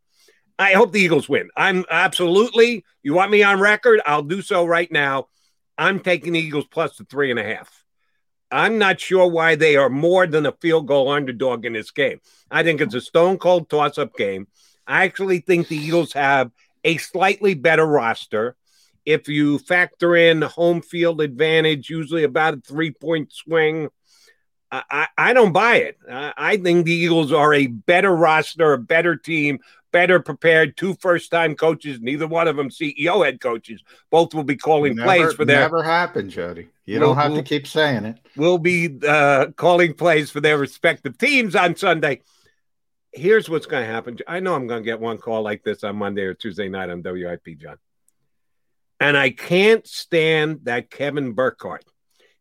I 0.60 0.74
hope 0.74 0.92
the 0.92 1.00
Eagles 1.00 1.30
win. 1.30 1.50
I'm 1.56 1.86
absolutely. 1.90 2.84
You 3.02 3.14
want 3.14 3.32
me 3.32 3.42
on 3.44 3.62
record? 3.62 4.02
I'll 4.06 4.22
do 4.22 4.42
so 4.42 4.66
right 4.66 4.92
now. 4.92 5.30
I'm 5.78 6.02
taking 6.02 6.34
the 6.34 6.40
Eagles 6.40 6.68
plus 6.70 6.98
the 6.98 7.06
three 7.06 7.32
and 7.32 7.40
a 7.40 7.44
half. 7.44 7.86
I'm 8.52 8.78
not 8.78 9.00
sure 9.00 9.28
why 9.28 9.56
they 9.56 9.78
are 9.78 9.90
more 9.90 10.28
than 10.28 10.46
a 10.46 10.52
field 10.52 10.88
goal 10.88 11.10
underdog 11.10 11.66
in 11.66 11.74
this 11.74 11.92
game. 11.92 12.20
I 12.52 12.64
think 12.64 12.82
it's 12.82 12.96
a 12.96 13.00
stone 13.00 13.38
cold 13.38 13.70
toss 13.70 13.98
up 13.98 14.16
game. 14.18 14.48
I 14.86 15.06
actually 15.06 15.40
think 15.40 15.68
the 15.68 15.78
Eagles 15.78 16.12
have 16.14 16.52
a 16.84 16.98
slightly 16.98 17.54
better 17.54 17.86
roster. 17.86 18.58
If 19.06 19.30
you 19.30 19.60
factor 19.60 20.16
in 20.16 20.42
home 20.42 20.82
field 20.82 21.22
advantage, 21.22 21.90
usually 21.90 22.24
about 22.24 22.56
a 22.56 22.62
three 22.62 22.92
point 22.92 23.32
swing, 23.32 23.90
I, 24.72 25.08
I 25.18 25.34
don't 25.34 25.52
buy 25.52 25.78
it. 25.78 25.98
I 26.08 26.58
think 26.58 26.86
the 26.86 26.94
Eagles 26.94 27.32
are 27.32 27.54
a 27.54 27.68
better 27.68 28.16
roster, 28.16 28.74
a 28.74 28.78
better 28.78 29.16
team, 29.16 29.60
better 29.92 30.20
prepared. 30.20 30.78
Two 30.78 30.96
first 30.96 31.32
time 31.32 31.56
coaches, 31.56 32.00
neither 32.02 32.28
one 32.28 32.48
of 32.48 32.56
them 32.56 32.70
CEO 32.70 33.26
head 33.26 33.40
coaches. 33.42 33.82
Both 34.10 34.34
will 34.34 34.44
be 34.44 34.56
calling 34.56 34.96
never, 34.96 35.06
plays 35.08 35.34
for 35.34 35.46
their. 35.46 35.62
Never 35.62 35.84
happened, 35.84 36.32
Jody. 36.32 36.68
You 36.86 37.00
We'll- 37.00 37.10
don't 37.10 37.18
have 37.18 37.32
we'll- 37.32 37.42
to 37.42 37.48
keep 37.48 37.68
saying 37.68 38.06
it. 38.06 38.20
will 38.36 38.58
be 38.58 38.98
uh, 39.08 39.48
calling 39.56 39.94
plays 39.94 40.32
for 40.32 40.42
their 40.42 40.58
respective 40.58 41.18
teams 41.18 41.56
on 41.56 41.76
Sunday. 41.76 42.22
Here's 43.12 43.50
what's 43.50 43.66
going 43.66 43.86
to 43.86 43.92
happen. 43.92 44.18
I 44.28 44.40
know 44.40 44.54
I'm 44.56 44.68
going 44.68 44.84
to 44.84 44.86
get 44.86 45.00
one 45.00 45.18
call 45.18 45.42
like 45.42 45.64
this 45.64 45.84
on 45.84 45.96
Monday 45.96 46.24
or 46.24 46.34
Tuesday 46.36 46.70
night 46.70 46.90
on 46.92 47.02
WIP, 47.02 47.58
John. 47.58 47.78
And 49.00 49.18
I 49.18 49.32
can't 49.32 49.88
stand 49.88 50.62
that 50.64 50.92
Kevin 50.92 51.32
Burkhardt. 51.34 51.86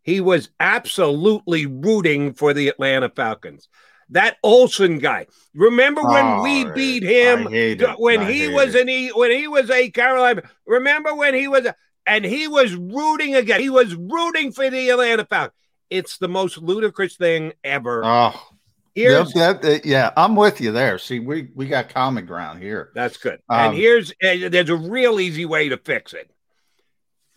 He 0.03 0.21
was 0.21 0.51
absolutely 0.59 1.67
rooting 1.67 2.33
for 2.35 2.53
the 2.53 2.69
Atlanta 2.69 3.09
Falcons. 3.09 3.69
That 4.11 4.37
Olsen 4.43 4.99
guy. 4.99 5.27
Remember 5.55 6.03
when 6.03 6.25
Oh, 6.25 6.43
we 6.43 6.65
beat 6.73 7.03
him 7.03 7.47
I 7.49 7.51
hate 7.51 7.83
it. 7.83 7.99
when 7.99 8.21
I 8.21 8.33
he 8.33 8.49
was 8.49 8.75
it. 8.75 8.83
an 8.83 8.89
e, 8.89 9.11
when 9.11 9.31
he 9.31 9.47
was 9.49 9.71
a 9.71 9.91
Carolina. 9.91 10.43
Remember 10.67 11.15
when 11.15 11.35
he 11.35 11.47
was 11.49 11.67
a, 11.67 11.75
and 12.07 12.25
he 12.25 12.49
was 12.49 12.75
rooting 12.75 13.35
again. 13.35 13.61
He 13.61 13.69
was 13.71 13.95
rooting 13.95 14.53
for 14.53 14.71
the 14.71 14.89
Atlanta 14.91 15.25
Falcons. 15.27 15.53
It's 15.91 16.19
the 16.19 16.29
most 16.29 16.59
ludicrous 16.59 17.17
thing 17.17 17.53
ever. 17.65 18.03
Oh, 18.05 18.49
Here's 18.95 19.33
that- 19.35 19.63
that- 19.63 19.87
yeah, 19.87 20.11
I'm 20.17 20.35
with 20.35 20.61
you 20.61 20.73
there. 20.73 20.99
See, 20.99 21.21
we 21.21 21.51
we 21.55 21.67
got 21.67 21.89
common 21.91 22.27
ground 22.27 22.61
here. 22.63 22.91
That's 22.95 23.17
good. 23.17 23.41
Um, 23.49 23.69
and 23.69 23.75
here's 23.77 24.11
uh, 24.11 24.49
there's 24.49 24.71
a 24.71 24.77
real 24.77 25.21
easy 25.21 25.45
way 25.45 25.69
to 25.69 25.77
fix 25.77 26.15
it. 26.15 26.31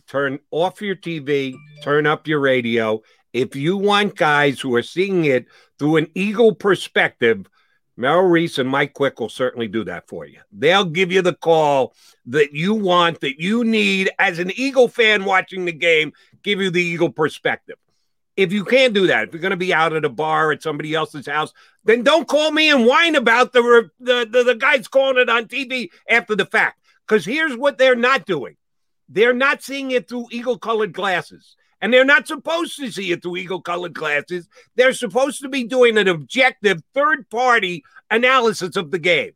Turn 0.07 0.39
off 0.51 0.81
your 0.81 0.95
TV, 0.95 1.55
turn 1.83 2.05
up 2.07 2.27
your 2.27 2.39
radio. 2.39 3.01
If 3.31 3.55
you 3.55 3.77
want 3.77 4.15
guys 4.17 4.59
who 4.59 4.75
are 4.75 4.81
seeing 4.83 5.23
it 5.25 5.45
through 5.81 5.95
an 5.95 6.11
eagle 6.13 6.53
perspective, 6.53 7.49
Merrill 7.97 8.27
Reese 8.27 8.59
and 8.59 8.69
Mike 8.69 8.93
Quick 8.93 9.19
will 9.19 9.29
certainly 9.29 9.67
do 9.67 9.83
that 9.85 10.07
for 10.07 10.27
you. 10.27 10.37
They'll 10.51 10.85
give 10.85 11.11
you 11.11 11.23
the 11.23 11.33
call 11.33 11.95
that 12.27 12.53
you 12.53 12.75
want, 12.75 13.21
that 13.21 13.41
you 13.41 13.63
need 13.63 14.11
as 14.19 14.37
an 14.37 14.51
Eagle 14.51 14.87
fan 14.87 15.25
watching 15.25 15.65
the 15.65 15.71
game, 15.71 16.13
give 16.43 16.61
you 16.61 16.69
the 16.69 16.83
Eagle 16.83 17.09
perspective. 17.09 17.77
If 18.37 18.53
you 18.53 18.63
can't 18.63 18.93
do 18.93 19.07
that, 19.07 19.27
if 19.27 19.33
you're 19.33 19.41
going 19.41 19.49
to 19.49 19.57
be 19.57 19.73
out 19.73 19.93
at 19.93 20.05
a 20.05 20.09
bar 20.09 20.51
at 20.51 20.61
somebody 20.61 20.93
else's 20.93 21.25
house, 21.25 21.51
then 21.83 22.03
don't 22.03 22.27
call 22.27 22.51
me 22.51 22.69
and 22.69 22.85
whine 22.85 23.15
about 23.15 23.51
the 23.51 23.89
the, 23.99 24.27
the, 24.29 24.43
the 24.43 24.55
guys 24.55 24.87
calling 24.87 25.17
it 25.17 25.29
on 25.29 25.45
TV 25.45 25.89
after 26.07 26.35
the 26.35 26.45
fact. 26.45 26.79
Because 27.07 27.25
here's 27.25 27.57
what 27.57 27.79
they're 27.79 27.95
not 27.95 28.27
doing 28.27 28.55
they're 29.09 29.33
not 29.33 29.63
seeing 29.63 29.89
it 29.89 30.07
through 30.07 30.27
eagle 30.29 30.59
colored 30.59 30.93
glasses. 30.93 31.55
And 31.81 31.93
they're 31.93 32.05
not 32.05 32.27
supposed 32.27 32.77
to 32.77 32.91
see 32.91 33.11
it 33.11 33.23
through 33.23 33.37
eagle 33.37 33.61
colored 33.61 33.93
glasses. 33.93 34.47
They're 34.75 34.93
supposed 34.93 35.41
to 35.41 35.49
be 35.49 35.63
doing 35.63 35.97
an 35.97 36.07
objective 36.07 36.83
third 36.93 37.29
party 37.29 37.83
analysis 38.09 38.75
of 38.75 38.91
the 38.91 38.99
game. 38.99 39.31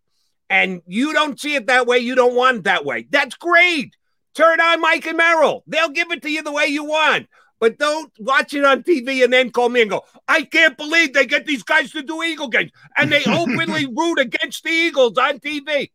And 0.49 0.81
you 0.85 1.11
don't 1.11 1.39
see 1.39 1.55
it 1.55 1.67
that 1.67 1.88
way. 1.88 1.97
You 1.97 2.13
don't 2.13 2.35
want 2.35 2.57
it 2.57 2.63
that 2.65 2.85
way. 2.85 3.07
That's 3.09 3.35
great. 3.35 3.95
Turn 4.35 4.61
on 4.61 4.81
Mike 4.81 5.07
and 5.07 5.17
Merrill. 5.17 5.63
They'll 5.65 5.89
give 5.89 6.11
it 6.11 6.22
to 6.22 6.30
you 6.30 6.43
the 6.43 6.51
way 6.51 6.67
you 6.67 6.84
want. 6.84 7.27
But 7.59 7.80
don't 7.80 8.11
watch 8.19 8.53
it 8.53 8.65
on 8.65 8.84
TV 8.84 9.23
and 9.23 9.31
then 9.31 9.49
call 9.49 9.69
me 9.69 9.81
and 9.81 9.89
go, 9.89 10.03
I 10.27 10.43
can't 10.43 10.77
believe 10.77 11.13
they 11.13 11.26
get 11.26 11.45
these 11.45 11.63
guys 11.63 11.91
to 11.91 12.03
do 12.03 12.22
Eagle 12.22 12.49
games 12.49 12.72
and 12.97 13.11
they 13.11 13.23
openly 13.27 13.88
root 13.88 14.19
against 14.19 14.63
the 14.63 14.69
Eagles 14.69 15.17
on 15.17 15.39
TV. 15.39 15.89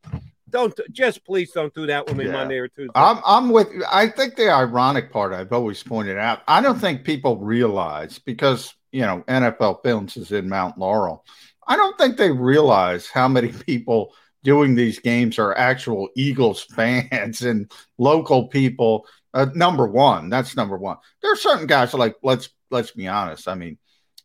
Don't 0.51 0.79
just 0.93 1.25
please 1.25 1.53
don't 1.53 1.73
do 1.75 1.87
that 1.87 2.07
with 2.07 2.17
me 2.17 2.27
Yeah. 2.27 2.33
Monday 2.33 2.59
or 2.59 2.69
Tuesday. 2.69 2.93
I'm 2.95 3.19
I'm 3.25 3.51
with. 3.51 3.69
I 3.91 4.09
think 4.09 4.37
the 4.37 4.51
ironic 4.51 5.13
part 5.13 5.33
I've 5.33 5.53
always 5.53 5.83
pointed 5.83 6.19
out, 6.19 6.41
I 6.49 6.61
don't 6.61 6.79
think 6.79 7.05
people 7.05 7.39
realize 7.39 8.19
because 8.19 8.75
you 8.93 9.03
know 9.03 9.23
NFL 9.29 9.83
Films 9.83 10.17
is 10.17 10.33
in 10.33 10.49
Mount 10.49 10.79
Laurel. 10.79 11.25
I 11.67 11.77
don't 11.77 11.97
think 11.99 12.17
they 12.17 12.31
realize 12.31 13.09
how 13.09 13.29
many 13.29 13.49
people 13.67 14.15
doing 14.43 14.75
these 14.75 14.99
games 14.99 15.39
are 15.39 15.57
actual 15.57 16.09
Eagles 16.17 16.63
fans 16.77 17.43
and 17.43 17.71
local 17.99 18.49
people. 18.49 19.07
Uh, 19.33 19.47
number 19.55 19.87
one, 19.87 20.29
that's 20.29 20.57
number 20.57 20.77
one. 20.77 20.97
There 21.23 21.33
are 21.33 21.37
certain 21.37 21.67
guys 21.67 21.95
like 21.95 22.17
let's 22.23 22.49
let's 22.71 22.91
be 22.91 23.07
honest. 23.07 23.47
I 23.47 23.55
mean, 23.55 23.79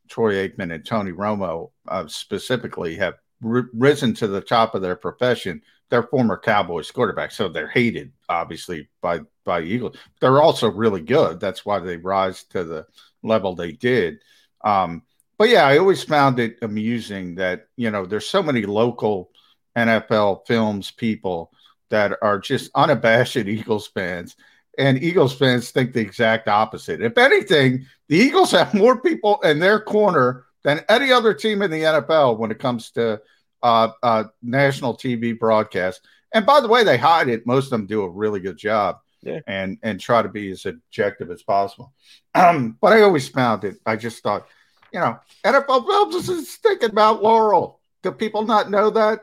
Troy 0.10 0.48
Aikman 0.48 0.74
and 0.74 0.86
Tony 0.86 1.12
Romo 1.12 1.72
uh, 1.88 2.08
specifically 2.08 2.96
have 2.96 3.16
ri- 3.42 3.70
risen 3.74 4.14
to 4.16 4.28
the 4.28 4.42
top 4.42 4.74
of 4.74 4.82
their 4.82 4.96
profession. 4.96 5.62
They're 5.90 6.04
former 6.04 6.38
Cowboys 6.38 6.92
quarterbacks, 6.92 7.34
so 7.34 7.48
they're 7.48 7.68
hated 7.68 8.12
obviously 8.30 8.90
by 9.02 9.22
by 9.44 9.62
Eagles. 9.62 9.98
They're 10.20 10.42
also 10.42 10.70
really 10.70 11.02
good. 11.02 11.40
That's 11.40 11.66
why 11.66 11.80
they 11.80 11.98
rise 11.98 12.44
to 12.46 12.64
the 12.64 12.88
level 13.24 13.56
they 13.56 13.72
did. 13.72 14.20
Um, 14.64 15.04
but 15.38 15.50
yeah, 15.50 15.68
I 15.68 15.78
always 15.78 16.04
found 16.04 16.40
it 16.40 16.58
amusing 16.62 17.36
that 17.36 17.68
you 17.76 17.92
know 17.92 18.06
there's 18.06 18.28
so 18.28 18.42
many 18.42 18.64
local 18.64 19.32
NFL 19.76 20.48
films 20.48 20.92
people 20.92 21.52
that 21.90 22.18
are 22.22 22.40
just 22.40 22.72
unabashed 22.76 23.36
Eagles 23.48 23.88
fans. 23.88 24.36
And 24.78 25.02
Eagles 25.02 25.38
fans 25.38 25.72
think 25.72 25.94
the 25.94 26.02
exact 26.02 26.50
opposite. 26.50 27.02
If 27.02 27.18
anything, 27.18 27.86
the 28.10 28.18
Eagles 28.18 28.52
have 28.52 28.74
more 28.74 29.00
people 29.00 29.40
in 29.42 29.60
their 29.60 29.80
corner 29.80 30.46
than 30.64 30.84
any 30.90 31.12
other 31.12 31.34
team 31.34 31.62
in 31.62 31.72
the 31.72 31.82
NFL 31.82 32.38
when 32.38 32.52
it 32.52 32.60
comes 32.60 32.92
to 32.92 33.22
uh, 33.66 33.92
uh, 34.04 34.24
national 34.44 34.96
TV 34.96 35.38
broadcast. 35.38 36.02
And 36.34 36.46
by 36.46 36.60
the 36.62 36.68
way, 36.68 36.84
they 36.84 36.98
hide 36.98 37.30
it. 37.30 37.48
Most 37.48 37.66
of 37.66 37.72
them 37.72 37.86
do 37.88 38.04
a 38.04 38.10
really 38.10 38.40
good 38.40 38.58
job 38.58 39.00
Yeah. 39.22 39.40
and 39.48 39.78
and 39.82 40.00
try 40.00 40.22
to 40.22 40.30
be 40.30 40.52
as 40.52 40.66
objective 40.66 41.32
as 41.32 41.42
possible. 41.44 41.94
Um, 42.36 42.78
but 42.82 42.94
I 42.94 43.02
always 43.02 43.28
found 43.30 43.64
it. 43.64 43.78
I 43.86 43.96
just 43.96 44.22
thought, 44.22 44.48
you 44.94 45.00
know, 45.00 45.18
NFL 45.44 45.86
Films 45.88 46.30
is 46.30 46.56
thinking 46.58 46.90
about 46.92 47.24
Laurel. 47.24 47.80
Do 48.04 48.12
people 48.12 48.44
not 48.46 48.70
know 48.70 48.90
that? 48.92 49.22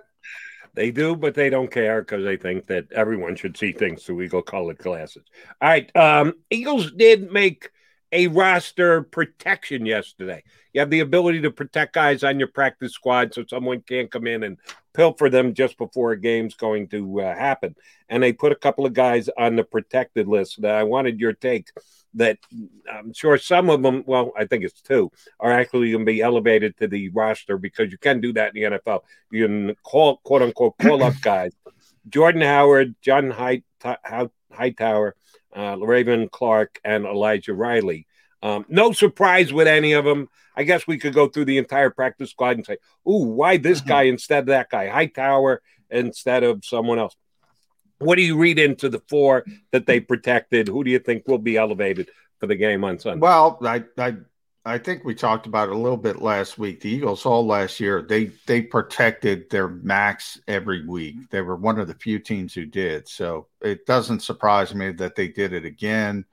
They 0.75 0.91
do, 0.91 1.15
but 1.15 1.35
they 1.35 1.51
don't 1.51 1.71
care 1.71 2.01
because 2.01 2.25
they 2.25 2.39
think 2.39 2.67
that 2.69 2.91
everyone 2.93 3.37
should 3.37 3.57
see 3.59 3.73
things 3.73 4.03
through 4.05 4.23
eagle 4.23 4.41
colored 4.43 4.79
glasses. 4.79 5.23
All 5.61 5.69
right. 5.69 5.95
Um, 5.95 6.33
Eagles 6.51 6.91
did 6.93 7.31
make 7.31 7.69
a 8.13 8.27
roster 8.29 9.03
protection 9.03 9.87
yesterday. 9.87 10.45
You 10.73 10.81
have 10.81 10.91
the 10.91 11.01
ability 11.01 11.41
to 11.43 11.51
protect 11.51 11.95
guys 11.95 12.23
on 12.23 12.39
your 12.39 12.49
practice 12.49 12.93
squad 12.93 13.35
so 13.35 13.45
someone 13.49 13.81
can't 13.81 14.11
come 14.11 14.27
in 14.27 14.43
and 14.43 14.59
pilfer 14.95 15.31
them 15.31 15.55
just 15.55 15.79
before 15.79 16.13
a 16.13 16.21
game's 16.21 16.55
going 16.55 16.89
to 16.89 17.23
uh, 17.23 17.35
happen. 17.35 17.75
And 18.09 18.23
they 18.23 18.33
put 18.33 18.53
a 18.53 18.57
couple 18.57 18.85
of 18.85 18.93
guys 18.93 19.29
on 19.39 19.57
the 19.57 19.65
protected 19.65 20.29
list 20.29 20.61
that 20.63 20.75
I 20.75 20.83
wanted 20.83 21.19
your 21.19 21.33
take 21.33 21.71
that 22.15 22.39
I'm 22.93 23.15
sure 23.15 23.39
some 23.39 23.71
of 23.71 23.83
them, 23.83 24.05
well, 24.07 24.33
I 24.37 24.45
think 24.45 24.65
it's 24.65 24.83
two, 24.83 25.11
are 25.41 25.51
actually 25.51 25.93
going 25.93 26.05
to 26.05 26.13
be 26.13 26.21
elevated 26.21 26.77
to 26.79 26.89
the 26.89 27.09
roster 27.09 27.57
because 27.57 27.91
you 27.91 27.99
can 27.99 28.21
do 28.21 28.35
that 28.35 28.55
in 28.55 28.63
the 28.71 28.79
NFL. 28.79 29.01
You 29.31 29.47
can 29.47 29.75
call, 29.83 30.19
quote 30.19 30.43
unquote, 30.43 30.77
call 30.79 31.03
up 31.03 31.15
guys. 31.23 31.53
Jordan 32.09 32.43
Howard, 32.43 32.95
John 33.01 33.31
Hightower, 33.31 35.15
uh, 35.57 35.77
Raven 35.79 36.29
Clark, 36.29 36.81
and 36.85 37.05
Elijah 37.05 37.55
Riley. 37.55 38.07
Um, 38.43 38.65
no 38.69 38.93
surprise 38.93 39.53
with 39.53 39.69
any 39.69 39.93
of 39.93 40.05
them. 40.05 40.29
I 40.57 40.65
guess 40.65 40.87
we 40.87 40.99
could 40.99 41.15
go 41.15 41.29
through 41.29 41.47
the 41.47 41.59
entire 41.59 41.91
practice 41.91 42.31
squad 42.31 42.57
and 42.57 42.67
say, 42.67 42.79
"Ooh, 43.09 43.25
why 43.25 43.57
this 43.57 43.81
guy 43.81 44.03
instead 44.05 44.41
of 44.41 44.47
that 44.47 44.69
guy? 44.71 44.89
Hightower 44.89 45.63
instead 45.91 46.43
of 46.43 46.65
someone 46.65 46.99
else." 46.99 47.15
What 47.99 48.17
do 48.17 48.23
you 48.23 48.37
read 48.37 48.59
into 48.59 48.89
the 48.89 49.01
four 49.09 49.45
that 49.71 49.87
they 49.87 50.01
protected? 50.01 50.67
Who 50.67 50.83
do 50.83 50.91
you 50.91 50.99
think 50.99 51.27
will 51.29 51.39
be 51.39 51.57
elevated 51.57 52.11
for 52.41 52.49
the 52.49 52.57
game 52.57 52.83
on 52.83 52.99
Sunday? 52.99 53.21
Well, 53.21 53.59
I, 53.63 53.85
I 53.97 54.17
I 54.65 54.79
think 54.79 55.03
we 55.05 55.15
talked 55.15 55.47
about 55.47 55.69
it 55.71 55.75
a 55.75 55.79
little 55.79 55.97
bit 55.97 56.23
last 56.23 56.57
week. 56.57 56.81
The 56.81 56.89
Eagles 56.91 57.27
all 57.27 57.45
last 57.45 57.81
year 57.81 58.01
they 58.01 58.31
they 58.47 58.63
protected 58.63 59.51
their 59.51 59.69
max 59.69 60.41
every 60.47 60.87
week. 60.87 61.17
They 61.31 61.41
were 61.41 61.57
one 61.57 61.81
of 61.81 61.89
the 61.89 61.95
few 61.95 62.21
teams 62.21 62.55
who 62.55 62.65
did. 62.65 63.09
So 63.09 63.49
it 63.61 63.87
doesn't 63.87 64.21
surprise 64.21 64.73
me 64.75 64.93
that 64.93 65.17
they 65.17 65.27
did 65.29 65.53
it 65.53 65.65
again. 65.65 66.25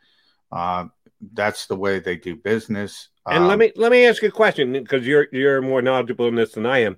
Uh, 0.51 0.85
that's 1.33 1.65
the 1.65 1.75
way 1.75 1.99
they 1.99 2.17
do 2.17 2.35
business. 2.35 3.09
And 3.27 3.47
let 3.47 3.53
Um, 3.53 3.59
me 3.59 3.71
let 3.75 3.91
me 3.91 4.05
ask 4.05 4.21
you 4.21 4.27
a 4.29 4.31
question 4.31 4.73
because 4.73 5.07
you're 5.07 5.27
you're 5.31 5.61
more 5.61 5.81
knowledgeable 5.81 6.27
in 6.27 6.35
this 6.35 6.51
than 6.53 6.67
I 6.67 6.79
am. 6.79 6.97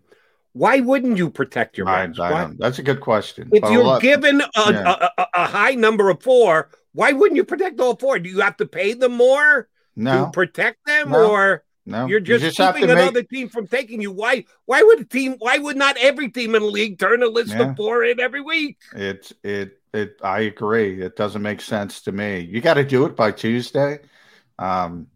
Why 0.53 0.81
wouldn't 0.81 1.17
you 1.17 1.29
protect 1.29 1.77
your 1.77 1.85
max? 1.85 2.19
I 2.19 2.31
Why- 2.31 2.41
don't- 2.41 2.59
that's 2.59 2.79
a 2.79 2.83
good 2.83 2.99
question. 2.99 3.49
If 3.53 3.61
But 3.61 3.71
you're 3.71 3.85
lot- 3.85 4.01
given 4.01 4.41
a, 4.41 4.49
Yeah. 4.71 5.07
a, 5.17 5.21
a, 5.21 5.27
a 5.35 5.45
high 5.47 5.75
number 5.75 6.09
of 6.09 6.21
four, 6.21 6.69
why 6.91 7.13
wouldn't 7.13 7.37
you 7.37 7.45
protect 7.45 7.79
all 7.79 7.95
four? 7.95 8.19
Do 8.19 8.29
you 8.29 8.41
have 8.41 8.57
to 8.57 8.65
pay 8.65 8.91
them 8.93 9.13
more 9.13 9.69
no, 9.95 10.25
to 10.25 10.31
protect 10.31 10.85
them, 10.85 11.11
No. 11.11 11.31
or 11.31 11.63
no, 11.85 12.05
you're 12.05 12.19
You 12.19 12.37
just, 12.39 12.57
keeping 12.57 12.81
to 12.81 12.87
make- 12.87 12.97
another 12.97 13.23
team 13.23 13.49
from 13.49 13.67
taking 13.67 14.01
you? 14.01 14.11
Why? 14.11 14.45
Why 14.65 14.83
would 14.83 14.99
a 15.01 15.05
team? 15.05 15.35
Why 15.39 15.57
would 15.57 15.77
not 15.77 15.97
every 15.97 16.29
team 16.29 16.55
in 16.55 16.61
the 16.61 16.67
league 16.67 16.99
turn 16.99 17.23
a 17.23 17.27
list 17.27 17.51
Yeah. 17.53 17.71
of 17.71 17.75
four 17.77 18.03
in 18.03 18.19
every 18.19 18.41
week? 18.41 18.77
It 18.95 19.31
it 19.43 19.79
it. 19.93 20.17
I 20.23 20.41
agree. 20.41 21.01
It 21.01 21.15
doesn't 21.15 21.41
make 21.41 21.59
sense 21.61 22.01
to 22.03 22.11
me. 22.11 22.39
You 22.41 22.61
got 22.61 22.75
to 22.75 22.83
do 22.83 23.05
it 23.05 23.15
by 23.15 23.31
Tuesday. 23.31 23.99
Um, 24.59 25.07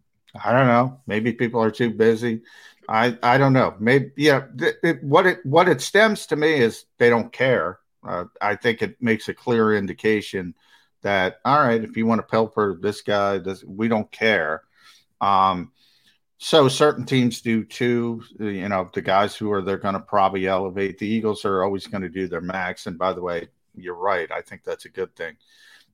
I 0.44 0.52
don't 0.52 0.66
know. 0.66 1.00
Maybe 1.06 1.32
people 1.32 1.62
are 1.62 1.70
too 1.70 1.90
busy. 1.90 2.42
I 2.88 3.16
I 3.22 3.38
don't 3.38 3.52
know. 3.52 3.74
Maybe 3.78 4.10
yeah. 4.16 4.42
Th- 4.58 4.74
it, 4.82 5.02
what 5.02 5.26
it 5.26 5.44
what 5.46 5.68
it 5.68 5.80
stems 5.80 6.26
to 6.26 6.36
me 6.36 6.54
is 6.54 6.84
they 6.98 7.08
don't 7.10 7.32
care. 7.32 7.78
Uh, 8.06 8.24
I 8.40 8.54
think 8.56 8.82
it 8.82 8.96
makes 9.00 9.28
a 9.28 9.34
clear 9.34 9.74
indication 9.74 10.54
that 11.02 11.40
all 11.44 11.58
right, 11.60 11.82
if 11.82 11.96
you 11.96 12.06
want 12.06 12.20
to 12.20 12.26
pilfer 12.26 12.78
this 12.80 13.00
guy, 13.02 13.38
this, 13.38 13.64
we 13.64 13.88
don't 13.88 14.10
care. 14.12 14.62
Um, 15.20 15.72
so 16.38 16.68
certain 16.68 17.04
teams 17.04 17.40
do 17.40 17.64
too. 17.64 18.22
You 18.38 18.68
know, 18.68 18.90
the 18.92 19.00
guys 19.00 19.34
who 19.34 19.50
are 19.52 19.62
they're 19.62 19.78
going 19.78 19.94
to 19.94 20.00
probably 20.00 20.46
elevate. 20.46 20.98
The 20.98 21.06
Eagles 21.06 21.44
are 21.44 21.62
always 21.62 21.86
going 21.86 22.02
to 22.02 22.08
do 22.08 22.28
their 22.28 22.40
max. 22.40 22.86
And 22.86 22.98
by 22.98 23.12
the 23.12 23.22
way, 23.22 23.48
you're 23.74 23.94
right. 23.94 24.30
I 24.30 24.42
think 24.42 24.62
that's 24.64 24.84
a 24.84 24.90
good 24.90 25.14
thing. 25.16 25.36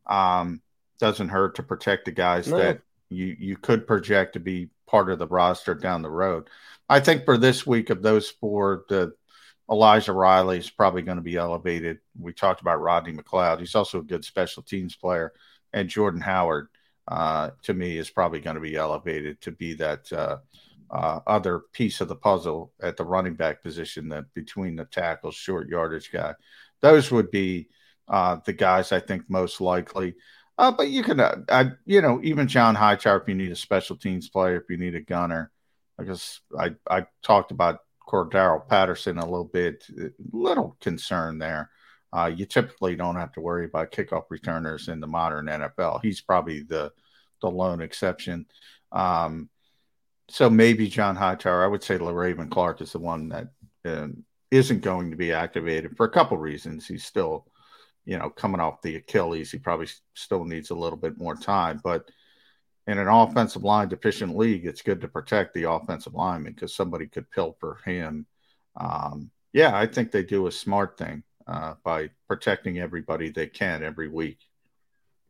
Um, 0.06 0.60
doesn't 0.98 1.28
hurt 1.28 1.56
to 1.56 1.62
protect 1.62 2.04
the 2.04 2.12
guys 2.12 2.48
no. 2.48 2.58
that 2.58 2.80
you 3.08 3.36
you 3.38 3.56
could 3.56 3.86
project 3.86 4.32
to 4.34 4.40
be 4.40 4.68
part 4.86 5.10
of 5.10 5.18
the 5.18 5.26
roster 5.26 5.74
down 5.74 6.02
the 6.02 6.10
road. 6.10 6.48
I 6.88 7.00
think 7.00 7.24
for 7.24 7.38
this 7.38 7.66
week 7.66 7.90
of 7.90 8.02
those 8.02 8.30
four, 8.30 8.84
the 8.88 9.14
Elijah 9.70 10.12
Riley 10.12 10.58
is 10.58 10.70
probably 10.70 11.02
going 11.02 11.16
to 11.16 11.22
be 11.22 11.36
elevated. 11.36 11.98
We 12.18 12.32
talked 12.32 12.60
about 12.60 12.80
Rodney 12.80 13.12
McLeod. 13.12 13.60
He's 13.60 13.74
also 13.74 14.00
a 14.00 14.04
good 14.04 14.24
special 14.24 14.62
teams 14.62 14.96
player, 14.96 15.32
and 15.72 15.88
Jordan 15.88 16.20
Howard 16.20 16.68
uh, 17.08 17.50
to 17.62 17.74
me 17.74 17.98
is 17.98 18.10
probably 18.10 18.40
going 18.40 18.54
to 18.54 18.60
be 18.60 18.76
elevated 18.76 19.40
to 19.42 19.50
be 19.50 19.74
that 19.74 20.12
uh, 20.12 20.38
uh, 20.90 21.20
other 21.26 21.60
piece 21.72 22.00
of 22.00 22.08
the 22.08 22.16
puzzle 22.16 22.72
at 22.82 22.96
the 22.96 23.04
running 23.04 23.34
back 23.34 23.62
position 23.62 24.08
that 24.10 24.32
between 24.34 24.76
the 24.76 24.84
tackles, 24.84 25.34
short 25.34 25.68
yardage 25.68 26.12
guy. 26.12 26.34
Those 26.80 27.10
would 27.10 27.30
be 27.30 27.68
uh, 28.08 28.38
the 28.44 28.52
guys 28.52 28.92
I 28.92 29.00
think 29.00 29.24
most 29.28 29.60
likely. 29.60 30.14
Uh, 30.58 30.70
but 30.70 30.88
you 30.88 31.02
can, 31.02 31.18
uh, 31.18 31.36
I, 31.48 31.70
you 31.86 32.02
know, 32.02 32.20
even 32.22 32.46
John 32.46 32.74
Hightower, 32.74 33.22
if 33.22 33.28
you 33.28 33.34
need 33.34 33.50
a 33.50 33.56
special 33.56 33.96
teams 33.96 34.28
player, 34.28 34.56
if 34.56 34.68
you 34.68 34.76
need 34.76 34.94
a 34.94 35.00
gunner, 35.00 35.50
because 35.98 36.40
I, 36.58 36.74
I 36.88 37.06
talked 37.22 37.52
about 37.52 37.80
Cordarrelle 38.06 38.68
Patterson 38.68 39.18
a 39.18 39.24
little 39.24 39.44
bit, 39.44 39.84
little 40.30 40.76
concern 40.80 41.38
there. 41.38 41.70
Uh, 42.12 42.30
you 42.34 42.44
typically 42.44 42.94
don't 42.94 43.16
have 43.16 43.32
to 43.32 43.40
worry 43.40 43.64
about 43.64 43.92
kickoff 43.92 44.24
returners 44.28 44.88
in 44.88 45.00
the 45.00 45.06
modern 45.06 45.46
NFL. 45.46 46.00
He's 46.02 46.20
probably 46.20 46.62
the 46.62 46.92
the 47.40 47.50
lone 47.50 47.80
exception. 47.80 48.46
Um, 48.92 49.48
so 50.28 50.48
maybe 50.48 50.88
John 50.88 51.16
Hightower. 51.16 51.64
I 51.64 51.66
would 51.66 51.82
say 51.82 51.98
Le'Raven 51.98 52.50
Clark 52.50 52.80
is 52.80 52.92
the 52.92 52.98
one 52.98 53.28
that 53.30 53.48
uh, 53.84 54.08
not 54.50 54.80
going 54.80 55.10
to 55.10 55.16
be 55.16 55.32
activated 55.32 55.96
for 55.96 56.06
a 56.06 56.10
couple 56.10 56.36
reasons. 56.38 56.86
He's 56.86 57.04
still, 57.04 57.46
you 58.04 58.18
know, 58.18 58.30
coming 58.30 58.60
off 58.60 58.82
the 58.82 58.96
Achilles. 58.96 59.50
He 59.50 59.58
probably 59.58 59.88
still 60.14 60.44
needs 60.44 60.70
a 60.70 60.74
little 60.74 60.98
bit 60.98 61.18
more 61.18 61.36
time. 61.36 61.80
But 61.82 62.10
in 62.86 62.98
an 62.98 63.08
offensive 63.08 63.62
line 63.62 63.88
deficient 63.88 64.36
league, 64.36 64.66
it's 64.66 64.82
good 64.82 65.00
to 65.00 65.08
protect 65.08 65.54
the 65.54 65.70
offensive 65.70 66.14
lineman 66.14 66.52
because 66.52 66.74
somebody 66.74 67.06
could 67.06 67.30
pilfer 67.30 67.78
him. 67.84 68.26
Um, 68.76 69.30
yeah, 69.52 69.76
I 69.76 69.86
think 69.86 70.10
they 70.10 70.22
do 70.22 70.46
a 70.46 70.52
smart 70.52 70.96
thing 70.96 71.22
uh, 71.46 71.74
by 71.84 72.10
protecting 72.28 72.78
everybody 72.78 73.30
they 73.30 73.46
can 73.46 73.82
every 73.82 74.08
week. 74.08 74.38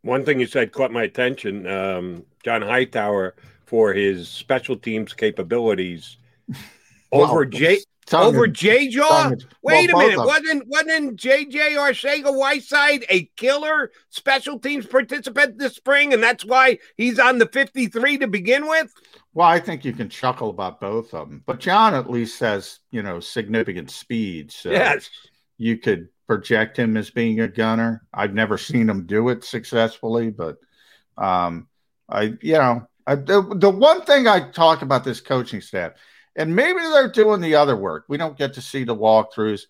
One 0.03 0.25
thing 0.25 0.41
you 0.41 0.47
said 0.47 0.73
caught 0.73 0.93
my 0.93 1.05
attention. 1.05 1.67
Um, 1.67 2.25
John 2.45 2.63
Hightower 2.63 3.37
for 3.67 3.93
his 3.93 4.29
special 4.29 4.77
teams 4.77 5.13
capabilities 5.13 6.17
over 7.13 7.45
J 7.45 7.79
over 8.13 8.49
J 8.49 8.89
Jaw. 8.89 9.31
Wait 9.63 9.93
well, 9.93 10.05
a 10.05 10.09
minute, 10.09 10.27
wasn't 10.27 10.67
wasn't 10.67 11.17
JJ 11.17 11.77
Arcega 11.77 12.37
Whiteside 12.37 13.05
a 13.09 13.25
killer 13.37 13.93
special 14.11 14.59
teams 14.59 14.87
participant 14.87 15.59
this 15.59 15.77
spring, 15.77 16.13
and 16.13 16.23
that's 16.23 16.45
why 16.45 16.79
he's 16.97 17.21
on 17.21 17.39
the 17.39 17.47
fifty 17.47 17.87
three 17.87 18.19
to 18.19 18.27
begin 18.27 18.67
with? 18.67 18.93
Well, 19.35 19.47
I 19.47 19.61
think 19.61 19.85
you 19.85 19.93
can 19.93 20.09
chuckle 20.09 20.51
about 20.51 20.81
both 20.81 21.15
of 21.15 21.31
them, 21.31 21.43
but 21.47 21.61
John 21.61 21.95
at 21.95 22.11
least 22.11 22.41
has 22.41 22.81
you 22.91 23.03
know 23.03 23.21
significant 23.21 23.91
speed. 23.91 24.51
So 24.51 24.71
yes 24.71 25.09
you 25.63 25.79
could 25.79 26.09
project 26.27 26.77
him 26.77 26.97
as 26.97 27.11
being 27.11 27.39
a 27.41 27.47
gunner. 27.47 28.05
I've 28.13 28.35
never 28.35 28.59
seen 28.59 28.91
him 28.91 29.07
do 29.07 29.29
it 29.29 29.45
successfully, 29.45 30.31
but 30.31 30.57
um, 31.17 31.69
I, 32.09 32.35
you 32.41 32.55
know, 32.55 32.89
I, 33.07 33.15
the, 33.15 33.43
the 33.55 33.71
one 33.71 34.03
thing 34.03 34.27
I 34.27 34.51
talk 34.51 34.83
about 34.83 35.05
this 35.05 35.21
coaching 35.21 35.61
staff, 35.61 35.93
and 36.35 36.57
maybe 36.57 36.81
they're 36.81 37.13
doing 37.13 37.41
the 37.41 37.55
other 37.55 37.77
work. 37.77 38.07
We 38.09 38.17
don't 38.17 38.37
get 38.37 38.55
to 38.55 38.61
see 38.61 38.83
the 38.83 38.97
walkthroughs, 38.97 39.63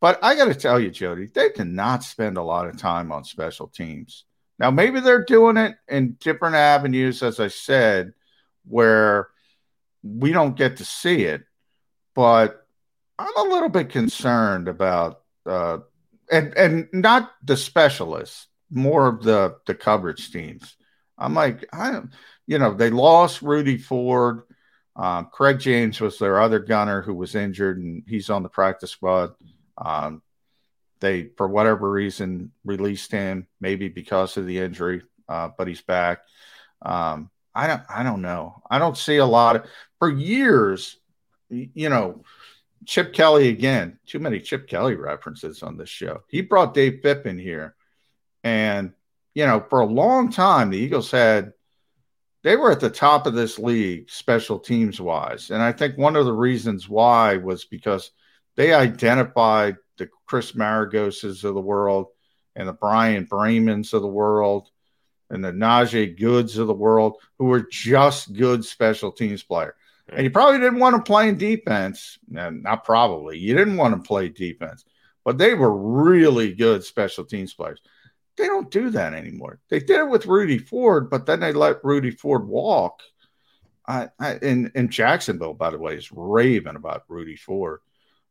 but 0.00 0.18
I 0.20 0.34
got 0.34 0.46
to 0.46 0.54
tell 0.54 0.80
you, 0.80 0.90
Jody, 0.90 1.26
they 1.26 1.50
cannot 1.50 2.02
spend 2.02 2.36
a 2.36 2.42
lot 2.42 2.66
of 2.66 2.76
time 2.76 3.12
on 3.12 3.22
special 3.22 3.68
teams. 3.68 4.24
Now, 4.58 4.72
maybe 4.72 4.98
they're 4.98 5.24
doing 5.24 5.56
it 5.56 5.76
in 5.88 6.16
different 6.18 6.56
avenues, 6.56 7.22
as 7.22 7.38
I 7.38 7.48
said, 7.48 8.14
where 8.66 9.28
we 10.02 10.32
don't 10.32 10.56
get 10.56 10.78
to 10.78 10.84
see 10.84 11.22
it, 11.22 11.42
but 12.16 12.66
I'm 13.18 13.36
a 13.36 13.52
little 13.52 13.68
bit 13.68 13.90
concerned 13.90 14.66
about 14.66 15.19
uh, 15.46 15.78
and 16.30 16.56
and 16.56 16.88
not 16.92 17.32
the 17.44 17.56
specialists, 17.56 18.46
more 18.70 19.06
of 19.06 19.22
the 19.22 19.56
the 19.66 19.74
coverage 19.74 20.32
teams. 20.32 20.76
I'm 21.18 21.34
like, 21.34 21.66
I, 21.72 22.00
you 22.46 22.58
know, 22.58 22.74
they 22.74 22.90
lost 22.90 23.42
Rudy 23.42 23.76
Ford. 23.76 24.42
Um, 24.96 25.28
Craig 25.32 25.58
James 25.58 26.00
was 26.00 26.18
their 26.18 26.40
other 26.40 26.58
gunner 26.58 27.02
who 27.02 27.14
was 27.14 27.34
injured, 27.34 27.78
and 27.78 28.02
he's 28.06 28.30
on 28.30 28.42
the 28.42 28.48
practice 28.48 28.90
squad. 28.90 29.34
Um, 29.76 30.22
they, 31.00 31.30
for 31.36 31.48
whatever 31.48 31.90
reason, 31.90 32.52
released 32.64 33.12
him, 33.12 33.46
maybe 33.60 33.88
because 33.88 34.36
of 34.36 34.46
the 34.46 34.58
injury, 34.58 35.02
uh, 35.28 35.50
but 35.56 35.68
he's 35.68 35.82
back. 35.82 36.20
Um, 36.82 37.30
I 37.54 37.66
don't, 37.66 37.82
I 37.88 38.02
don't 38.02 38.22
know. 38.22 38.62
I 38.70 38.78
don't 38.78 38.96
see 38.96 39.16
a 39.16 39.26
lot 39.26 39.56
of 39.56 39.66
for 39.98 40.10
years. 40.10 40.96
You 41.48 41.88
know, 41.88 42.22
Chip 42.86 43.12
Kelly 43.12 43.48
again. 43.48 43.98
Too 44.06 44.18
many 44.18 44.40
Chip 44.40 44.66
Kelly 44.66 44.94
references 44.94 45.62
on 45.62 45.76
this 45.76 45.88
show. 45.88 46.22
He 46.28 46.40
brought 46.40 46.74
Dave 46.74 47.00
Fipp 47.02 47.26
in 47.26 47.38
here, 47.38 47.74
and 48.42 48.92
you 49.34 49.46
know, 49.46 49.64
for 49.68 49.80
a 49.80 49.86
long 49.86 50.30
time, 50.30 50.70
the 50.70 50.78
Eagles 50.78 51.10
had 51.10 51.52
they 52.42 52.56
were 52.56 52.70
at 52.70 52.80
the 52.80 52.90
top 52.90 53.26
of 53.26 53.34
this 53.34 53.58
league, 53.58 54.10
special 54.10 54.58
teams 54.58 55.00
wise, 55.00 55.50
and 55.50 55.62
I 55.62 55.72
think 55.72 55.98
one 55.98 56.16
of 56.16 56.24
the 56.24 56.32
reasons 56.32 56.88
why 56.88 57.36
was 57.36 57.64
because 57.64 58.12
they 58.56 58.72
identified 58.72 59.76
the 59.98 60.08
Chris 60.26 60.52
Maragoses 60.52 61.44
of 61.44 61.54
the 61.54 61.60
world 61.60 62.08
and 62.56 62.66
the 62.66 62.72
Bryan 62.72 63.24
Bramans 63.24 63.92
of 63.92 64.02
the 64.02 64.08
world 64.08 64.70
and 65.28 65.44
the 65.44 65.52
Najee 65.52 66.18
Goodes 66.18 66.58
of 66.58 66.66
the 66.66 66.74
world, 66.74 67.18
who 67.38 67.44
were 67.46 67.66
just 67.70 68.32
good 68.32 68.64
special 68.64 69.12
teams 69.12 69.42
players. 69.42 69.74
And 70.12 70.24
you 70.24 70.30
probably 70.30 70.58
didn't 70.58 70.78
want 70.80 70.96
to 70.96 71.02
play 71.02 71.28
in 71.28 71.36
defense. 71.36 72.18
And 72.34 72.62
not 72.62 72.84
probably. 72.84 73.38
You 73.38 73.54
didn't 73.54 73.76
want 73.76 73.94
to 73.94 74.06
play 74.06 74.28
defense, 74.28 74.84
but 75.24 75.38
they 75.38 75.54
were 75.54 75.76
really 75.76 76.54
good 76.54 76.84
special 76.84 77.24
teams 77.24 77.54
players. 77.54 77.80
They 78.36 78.46
don't 78.46 78.70
do 78.70 78.90
that 78.90 79.12
anymore. 79.12 79.60
They 79.68 79.80
did 79.80 80.00
it 80.00 80.08
with 80.08 80.26
Rudy 80.26 80.58
Ford, 80.58 81.10
but 81.10 81.26
then 81.26 81.40
they 81.40 81.52
let 81.52 81.84
Rudy 81.84 82.10
Ford 82.10 82.46
walk. 82.46 83.02
I, 83.86 84.08
I 84.18 84.36
in, 84.36 84.72
in 84.74 84.88
Jacksonville, 84.88 85.54
by 85.54 85.70
the 85.70 85.78
way, 85.78 85.96
is 85.96 86.10
raving 86.12 86.76
about 86.76 87.04
Rudy 87.08 87.36
Ford. 87.36 87.80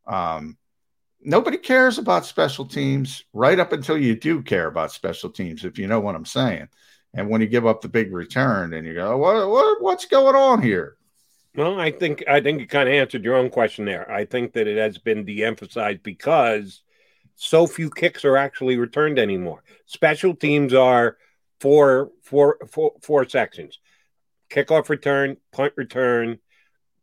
Um, 0.07 0.57
nobody 1.21 1.57
cares 1.57 1.97
about 1.97 2.25
special 2.25 2.65
teams 2.65 3.23
right 3.33 3.59
up 3.59 3.73
until 3.73 3.97
you 3.97 4.15
do 4.15 4.41
care 4.41 4.67
about 4.67 4.91
special 4.91 5.29
teams, 5.29 5.65
if 5.65 5.77
you 5.77 5.87
know 5.87 5.99
what 5.99 6.15
I'm 6.15 6.25
saying. 6.25 6.69
And 7.13 7.29
when 7.29 7.41
you 7.41 7.47
give 7.47 7.65
up 7.65 7.81
the 7.81 7.89
big 7.89 8.13
return 8.13 8.73
and 8.73 8.87
you 8.87 8.93
go, 8.93 9.17
what, 9.17 9.49
what 9.49 9.81
what's 9.81 10.05
going 10.05 10.35
on 10.35 10.61
here? 10.61 10.95
Well, 11.59 11.77
I 11.77 11.91
think 11.91 12.23
I 12.25 12.39
think 12.39 12.61
you 12.61 12.67
kind 12.67 12.87
of 12.87 12.95
answered 12.95 13.25
your 13.25 13.35
own 13.35 13.49
question 13.49 13.83
there. 13.83 14.09
I 14.09 14.23
think 14.23 14.53
that 14.53 14.65
it 14.65 14.77
has 14.77 14.97
been 14.97 15.25
de-emphasized 15.25 16.01
because 16.03 16.83
so 17.35 17.67
few 17.67 17.89
kicks 17.89 18.23
are 18.23 18.37
actually 18.37 18.77
returned 18.77 19.19
anymore. 19.19 19.61
Special 19.85 20.33
teams 20.33 20.73
are 20.73 21.17
four, 21.59 22.11
four, 22.23 22.59
four, 22.71 22.93
four 23.01 23.27
sections: 23.27 23.77
kickoff 24.49 24.87
return, 24.87 25.35
punt 25.51 25.73
return, 25.75 26.39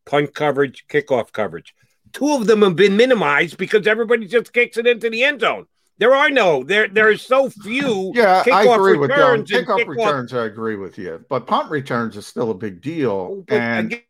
punt 0.07 0.35
coverage, 0.35 0.87
kickoff 0.89 1.33
coverage. 1.33 1.75
Two 2.15 2.33
of 2.33 2.47
them 2.47 2.63
have 2.63 2.77
been 2.77 2.97
minimized 2.97 3.59
because 3.59 3.87
everybody 3.87 4.27
just 4.27 4.55
kicks 4.55 4.79
it 4.79 4.87
into 4.87 5.11
the 5.11 5.23
end 5.23 5.43
zone. 5.43 5.67
There 5.99 6.15
are 6.15 6.31
no 6.31 6.63
there. 6.63 6.89
There 6.89 7.09
are 7.09 7.19
so 7.19 7.51
few. 7.51 8.13
Yeah, 8.15 8.43
I 8.51 8.63
agree 8.63 8.97
with. 8.97 9.11
Kickoff, 9.11 9.47
kickoff 9.47 9.87
returns, 9.87 10.33
I 10.33 10.47
agree 10.47 10.77
with 10.77 10.97
you, 10.97 11.23
but 11.29 11.47
punt 11.47 11.71
returns 11.71 12.17
is 12.17 12.27
still 12.27 12.51
a 12.51 12.55
big 12.55 12.81
deal. 12.81 13.11
Oh, 13.11 13.45
but 13.47 13.55
and 13.55 13.93
again, 13.93 14.03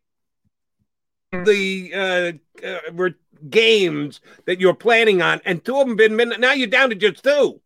the 1.31 2.39
uh, 2.63 2.65
uh, 2.65 3.09
games 3.49 4.21
that 4.45 4.59
you're 4.59 4.73
planning 4.73 5.21
on, 5.21 5.41
and 5.45 5.63
two 5.63 5.77
of 5.77 5.87
them 5.87 5.95
been 5.95 6.15
minutes. 6.15 6.39
Now 6.39 6.53
you're 6.53 6.67
down 6.67 6.89
to 6.89 6.95
just 6.95 7.23
two. 7.23 7.61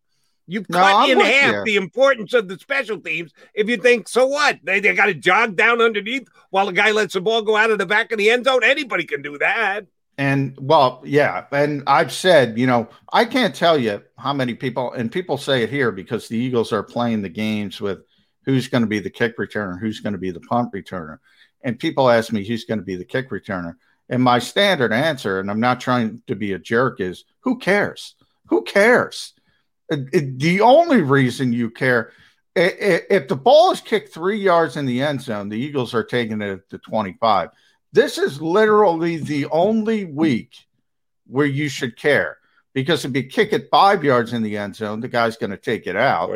You 0.47 0.65
no, 0.67 0.79
cut 0.79 0.95
I'm 0.95 1.09
in 1.11 1.19
half 1.19 1.53
you. 1.53 1.63
the 1.63 1.75
importance 1.77 2.33
of 2.33 2.47
the 2.47 2.57
special 2.57 2.99
teams. 2.99 3.31
If 3.53 3.69
you 3.69 3.77
think, 3.77 4.09
so 4.09 4.27
what? 4.27 4.59
They, 4.63 4.79
they 4.79 4.93
got 4.95 5.05
to 5.05 5.13
jog 5.13 5.55
down 5.55 5.81
underneath 5.81 6.27
while 6.49 6.65
the 6.65 6.73
guy 6.73 6.91
lets 6.91 7.13
the 7.13 7.21
ball 7.21 7.41
go 7.41 7.55
out 7.55 7.71
of 7.71 7.77
the 7.77 7.85
back 7.85 8.11
of 8.11 8.17
the 8.17 8.29
end 8.29 8.45
zone. 8.45 8.63
Anybody 8.63 9.05
can 9.05 9.21
do 9.21 9.37
that. 9.37 9.85
And 10.17 10.57
well, 10.59 11.01
yeah. 11.05 11.45
And 11.51 11.83
I've 11.87 12.11
said, 12.11 12.57
you 12.57 12.67
know, 12.67 12.89
I 13.13 13.25
can't 13.25 13.55
tell 13.55 13.77
you 13.77 14.01
how 14.17 14.33
many 14.33 14.53
people, 14.53 14.91
and 14.91 15.11
people 15.11 15.37
say 15.37 15.63
it 15.63 15.69
here 15.69 15.91
because 15.91 16.27
the 16.27 16.37
Eagles 16.37 16.73
are 16.73 16.83
playing 16.83 17.21
the 17.21 17.29
games 17.29 17.79
with 17.79 17.99
who's 18.43 18.67
going 18.67 18.81
to 18.81 18.87
be 18.87 18.99
the 18.99 19.09
kick 19.09 19.37
returner, 19.37 19.79
who's 19.79 20.01
going 20.01 20.13
to 20.13 20.19
be 20.19 20.31
the 20.31 20.41
punt 20.41 20.73
returner 20.73 21.19
and 21.63 21.79
people 21.79 22.09
ask 22.09 22.31
me 22.31 22.45
who's 22.45 22.65
going 22.65 22.79
to 22.79 22.85
be 22.85 22.95
the 22.95 23.05
kick 23.05 23.29
returner. 23.29 23.75
And 24.09 24.21
my 24.21 24.39
standard 24.39 24.91
answer, 24.91 25.39
and 25.39 25.49
I'm 25.49 25.59
not 25.59 25.79
trying 25.79 26.21
to 26.27 26.35
be 26.35 26.53
a 26.53 26.59
jerk, 26.59 26.99
is 26.99 27.23
who 27.41 27.57
cares? 27.57 28.15
Who 28.47 28.63
cares? 28.63 29.33
It, 29.89 30.09
it, 30.13 30.39
the 30.39 30.61
only 30.61 31.01
reason 31.01 31.53
you 31.53 31.69
care, 31.69 32.11
if 32.55 33.27
the 33.27 33.35
ball 33.35 33.71
is 33.71 33.79
kicked 33.79 34.13
three 34.13 34.39
yards 34.39 34.75
in 34.75 34.85
the 34.85 35.01
end 35.01 35.21
zone, 35.21 35.49
the 35.49 35.57
Eagles 35.57 35.93
are 35.93 36.03
taking 36.03 36.41
it 36.41 36.69
to 36.69 36.77
25. 36.77 37.49
This 37.93 38.17
is 38.17 38.41
literally 38.41 39.17
the 39.17 39.45
only 39.47 40.05
week 40.05 40.55
where 41.27 41.45
you 41.45 41.69
should 41.69 41.97
care 41.97 42.37
because 42.73 43.05
if 43.05 43.15
you 43.15 43.23
kick 43.23 43.53
it 43.53 43.69
five 43.69 44.03
yards 44.03 44.33
in 44.33 44.43
the 44.43 44.57
end 44.57 44.75
zone, 44.75 44.99
the 44.99 45.07
guy's 45.07 45.37
going 45.37 45.51
to 45.51 45.57
take 45.57 45.87
it 45.87 45.95
out. 45.95 46.29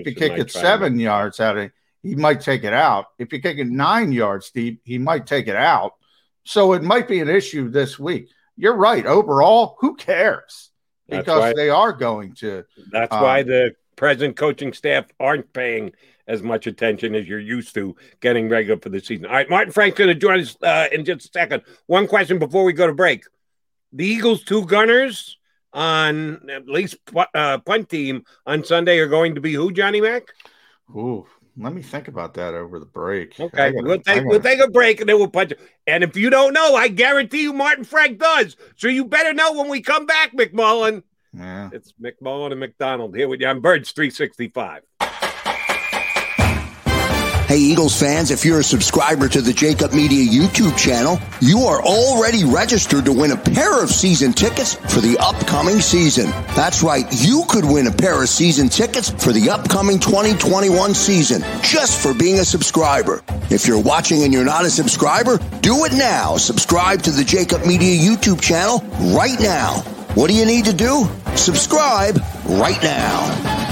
If 0.00 0.06
you 0.06 0.14
kick 0.14 0.32
it 0.38 0.50
seven 0.50 0.98
yards 0.98 1.40
out 1.40 1.56
of 1.58 1.70
he 2.02 2.14
might 2.14 2.40
take 2.40 2.64
it 2.64 2.72
out. 2.72 3.06
If 3.18 3.32
you 3.32 3.40
kick 3.40 3.58
it 3.58 3.68
nine 3.68 4.12
yards 4.12 4.50
deep, 4.50 4.80
he 4.84 4.98
might 4.98 5.26
take 5.26 5.46
it 5.46 5.56
out. 5.56 5.92
So 6.44 6.72
it 6.72 6.82
might 6.82 7.06
be 7.06 7.20
an 7.20 7.28
issue 7.28 7.70
this 7.70 7.98
week. 7.98 8.28
You're 8.56 8.76
right. 8.76 9.06
Overall, 9.06 9.76
who 9.80 9.94
cares? 9.94 10.70
Because 11.08 11.40
why, 11.40 11.52
they 11.54 11.70
are 11.70 11.92
going 11.92 12.34
to. 12.36 12.64
That's 12.90 13.14
um, 13.14 13.22
why 13.22 13.42
the 13.42 13.74
present 13.96 14.36
coaching 14.36 14.72
staff 14.72 15.06
aren't 15.20 15.52
paying 15.52 15.92
as 16.26 16.42
much 16.42 16.66
attention 16.66 17.14
as 17.14 17.28
you're 17.28 17.38
used 17.38 17.74
to 17.74 17.96
getting 18.20 18.48
regular 18.48 18.80
for 18.80 18.88
the 18.88 19.00
season. 19.00 19.26
All 19.26 19.32
right, 19.32 19.48
Martin 19.48 19.72
Frank's 19.72 19.98
going 19.98 20.08
to 20.08 20.14
join 20.14 20.40
us 20.40 20.56
uh, 20.62 20.88
in 20.90 21.04
just 21.04 21.26
a 21.26 21.28
second. 21.28 21.62
One 21.86 22.06
question 22.06 22.38
before 22.38 22.64
we 22.64 22.72
go 22.72 22.86
to 22.86 22.94
break: 22.94 23.24
The 23.92 24.06
Eagles' 24.06 24.44
two 24.44 24.66
gunners 24.66 25.38
on 25.72 26.50
at 26.50 26.66
least 26.66 26.96
uh, 27.34 27.58
punt 27.58 27.88
team 27.88 28.24
on 28.46 28.64
Sunday 28.64 28.98
are 28.98 29.08
going 29.08 29.36
to 29.36 29.40
be 29.40 29.52
who? 29.54 29.72
Johnny 29.72 30.00
Mack. 30.00 30.24
Ooh, 30.94 31.26
let 31.56 31.74
me 31.74 31.82
think 31.82 32.08
about 32.08 32.34
that 32.34 32.54
over 32.54 32.78
the 32.78 32.86
break. 32.86 33.38
Okay, 33.38 33.72
gotta, 33.72 33.86
we'll 33.86 33.96
take 33.96 34.04
gotta... 34.04 34.26
we'll 34.26 34.40
take 34.40 34.60
a 34.60 34.70
break 34.70 35.00
and 35.00 35.08
then 35.08 35.16
we'll 35.18 35.28
punch. 35.28 35.52
And 35.86 36.02
if 36.02 36.16
you 36.16 36.30
don't 36.30 36.52
know, 36.52 36.74
I 36.74 36.88
guarantee 36.88 37.42
you, 37.42 37.52
Martin 37.52 37.84
Frank 37.84 38.18
does. 38.18 38.56
So 38.76 38.88
you 38.88 39.04
better 39.04 39.32
know 39.34 39.52
when 39.52 39.68
we 39.68 39.82
come 39.82 40.06
back, 40.06 40.32
McMullen. 40.34 41.02
Yeah, 41.34 41.70
it's 41.72 41.94
McMullen 42.00 42.52
and 42.52 42.60
McDonald 42.60 43.16
here 43.16 43.28
with 43.28 43.40
you 43.40 43.46
on 43.46 43.60
Birds 43.60 43.92
three 43.92 44.10
sixty 44.10 44.48
five. 44.48 44.82
Hey, 47.52 47.58
Eagles 47.58 48.00
fans, 48.00 48.30
if 48.30 48.46
you're 48.46 48.60
a 48.60 48.64
subscriber 48.64 49.28
to 49.28 49.42
the 49.42 49.52
Jakib 49.52 49.92
Media 49.92 50.24
YouTube 50.24 50.74
channel, 50.74 51.20
you 51.42 51.64
are 51.64 51.82
already 51.82 52.46
registered 52.46 53.04
to 53.04 53.12
win 53.12 53.30
a 53.30 53.36
pair 53.36 53.82
of 53.82 53.90
season 53.90 54.32
tickets 54.32 54.76
for 54.76 55.02
the 55.02 55.18
upcoming 55.20 55.82
season. 55.82 56.30
That's 56.56 56.82
right, 56.82 57.04
you 57.10 57.44
could 57.50 57.66
win 57.66 57.88
a 57.88 57.92
pair 57.92 58.22
of 58.22 58.30
season 58.30 58.70
tickets 58.70 59.10
for 59.10 59.34
the 59.34 59.50
upcoming 59.50 59.98
2021 59.98 60.94
season 60.94 61.42
just 61.62 62.00
for 62.00 62.14
being 62.14 62.38
a 62.38 62.44
subscriber. 62.46 63.22
If 63.50 63.66
you're 63.66 63.82
watching 63.82 64.22
and 64.22 64.32
you're 64.32 64.46
not 64.46 64.64
a 64.64 64.70
subscriber, 64.70 65.36
do 65.60 65.84
it 65.84 65.92
now. 65.92 66.38
Subscribe 66.38 67.02
to 67.02 67.10
the 67.10 67.22
Jakib 67.22 67.66
Media 67.66 67.94
YouTube 67.94 68.40
channel 68.40 68.78
right 69.14 69.38
now. 69.38 69.82
What 70.14 70.30
do 70.30 70.34
you 70.34 70.46
need 70.46 70.64
to 70.64 70.72
do? 70.72 71.06
Subscribe 71.36 72.18
right 72.46 72.82
now. 72.82 73.71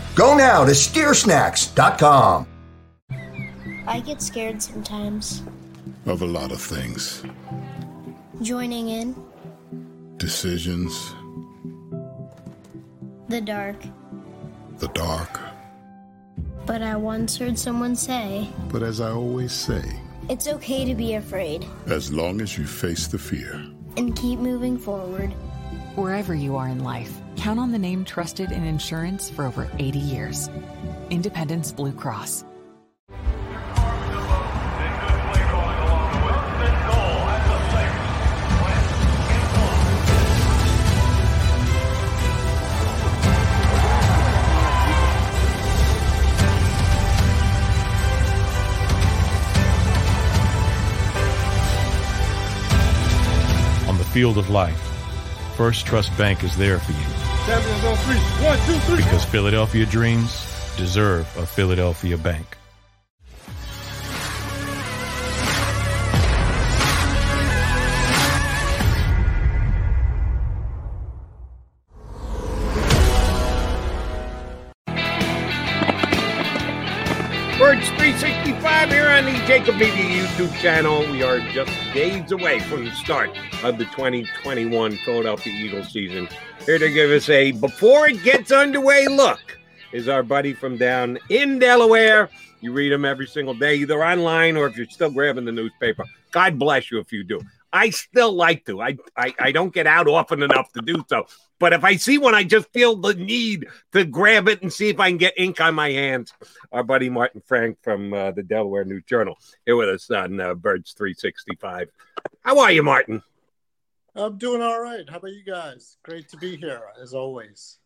Go 0.15 0.35
now 0.35 0.65
to 0.65 0.71
steersnacks.com. 0.71 2.47
I 3.87 3.99
get 4.01 4.21
scared 4.21 4.61
sometimes. 4.61 5.41
Of 6.05 6.21
a 6.21 6.25
lot 6.25 6.51
of 6.51 6.61
things. 6.61 7.23
Joining 8.41 8.89
in. 8.89 9.15
Decisions. 10.17 11.13
The 13.29 13.39
dark. 13.39 13.77
The 14.79 14.89
dark. 14.89 15.39
But 16.65 16.81
I 16.81 16.95
once 16.97 17.37
heard 17.37 17.57
someone 17.57 17.95
say. 17.95 18.49
But 18.69 18.83
as 18.83 18.99
I 18.99 19.11
always 19.11 19.53
say. 19.53 19.83
It's 20.29 20.47
okay 20.47 20.85
to 20.85 20.93
be 20.93 21.15
afraid. 21.15 21.65
As 21.87 22.11
long 22.11 22.41
as 22.41 22.57
you 22.57 22.65
face 22.65 23.07
the 23.07 23.17
fear. 23.17 23.53
And 23.97 24.15
keep 24.15 24.39
moving 24.39 24.77
forward. 24.77 25.31
Wherever 25.95 26.35
you 26.35 26.55
are 26.55 26.67
in 26.67 26.83
life, 26.83 27.20
count 27.35 27.59
on 27.59 27.71
the 27.71 27.79
name 27.79 28.05
trusted 28.05 28.51
in 28.51 28.63
insurance 28.63 29.29
for 29.29 29.45
over 29.45 29.69
80 29.79 29.99
years 29.99 30.49
Independence 31.09 31.71
Blue 31.71 31.91
Cross. 31.91 32.45
On 53.87 53.97
the 53.97 54.05
field 54.05 54.37
of 54.37 54.49
life 54.49 54.90
First 55.61 55.85
Trust 55.85 56.17
Bank 56.17 56.43
is 56.43 56.57
there 56.57 56.79
for 56.79 56.91
you. 56.91 56.97
Champions 57.45 57.83
on 57.83 57.95
three. 57.97 58.17
One, 58.43 58.57
two, 58.65 58.79
three. 58.87 58.97
Because 58.97 59.23
Philadelphia 59.23 59.85
dreams 59.85 60.43
deserve 60.75 61.27
a 61.37 61.45
Philadelphia 61.45 62.17
bank. 62.17 62.57
Birds 77.59 77.87
365 77.87 78.89
here 78.89 79.07
on 79.09 79.25
the 79.25 79.31
Jakib 79.45 79.77
Media 79.77 80.10
YouTube 80.41 80.59
channel. 80.59 81.01
We 81.11 81.21
are 81.21 81.39
just 81.51 81.71
days 81.93 82.31
away 82.31 82.59
from 82.61 82.85
the 82.85 82.91
start 82.91 83.29
of 83.63 83.77
the 83.77 83.85
2021 83.85 84.97
Philadelphia 84.97 85.53
Eagles 85.53 85.91
season. 85.91 86.27
Here 86.65 86.79
to 86.79 86.89
give 86.89 87.11
us 87.11 87.29
a 87.29 87.51
before 87.51 88.07
it 88.07 88.23
gets 88.23 88.51
underway 88.51 89.07
look 89.07 89.39
is 89.91 90.07
our 90.07 90.23
buddy 90.23 90.53
from 90.53 90.77
down 90.77 91.19
in 91.29 91.59
Delaware. 91.59 92.29
You 92.59 92.73
read 92.73 92.91
him 92.91 93.05
every 93.05 93.27
single 93.27 93.53
day, 93.53 93.75
either 93.75 94.03
online 94.03 94.57
or 94.57 94.65
if 94.65 94.75
you're 94.77 94.87
still 94.87 95.11
grabbing 95.11 95.45
the 95.45 95.51
newspaper. 95.51 96.05
God 96.31 96.57
bless 96.57 96.89
you 96.89 96.97
if 96.99 97.11
you 97.11 97.23
do. 97.23 97.39
I 97.71 97.91
still 97.91 98.33
like 98.33 98.65
to. 98.65 98.81
I, 98.81 98.97
I, 99.15 99.35
I 99.39 99.51
don't 99.51 99.73
get 99.73 99.85
out 99.85 100.07
often 100.07 100.41
enough 100.41 100.71
to 100.73 100.81
do 100.81 101.05
so. 101.07 101.27
But 101.61 101.73
if 101.73 101.83
I 101.83 101.95
see 101.95 102.17
one, 102.17 102.33
I 102.33 102.43
just 102.43 102.73
feel 102.73 102.95
the 102.95 103.13
need 103.13 103.67
to 103.91 104.03
grab 104.03 104.47
it 104.47 104.63
and 104.63 104.73
see 104.73 104.89
if 104.89 104.99
I 104.99 105.09
can 105.09 105.17
get 105.17 105.35
ink 105.37 105.61
on 105.61 105.75
my 105.75 105.91
hands. 105.91 106.33
Our 106.71 106.83
buddy 106.83 107.07
Martin 107.07 107.43
Frank 107.45 107.77
from 107.83 108.11
uh, 108.13 108.31
the 108.31 108.41
Delaware 108.41 108.83
News 108.83 109.03
Journal 109.05 109.37
here 109.63 109.75
with 109.75 109.89
us 109.89 110.09
on 110.09 110.39
uh, 110.39 110.55
Birds 110.55 110.93
365. 110.93 111.89
How 112.41 112.59
are 112.59 112.71
you, 112.71 112.81
Martin? 112.81 113.21
I'm 114.15 114.39
doing 114.39 114.63
all 114.63 114.81
right. 114.81 115.07
How 115.07 115.17
about 115.17 115.33
you 115.33 115.43
guys? 115.45 115.97
Great 116.01 116.27
to 116.29 116.37
be 116.37 116.57
here, 116.57 116.81
as 116.99 117.13
always. 117.13 117.77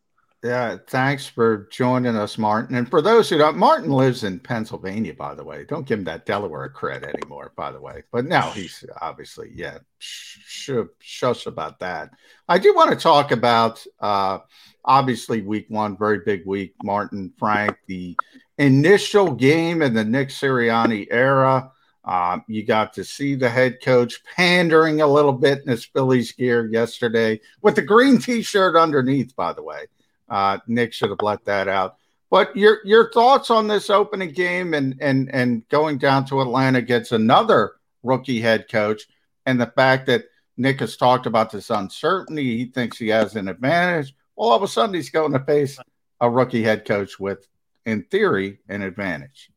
Yeah, 0.43 0.77
thanks 0.87 1.25
for 1.25 1.67
joining 1.71 2.15
us, 2.15 2.37
Martin. 2.37 2.75
And 2.75 2.87
for 2.87 3.01
those 3.01 3.29
who 3.29 3.39
don't, 3.39 3.57
Martin 3.57 3.89
lives 3.89 4.23
in 4.23 4.39
Pennsylvania, 4.39 5.13
by 5.15 5.33
the 5.33 5.43
way. 5.43 5.65
Don't 5.65 5.87
give 5.87 5.97
him 5.97 6.05
that 6.05 6.27
Delaware 6.27 6.69
credit 6.69 7.15
anymore, 7.15 7.51
by 7.55 7.71
the 7.71 7.81
way. 7.81 8.03
But 8.11 8.25
now 8.25 8.51
he's 8.51 8.85
obviously, 9.01 9.51
yeah, 9.55 9.79
sh- 9.97 10.69
shush 10.99 11.47
about 11.47 11.79
that. 11.79 12.11
I 12.47 12.59
do 12.59 12.75
want 12.75 12.91
to 12.91 12.95
talk 12.95 13.31
about, 13.31 13.83
uh, 13.99 14.39
obviously, 14.83 15.41
week 15.41 15.65
one, 15.69 15.97
very 15.97 16.19
big 16.19 16.45
week. 16.45 16.75
Martin, 16.83 17.33
Frank, 17.39 17.77
the 17.87 18.15
initial 18.59 19.31
game 19.31 19.81
in 19.81 19.95
the 19.95 20.05
Nick 20.05 20.29
Sirianni 20.29 21.07
era. 21.09 21.71
Um, 22.03 22.43
you 22.47 22.63
got 22.63 22.93
to 22.93 23.03
see 23.03 23.33
the 23.33 23.49
head 23.49 23.79
coach 23.83 24.23
pandering 24.35 25.01
a 25.01 25.07
little 25.07 25.33
bit 25.33 25.63
in 25.63 25.69
his 25.69 25.85
Phillies 25.85 26.31
gear 26.33 26.69
yesterday 26.71 27.41
with 27.63 27.75
the 27.75 27.81
green 27.81 28.19
t 28.19 28.43
shirt 28.43 28.75
underneath, 28.75 29.35
by 29.35 29.53
the 29.53 29.63
way. 29.63 29.87
Uh, 30.29 30.59
Nick 30.67 30.93
should 30.93 31.09
have 31.09 31.21
let 31.21 31.45
that 31.45 31.67
out. 31.67 31.97
But 32.29 32.55
your 32.55 32.79
your 32.83 33.11
thoughts 33.11 33.49
on 33.49 33.67
this 33.67 33.89
opening 33.89 34.31
game 34.31 34.73
and 34.73 34.97
and 34.99 35.33
and 35.33 35.67
going 35.69 35.97
down 35.97 36.25
to 36.25 36.41
Atlanta 36.41 36.81
gets 36.81 37.11
another 37.11 37.73
rookie 38.03 38.41
head 38.41 38.69
coach, 38.69 39.03
and 39.45 39.59
the 39.59 39.71
fact 39.75 40.07
that 40.07 40.25
Nick 40.57 40.79
has 40.79 40.97
talked 40.97 41.25
about 41.25 41.51
this 41.51 41.69
uncertainty, 41.69 42.57
he 42.57 42.65
thinks 42.65 42.97
he 42.97 43.09
has 43.09 43.35
an 43.35 43.47
advantage. 43.47 44.15
Well, 44.35 44.49
all 44.49 44.55
of 44.55 44.63
a 44.63 44.67
sudden 44.67 44.95
he's 44.95 45.09
going 45.09 45.33
to 45.33 45.39
face 45.39 45.79
a 46.21 46.29
rookie 46.29 46.63
head 46.63 46.85
coach 46.85 47.19
with, 47.19 47.47
in 47.85 48.03
theory, 48.03 48.59
an 48.69 48.81
advantage. 48.81 49.51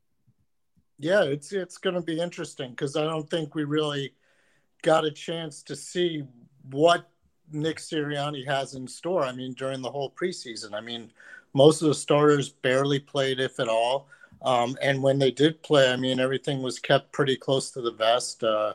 Yeah, 0.99 1.23
it's 1.23 1.53
it's 1.53 1.78
going 1.78 1.95
to 1.95 2.03
be 2.03 2.20
interesting 2.20 2.70
because 2.70 2.97
I 2.97 3.05
don't 3.05 3.28
think 3.31 3.55
we 3.55 3.65
really 3.65 4.15
got 4.82 5.05
a 5.05 5.11
chance 5.11 5.62
to 5.65 5.77
see 5.77 6.24
what 6.70 7.09
Nick 7.52 7.78
Sirianni 7.78 8.46
has 8.46 8.74
in 8.74 8.86
store. 8.86 9.24
I 9.24 9.32
mean, 9.32 9.52
during 9.54 9.82
the 9.82 9.90
whole 9.90 10.10
preseason, 10.10 10.74
I 10.74 10.80
mean, 10.80 11.10
most 11.54 11.82
of 11.82 11.88
the 11.88 11.94
starters 11.94 12.50
barely 12.50 12.98
played, 12.98 13.40
if 13.40 13.58
at 13.60 13.68
all. 13.68 14.08
Um, 14.42 14.76
and 14.80 15.02
when 15.02 15.18
they 15.18 15.30
did 15.30 15.62
play, 15.62 15.92
I 15.92 15.96
mean, 15.96 16.20
everything 16.20 16.62
was 16.62 16.78
kept 16.78 17.12
pretty 17.12 17.36
close 17.36 17.70
to 17.72 17.80
the 17.80 17.92
vest. 17.92 18.44
Uh, 18.44 18.74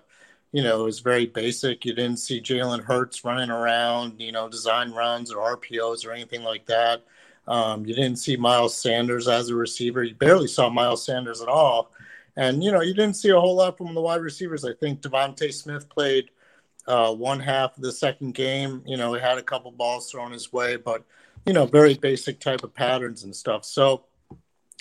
you 0.52 0.62
know, 0.62 0.82
it 0.82 0.84
was 0.84 1.00
very 1.00 1.26
basic. 1.26 1.86
You 1.86 1.94
didn't 1.94 2.20
see 2.20 2.42
Jalen 2.42 2.84
Hurts 2.84 3.24
running 3.24 3.50
around, 3.50 4.20
you 4.20 4.32
know, 4.32 4.50
design 4.50 4.92
runs 4.92 5.32
or 5.32 5.58
RPOs 5.58 6.06
or 6.06 6.12
anything 6.12 6.44
like 6.44 6.66
that. 6.66 7.04
Um, 7.48 7.86
you 7.86 7.94
didn't 7.94 8.18
see 8.18 8.38
Miles 8.38 8.76
Sanders 8.76 9.28
as 9.28 9.50
a 9.50 9.56
receiver. 9.56 10.04
You 10.04 10.16
barely 10.16 10.48
saw 10.48 10.70
Miles 10.70 11.06
Sanders 11.06 11.42
at 11.42 11.48
all. 11.48 11.92
And, 12.36 12.64
you 12.64 12.72
know, 12.72 12.82
you 12.82 12.94
didn't 12.94 13.16
see 13.16 13.30
a 13.30 13.40
whole 13.40 13.56
lot 13.56 13.78
from 13.78 13.94
the 13.94 14.02
wide 14.02 14.22
receivers. 14.22 14.66
I 14.66 14.74
think 14.74 15.02
DeVonta 15.02 15.54
Smith 15.54 15.88
played– 15.90 16.30
uh, 16.88 17.14
one 17.14 17.40
half 17.40 17.76
of 17.78 17.84
the 17.84 17.92
second 17.92 18.34
game. 18.34 18.84
You 18.86 18.98
know, 18.98 19.14
he 19.14 19.22
had 19.22 19.38
a 19.38 19.44
couple 19.44 19.72
balls 19.72 20.12
thrown 20.12 20.32
his 20.32 20.52
way, 20.52 20.76
but 20.76 21.04
you 21.46 21.54
know, 21.54 21.66
very 21.66 21.96
basic 21.96 22.40
type 22.40 22.64
of 22.64 22.74
patterns 22.74 23.24
and 23.24 23.36
stuff. 23.36 23.66
So, 23.66 24.06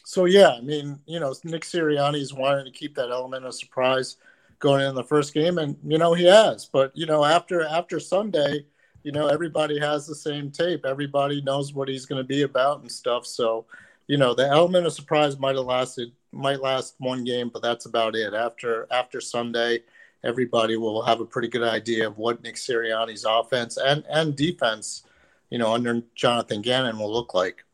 so 0.05 0.27
yeah, 0.27 0.51
I 0.51 0.61
mean, 0.61 0.99
you 1.07 1.20
know, 1.20 1.35
Nick 1.45 1.62
Sirianni's 1.62 2.35
wanting 2.35 2.65
to 2.65 2.70
keep 2.70 2.95
that 2.97 3.11
element 3.11 3.45
of 3.45 3.55
surprise 3.55 4.16
going 4.59 4.87
in 4.87 4.95
the 4.95 5.05
first 5.05 5.35
game, 5.35 5.59
and 5.59 5.77
you 5.85 5.99
know 5.99 6.15
he 6.15 6.24
has. 6.24 6.66
But 6.66 6.93
you 6.95 7.07
know, 7.07 7.24
after 7.24 7.62
after 7.65 7.99
Sunday, 8.01 8.66
you 9.03 9.12
know, 9.12 9.27
everybody 9.27 9.79
has 9.79 10.07
the 10.07 10.15
same 10.15 10.51
tape. 10.51 10.85
Everybody 10.85 11.43
knows 11.43 11.73
what 11.74 11.89
he's 11.89 12.07
going 12.07 12.23
to 12.23 12.27
be 12.27 12.43
about 12.43 12.81
and 12.81 12.91
stuff. 12.91 13.27
So, 13.27 13.66
you 14.07 14.16
know, 14.16 14.35
the 14.35 14.47
element 14.47 14.87
of 14.87 14.93
surprise 14.93 15.39
might 15.39 15.57
have 15.57 15.65
lasted 15.65 16.12
might 16.33 16.61
last 16.61 16.95
one 16.99 17.24
game, 17.24 17.51
but 17.53 17.62
that's 17.62 17.87
about 17.87 18.16
it. 18.16 18.35
After 18.35 18.87
after 18.91 19.20
Sunday 19.20 19.81
everybody 20.24 20.77
will 20.77 21.03
have 21.03 21.20
a 21.20 21.24
pretty 21.24 21.49
good 21.49 21.62
idea 21.62 22.07
of 22.07 22.19
what 22.19 22.43
Nick 22.43 22.57
Sirianni's 22.57 23.24
offense 23.24 23.77
and, 23.77 24.05
and 24.09 24.36
defense, 24.36 25.05
you 25.51 25.59
know, 25.59 25.73
under 25.73 26.03
Jonathan 26.15 26.62
Gannon 26.62 26.99
will 26.99 27.12
look 27.12 27.35
like. 27.35 27.65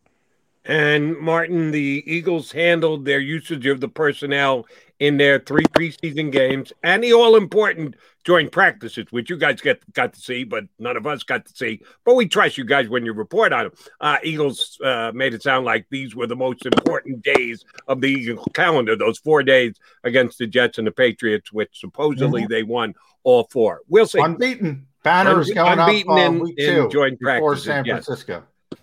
And 0.68 1.16
Martin, 1.16 1.70
the 1.70 2.04
Eagles 2.06 2.52
handled 2.52 3.06
their 3.06 3.20
usage 3.20 3.66
of 3.66 3.80
the 3.80 3.88
personnel 3.88 4.66
in 5.00 5.16
their 5.16 5.38
three 5.38 5.64
preseason 5.64 6.30
games 6.30 6.72
and 6.82 7.02
the 7.02 7.14
all 7.14 7.36
important 7.36 7.94
joint 8.24 8.52
practices, 8.52 9.06
which 9.10 9.30
you 9.30 9.38
guys 9.38 9.62
get 9.62 9.80
got 9.94 10.12
to 10.12 10.20
see, 10.20 10.44
but 10.44 10.64
none 10.78 10.98
of 10.98 11.06
us 11.06 11.22
got 11.22 11.46
to 11.46 11.56
see. 11.56 11.80
But 12.04 12.16
we 12.16 12.28
trust 12.28 12.58
you 12.58 12.64
guys 12.64 12.90
when 12.90 13.06
you 13.06 13.14
report 13.14 13.54
on 13.54 13.64
them. 13.64 13.72
Uh, 13.98 14.18
Eagles 14.22 14.78
uh, 14.84 15.10
made 15.14 15.32
it 15.32 15.42
sound 15.42 15.64
like 15.64 15.86
these 15.88 16.14
were 16.14 16.26
the 16.26 16.36
most 16.36 16.66
important 16.66 17.22
days 17.22 17.64
of 17.86 18.02
the 18.02 18.08
Eagle 18.08 18.44
calendar. 18.52 18.94
Those 18.94 19.18
four 19.18 19.42
days 19.42 19.76
against 20.04 20.36
the 20.36 20.46
Jets 20.46 20.76
and 20.76 20.86
the 20.86 20.92
Patriots, 20.92 21.50
which 21.50 21.80
supposedly 21.80 22.42
mm-hmm. 22.42 22.52
they 22.52 22.62
won 22.62 22.94
all 23.22 23.48
four. 23.50 23.80
We'll 23.88 24.06
see. 24.06 24.20
Unbeaten. 24.20 24.86
Banners 25.02 25.50
going 25.50 25.78
unbeaten 25.78 26.12
up 26.12 26.18
uh, 26.18 26.22
in, 26.22 26.40
week 26.40 26.58
two 26.58 26.84
in 26.84 26.90
joint 26.90 27.20
practice 27.20 27.64
San 27.64 27.84
Francisco. 27.84 28.32
Yes. 28.34 28.42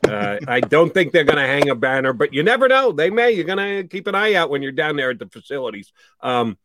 Uh, 0.09 0.39
I 0.47 0.59
don't 0.59 0.93
think 0.93 1.11
they're 1.11 1.23
going 1.23 1.37
to 1.37 1.47
hang 1.47 1.69
a 1.69 1.75
banner, 1.75 2.13
but 2.13 2.33
you 2.33 2.43
never 2.43 2.67
know. 2.67 2.91
They 2.91 3.09
may. 3.09 3.31
You're 3.31 3.45
going 3.45 3.83
to 3.83 3.87
keep 3.87 4.07
an 4.07 4.15
eye 4.15 4.35
out 4.35 4.49
when 4.49 4.61
you're 4.61 4.71
down 4.71 4.95
there 4.95 5.11
at 5.11 5.19
the 5.19 5.27
facilities. 5.27 5.91
Um, 6.21 6.57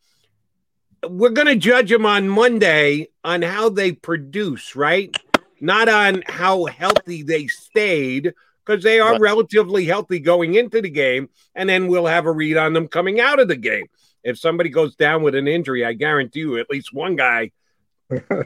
we're 1.09 1.31
going 1.31 1.49
to 1.49 1.57
judge 1.57 1.91
them 1.91 2.07
on 2.07 2.29
Monday 2.29 3.09
on 3.25 3.43
how 3.43 3.69
they 3.71 3.93
produce, 3.93 4.77
right? 4.77 5.17
Not 5.61 5.89
on 5.89 6.23
how 6.27 6.67
healthy 6.67 7.23
they 7.23 7.47
stayed, 7.47 8.35
because 8.65 8.83
they 8.85 9.01
are 9.01 9.13
right. 9.13 9.21
relatively 9.21 9.85
healthy 9.85 10.21
going 10.21 10.55
into 10.55 10.81
the 10.81 10.91
game, 10.91 11.29
and 11.55 11.69
then 11.69 11.89
we'll 11.89 12.07
have 12.07 12.27
a 12.27 12.33
read 12.33 12.57
on 12.57 12.73
them 12.73 12.89
coming 12.89 13.21
out 13.21 13.41
of 13.41 13.49
the 13.49 13.57
game. 13.57 13.87
If 14.23 14.39
somebody 14.39 14.71
goes 14.71 14.95
down 14.97 15.23
with 15.23 15.35
an 15.35 15.49
injury, 15.49 15.85
I 15.85 15.95
guarantee 15.95 16.41
you 16.41 16.59
at 16.59 16.71
least 16.71 16.93
one 16.93 17.17
guy 17.17 17.51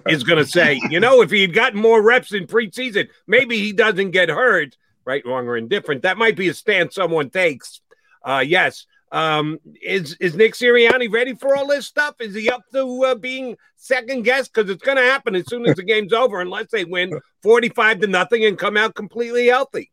is 0.06 0.24
going 0.24 0.42
to 0.42 0.50
say, 0.50 0.80
you 0.90 1.00
know, 1.00 1.20
if 1.20 1.30
he 1.30 1.42
had 1.42 1.52
gotten 1.52 1.80
more 1.80 2.02
reps 2.02 2.32
in 2.32 2.46
preseason, 2.46 3.08
maybe 3.26 3.58
he 3.58 3.72
doesn't 3.72 4.12
get 4.12 4.28
hurt, 4.28 4.76
right, 5.04 5.24
wrong, 5.26 5.46
or 5.46 5.56
indifferent. 5.56 6.02
That 6.02 6.18
might 6.18 6.36
be 6.36 6.48
a 6.48 6.54
stance 6.54 6.94
someone 6.94 7.30
takes. 7.30 7.80
Uh, 8.24 8.44
yes. 8.46 8.86
Um, 9.12 9.60
is 9.80 10.16
is 10.18 10.34
Nick 10.34 10.54
Sirianni 10.54 11.12
ready 11.12 11.34
for 11.34 11.54
all 11.54 11.68
this 11.68 11.86
stuff? 11.86 12.16
Is 12.20 12.34
he 12.34 12.50
up 12.50 12.62
to 12.72 13.04
uh, 13.04 13.14
being 13.14 13.56
second 13.76 14.22
guessed? 14.22 14.52
Because 14.52 14.68
it's 14.68 14.82
going 14.82 14.96
to 14.96 15.04
happen 15.04 15.36
as 15.36 15.46
soon 15.46 15.66
as 15.66 15.76
the 15.76 15.84
game's 15.84 16.12
over, 16.12 16.40
unless 16.40 16.66
they 16.72 16.84
win 16.84 17.20
forty-five 17.40 18.00
to 18.00 18.08
nothing 18.08 18.44
and 18.44 18.58
come 18.58 18.76
out 18.76 18.96
completely 18.96 19.46
healthy. 19.46 19.92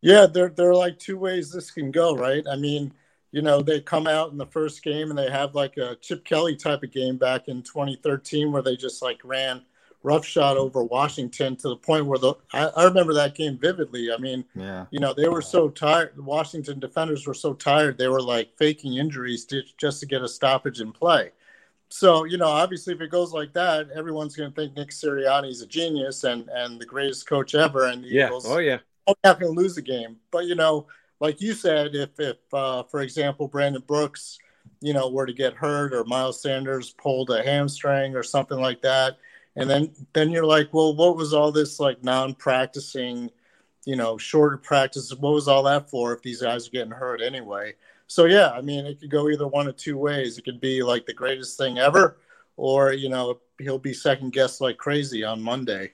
Yeah, 0.00 0.26
there 0.26 0.48
there 0.48 0.70
are 0.70 0.76
like 0.76 0.98
two 0.98 1.18
ways 1.18 1.50
this 1.50 1.70
can 1.70 1.90
go, 1.90 2.16
right? 2.16 2.42
I 2.50 2.56
mean, 2.56 2.94
you 3.32 3.42
know, 3.42 3.60
they 3.60 3.80
come 3.80 4.06
out 4.06 4.32
in 4.32 4.38
the 4.38 4.46
first 4.46 4.82
game 4.82 5.10
and 5.10 5.18
they 5.18 5.30
have 5.30 5.54
like 5.54 5.76
a 5.76 5.96
Chip 5.96 6.24
Kelly 6.24 6.56
type 6.56 6.82
of 6.82 6.92
game 6.92 7.18
back 7.18 7.48
in 7.48 7.62
2013 7.62 8.50
where 8.50 8.62
they 8.62 8.76
just 8.76 9.02
like 9.02 9.20
ran 9.24 9.60
roughshod 10.04 10.58
over 10.58 10.84
Washington 10.84 11.56
to 11.56 11.70
the 11.70 11.76
point 11.76 12.06
where 12.06 12.18
the 12.18 12.34
I, 12.52 12.66
I, 12.66 12.84
remember 12.84 13.14
that 13.14 13.34
game 13.34 13.58
vividly. 13.58 14.12
I 14.12 14.18
mean, 14.18 14.44
yeah. 14.54 14.84
you 14.90 15.00
know, 15.00 15.14
they 15.14 15.28
were 15.28 15.42
so 15.42 15.70
tired. 15.70 16.12
The 16.14 16.22
Washington 16.22 16.78
defenders 16.78 17.26
were 17.26 17.34
so 17.34 17.54
tired 17.54 17.96
they 17.98 18.08
were 18.08 18.22
like 18.22 18.56
faking 18.58 18.98
injuries 18.98 19.46
to, 19.46 19.62
just 19.78 20.00
to 20.00 20.06
get 20.06 20.22
a 20.22 20.28
stoppage 20.28 20.80
in 20.80 20.92
play. 20.92 21.32
So 21.88 22.24
you 22.24 22.36
know, 22.36 22.48
obviously, 22.48 22.94
if 22.94 23.00
it 23.00 23.10
goes 23.10 23.32
like 23.32 23.54
that, 23.54 23.88
everyone's 23.94 24.36
going 24.36 24.52
to 24.52 24.54
think 24.54 24.76
Nick 24.76 24.90
Sirianni 24.90 25.50
is 25.50 25.62
a 25.62 25.66
genius 25.66 26.24
and 26.24 26.48
and 26.50 26.78
the 26.78 26.86
greatest 26.86 27.26
coach 27.26 27.54
ever. 27.54 27.86
And 27.86 28.04
the 28.04 28.08
yeah, 28.08 28.26
Eagles 28.26 28.46
oh 28.46 28.58
yeah, 28.58 28.78
not 29.06 29.40
going 29.40 29.54
to 29.54 29.60
lose 29.60 29.74
the 29.74 29.82
game. 29.82 30.16
But 30.30 30.44
you 30.44 30.54
know, 30.54 30.86
like 31.20 31.40
you 31.40 31.54
said, 31.54 31.94
if 31.94 32.10
if 32.18 32.36
uh, 32.52 32.82
for 32.84 33.00
example 33.00 33.48
Brandon 33.48 33.82
Brooks, 33.86 34.38
you 34.80 34.92
know, 34.92 35.08
were 35.08 35.26
to 35.26 35.32
get 35.32 35.54
hurt 35.54 35.94
or 35.94 36.04
Miles 36.04 36.42
Sanders 36.42 36.90
pulled 36.90 37.30
a 37.30 37.42
hamstring 37.42 38.14
or 38.16 38.22
something 38.22 38.58
like 38.58 38.82
that, 38.82 39.16
and 39.56 39.70
then 39.70 39.90
then 40.12 40.30
you're 40.30 40.46
like, 40.46 40.72
well, 40.72 40.94
what 40.94 41.16
was 41.16 41.32
all 41.32 41.52
this 41.52 41.78
like 41.78 42.02
non-practicing, 42.02 43.30
you 43.84 43.96
know, 43.96 44.18
shorter 44.18 44.56
practice 44.56 45.12
What 45.14 45.34
was 45.34 45.48
all 45.48 45.62
that 45.64 45.90
for 45.90 46.12
if 46.12 46.22
these 46.22 46.42
guys 46.42 46.66
are 46.66 46.70
getting 46.72 46.92
hurt 46.92 47.22
anyway? 47.22 47.74
So 48.06 48.26
yeah, 48.26 48.50
I 48.50 48.60
mean, 48.60 48.86
it 48.86 49.00
could 49.00 49.10
go 49.10 49.28
either 49.28 49.46
one 49.46 49.68
of 49.68 49.76
two 49.76 49.96
ways. 49.96 50.38
It 50.38 50.44
could 50.44 50.60
be 50.60 50.82
like 50.82 51.06
the 51.06 51.14
greatest 51.14 51.56
thing 51.56 51.78
ever, 51.78 52.18
or 52.56 52.92
you 52.92 53.08
know, 53.08 53.40
he'll 53.58 53.78
be 53.78 53.94
second 53.94 54.32
guessed 54.32 54.60
like 54.60 54.76
crazy 54.76 55.24
on 55.24 55.42
Monday. 55.42 55.92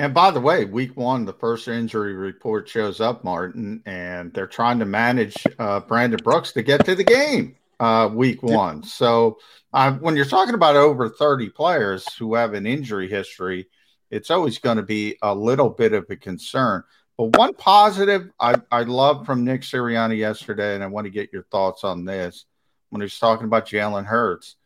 And 0.00 0.14
by 0.14 0.30
the 0.30 0.40
way, 0.40 0.64
week 0.64 0.96
one, 0.96 1.24
the 1.24 1.32
first 1.32 1.66
injury 1.66 2.14
report 2.14 2.68
shows 2.68 3.00
up, 3.00 3.24
Martin, 3.24 3.82
and 3.84 4.32
they're 4.32 4.46
trying 4.46 4.78
to 4.78 4.84
manage 4.84 5.34
uh, 5.58 5.80
Brandon 5.80 6.20
Brooks 6.22 6.52
to 6.52 6.62
get 6.62 6.84
to 6.84 6.94
the 6.94 7.02
game 7.02 7.57
uh, 7.80 8.10
week 8.12 8.42
one. 8.42 8.82
So 8.82 9.38
uh, 9.72 9.92
when 9.94 10.16
you're 10.16 10.24
talking 10.24 10.54
about 10.54 10.76
over 10.76 11.08
30 11.08 11.50
players 11.50 12.12
who 12.14 12.34
have 12.34 12.54
an 12.54 12.66
injury 12.66 13.08
history, 13.08 13.68
it's 14.10 14.30
always 14.30 14.58
going 14.58 14.78
to 14.78 14.82
be 14.82 15.16
a 15.22 15.34
little 15.34 15.70
bit 15.70 15.92
of 15.92 16.06
a 16.10 16.16
concern. 16.16 16.84
But 17.16 17.36
one 17.36 17.54
positive 17.54 18.30
I, 18.38 18.56
I 18.70 18.82
love 18.82 19.26
from 19.26 19.44
Nick 19.44 19.62
Sirianni 19.62 20.18
yesterday, 20.18 20.74
and 20.74 20.84
I 20.84 20.86
want 20.86 21.06
to 21.06 21.10
get 21.10 21.32
your 21.32 21.44
thoughts 21.44 21.84
on 21.84 22.04
this 22.04 22.44
when 22.90 23.02
he's 23.02 23.18
talking 23.18 23.46
about 23.46 23.66
Jalen 23.66 24.06
Hurts. 24.06 24.56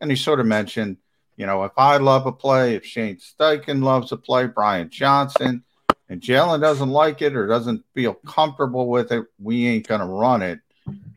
And 0.00 0.10
he 0.10 0.16
sort 0.16 0.40
of 0.40 0.46
mentioned 0.46 0.98
you 1.36 1.46
know, 1.46 1.64
if 1.64 1.72
I 1.76 1.96
love 1.96 2.26
a 2.26 2.32
play, 2.32 2.74
if 2.76 2.84
Shane 2.84 3.16
Steichen 3.16 3.82
loves 3.82 4.12
a 4.12 4.16
play, 4.16 4.46
Brian 4.46 4.88
Johnson, 4.88 5.64
and 6.08 6.20
Jalen 6.20 6.60
doesn't 6.60 6.90
like 6.90 7.22
it 7.22 7.34
or 7.34 7.46
doesn't 7.46 7.84
feel 7.94 8.14
comfortable 8.14 8.88
with 8.88 9.10
it, 9.10 9.24
we 9.38 9.66
ain't 9.66 9.88
going 9.88 10.00
to 10.00 10.06
run 10.06 10.42
it. 10.42 10.60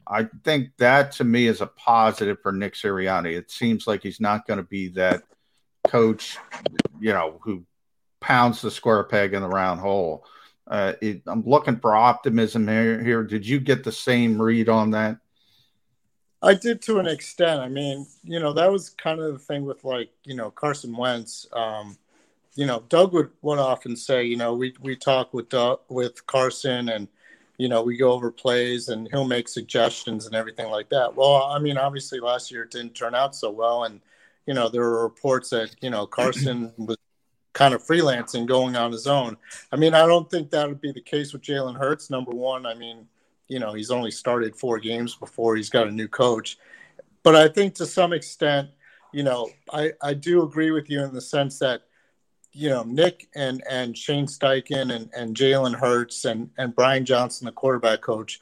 I 0.10 0.28
think 0.44 0.70
that 0.78 1.12
to 1.14 1.24
me 1.24 1.48
is 1.48 1.62
a 1.62 1.68
positive 1.68 2.38
for 2.42 2.52
Nick 2.52 2.76
Sirianni. 2.76 3.38
It 3.38 3.52
seems 3.52 3.88
like 3.88 4.02
he's 4.02 4.22
not 4.22 4.48
going 4.48 4.58
to 4.58 4.64
be 4.64 4.88
that 4.90 5.24
coach, 5.88 6.38
you 7.00 7.12
know, 7.12 7.40
who 7.42 7.66
pounds 8.22 8.62
the 8.62 8.72
square 8.72 9.04
peg 9.04 9.34
in 9.34 9.42
the 9.42 9.48
round 9.48 9.80
hole. 9.80 10.26
Uh, 10.66 10.94
it, 11.02 11.24
I'm 11.28 11.44
looking 11.46 11.78
for 11.78 11.96
optimism 11.96 12.68
here, 12.68 13.04
here. 13.04 13.24
Did 13.24 13.46
you 13.46 13.60
get 13.60 13.84
the 13.84 13.92
same 13.92 14.42
read 14.42 14.70
on 14.70 14.92
that? 14.92 15.18
I 16.42 16.54
did 16.54 16.82
to 16.84 17.00
an 17.00 17.08
extent. 17.08 17.60
I 17.60 17.68
mean, 17.68 18.06
you 18.24 18.40
know, 18.40 18.54
that 18.54 18.72
was 18.72 18.90
kind 18.92 19.20
of 19.20 19.34
the 19.34 19.40
thing 19.40 19.66
with 19.66 19.84
like, 19.84 20.10
you 20.24 20.36
know, 20.36 20.52
Carson 20.52 20.96
Wentz. 20.96 21.48
Um, 21.52 21.98
you 22.56 22.66
know, 22.66 22.84
Doug 22.90 23.14
would, 23.14 23.30
would 23.42 23.60
often 23.60 23.96
say, 23.96 24.24
you 24.24 24.38
know, 24.38 24.56
we, 24.56 24.74
we 24.82 24.96
talk 24.96 25.34
with 25.34 25.50
Doug, 25.50 25.80
with 25.90 26.26
Carson 26.28 26.90
and, 26.90 27.08
you 27.58 27.68
know, 27.68 27.82
we 27.82 27.98
go 27.98 28.12
over 28.12 28.32
plays 28.32 28.90
and 28.90 29.08
he'll 29.12 29.28
make 29.28 29.48
suggestions 29.48 30.26
and 30.26 30.36
everything 30.36 30.70
like 30.70 30.90
that. 30.90 31.16
Well, 31.16 31.44
I 31.44 31.60
mean, 31.60 31.78
obviously 31.78 32.20
last 32.20 32.52
year 32.52 32.64
it 32.64 32.72
didn't 32.72 32.94
turn 32.94 33.16
out 33.16 33.36
so 33.36 33.50
well. 33.50 33.86
And, 33.86 34.00
you 34.46 34.54
know, 34.54 34.70
there 34.70 34.82
were 34.82 35.04
reports 35.04 35.50
that, 35.50 35.76
you 35.82 35.90
know, 35.90 36.06
Carson 36.06 36.72
was 36.78 36.98
kind 37.54 37.74
of 37.74 37.84
freelancing 37.84 38.46
going 38.46 38.76
on 38.76 38.92
his 38.92 39.08
own. 39.08 39.36
I 39.72 39.76
mean, 39.76 39.96
I 39.96 40.06
don't 40.06 40.30
think 40.30 40.52
that 40.52 40.68
would 40.68 40.80
be 40.80 40.92
the 40.92 41.02
case 41.02 41.34
with 41.34 41.42
Jalen 41.42 41.76
Hurts. 41.76 42.12
Number 42.12 42.32
one, 42.32 42.68
I 42.68 42.76
mean, 42.76 43.08
you 43.48 43.60
know, 43.60 43.74
he's 43.74 43.90
only 43.90 44.12
started 44.12 44.56
four 44.56 44.78
games 44.78 45.16
before 45.16 45.56
he's 45.56 45.70
got 45.70 45.88
a 45.88 45.92
new 45.92 46.08
coach. 46.08 46.60
But 47.24 47.36
I 47.36 47.48
think 47.48 47.74
to 47.76 47.88
some 47.88 48.14
extent, 48.14 48.70
you 49.12 49.24
know, 49.24 49.50
I, 49.74 49.94
I 50.04 50.14
do 50.14 50.44
agree 50.44 50.70
with 50.70 50.90
you 50.92 51.04
in 51.04 51.14
the 51.14 51.22
sense 51.22 51.58
that, 51.60 51.82
you 52.58 52.70
know, 52.70 52.82
Nick 52.82 53.30
and, 53.36 53.64
and 53.70 53.96
Shane 53.96 54.26
Steichen 54.26 54.94
and, 54.94 55.12
and 55.16 55.36
Jalen 55.36 55.76
Hurts 55.76 56.26
and, 56.26 56.50
and 56.58 56.76
Brian 56.76 57.06
Johnson, 57.06 57.46
the 57.46 57.52
quarterback 57.52 58.02
coach, 58.02 58.40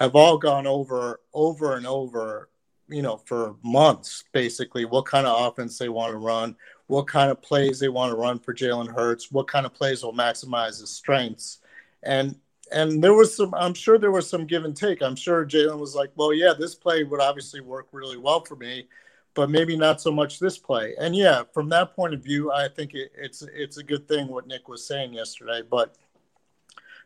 have 0.00 0.16
all 0.16 0.36
gone 0.36 0.66
over 0.66 1.20
over 1.32 1.76
and 1.76 1.86
over, 1.86 2.48
you 2.88 3.02
know, 3.02 3.18
for 3.18 3.54
months 3.62 4.24
basically 4.32 4.84
what 4.84 5.06
kind 5.06 5.28
of 5.28 5.46
offense 5.46 5.78
they 5.78 5.88
want 5.88 6.10
to 6.10 6.18
run, 6.18 6.56
what 6.88 7.06
kind 7.06 7.30
of 7.30 7.40
plays 7.40 7.78
they 7.78 7.88
want 7.88 8.10
to 8.10 8.16
run 8.16 8.40
for 8.40 8.52
Jalen 8.52 8.92
Hurts, 8.92 9.30
what 9.30 9.46
kind 9.46 9.64
of 9.64 9.72
plays 9.72 10.02
will 10.02 10.12
maximize 10.12 10.80
his 10.80 10.90
strengths. 10.90 11.58
And 12.02 12.34
and 12.72 13.04
there 13.04 13.14
was 13.14 13.36
some 13.36 13.52
i'm 13.54 13.74
sure 13.74 13.98
there 13.98 14.10
was 14.10 14.28
some 14.28 14.46
give 14.46 14.64
and 14.64 14.74
take 14.74 15.02
i'm 15.02 15.14
sure 15.16 15.44
jalen 15.44 15.78
was 15.78 15.94
like 15.94 16.10
well 16.16 16.32
yeah 16.32 16.54
this 16.58 16.74
play 16.74 17.04
would 17.04 17.20
obviously 17.20 17.60
work 17.60 17.86
really 17.92 18.16
well 18.16 18.40
for 18.40 18.56
me 18.56 18.86
but 19.34 19.50
maybe 19.50 19.76
not 19.76 20.00
so 20.00 20.12
much 20.12 20.38
this 20.38 20.58
play. 20.58 20.94
And 20.98 21.14
yeah 21.14 21.42
from 21.52 21.68
that 21.70 21.94
point 21.94 22.14
of 22.14 22.22
view 22.22 22.52
i 22.52 22.68
think 22.68 22.94
it, 22.94 23.12
it's 23.16 23.42
it's 23.54 23.78
a 23.78 23.82
good 23.82 24.08
thing 24.08 24.28
what 24.28 24.46
nick 24.46 24.68
was 24.68 24.86
saying 24.86 25.12
yesterday 25.12 25.62
but 25.68 25.96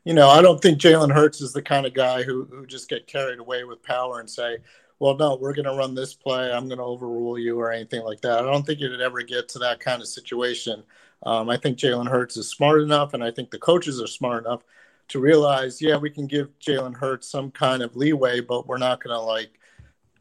you 0.04 0.14
know 0.14 0.28
i 0.28 0.40
don't 0.42 0.60
think 0.60 0.78
jalen 0.78 1.12
hurts 1.12 1.40
is 1.40 1.52
the 1.52 1.62
kind 1.62 1.86
of 1.86 1.94
guy 1.94 2.22
who, 2.22 2.44
who 2.44 2.66
just 2.66 2.88
get 2.88 3.06
carried 3.06 3.38
away 3.38 3.64
with 3.64 3.82
power 3.82 4.20
and 4.20 4.28
say 4.28 4.58
well 4.98 5.16
no 5.16 5.36
we're 5.36 5.54
going 5.54 5.64
to 5.64 5.74
run 5.74 5.94
this 5.94 6.14
play. 6.14 6.52
I'm 6.52 6.68
going 6.68 6.78
to 6.78 6.84
overrule 6.84 7.38
you 7.38 7.58
or 7.58 7.70
anything 7.70 8.02
like 8.02 8.20
that. 8.22 8.38
I 8.38 8.42
don't 8.42 8.64
think 8.64 8.80
it'd 8.80 9.00
ever 9.00 9.22
get 9.22 9.48
to 9.50 9.58
that 9.60 9.80
kind 9.80 10.00
of 10.00 10.08
situation. 10.08 10.82
Um, 11.22 11.48
i 11.48 11.56
think 11.56 11.78
jalen 11.78 12.08
hurts 12.08 12.36
is 12.36 12.48
smart 12.48 12.82
enough 12.82 13.14
and 13.14 13.24
i 13.24 13.30
think 13.30 13.50
the 13.50 13.58
coaches 13.58 14.00
are 14.00 14.06
smart 14.06 14.44
enough 14.44 14.62
to 15.08 15.20
realize, 15.20 15.80
yeah, 15.80 15.96
we 15.96 16.10
can 16.10 16.26
give 16.26 16.58
Jalen 16.58 16.96
Hurts 16.96 17.28
some 17.28 17.50
kind 17.50 17.82
of 17.82 17.96
leeway, 17.96 18.40
but 18.40 18.66
we're 18.66 18.78
not 18.78 19.02
going 19.02 19.14
to 19.14 19.20
like, 19.20 19.58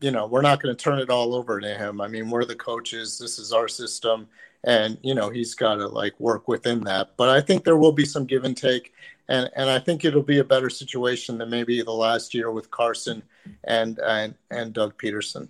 you 0.06 0.12
know, 0.12 0.28
we're 0.28 0.44
not 0.44 0.62
going 0.62 0.74
to 0.74 0.80
turn 0.80 1.00
it 1.00 1.10
all 1.10 1.34
over 1.34 1.60
to 1.60 1.74
him. 1.74 2.00
I 2.00 2.08
mean, 2.08 2.30
we're 2.30 2.46
the 2.46 2.56
coaches. 2.56 3.18
This 3.18 3.40
is 3.40 3.52
our 3.52 3.68
system, 3.68 4.28
and 4.64 5.00
you 5.02 5.16
know, 5.16 5.32
he's 5.32 5.56
got 5.56 5.76
to 5.76 5.88
like 5.88 6.14
work 6.20 6.48
within 6.48 6.84
that. 6.84 7.18
But 7.18 7.30
I 7.30 7.42
think 7.42 7.64
there 7.64 7.76
will 7.76 7.92
be 7.92 8.06
some 8.06 8.26
give 8.26 8.44
and 8.44 8.56
take, 8.56 8.94
and 9.30 9.50
and 9.56 9.68
I 9.68 9.80
think 9.80 10.06
it'll 10.06 10.22
be 10.22 10.38
a 10.38 10.44
better 10.44 10.70
situation 10.70 11.40
than 11.40 11.50
maybe 11.50 11.82
the 11.82 11.92
last 11.92 12.36
year 12.36 12.52
with 12.52 12.70
Carson 12.70 13.24
and 13.64 13.98
and 13.98 14.36
and 14.52 14.74
Doug 14.74 14.96
Pederson. 15.02 15.48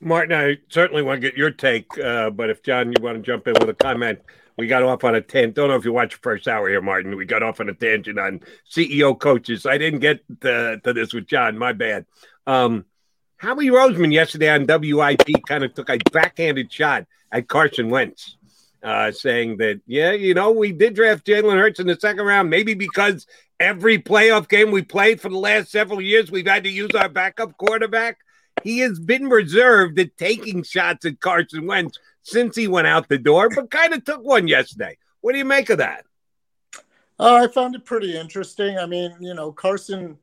Martin, 0.00 0.38
I 0.38 0.58
certainly 0.68 1.02
want 1.02 1.22
to 1.22 1.26
get 1.26 1.38
your 1.38 1.50
take, 1.50 1.98
uh, 1.98 2.28
but 2.28 2.50
if 2.50 2.62
John, 2.62 2.88
you 2.92 3.02
want 3.02 3.16
to 3.16 3.22
jump 3.22 3.48
in 3.48 3.54
with 3.58 3.70
a 3.70 3.74
comment 3.74 4.20
we 4.56 4.66
got 4.66 4.82
off 4.82 5.02
on 5.02 5.14
a 5.14 5.20
tangent. 5.20 5.54
Don't 5.54 5.68
know 5.68 5.76
if 5.76 5.84
you 5.84 5.92
watched 5.92 6.12
the 6.12 6.22
first 6.22 6.46
hour 6.46 6.68
here, 6.68 6.80
Martin. 6.80 7.16
We 7.16 7.24
got 7.24 7.42
off 7.42 7.60
on 7.60 7.68
a 7.68 7.74
tangent 7.74 8.18
on 8.18 8.40
CEO 8.70 9.18
coaches. 9.18 9.66
I 9.66 9.78
didn't 9.78 10.00
get 10.00 10.22
to, 10.42 10.80
to 10.84 10.92
this 10.92 11.12
with 11.12 11.26
John. 11.26 11.58
My 11.58 11.72
bad. 11.72 12.06
Um, 12.46 12.84
Howie 13.44 13.66
Roseman 13.66 14.10
yesterday 14.10 14.48
on 14.48 14.64
WIP 14.66 15.28
kind 15.46 15.64
of 15.64 15.74
took 15.74 15.90
a 15.90 15.98
backhanded 16.12 16.72
shot 16.72 17.04
at 17.30 17.46
Carson 17.46 17.90
Wentz, 17.90 18.38
uh, 18.82 19.12
saying 19.12 19.58
that, 19.58 19.82
yeah, 19.86 20.12
you 20.12 20.32
know, 20.32 20.50
we 20.50 20.72
did 20.72 20.94
draft 20.94 21.26
Jalen 21.26 21.58
Hurts 21.58 21.78
in 21.78 21.86
the 21.86 22.00
second 22.00 22.24
round, 22.24 22.48
maybe 22.48 22.72
because 22.72 23.26
every 23.60 23.98
playoff 23.98 24.48
game 24.48 24.70
we 24.70 24.80
played 24.80 25.20
for 25.20 25.28
the 25.28 25.36
last 25.36 25.70
several 25.70 26.00
years, 26.00 26.30
we've 26.30 26.46
had 26.46 26.64
to 26.64 26.70
use 26.70 26.92
our 26.94 27.10
backup 27.10 27.54
quarterback. 27.58 28.16
He 28.62 28.78
has 28.78 28.98
been 28.98 29.28
reserved 29.28 29.98
at 29.98 30.16
taking 30.16 30.62
shots 30.62 31.04
at 31.04 31.20
Carson 31.20 31.66
Wentz 31.66 31.98
since 32.22 32.56
he 32.56 32.66
went 32.66 32.86
out 32.86 33.10
the 33.10 33.18
door, 33.18 33.50
but 33.54 33.70
kind 33.70 33.92
of 33.92 34.06
took 34.06 34.24
one 34.24 34.48
yesterday. 34.48 34.96
What 35.20 35.32
do 35.32 35.38
you 35.38 35.44
make 35.44 35.68
of 35.68 35.78
that? 35.78 36.06
Uh, 37.20 37.44
I 37.44 37.48
found 37.48 37.74
it 37.74 37.84
pretty 37.84 38.18
interesting. 38.18 38.78
I 38.78 38.86
mean, 38.86 39.14
you 39.20 39.34
know, 39.34 39.52
Carson, 39.52 40.16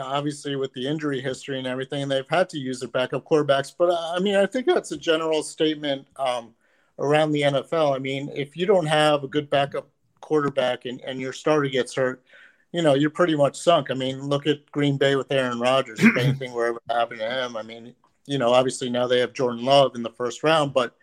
obviously 0.00 0.56
with 0.56 0.72
the 0.72 0.86
injury 0.86 1.20
history 1.20 1.58
and 1.58 1.66
everything, 1.66 2.08
they've 2.08 2.28
had 2.28 2.48
to 2.50 2.58
use 2.58 2.80
their 2.80 2.88
backup 2.88 3.24
quarterbacks. 3.24 3.72
But 3.76 3.90
uh, 3.90 4.12
I 4.14 4.20
mean, 4.20 4.36
I 4.36 4.46
think 4.46 4.66
that's 4.66 4.92
a 4.92 4.96
general 4.96 5.42
statement 5.42 6.06
um, 6.16 6.54
around 6.98 7.32
the 7.32 7.42
NFL. 7.42 7.94
I 7.94 7.98
mean, 7.98 8.30
if 8.34 8.56
you 8.56 8.66
don't 8.66 8.86
have 8.86 9.24
a 9.24 9.28
good 9.28 9.50
backup 9.50 9.88
quarterback 10.20 10.84
and, 10.84 11.00
and 11.02 11.20
your 11.20 11.32
starter 11.32 11.68
gets 11.68 11.94
hurt, 11.94 12.22
you 12.72 12.82
know, 12.82 12.94
you're 12.94 13.10
pretty 13.10 13.36
much 13.36 13.58
sunk. 13.58 13.90
I 13.90 13.94
mean, 13.94 14.20
look 14.20 14.46
at 14.46 14.70
Green 14.72 14.96
Bay 14.96 15.16
with 15.16 15.30
Aaron 15.30 15.60
Rodgers. 15.60 16.00
if 16.00 16.16
anything 16.18 16.52
were 16.52 16.66
ever 16.66 16.82
happened 16.88 17.20
to 17.20 17.44
him, 17.44 17.56
I 17.56 17.62
mean, 17.62 17.94
you 18.26 18.38
know, 18.38 18.52
obviously 18.52 18.88
now 18.88 19.06
they 19.06 19.18
have 19.18 19.32
Jordan 19.32 19.64
Love 19.64 19.94
in 19.94 20.02
the 20.02 20.10
first 20.10 20.42
round, 20.42 20.72
but 20.72 20.96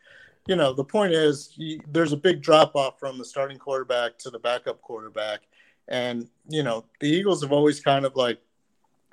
you 0.48 0.56
know, 0.56 0.74
the 0.74 0.84
point 0.84 1.14
is 1.14 1.54
you, 1.58 1.80
there's 1.92 2.12
a 2.12 2.18
big 2.18 2.42
drop 2.42 2.76
off 2.76 3.00
from 3.00 3.20
the 3.20 3.26
starting 3.26 3.60
quarterback 3.60 4.18
to 4.18 4.32
the 4.32 4.40
backup 4.40 4.82
quarterback. 4.82 5.42
And, 5.88 6.28
you 6.48 6.64
know, 6.64 6.86
the 7.00 7.08
Eagles 7.08 7.44
have 7.44 7.52
always 7.52 7.80
kind 7.80 8.04
of 8.04 8.16
like 8.16 8.40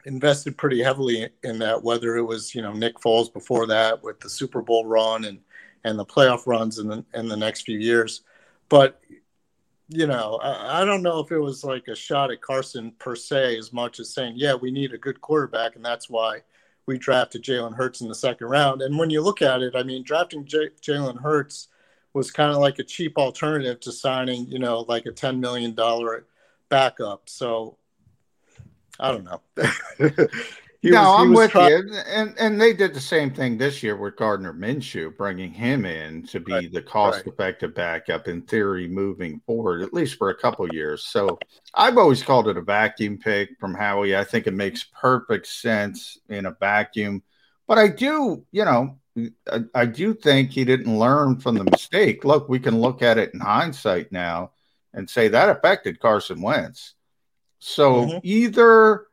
invested 0.06 0.56
pretty 0.56 0.82
heavily 0.82 1.28
in 1.42 1.58
that, 1.58 1.82
whether 1.82 2.16
it 2.16 2.22
was, 2.22 2.54
you 2.54 2.62
know, 2.62 2.72
Nick 2.72 2.96
Foles 2.96 3.32
before 3.32 3.66
that 3.66 4.02
with 4.02 4.20
the 4.20 4.30
Super 4.30 4.62
Bowl 4.62 4.86
run 4.86 5.24
and, 5.24 5.40
and 5.84 5.98
the 5.98 6.06
playoff 6.06 6.46
runs 6.46 6.78
in 6.78 6.88
the, 6.88 7.04
in 7.14 7.28
the 7.28 7.36
next 7.36 7.62
few 7.62 7.78
years. 7.78 8.22
But, 8.68 9.00
you 9.88 10.06
know, 10.06 10.38
I, 10.42 10.82
I 10.82 10.84
don't 10.84 11.02
know 11.02 11.18
if 11.18 11.32
it 11.32 11.38
was 11.38 11.64
like 11.64 11.88
a 11.88 11.96
shot 11.96 12.30
at 12.30 12.40
Carson 12.40 12.92
per 12.98 13.16
se, 13.16 13.58
as 13.58 13.72
much 13.72 14.00
as 14.00 14.14
saying, 14.14 14.34
yeah, 14.36 14.54
we 14.54 14.70
need 14.70 14.92
a 14.92 14.98
good 14.98 15.20
quarterback. 15.20 15.76
And 15.76 15.84
that's 15.84 16.08
why 16.08 16.42
we 16.86 16.98
drafted 16.98 17.42
Jalen 17.42 17.74
Hurts 17.74 18.00
in 18.00 18.08
the 18.08 18.14
second 18.14 18.46
round. 18.46 18.82
And 18.82 18.96
when 18.96 19.10
you 19.10 19.20
look 19.20 19.42
at 19.42 19.60
it, 19.60 19.74
I 19.74 19.82
mean, 19.82 20.04
drafting 20.04 20.44
J- 20.44 20.70
Jalen 20.80 21.20
Hurts 21.20 21.68
was 22.14 22.30
kind 22.30 22.52
of 22.52 22.58
like 22.58 22.78
a 22.78 22.84
cheap 22.84 23.18
alternative 23.18 23.80
to 23.80 23.92
signing, 23.92 24.46
you 24.46 24.60
know, 24.60 24.80
like 24.88 25.06
a 25.06 25.10
$10 25.10 25.38
million 25.38 25.76
backup. 26.68 27.28
So 27.28 27.76
I 28.98 29.12
don't 29.12 29.24
know. 29.24 29.40
no, 30.82 31.02
was, 31.02 31.20
I'm 31.20 31.32
with 31.32 31.51
trying... 31.51 31.89
you. 31.89 31.94
And 32.09 32.35
and 32.39 32.60
they 32.60 32.73
did 32.73 32.94
the 32.94 33.01
same 33.01 33.31
thing 33.31 33.59
this 33.59 33.82
year 33.82 33.97
with 33.97 34.16
Gardner 34.16 34.52
Minshew, 34.52 35.16
bringing 35.16 35.51
him 35.51 35.85
in 35.85 36.23
to 36.28 36.40
be 36.40 36.52
right. 36.52 36.73
the 36.73 36.82
cost-effective 36.82 37.74
backup 37.74 38.28
in 38.28 38.43
theory 38.43 38.89
moving 38.89 39.40
forward, 39.47 39.82
at 39.82 39.93
least 39.93 40.16
for 40.16 40.31
a 40.31 40.35
couple 40.35 40.73
years. 40.73 41.05
So 41.05 41.39
I've 41.74 41.98
always 41.98 42.23
called 42.23 42.48
it 42.48 42.56
a 42.56 42.62
vacuum 42.62 43.18
pick 43.18 43.51
from 43.59 43.74
Howie. 43.74 44.16
I 44.16 44.24
think 44.24 44.47
it 44.47 44.55
makes 44.55 44.85
perfect 44.85 45.47
sense 45.47 46.18
in 46.28 46.47
a 46.47 46.56
vacuum. 46.59 47.23
But 47.66 47.78
I 47.78 47.89
do, 47.89 48.44
you 48.52 48.64
know, 48.64 48.98
I, 49.51 49.64
I 49.74 49.86
do 49.86 50.14
think 50.14 50.51
he 50.51 50.64
didn't 50.64 50.98
learn 50.98 51.40
from 51.40 51.56
the 51.56 51.64
mistake. 51.64 52.24
Look, 52.24 52.48
we 52.48 52.59
can 52.59 52.81
look 52.81 53.02
at 53.02 53.18
it 53.18 53.32
in 53.35 53.40
hindsight 53.40 54.12
now 54.12 54.52
and 54.93 55.09
say 55.09 55.28
that 55.28 55.48
affected 55.48 56.01
Carson 56.01 56.40
Wentz. 56.40 56.94
So 57.58 58.06
mm-hmm. 58.06 58.18
either 58.22 59.06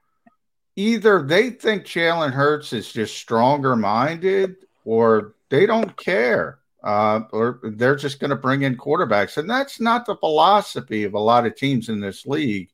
either 0.75 1.21
they 1.21 1.51
think 1.51 1.85
Jalen 1.85 2.31
Hurts 2.31 2.73
is 2.73 2.91
just 2.91 3.15
stronger 3.15 3.75
minded 3.75 4.55
or 4.85 5.35
they 5.49 5.65
don't 5.65 5.95
care. 5.97 6.59
Uh, 6.83 7.21
or 7.31 7.61
they're 7.63 7.95
just 7.95 8.19
going 8.19 8.29
to 8.29 8.35
bring 8.35 8.63
in 8.63 8.75
quarterbacks. 8.75 9.37
And 9.37 9.49
that's 9.49 9.79
not 9.79 10.05
the 10.05 10.17
philosophy 10.17 11.05
of 11.05 11.13
a 11.13 11.19
lot 11.19 11.45
of 11.45 11.55
teams 11.55 11.87
in 11.87 12.01
this 12.01 12.25
league 12.25 12.69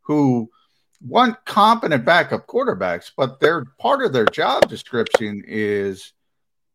who 0.00 0.48
want 1.06 1.44
competent 1.44 2.04
backup 2.04 2.46
quarterbacks, 2.46 3.10
but 3.14 3.38
their 3.38 3.66
part 3.78 4.02
of 4.02 4.12
their 4.12 4.24
job 4.26 4.68
description 4.68 5.42
is 5.46 6.12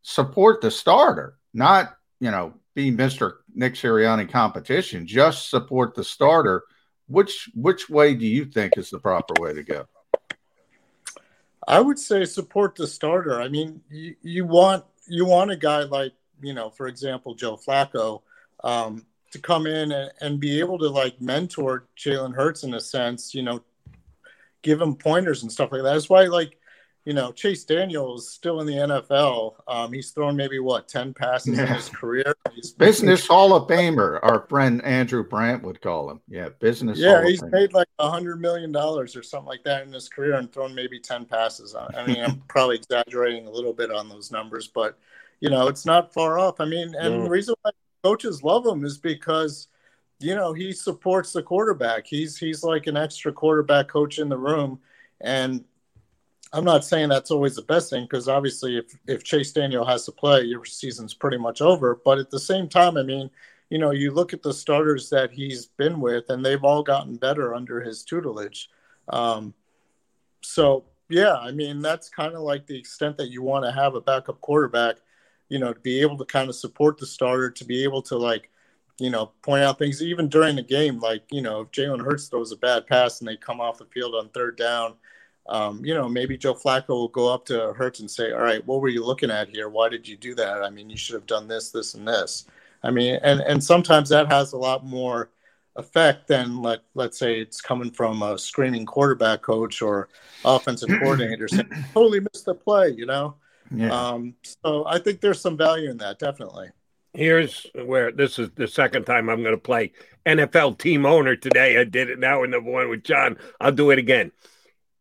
support 0.03 0.61
the 0.61 0.69
starter, 0.69 1.37
not, 1.53 1.95
you 2.19 2.29
know, 2.29 2.53
be 2.75 2.91
Mr. 2.91 3.37
Nick 3.53 3.73
Sirianni 3.73 4.29
competition, 4.29 5.07
just 5.07 5.49
support 5.49 5.95
the 5.95 6.03
starter. 6.03 6.63
Which 7.07 7.49
which 7.53 7.89
way 7.89 8.15
do 8.15 8.25
you 8.25 8.45
think 8.45 8.77
is 8.77 8.89
the 8.89 8.99
proper 8.99 9.39
way 9.39 9.53
to 9.53 9.63
go? 9.63 9.87
I 11.67 11.79
would 11.79 11.99
say 11.99 12.25
support 12.25 12.75
the 12.75 12.87
starter. 12.87 13.41
I 13.41 13.47
mean, 13.47 13.81
you, 13.89 14.15
you 14.21 14.45
want 14.45 14.85
you 15.07 15.25
want 15.25 15.51
a 15.51 15.55
guy 15.55 15.83
like 15.83 16.13
you 16.41 16.53
know, 16.53 16.69
for 16.69 16.87
example, 16.87 17.33
Joe 17.35 17.57
Flacco, 17.57 18.21
um, 18.63 19.05
to 19.31 19.39
come 19.39 19.67
in 19.67 19.91
and, 19.91 20.11
and 20.21 20.39
be 20.39 20.59
able 20.59 20.77
to 20.79 20.89
like 20.89 21.19
mentor 21.21 21.85
Jalen 21.97 22.35
Hurts 22.35 22.63
in 22.63 22.73
a 22.73 22.79
sense. 22.79 23.33
You 23.33 23.43
know, 23.43 23.63
give 24.61 24.81
him 24.81 24.95
pointers 24.95 25.43
and 25.43 25.51
stuff 25.51 25.71
like 25.71 25.83
that. 25.83 25.93
That's 25.93 26.09
why 26.09 26.23
like 26.23 26.57
you 27.05 27.13
know, 27.13 27.31
Chase 27.31 27.63
Daniels 27.63 28.23
is 28.23 28.31
still 28.31 28.61
in 28.61 28.67
the 28.67 28.73
NFL. 28.73 29.53
Um, 29.67 29.93
he's 29.93 30.09
thrown 30.09 30.35
maybe 30.35 30.57
what 30.57 30.87
ten 30.87 31.13
passes 31.13 31.55
yeah. 31.55 31.67
in 31.67 31.73
his 31.73 31.87
career. 31.93 32.35
He's 32.53 32.71
business 32.71 33.27
Hall 33.27 33.53
of 33.53 33.67
Famer. 33.69 34.19
Our 34.23 34.47
friend 34.49 34.83
Andrew 34.83 35.23
Brandt 35.23 35.63
would 35.63 35.81
call 35.81 36.09
him. 36.09 36.19
Yeah, 36.27 36.49
business. 36.59 36.97
Yeah, 36.97 37.23
he's 37.23 37.43
made 37.43 37.73
like 37.73 37.87
a 37.99 38.09
hundred 38.09 38.41
million 38.41 38.71
dollars 38.71 39.15
or 39.15 39.21
something 39.21 39.47
like 39.47 39.63
that 39.65 39.85
in 39.85 39.93
his 39.93 40.09
career 40.09 40.33
and 40.33 40.51
thrown 40.51 40.73
maybe 40.73 40.99
ten 40.99 41.25
passes. 41.25 41.75
I 41.75 42.05
mean, 42.07 42.23
I'm 42.23 42.41
probably 42.47 42.77
exaggerating 42.77 43.45
a 43.47 43.51
little 43.51 43.73
bit 43.73 43.91
on 43.91 44.09
those 44.09 44.31
numbers, 44.31 44.67
but 44.67 44.97
you 45.41 45.51
know, 45.51 45.67
it's 45.67 45.85
not 45.85 46.11
far 46.11 46.39
off. 46.39 46.59
I 46.59 46.65
mean, 46.65 46.95
and 46.95 47.15
yeah. 47.15 47.21
the 47.21 47.29
reason 47.29 47.53
why 47.61 47.71
coaches 48.03 48.41
love 48.41 48.65
him 48.65 48.83
is 48.83 48.97
because 48.97 49.67
you 50.19 50.33
know 50.33 50.53
he 50.53 50.73
supports 50.73 51.33
the 51.33 51.43
quarterback. 51.43 52.07
He's 52.07 52.35
he's 52.35 52.63
like 52.63 52.87
an 52.87 52.97
extra 52.97 53.31
quarterback 53.31 53.89
coach 53.89 54.17
in 54.17 54.27
the 54.27 54.37
room, 54.39 54.79
and 55.21 55.63
I'm 56.55 56.63
not 56.63 56.85
saying 56.85 57.09
that's 57.09 57.31
always 57.31 57.57
the 57.57 57.63
best 57.63 57.89
thing 57.89 58.05
because 58.05 58.29
obviously, 58.29 58.77
if 58.77 58.97
if 59.07 59.23
Chase 59.23 59.51
Daniel 59.51 59.85
has 59.85 60.05
to 60.05 60.11
play, 60.13 60.43
your 60.43 60.63
season's 60.63 61.13
pretty 61.13 61.37
much 61.37 61.61
over. 61.61 61.99
But 62.05 62.17
at 62.17 62.29
the 62.29 62.39
same 62.39 62.69
time, 62.69 62.95
I 62.95 63.03
mean, 63.03 63.29
you 63.69 63.77
know, 63.77 63.91
you 63.91 64.11
look 64.11 64.33
at 64.33 64.41
the 64.41 64.53
starters 64.53 65.09
that 65.09 65.31
he's 65.31 65.65
been 65.65 65.99
with, 65.99 66.29
and 66.29 66.45
they've 66.45 66.63
all 66.63 66.81
gotten 66.81 67.17
better 67.17 67.53
under 67.53 67.81
his 67.81 68.03
tutelage. 68.03 68.69
Um, 69.09 69.53
so 70.41 70.85
yeah, 71.09 71.35
I 71.35 71.51
mean, 71.51 71.81
that's 71.81 72.07
kind 72.09 72.33
of 72.33 72.41
like 72.41 72.67
the 72.67 72.79
extent 72.79 73.17
that 73.17 73.31
you 73.31 73.41
want 73.41 73.65
to 73.65 73.71
have 73.73 73.95
a 73.95 74.01
backup 74.01 74.39
quarterback. 74.39 74.97
You 75.49 75.59
know, 75.59 75.73
to 75.73 75.79
be 75.81 75.99
able 75.99 76.17
to 76.19 76.25
kind 76.25 76.47
of 76.47 76.55
support 76.55 76.97
the 76.97 77.05
starter, 77.05 77.51
to 77.51 77.65
be 77.65 77.83
able 77.83 78.01
to 78.03 78.17
like 78.17 78.49
you 78.97 79.09
know, 79.09 79.31
point 79.41 79.61
out 79.61 79.77
things 79.77 80.01
even 80.01 80.29
during 80.29 80.55
the 80.55 80.61
game. 80.61 80.99
Like, 80.99 81.23
you 81.29 81.41
know, 81.41 81.61
if 81.61 81.71
Jalen 81.71 82.01
Hurts 82.01 82.27
throws 82.27 82.53
a 82.53 82.55
bad 82.55 82.87
pass 82.87 83.19
and 83.19 83.27
they 83.27 83.35
come 83.35 83.59
off 83.59 83.77
the 83.77 83.85
field 83.85 84.15
on 84.15 84.29
third 84.29 84.57
down, 84.57 84.93
um, 85.47 85.85
you 85.85 85.93
know, 85.93 86.09
maybe 86.09 86.37
Joe 86.37 86.55
Flacco 86.55 86.89
will 86.89 87.07
go 87.07 87.31
up 87.31 87.45
to 87.45 87.73
Hurts 87.73 87.99
and 87.99 88.09
say, 88.09 88.31
"All 88.31 88.41
right, 88.41 88.65
what 88.65 88.81
were 88.81 88.89
you 88.89 89.05
looking 89.05 89.29
at 89.29 89.49
here? 89.49 89.69
Why 89.69 89.89
did 89.89 90.07
you 90.07 90.17
do 90.17 90.33
that? 90.35 90.63
I 90.63 90.69
mean, 90.69 90.89
you 90.89 90.97
should 90.97 91.13
have 91.13 91.27
done 91.27 91.47
this, 91.47 91.69
this, 91.69 91.93
and 91.93 92.07
this." 92.07 92.45
I 92.83 92.91
mean, 92.91 93.19
and 93.21 93.41
and 93.41 93.63
sometimes 93.63 94.09
that 94.09 94.31
has 94.31 94.53
a 94.53 94.57
lot 94.57 94.85
more 94.85 95.29
effect 95.75 96.27
than 96.27 96.61
let 96.61 96.79
let's 96.95 97.19
say 97.19 97.39
it's 97.39 97.61
coming 97.61 97.91
from 97.91 98.23
a 98.23 98.39
screaming 98.39 98.85
quarterback 98.85 99.43
coach 99.43 99.81
or 99.81 100.09
offensive 100.43 100.89
coordinator 101.01 101.47
saying, 101.47 101.69
"Totally 101.93 102.21
missed 102.21 102.45
the 102.45 102.55
play," 102.55 102.89
you 102.89 103.05
know. 103.05 103.35
Yeah. 103.69 103.91
Um, 103.91 104.35
so 104.63 104.85
I 104.87 104.97
think 104.97 105.21
there's 105.21 105.41
some 105.41 105.57
value 105.57 105.91
in 105.91 105.97
that, 105.97 106.17
definitely. 106.17 106.69
Here's 107.13 107.65
where 107.85 108.11
this 108.11 108.39
is 108.39 108.49
the 108.55 108.67
second 108.67 109.05
time 109.05 109.29
I'm 109.29 109.41
going 109.41 109.55
to 109.55 109.61
play 109.61 109.93
NFL 110.25 110.79
team 110.79 111.05
owner 111.05 111.35
today. 111.35 111.77
I 111.79 111.83
did 111.83 112.09
it 112.09 112.19
now 112.19 112.43
in 112.43 112.51
the 112.51 112.59
one 112.59 112.89
with 112.89 113.03
John. 113.03 113.37
I'll 113.61 113.71
do 113.71 113.91
it 113.91 113.99
again 113.99 114.31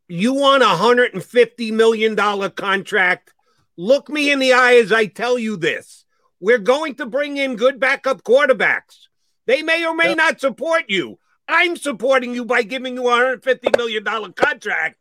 you 0.09 0.35
want 0.35 0.63
a 0.63 0.69
hundred 0.69 1.15
and 1.15 1.25
fifty 1.25 1.71
million 1.71 2.15
dollar 2.15 2.51
contract. 2.51 3.33
Look 3.77 4.09
me 4.09 4.31
in 4.31 4.39
the 4.39 4.53
eye 4.53 4.77
as 4.77 4.93
I 4.93 5.07
tell 5.07 5.39
you 5.39 5.57
this. 5.57 6.05
We're 6.41 6.59
going 6.59 6.97
to 6.97 7.07
bring 7.07 7.37
in 7.37 7.57
good 7.57 7.81
backup 7.81 8.23
quarterbacks. 8.23 9.09
They 9.47 9.63
may 9.63 9.85
or 9.87 9.95
may 9.95 10.11
yep. 10.11 10.17
not 10.17 10.41
support 10.41 10.85
you. 10.89 11.19
I'm 11.49 11.77
supporting 11.77 12.35
you 12.35 12.45
by 12.45 12.63
giving 12.63 12.95
you 12.95 13.09
a 13.09 13.37
$150 13.39 13.77
million 13.77 14.33
contract. 14.33 14.97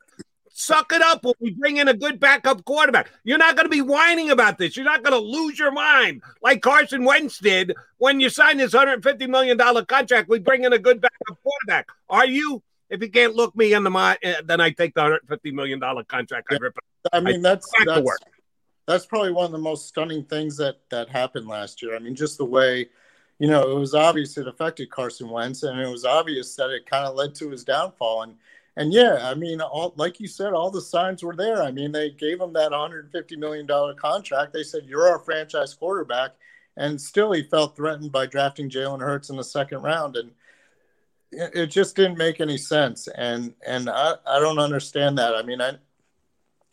Suck 0.56 0.92
it 0.94 1.02
up 1.02 1.24
when 1.24 1.34
we 1.40 1.52
bring 1.52 1.78
in 1.78 1.88
a 1.88 1.94
good 1.94 2.20
backup 2.20 2.64
quarterback. 2.66 3.10
You're 3.24 3.40
not 3.40 3.56
going 3.56 3.66
to 3.66 3.70
be 3.70 3.82
whining 3.82 4.30
about 4.30 4.58
this. 4.58 4.78
You're 4.78 4.86
not 4.86 5.04
going 5.04 5.20
to 5.20 5.28
lose 5.28 5.58
your 5.58 5.72
mind 5.72 6.22
like 6.42 6.62
Carson 6.62 7.06
Wentz 7.06 7.40
did 7.40 7.74
when 7.98 8.20
you 8.20 8.30
signed 8.30 8.60
this 8.60 8.74
$150 8.74 9.28
million 9.30 9.58
contract. 9.58 10.30
We 10.30 10.40
bring 10.40 10.64
in 10.64 10.74
a 10.74 10.80
good 10.80 11.02
backup 11.02 11.40
quarterback. 11.42 11.88
Are 12.10 12.28
you? 12.28 12.62
If 12.94 13.02
you 13.02 13.10
can't 13.10 13.34
look 13.34 13.56
me 13.56 13.74
in 13.74 13.84
the 13.84 13.90
mind, 13.90 14.20
eh, 14.22 14.42
then 14.46 14.62
I 14.62 14.70
take 14.70 14.94
the 14.94 15.02
150 15.02 15.52
million 15.52 15.80
dollar 15.80 16.04
contract. 16.04 16.48
I 16.52 16.58
rip 16.58 16.78
it. 16.78 17.10
I 17.12 17.20
mean, 17.20 17.42
that's 17.42 17.68
that's, 17.84 18.08
that's 18.86 19.06
probably 19.08 19.32
one 19.32 19.46
of 19.46 19.52
the 19.52 19.58
most 19.58 19.88
stunning 19.88 20.24
things 20.24 20.58
that 20.58 20.78
that 20.92 21.10
happened 21.10 21.48
last 21.48 21.82
year. 21.82 21.96
I 21.96 22.00
mean, 22.00 22.14
just 22.14 22.38
the 22.38 22.46
way, 22.46 22.88
you 23.40 23.48
know, 23.48 23.76
it 23.76 23.80
was 23.80 23.96
obvious 23.96 24.38
it 24.38 24.48
affected 24.48 24.92
Carson 24.92 25.28
Wentz, 25.28 25.64
and 25.64 25.80
it 25.80 25.90
was 25.90 26.06
obvious 26.06 26.56
that 26.56 26.70
it 26.70 26.86
kind 26.86 27.08
of 27.08 27.16
led 27.16 27.34
to 27.36 27.50
his 27.50 27.64
downfall. 27.64 28.22
And 28.22 28.36
and 28.78 28.94
yeah, 28.94 29.18
I 29.24 29.34
mean, 29.34 29.60
all 29.60 29.96
like 29.98 30.20
you 30.20 30.28
said, 30.28 30.54
all 30.54 30.70
the 30.70 30.80
signs 30.80 31.24
were 31.24 31.36
there. 31.36 31.64
I 31.64 31.72
mean, 31.72 31.92
they 31.92 32.12
gave 32.12 32.40
him 32.40 32.54
that 32.54 32.70
150 32.70 33.36
million 33.38 33.66
dollar 33.66 33.96
contract. 33.96 34.54
They 34.54 34.64
said, 34.64 34.86
"You're 34.86 35.10
our 35.10 35.18
franchise 35.18 35.74
quarterback," 35.74 36.36
and 36.78 37.02
still 37.02 37.32
he 37.32 37.42
felt 37.42 37.76
threatened 37.76 38.12
by 38.12 38.28
drafting 38.28 38.70
Jalen 38.70 39.02
Hurts 39.02 39.32
in 39.32 39.36
the 39.36 39.44
second 39.44 39.82
round. 39.82 40.16
And 40.16 40.30
it 41.34 41.68
just 41.68 41.96
didn't 41.96 42.18
make 42.18 42.40
any 42.42 42.58
sense. 42.58 43.08
And 43.08 43.54
and 43.66 43.90
I, 43.90 44.16
I 44.26 44.40
don't 44.40 44.60
understand 44.60 45.18
that. 45.18 45.36
I 45.36 45.44
mean 45.44 45.62
i 45.62 45.74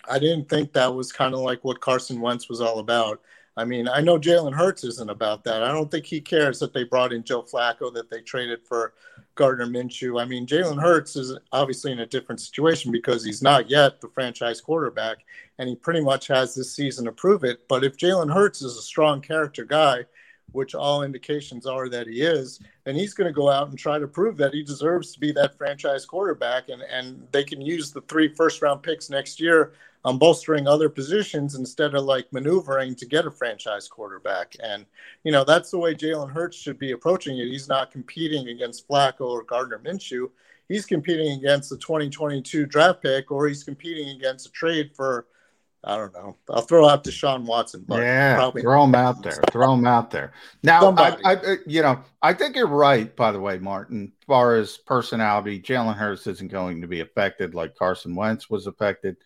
i 0.08 0.18
didn't 0.18 0.48
think 0.48 0.72
that 0.72 0.94
was 0.94 1.12
kind 1.12 1.34
of 1.34 1.40
like 1.40 1.62
what 1.62 1.80
carson 1.80 2.20
wentz 2.20 2.48
was 2.48 2.60
all 2.60 2.78
about. 2.78 3.20
I 3.56 3.64
mean 3.64 3.88
i 3.88 4.00
know 4.00 4.18
jalen 4.18 4.54
hurts 4.54 4.84
isn't 4.84 5.10
about 5.10 5.44
that. 5.44 5.62
I 5.62 5.72
don't 5.72 5.90
think 5.90 6.06
he 6.06 6.20
cares 6.20 6.58
that 6.60 6.72
they 6.72 6.84
brought 6.84 7.12
in 7.12 7.24
joe 7.24 7.42
flacco 7.42 7.92
that 7.94 8.10
they 8.10 8.20
traded 8.20 8.66
for 8.66 8.94
gardner 9.34 9.66
minshew. 9.66 10.20
I 10.20 10.24
mean 10.24 10.46
jalen 10.46 10.80
hurts 10.80 11.16
is 11.16 11.36
obviously 11.52 11.92
in 11.92 12.00
a 12.00 12.06
different 12.06 12.40
situation 12.40 12.92
because 12.92 13.24
he's 13.24 13.42
not 13.42 13.70
yet 13.70 14.00
the 14.00 14.08
franchise 14.08 14.60
quarterback 14.60 15.18
and 15.58 15.68
he 15.68 15.76
pretty 15.76 16.00
much 16.00 16.26
has 16.28 16.54
this 16.54 16.74
season 16.74 17.04
to 17.04 17.12
prove 17.12 17.44
it. 17.44 17.68
But 17.68 17.84
if 17.84 17.96
jalen 17.96 18.32
hurts 18.32 18.62
is 18.62 18.76
a 18.76 18.82
strong 18.82 19.20
character 19.20 19.64
guy 19.64 20.06
which 20.52 20.74
all 20.74 21.02
indications 21.02 21.66
are 21.66 21.88
that 21.88 22.06
he 22.06 22.22
is, 22.22 22.60
then 22.84 22.94
he's 22.94 23.14
going 23.14 23.26
to 23.26 23.32
go 23.32 23.48
out 23.48 23.68
and 23.68 23.78
try 23.78 23.98
to 23.98 24.06
prove 24.06 24.36
that 24.36 24.54
he 24.54 24.62
deserves 24.62 25.12
to 25.12 25.20
be 25.20 25.32
that 25.32 25.56
franchise 25.56 26.04
quarterback. 26.04 26.68
And, 26.68 26.82
and 26.82 27.26
they 27.32 27.44
can 27.44 27.60
use 27.60 27.90
the 27.90 28.00
three 28.02 28.28
first 28.34 28.62
round 28.62 28.82
picks 28.82 29.10
next 29.10 29.40
year 29.40 29.72
on 30.04 30.18
bolstering 30.18 30.66
other 30.66 30.88
positions 30.88 31.54
instead 31.54 31.94
of 31.94 32.04
like 32.04 32.32
maneuvering 32.32 32.94
to 32.94 33.06
get 33.06 33.26
a 33.26 33.30
franchise 33.30 33.86
quarterback. 33.86 34.56
And, 34.62 34.86
you 35.24 35.32
know, 35.32 35.44
that's 35.44 35.70
the 35.70 35.78
way 35.78 35.94
Jalen 35.94 36.32
Hurts 36.32 36.56
should 36.56 36.78
be 36.78 36.92
approaching 36.92 37.38
it. 37.38 37.48
He's 37.48 37.68
not 37.68 37.90
competing 37.90 38.48
against 38.48 38.88
Flacco 38.88 39.22
or 39.22 39.42
Gardner 39.42 39.78
Minshew. 39.78 40.30
He's 40.68 40.86
competing 40.86 41.32
against 41.32 41.68
the 41.68 41.76
2022 41.76 42.66
draft 42.66 43.02
pick 43.02 43.30
or 43.30 43.46
he's 43.46 43.64
competing 43.64 44.08
against 44.16 44.46
a 44.46 44.50
trade 44.52 44.90
for– 44.94 45.26
I 45.82 45.96
don't 45.96 46.12
know. 46.12 46.36
I'll 46.50 46.60
throw 46.60 46.86
out 46.86 47.04
Deshaun 47.04 47.46
Watson. 47.46 47.84
But 47.86 48.00
yeah, 48.00 48.34
probably 48.34 48.60
throw 48.60 48.84
him 48.84 48.94
out 48.94 49.22
there. 49.22 49.42
Throw 49.50 49.72
him 49.72 49.86
out 49.86 50.10
there. 50.10 50.32
Now, 50.62 50.92
I, 50.92 51.16
I, 51.24 51.56
you 51.66 51.80
know, 51.80 52.02
I 52.20 52.34
think 52.34 52.54
you're 52.54 52.66
right. 52.66 53.14
By 53.16 53.32
the 53.32 53.40
way, 53.40 53.58
Martin, 53.58 54.12
as 54.20 54.24
far 54.26 54.56
as 54.56 54.76
personality, 54.76 55.58
Jalen 55.58 55.96
Hurts 55.96 56.26
isn't 56.26 56.50
going 56.50 56.82
to 56.82 56.86
be 56.86 57.00
affected 57.00 57.54
like 57.54 57.76
Carson 57.76 58.14
Wentz 58.14 58.50
was 58.50 58.66
affected. 58.66 59.16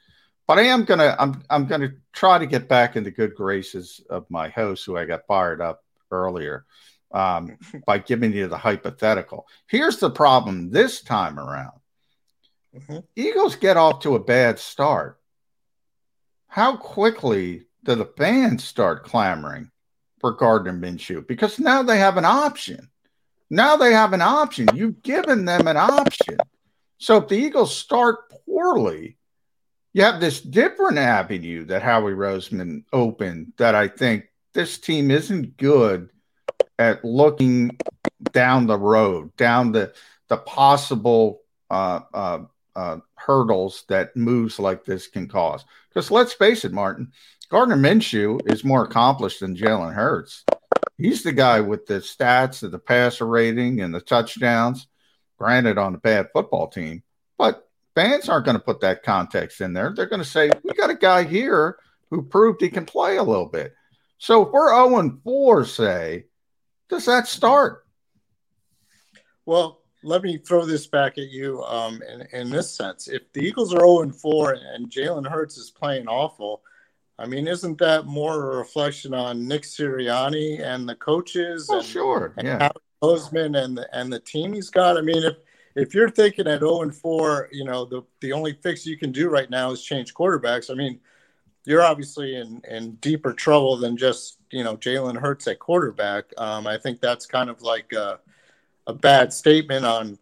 But 0.47 0.59
I 0.59 0.62
am 0.62 0.85
gonna, 0.85 1.16
I'm, 1.18 1.43
I'm 1.51 1.66
gonna 1.66 1.93
try 2.12 2.39
to 2.39 2.47
get 2.47 2.68
back 2.68 2.97
in 2.97 3.02
the 3.02 3.10
good 3.10 3.35
graces 3.35 4.01
of 4.09 4.26
my 4.31 4.48
host, 4.48 4.85
who 4.85 4.97
I 4.97 5.06
got 5.06 5.26
fired 5.26 5.60
up 5.60 5.82
earlier, 6.10 6.66
um, 7.12 7.56
by 7.86 7.98
giving 7.98 8.32
you 8.32 8.47
the 8.47 8.59
hypothetical. 8.59 9.48
Here's 9.66 9.97
the 9.97 10.10
problem 10.10 10.70
this 10.70 11.02
time 11.02 11.40
around. 11.40 11.81
Mm-hmm. 12.76 12.98
Eagles 13.16 13.56
get 13.56 13.76
off 13.76 14.01
to 14.01 14.14
a 14.14 14.22
bad 14.22 14.59
start 14.59 15.18
how 16.55 16.76
quickly 16.76 17.66
do 17.82 17.97
the 17.97 18.05
fans 18.16 18.62
start 18.62 19.02
clamoring 19.02 19.68
for 20.20 20.31
Gardner 20.31 20.72
Minshew? 20.72 21.26
Because 21.26 21.59
now 21.59 21.82
they 21.82 21.98
have 21.98 22.16
an 22.16 22.24
option. 22.24 22.90
Now 23.51 23.76
they 23.76 23.93
have 23.93 24.12
an 24.12 24.22
option. 24.22 24.68
You've 24.72 25.02
given 25.02 25.47
them 25.47 25.66
an 25.66 25.76
option. 25.76 26.36
So 26.98 27.16
if 27.16 27.26
the 27.26 27.35
Eagles 27.35 27.76
start 27.76 28.31
poorly, 28.47 29.16
you 29.94 30.05
have 30.05 30.20
this 30.20 30.40
different 30.40 30.97
avenue 30.97 31.64
that 31.64 31.82
Howie 31.82 32.12
Roseman 32.12 32.85
opened 32.93 33.55
that 33.56 33.74
I 33.74 33.89
think 33.89 34.26
this 34.52 34.78
team 34.78 35.10
isn't 35.10 35.56
good 35.56 36.09
at 36.78 37.05
looking 37.05 37.76
down 38.31 38.68
the 38.68 38.78
road, 38.78 39.35
down 39.36 39.72
the 39.72 39.93
the 40.28 40.36
possible 40.36 41.43
uh, 41.68 41.98
uh, 42.14 42.39
uh, 42.76 42.98
hurdles 43.14 43.84
that 43.88 44.16
moves 44.16 44.59
like 44.59 44.84
this 44.84 45.06
can 45.06 45.28
cause. 45.28 45.64
Because 45.88 46.10
let's 46.10 46.32
face 46.32 46.64
it, 46.64 46.72
Martin, 46.72 47.12
Gardner 47.51 47.76
Minshew 47.76 48.40
is 48.51 48.64
more 48.64 48.84
accomplished 48.84 49.40
than 49.40 49.56
Jalen 49.56 49.94
Hurts. 49.94 50.44
He's 50.98 51.22
the 51.22 51.32
guy 51.32 51.60
with 51.60 51.86
the 51.86 51.94
stats 51.94 52.62
and 52.62 52.72
the 52.72 52.78
passer 52.78 53.26
rating 53.26 53.80
and 53.80 53.94
the 53.94 54.01
touchdowns, 54.01 54.86
granted 55.38 55.78
on 55.78 55.94
a 55.94 55.98
bad 55.98 56.28
football 56.32 56.68
team. 56.68 57.02
But 57.36 57.68
fans 57.94 58.28
aren't 58.28 58.46
going 58.46 58.56
to 58.56 58.62
put 58.62 58.80
that 58.80 59.02
context 59.02 59.60
in 59.60 59.72
there. 59.72 59.92
They're 59.94 60.06
going 60.06 60.22
to 60.22 60.28
say, 60.28 60.51
we 60.62 60.72
got 60.74 60.90
a 60.90 60.94
guy 60.94 61.24
here 61.24 61.78
who 62.10 62.22
proved 62.22 62.60
he 62.60 62.70
can 62.70 62.86
play 62.86 63.16
a 63.16 63.22
little 63.22 63.46
bit. 63.46 63.74
So 64.18 64.42
if 64.42 64.52
we're 64.52 64.70
0 64.70 65.20
4, 65.22 65.64
say, 65.64 66.24
does 66.88 67.06
that 67.06 67.26
start? 67.26 67.84
Well, 69.46 69.82
let 70.05 70.22
me 70.22 70.39
throw 70.39 70.64
this 70.64 70.86
back 70.86 71.18
at 71.18 71.28
you 71.28 71.62
um, 71.64 72.01
in, 72.02 72.40
in 72.40 72.51
this 72.51 72.70
sense. 72.70 73.09
If 73.09 73.32
the 73.32 73.40
Eagles 73.40 73.72
are 73.72 73.81
0 73.81 74.10
4 74.10 74.56
and 74.74 74.90
Jalen 74.90 75.28
Hurts 75.28 75.56
is 75.56 75.70
playing 75.70 76.06
awful, 76.06 76.62
I 77.18 77.26
mean, 77.26 77.48
isn't 77.48 77.78
that 77.78 78.06
more 78.06 78.52
a 78.52 78.56
reflection 78.59 79.14
on 79.14 79.47
Nick 79.48 79.62
Sirianni 79.62 80.60
and 80.60 80.89
the 80.89 80.97
coaches? 80.97 81.68
Oh, 81.70 81.78
and, 81.78 81.86
sure. 81.86 82.35
And 82.36 82.47
yeah. 82.47 82.70
Roseman 83.02 83.62
and 83.62 83.78
the, 83.78 83.89
and 83.97 84.12
the 84.12 84.20
team 84.20 84.52
he's 84.52 84.70
got? 84.70 84.97
I 84.97 85.01
mean, 85.01 85.22
if 85.22 85.36
if 85.76 85.94
you're 85.94 86.10
thinking 86.10 86.47
at 86.47 86.60
0 86.60 86.82
and 86.82 86.94
4, 86.94 87.48
you 87.51 87.64
know, 87.64 87.85
the, 87.85 88.02
the 88.20 88.32
only 88.32 88.52
fix 88.62 88.86
you 88.86 88.97
can 88.97 89.10
do 89.10 89.28
right 89.28 89.51
now 89.51 89.72
is 89.72 89.82
change 89.82 90.14
quarterbacks. 90.14 90.70
I 90.70 90.74
mean, 90.74 91.01
you're 91.64 91.82
obviously 91.82 92.36
in, 92.36 92.62
in 92.70 92.93
deeper 92.97 93.32
trouble 93.32 93.76
than 93.76 93.97
just, 93.97 94.39
you 94.52 94.62
know, 94.62 94.76
Jalen 94.76 95.18
Hurts 95.18 95.48
at 95.48 95.59
quarterback. 95.59 96.26
Um, 96.39 96.68
I 96.68 96.78
think 96.78 97.01
that's 97.01 97.26
kind 97.26 97.51
of 97.51 97.60
like 97.62 97.93
a, 97.93 98.20
a 98.86 98.93
bad 98.93 99.32
statement 99.32 99.85
on 99.85 100.19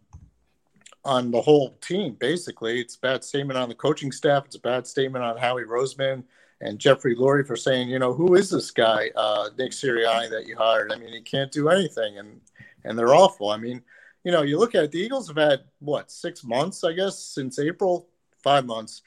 on 1.05 1.31
the 1.31 1.41
whole 1.41 1.71
team. 1.81 2.15
Basically, 2.17 2.79
it's 2.79 2.95
a 2.95 2.99
bad 2.99 3.23
statement 3.23 3.59
on 3.59 3.67
the 3.67 3.75
coaching 3.75 4.11
staff. 4.11 4.45
It's 4.45 4.55
a 4.55 4.59
bad 4.59 4.87
statement 4.87 5.23
on 5.23 5.37
Howie 5.37 5.65
Roseman 5.65 6.23
and 6.61 6.79
Jeffrey 6.79 7.13
Lurie 7.13 7.45
for 7.45 7.57
saying, 7.57 7.89
you 7.89 7.99
know, 7.99 8.13
who 8.13 8.35
is 8.35 8.49
this 8.49 8.71
guy, 8.71 9.11
uh, 9.17 9.49
Nick 9.57 9.71
Sirianni, 9.71 10.29
that 10.29 10.47
you 10.47 10.55
hired? 10.55 10.93
I 10.93 10.97
mean, 10.97 11.11
he 11.11 11.21
can't 11.21 11.51
do 11.51 11.69
anything, 11.69 12.17
and 12.19 12.39
and 12.85 12.97
they're 12.97 13.15
awful. 13.15 13.49
I 13.49 13.57
mean, 13.57 13.81
you 14.23 14.31
know, 14.31 14.43
you 14.43 14.57
look 14.57 14.75
at 14.75 14.85
it, 14.85 14.91
the 14.91 14.99
Eagles 14.99 15.27
have 15.27 15.37
had 15.37 15.61
what 15.79 16.09
six 16.11 16.43
months, 16.43 16.83
I 16.83 16.93
guess, 16.93 17.19
since 17.19 17.59
April, 17.59 18.07
five 18.41 18.65
months 18.65 19.01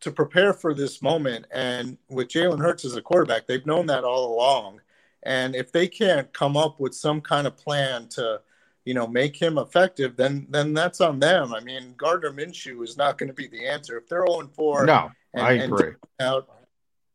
to 0.00 0.10
prepare 0.10 0.52
for 0.52 0.74
this 0.74 1.02
moment. 1.02 1.46
And 1.50 1.96
with 2.08 2.28
Jalen 2.28 2.60
Hurts 2.60 2.84
as 2.84 2.96
a 2.96 3.02
quarterback, 3.02 3.46
they've 3.46 3.64
known 3.64 3.86
that 3.86 4.04
all 4.04 4.34
along. 4.34 4.80
And 5.22 5.54
if 5.56 5.72
they 5.72 5.88
can't 5.88 6.30
come 6.34 6.56
up 6.56 6.78
with 6.78 6.94
some 6.94 7.22
kind 7.22 7.46
of 7.46 7.56
plan 7.56 8.08
to, 8.08 8.42
you 8.84 8.94
know, 8.94 9.06
make 9.06 9.40
him 9.40 9.58
effective, 9.58 10.16
then 10.16 10.46
then 10.50 10.74
that's 10.74 11.00
on 11.00 11.18
them. 11.18 11.54
I 11.54 11.60
mean, 11.60 11.94
Gardner 11.96 12.32
Minshew 12.32 12.82
is 12.84 12.96
not 12.96 13.18
going 13.18 13.28
to 13.28 13.34
be 13.34 13.46
the 13.46 13.66
answer. 13.66 13.96
If 13.96 14.08
they're 14.08 14.26
0 14.26 14.50
4, 14.54 14.86
no, 14.86 15.10
and, 15.32 15.46
I 15.46 15.52
agree. 15.52 15.92
out 16.20 16.48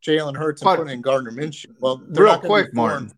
Jalen 0.04 0.36
Hurts 0.36 0.62
and 0.62 0.76
putting 0.76 0.92
in 0.92 1.00
Gardner 1.00 1.32
Minshew, 1.32 1.74
well, 1.80 2.02
they're 2.08 2.24
Real 2.24 2.32
not 2.32 2.42
gonna 2.42 2.48
quick, 2.48 2.74
Martin. 2.74 3.12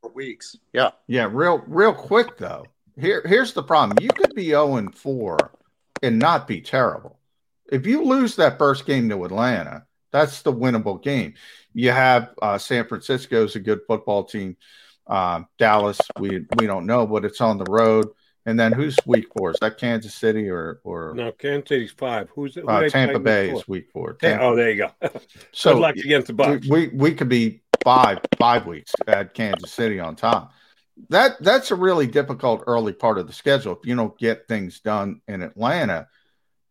For 0.00 0.10
weeks, 0.10 0.56
yeah. 0.72 0.90
Yeah, 1.06 1.28
real 1.30 1.64
real 1.66 1.94
quick 1.94 2.36
though. 2.38 2.66
Here 2.96 3.22
here's 3.26 3.52
the 3.52 3.62
problem. 3.62 3.98
You 4.00 4.10
could 4.10 4.34
be 4.34 4.48
0 4.48 4.76
and 4.76 4.94
4 4.94 5.36
and 6.02 6.18
not 6.18 6.46
be 6.46 6.60
terrible. 6.60 7.18
If 7.70 7.86
you 7.86 8.04
lose 8.04 8.36
that 8.36 8.58
first 8.58 8.86
game 8.86 9.08
to 9.08 9.24
Atlanta, 9.24 9.84
that's 10.10 10.42
the 10.42 10.52
winnable 10.52 11.02
game. 11.02 11.34
You 11.74 11.90
have 11.90 12.30
uh, 12.40 12.58
San 12.58 12.86
Francisco's 12.86 13.56
a 13.56 13.60
good 13.60 13.80
football 13.86 14.24
team. 14.24 14.56
Uh, 15.08 15.42
Dallas, 15.58 16.00
we 16.18 16.46
we 16.56 16.66
don't 16.66 16.86
know, 16.86 17.06
but 17.06 17.24
it's 17.24 17.40
on 17.40 17.58
the 17.58 17.64
road. 17.64 18.08
And 18.46 18.58
then 18.58 18.72
who's 18.72 18.96
week 19.04 19.26
four? 19.36 19.50
Is 19.50 19.58
that 19.60 19.78
Kansas 19.78 20.14
City 20.14 20.48
or 20.48 20.80
or 20.84 21.12
No, 21.14 21.32
Kansas 21.32 21.68
City's 21.68 21.90
five. 21.90 22.30
Who's 22.34 22.56
it? 22.56 22.62
Who 22.62 22.68
uh, 22.68 22.88
Tampa 22.88 23.18
Bay 23.18 23.50
is 23.50 23.68
week 23.68 23.88
four. 23.92 24.14
Tampa- 24.14 24.44
oh, 24.44 24.56
there 24.56 24.70
you 24.70 24.76
go. 24.76 24.90
So 25.52 25.74
Good 25.74 25.80
luck 25.80 25.96
against 25.96 26.26
the 26.28 26.34
Bucs. 26.34 26.68
We, 26.68 26.88
we 26.88 26.96
we 26.96 27.14
could 27.14 27.28
be 27.28 27.62
five 27.84 28.20
five 28.38 28.66
weeks 28.66 28.92
at 29.06 29.34
Kansas 29.34 29.72
City 29.72 30.00
on 30.00 30.16
top. 30.16 30.52
That 31.10 31.42
that's 31.42 31.70
a 31.70 31.74
really 31.74 32.06
difficult 32.06 32.64
early 32.66 32.92
part 32.92 33.18
of 33.18 33.26
the 33.26 33.32
schedule 33.32 33.72
if 33.72 33.86
you 33.86 33.94
don't 33.94 34.16
get 34.18 34.48
things 34.48 34.80
done 34.80 35.20
in 35.28 35.42
Atlanta. 35.42 36.08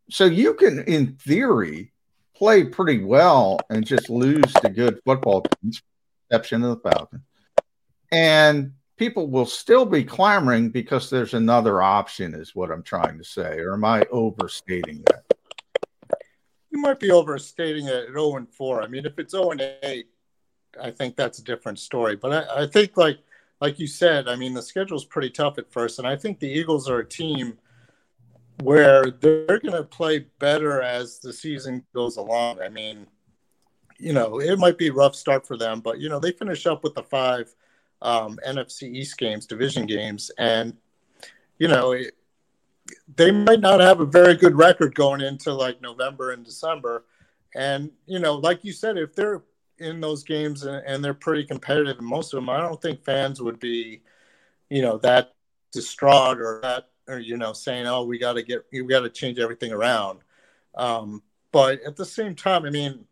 So 0.10 0.26
you 0.26 0.54
can, 0.54 0.84
in 0.86 1.16
theory, 1.16 1.92
play 2.36 2.64
pretty 2.64 3.04
well 3.04 3.60
and 3.70 3.86
just 3.86 4.10
lose 4.10 4.54
to 4.62 4.70
good 4.70 5.00
football 5.06 5.42
teams, 5.42 5.82
exception 6.30 6.64
of 6.64 6.82
the 6.82 6.90
Falcons. 6.90 7.24
And 8.12 8.74
people 8.98 9.30
will 9.30 9.46
still 9.46 9.86
be 9.86 10.04
clamoring 10.04 10.70
because 10.70 11.10
there's 11.10 11.34
another 11.34 11.82
option, 11.82 12.34
is 12.34 12.56
what 12.56 12.72
I'm 12.72 12.84
trying 12.84 13.18
to 13.18 13.24
say. 13.24 13.60
Or 13.60 13.74
am 13.74 13.86
I 13.86 14.04
overstating 14.12 15.04
that? 15.08 15.24
You 16.72 16.80
might 16.80 17.00
be 17.00 17.12
overstating 17.12 17.88
it 17.88 17.94
at 17.94 18.08
0 18.08 18.38
and 18.38 18.50
4. 18.50 18.84
I 18.84 18.88
mean, 18.88 19.06
if 19.06 19.18
it's 19.20 19.32
0 19.32 19.52
and 19.52 19.62
8, 19.84 20.08
I 20.82 20.92
think 20.92 21.16
that's 21.16 21.40
a 21.40 21.44
different 21.44 21.80
story. 21.80 22.16
But 22.16 22.50
I, 22.50 22.64
I 22.64 22.68
think, 22.68 22.98
like 22.98 23.20
like 23.60 23.80
you 23.80 23.88
said, 23.88 24.28
I 24.28 24.36
mean, 24.36 24.54
the 24.54 24.62
schedule's 24.62 25.06
pretty 25.06 25.30
tough 25.30 25.58
at 25.58 25.72
first, 25.72 26.00
and 26.00 26.08
I 26.08 26.16
think 26.16 26.40
the 26.40 26.50
Eagles 26.50 26.90
are 26.90 27.00
a 27.00 27.08
team 27.08 27.58
where 28.64 29.10
they're 29.10 29.60
going 29.60 29.72
to 29.72 29.84
play 29.84 30.26
better 30.40 30.82
as 30.82 31.20
the 31.20 31.34
season 31.34 31.84
goes 31.94 32.18
along. 32.18 32.62
I 32.62 32.70
mean, 32.70 33.08
you 34.00 34.14
know, 34.14 34.40
it 34.40 34.60
might 34.60 34.78
be 34.78 34.88
a 34.88 34.94
rough 34.94 35.16
start 35.16 35.46
for 35.46 35.58
them, 35.58 35.80
but 35.80 36.00
you 36.00 36.10
know, 36.10 36.20
they 36.20 36.32
finish 36.32 36.66
up 36.66 36.84
with 36.84 36.94
the 36.94 37.04
five 37.04 37.54
um, 38.02 38.40
NFC 38.48 38.84
East 38.84 39.18
games, 39.18 39.46
division 39.46 39.86
games, 39.86 40.32
and 40.38 40.76
you 41.58 41.68
know, 41.68 41.96
they 43.16 43.32
might 43.32 43.60
not 43.60 43.80
have 43.80 44.00
a 44.00 44.06
very 44.06 44.36
good 44.36 44.56
record 44.56 44.96
going 44.96 45.22
into 45.22 45.54
like 45.54 45.82
November 45.82 46.32
and 46.32 46.46
December. 46.46 47.06
And, 47.56 47.92
you 48.06 48.20
know, 48.20 48.36
like 48.36 48.64
you 48.64 48.74
said, 48.74 48.98
if 48.98 49.16
they're 49.16 49.44
in 49.80 50.00
those 50.00 50.24
games 50.24 50.64
and, 50.64 50.84
and 50.86 51.04
they're 51.04 51.14
pretty 51.14 51.46
competitive 51.46 51.98
in 52.00 52.06
most 52.06 52.34
of 52.34 52.38
them, 52.38 52.50
I 52.50 52.60
don't 52.60 52.82
think 52.82 53.04
fans 53.04 53.42
would 53.42 53.60
be, 53.60 54.02
you 54.70 54.82
know, 54.82 54.98
that 55.00 55.34
distraught 55.72 56.40
or 56.40 56.60
that, 56.62 56.90
or, 57.08 57.20
you 57.20 57.38
know, 57.38 57.54
saying, 57.54 57.88
oh, 57.88 58.04
we 58.04 58.18
got 58.18 58.34
to 58.34 58.44
get, 58.44 58.66
we 58.72 58.84
got 58.84 59.02
to 59.02 59.10
change 59.10 59.40
everything 59.40 59.72
around. 59.72 60.20
Um, 60.76 61.24
but 61.52 61.82
at 61.84 61.96
the 61.96 62.06
same 62.06 62.36
time, 62.36 62.66
I 62.66 62.70
mean, 62.70 63.06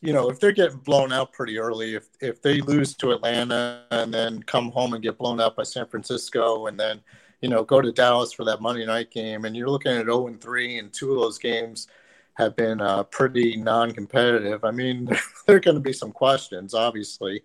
you 0.00 0.12
know, 0.12 0.30
if 0.30 0.38
they're 0.38 0.52
getting 0.52 0.78
blown 0.78 1.12
out 1.12 1.32
pretty 1.32 1.58
early, 1.58 1.94
if 1.94 2.08
if 2.20 2.40
they 2.40 2.60
lose 2.60 2.94
to 2.96 3.12
Atlanta 3.12 3.84
and 3.90 4.12
then 4.14 4.42
come 4.42 4.70
home 4.70 4.94
and 4.94 5.02
get 5.02 5.18
blown 5.18 5.40
out 5.40 5.56
by 5.56 5.64
San 5.64 5.86
Francisco 5.86 6.66
and 6.66 6.78
then, 6.78 7.00
you 7.40 7.48
know, 7.48 7.64
go 7.64 7.80
to 7.80 7.92
Dallas 7.92 8.32
for 8.32 8.44
that 8.44 8.60
Monday 8.60 8.86
night 8.86 9.10
game, 9.10 9.44
and 9.44 9.56
you're 9.56 9.68
looking 9.68 9.92
at 9.92 10.04
0 10.04 10.28
and 10.28 10.40
3, 10.40 10.78
and 10.78 10.92
two 10.92 11.12
of 11.12 11.20
those 11.20 11.38
games 11.38 11.88
have 12.34 12.54
been 12.54 12.80
uh, 12.80 13.02
pretty 13.04 13.56
non-competitive. 13.56 14.64
I 14.64 14.70
mean, 14.70 15.06
there 15.46 15.56
are 15.56 15.60
going 15.60 15.76
to 15.76 15.80
be 15.80 15.92
some 15.92 16.12
questions, 16.12 16.74
obviously, 16.74 17.42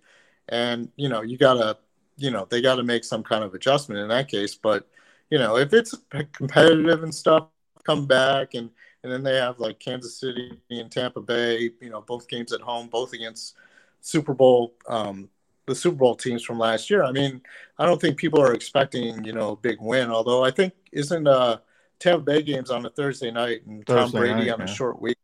and 0.49 0.91
you 0.95 1.09
know, 1.09 1.21
you 1.21 1.37
gotta, 1.37 1.77
you 2.17 2.29
know, 2.31 2.45
they 2.49 2.61
got 2.61 2.75
to 2.75 2.83
make 2.83 3.03
some 3.03 3.23
kind 3.23 3.43
of 3.43 3.55
adjustment 3.55 4.01
in 4.01 4.09
that 4.09 4.27
case. 4.27 4.55
But 4.55 4.87
you 5.31 5.39
know, 5.39 5.57
if 5.57 5.73
it's 5.73 5.95
competitive 6.33 7.01
and 7.03 7.13
stuff, 7.13 7.47
come 7.83 8.05
back 8.05 8.53
and 8.53 8.69
and 9.03 9.11
then 9.11 9.23
they 9.23 9.35
have 9.35 9.59
like 9.59 9.79
Kansas 9.79 10.17
City 10.17 10.57
and 10.69 10.91
Tampa 10.91 11.21
Bay, 11.21 11.71
you 11.81 11.89
know, 11.89 12.01
both 12.01 12.27
games 12.27 12.53
at 12.53 12.61
home, 12.61 12.87
both 12.87 13.13
against 13.13 13.55
Super 14.01 14.33
Bowl, 14.33 14.73
um, 14.87 15.29
the 15.65 15.75
Super 15.75 15.97
Bowl 15.97 16.15
teams 16.15 16.43
from 16.43 16.59
last 16.59 16.89
year. 16.89 17.03
I 17.03 17.11
mean, 17.11 17.41
I 17.77 17.85
don't 17.85 17.99
think 18.01 18.17
people 18.17 18.41
are 18.41 18.53
expecting, 18.53 19.23
you 19.23 19.33
know, 19.33 19.51
a 19.51 19.55
big 19.55 19.77
win. 19.81 20.09
Although 20.09 20.43
I 20.43 20.51
think 20.51 20.73
isn't 20.91 21.27
uh, 21.27 21.57
Tampa 21.99 22.23
Bay 22.23 22.41
games 22.41 22.69
on 22.69 22.85
a 22.85 22.89
Thursday 22.89 23.31
night 23.31 23.65
and 23.65 23.85
Tom 23.85 23.97
Thursday 24.11 24.19
Brady 24.19 24.33
night, 24.45 24.49
on 24.51 24.61
a 24.61 24.67
short 24.67 25.01
week. 25.01 25.17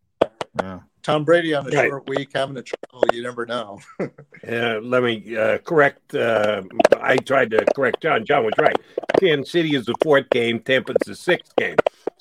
Yeah. 0.62 0.80
Tom 1.02 1.24
Brady 1.24 1.54
on 1.54 1.66
a 1.66 1.76
Right. 1.76 1.90
short 1.90 2.08
week, 2.10 2.30
having 2.36 2.56
to 2.56 2.62
travel, 2.62 3.04
you 3.14 3.24
never 3.24 3.46
know. 3.46 3.80
Uh, 4.48 4.80
let 4.82 5.04
me 5.04 5.36
uh, 5.36 5.58
correct. 5.60 6.16
Uh, 6.16 6.64
I 7.02 7.18
tried 7.18 7.52
to 7.52 7.64
correct 7.76 8.02
John. 8.02 8.26
John 8.26 8.46
was 8.46 8.54
right. 8.58 8.76
Kansas 9.20 9.52
City 9.52 9.76
is 9.76 9.86
the 9.86 9.94
fourth 10.02 10.30
game. 10.30 10.62
Tampa's 10.62 10.96
the 11.06 11.14
sixth 11.14 11.54
game. 11.58 11.76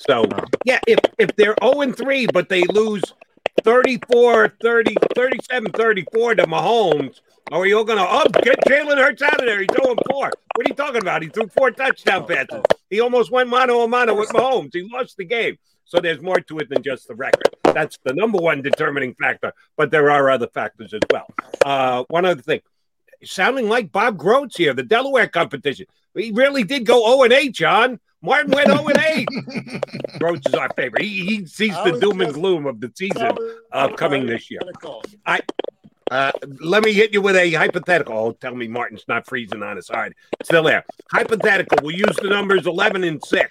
So, 0.07 0.25
yeah, 0.65 0.79
if, 0.87 0.99
if 1.17 1.35
they're 1.35 1.55
0 1.61 1.81
and 1.81 1.95
3, 1.95 2.27
but 2.33 2.49
they 2.49 2.63
lose 2.63 3.03
34, 3.63 4.55
30, 4.61 4.95
37, 5.15 5.71
34 5.71 6.35
to 6.35 6.43
Mahomes, 6.47 7.21
are 7.51 7.65
you 7.65 7.83
going 7.83 7.97
to, 7.97 8.05
oh, 8.07 8.23
get 8.41 8.59
Jalen 8.65 8.97
Hurts 8.97 9.21
out 9.21 9.39
of 9.39 9.45
there? 9.45 9.59
He's 9.59 9.67
0 9.73 9.95
4. 10.09 10.31
What 10.55 10.65
are 10.65 10.69
you 10.69 10.75
talking 10.75 11.01
about? 11.01 11.21
He 11.21 11.29
threw 11.29 11.47
four 11.47 11.71
touchdown 11.71 12.27
passes. 12.27 12.61
He 12.89 12.99
almost 12.99 13.31
went 13.31 13.49
mano 13.49 13.81
a 13.81 13.87
mano 13.87 14.15
with 14.15 14.29
Mahomes. 14.29 14.71
He 14.73 14.87
lost 14.91 15.17
the 15.17 15.25
game. 15.25 15.57
So 15.85 15.99
there's 15.99 16.21
more 16.21 16.39
to 16.39 16.59
it 16.59 16.69
than 16.69 16.83
just 16.83 17.07
the 17.07 17.15
record. 17.15 17.55
That's 17.63 17.97
the 18.03 18.13
number 18.13 18.37
one 18.37 18.61
determining 18.61 19.15
factor, 19.15 19.53
but 19.75 19.89
there 19.89 20.11
are 20.11 20.29
other 20.29 20.47
factors 20.47 20.93
as 20.93 20.99
well. 21.09 21.25
Uh, 21.65 22.03
one 22.09 22.25
other 22.25 22.41
thing, 22.41 22.61
sounding 23.23 23.69
like 23.69 23.91
Bob 23.91 24.17
Grotz 24.17 24.55
here, 24.55 24.73
the 24.73 24.83
Delaware 24.83 25.27
competition. 25.27 25.87
He 26.15 26.31
really 26.31 26.63
did 26.63 26.85
go 26.85 27.09
0 27.09 27.23
and 27.23 27.33
8, 27.33 27.53
John. 27.53 27.99
Martin 28.21 28.51
went 28.51 28.67
0 28.67 28.87
and 28.87 28.97
8. 28.97 29.27
Grotz 30.19 30.47
is 30.47 30.53
our 30.53 30.69
favorite. 30.75 31.03
He, 31.03 31.25
he 31.25 31.45
sees 31.45 31.73
the 31.85 31.97
doom 31.99 32.21
and 32.21 32.33
gloom 32.33 32.65
of 32.65 32.81
the 32.81 32.91
season 32.93 33.31
upcoming 33.71 34.25
this 34.25 34.51
year. 34.51 34.59
I 35.25 35.39
uh, 36.11 36.31
let 36.59 36.83
me 36.83 36.91
hit 36.91 37.13
you 37.13 37.21
with 37.21 37.35
a 37.35 37.53
hypothetical. 37.53 38.17
Oh, 38.17 38.31
tell 38.31 38.55
me 38.55 38.67
Martin's 38.67 39.05
not 39.07 39.27
freezing 39.27 39.61
on 39.61 39.77
us. 39.77 39.89
All 39.89 39.97
right, 39.97 40.13
still 40.43 40.63
there. 40.63 40.83
Hypothetical. 41.11 41.77
We'll 41.83 41.95
use 41.95 42.15
the 42.19 42.29
numbers 42.29 42.65
11 42.65 43.03
and 43.03 43.23
6. 43.23 43.49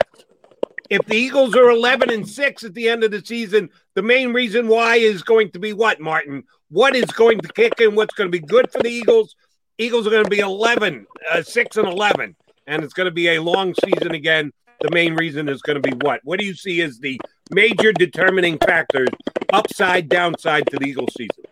If 0.91 1.05
the 1.07 1.17
Eagles 1.17 1.55
are 1.55 1.71
11 1.71 2.11
and 2.11 2.29
6 2.29 2.65
at 2.65 2.75
the 2.75 2.89
end 2.89 3.05
of 3.05 3.11
the 3.11 3.25
season, 3.25 3.71
the 3.95 4.03
main 4.03 4.33
reason 4.33 4.69
why 4.69 4.97
is 4.97 5.23
going 5.23 5.51
to 5.53 5.59
be 5.59 5.73
what, 5.73 6.01
Martin? 6.01 6.45
What 6.71 6.97
is 6.97 7.05
going 7.05 7.39
to 7.41 7.49
kick 7.53 7.81
in? 7.81 7.95
What's 7.95 8.15
going 8.15 8.31
to 8.31 8.37
be 8.37 8.45
good 8.45 8.73
for 8.73 8.83
the 8.83 8.91
Eagles? 8.91 9.37
Eagles 9.77 10.07
are 10.07 10.11
going 10.11 10.25
to 10.25 10.31
be 10.31 10.41
11, 10.41 11.07
uh, 11.31 11.43
6 11.43 11.77
and 11.77 11.87
11, 11.87 12.35
and 12.69 12.85
it's 12.85 12.93
going 12.93 13.07
to 13.07 13.11
be 13.11 13.29
a 13.35 13.43
long 13.43 13.75
season 13.85 14.15
again. 14.15 14.53
The 14.81 14.91
main 14.93 15.15
reason 15.15 15.49
is 15.49 15.61
going 15.63 15.83
to 15.83 15.91
be 15.91 15.97
what? 16.07 16.21
What 16.23 16.39
do 16.39 16.47
you 16.47 16.55
see 16.55 16.83
as 16.83 17.01
the 17.01 17.21
major 17.51 17.93
determining 17.93 18.59
factors, 18.59 19.09
upside, 19.53 20.09
downside 20.09 20.69
to 20.69 20.77
the 20.79 20.87
Eagles 20.87 21.13
season? 21.17 21.45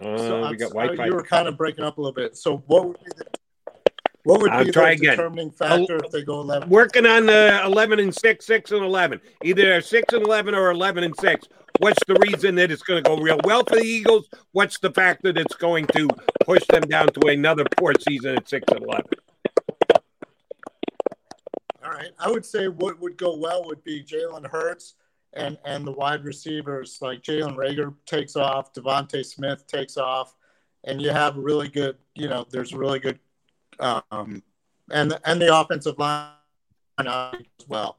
Uh, 0.00 0.16
So 0.16 0.48
we 0.48 0.56
got 0.56 0.70
Wi-Fi. 0.70 1.04
you 1.06 1.14
were 1.14 1.22
kind 1.22 1.46
of 1.48 1.58
breaking 1.58 1.84
up 1.84 1.98
a 1.98 2.00
little 2.00 2.14
bit. 2.14 2.36
So 2.38 2.58
what 2.68 2.86
would 2.86 2.98
be 3.04 3.10
the, 3.16 3.24
what 4.22 4.40
would 4.40 4.50
I'll 4.52 4.64
be 4.64 4.70
the 4.70 4.96
determining 4.96 5.50
factor 5.50 5.96
if 5.96 6.10
they 6.10 6.22
go 6.22 6.40
11? 6.40 6.68
Working 6.70 7.04
on 7.04 7.28
uh, 7.28 7.62
11 7.66 7.98
and 8.00 8.14
6, 8.14 8.46
6 8.46 8.70
and 8.72 8.82
11. 8.84 9.20
Either 9.44 9.80
6 9.80 10.12
and 10.14 10.22
11 10.22 10.54
or 10.54 10.70
11 10.70 11.04
and 11.04 11.14
6. 11.16 11.48
What's 11.78 12.02
the 12.06 12.14
reason 12.14 12.54
that 12.56 12.70
it's 12.70 12.82
going 12.82 13.02
to 13.02 13.08
go 13.08 13.16
real 13.16 13.38
well 13.44 13.62
for 13.64 13.76
the 13.76 13.84
Eagles? 13.84 14.28
What's 14.52 14.78
the 14.78 14.90
factor 14.90 15.32
that's 15.32 15.54
going 15.54 15.86
to 15.88 16.08
push 16.44 16.64
them 16.70 16.82
down 16.82 17.08
to 17.08 17.28
another 17.28 17.64
poor 17.76 17.92
season 18.08 18.36
at 18.36 18.48
6 18.48 18.64
and 18.72 18.84
11? 18.84 19.04
All 21.84 21.90
right, 21.92 22.10
I 22.18 22.30
would 22.30 22.44
say 22.44 22.68
what 22.68 23.00
would 23.00 23.16
go 23.16 23.36
well 23.36 23.64
would 23.66 23.84
be 23.84 24.02
Jalen 24.02 24.46
Hurts 24.46 24.94
and 25.36 25.58
and 25.64 25.86
the 25.86 25.92
wide 25.92 26.24
receivers 26.24 26.98
like 27.00 27.22
Jalen 27.22 27.56
Reagor 27.56 27.94
takes 28.06 28.34
off, 28.36 28.72
DeVonta 28.72 29.24
Smith 29.24 29.66
takes 29.66 29.96
off, 29.96 30.34
and 30.84 31.00
you 31.00 31.10
have 31.10 31.36
a 31.36 31.40
really 31.40 31.68
good. 31.68 31.96
You 32.14 32.28
know, 32.28 32.46
there's 32.50 32.74
really 32.74 32.98
good, 32.98 33.18
um, 33.78 34.42
and 34.90 35.16
and 35.24 35.40
the 35.40 35.54
offensive 35.54 35.98
line 35.98 36.30
as 36.98 37.34
well. 37.68 37.98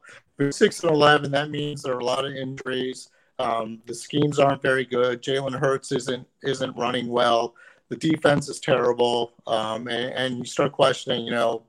six 0.49 0.83
and 0.83 0.91
eleven, 0.91 1.31
that 1.31 1.49
means 1.49 1.83
there 1.83 1.93
are 1.93 1.99
a 1.99 2.05
lot 2.05 2.25
of 2.25 2.33
injuries. 2.33 3.09
Um, 3.39 3.81
the 3.85 3.93
schemes 3.93 4.39
aren't 4.39 4.61
very 4.61 4.85
good. 4.85 5.21
Jalen 5.21 5.59
Hurts 5.59 5.91
isn't 5.91 6.27
isn't 6.43 6.75
running 6.75 7.07
well. 7.07 7.55
The 7.89 7.95
defense 7.95 8.49
is 8.49 8.59
terrible, 8.59 9.33
um, 9.45 9.87
and, 9.87 10.13
and 10.13 10.37
you 10.39 10.45
start 10.45 10.71
questioning. 10.71 11.25
You 11.25 11.31
know, 11.31 11.63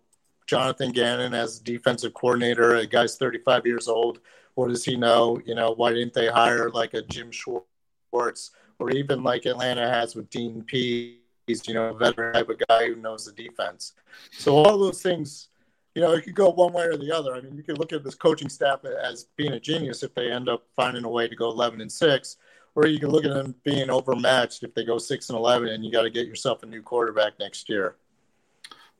Jonathan 0.47 0.93
Gannon 0.93 1.35
as 1.35 1.59
defensive 1.59 2.15
coordinator. 2.15 2.77
A 2.77 2.87
guy's 2.87 3.17
35 3.17 3.67
years 3.67 3.89
old. 3.89 4.21
What 4.55 4.69
does 4.69 4.85
he 4.85 4.97
know? 4.97 5.41
You 5.45 5.55
know, 5.55 5.73
why 5.73 5.93
didn't 5.93 6.15
they 6.15 6.27
hire 6.27 6.71
like 6.71 6.95
a 6.95 7.03
Jim 7.03 7.31
Schwartz 7.31 8.51
or 8.79 8.91
even 8.91 9.23
like 9.23 9.47
Atlanta 9.47 9.89
has 9.89 10.15
with 10.15 10.31
Dean 10.31 10.63
Pees, 10.63 11.19
you 11.67 11.75
know, 11.75 11.91
a 11.91 11.95
veteran 11.95 12.35
type 12.35 12.49
of 12.49 12.61
guy 12.69 12.89
who 12.89 12.97
knows 12.97 13.25
the 13.25 13.33
defense. 13.33 13.93
So 14.33 14.57
all 14.57 14.79
those 14.79 15.03
things, 15.03 15.49
you 15.95 16.03
know, 16.03 16.13
it 16.13 16.23
could 16.23 16.35
go 16.35 16.51
one 16.51 16.73
way 16.73 16.85
or 16.85 16.97
the 16.97 17.11
other. 17.11 17.35
I 17.35 17.41
mean, 17.41 17.57
you 17.57 17.63
could 17.63 17.79
look 17.79 17.93
at 17.93 18.05
this 18.05 18.15
coaching 18.15 18.49
staff 18.49 18.81
as 18.85 19.25
being 19.37 19.53
a 19.53 19.61
genius 19.61 20.03
if 20.03 20.15
they 20.15 20.31
end 20.31 20.49
up 20.49 20.65
finding 20.77 21.05
a 21.05 21.09
way 21.09 21.29
to 21.29 21.37
go 21.37 21.51
11 21.51 21.81
and 21.81 21.91
six, 21.91 22.37
or 22.75 22.87
you 22.87 23.01
can 23.01 23.11
look 23.11 23.25
at 23.25 23.35
them 23.35 23.55
being 23.65 23.91
overmatched 23.91 24.63
if 24.63 24.75
they 24.75 24.85
go 24.85 24.99
six 24.99 25.31
and 25.31 25.39
11 25.39 25.69
and 25.69 25.85
you 25.85 25.91
got 25.91 26.03
to 26.03 26.11
get 26.11 26.27
yourself 26.27 26.63
a 26.63 26.67
new 26.67 26.83
quarterback 26.83 27.39
next 27.39 27.69
year. 27.69 27.97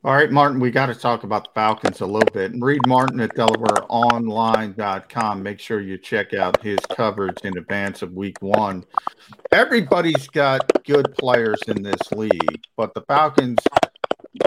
All 0.01 0.13
right, 0.13 0.31
Martin, 0.31 0.61
we 0.61 0.71
got 0.71 0.85
to 0.85 0.95
talk 0.95 1.25
about 1.25 1.43
the 1.43 1.49
Falcons 1.53 1.99
a 1.99 2.05
little 2.05 2.33
bit. 2.33 2.53
Read 2.55 2.79
Martin 2.87 3.19
at 3.19 3.35
DelawareOnline.com. 3.35 5.43
Make 5.43 5.59
sure 5.59 5.81
you 5.81 5.97
check 5.97 6.33
out 6.33 6.63
his 6.63 6.79
coverage 6.95 7.35
in 7.43 7.57
advance 7.57 8.01
of 8.01 8.13
week 8.13 8.41
one. 8.41 8.85
Everybody's 9.51 10.29
got 10.29 10.71
good 10.85 11.13
players 11.17 11.59
in 11.67 11.83
this 11.83 12.13
league, 12.13 12.61
but 12.77 12.93
the 12.93 13.01
Falcons 13.01 13.59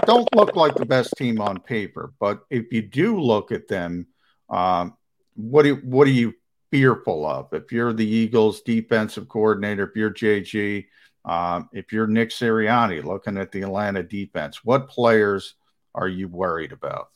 don't 0.05 0.33
look 0.35 0.55
like 0.55 0.75
the 0.75 0.85
best 0.85 1.13
team 1.17 1.39
on 1.41 1.59
paper. 1.59 2.13
But 2.19 2.43
if 2.49 2.71
you 2.71 2.81
do 2.81 3.19
look 3.19 3.51
at 3.51 3.67
them, 3.67 4.07
um, 4.49 4.95
what, 5.35 5.63
do, 5.63 5.75
what 5.75 6.07
are 6.07 6.11
you 6.11 6.33
fearful 6.71 7.25
of? 7.25 7.53
If 7.53 7.71
you're 7.71 7.93
the 7.93 8.07
Eagles 8.07 8.61
defensive 8.61 9.27
coordinator, 9.27 9.87
if 9.87 9.95
you're 9.95 10.13
JG, 10.13 10.85
um, 11.25 11.69
if 11.73 11.91
you're 11.91 12.07
Nick 12.07 12.29
Sirianni 12.29 13.03
looking 13.03 13.37
at 13.37 13.51
the 13.51 13.61
Atlanta 13.61 14.03
defense, 14.03 14.63
what 14.63 14.89
players 14.89 15.55
are 15.95 16.07
you 16.07 16.27
worried 16.27 16.71
about? 16.71 17.09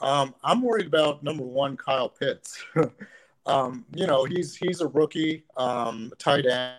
Um, 0.00 0.34
I'm 0.44 0.62
worried 0.62 0.86
about 0.86 1.22
number 1.22 1.44
one, 1.44 1.76
Kyle 1.76 2.08
Pitts. 2.08 2.62
um, 3.46 3.84
you 3.94 4.06
know, 4.06 4.24
he's 4.24 4.54
he's 4.54 4.80
a 4.80 4.88
rookie, 4.88 5.44
um, 5.56 6.12
tight 6.18 6.46
end, 6.46 6.74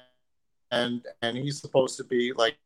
and 0.72 1.06
and 1.22 1.38
he's 1.38 1.60
supposed 1.60 1.98
to 1.98 2.04
be 2.04 2.32
like 2.34 2.58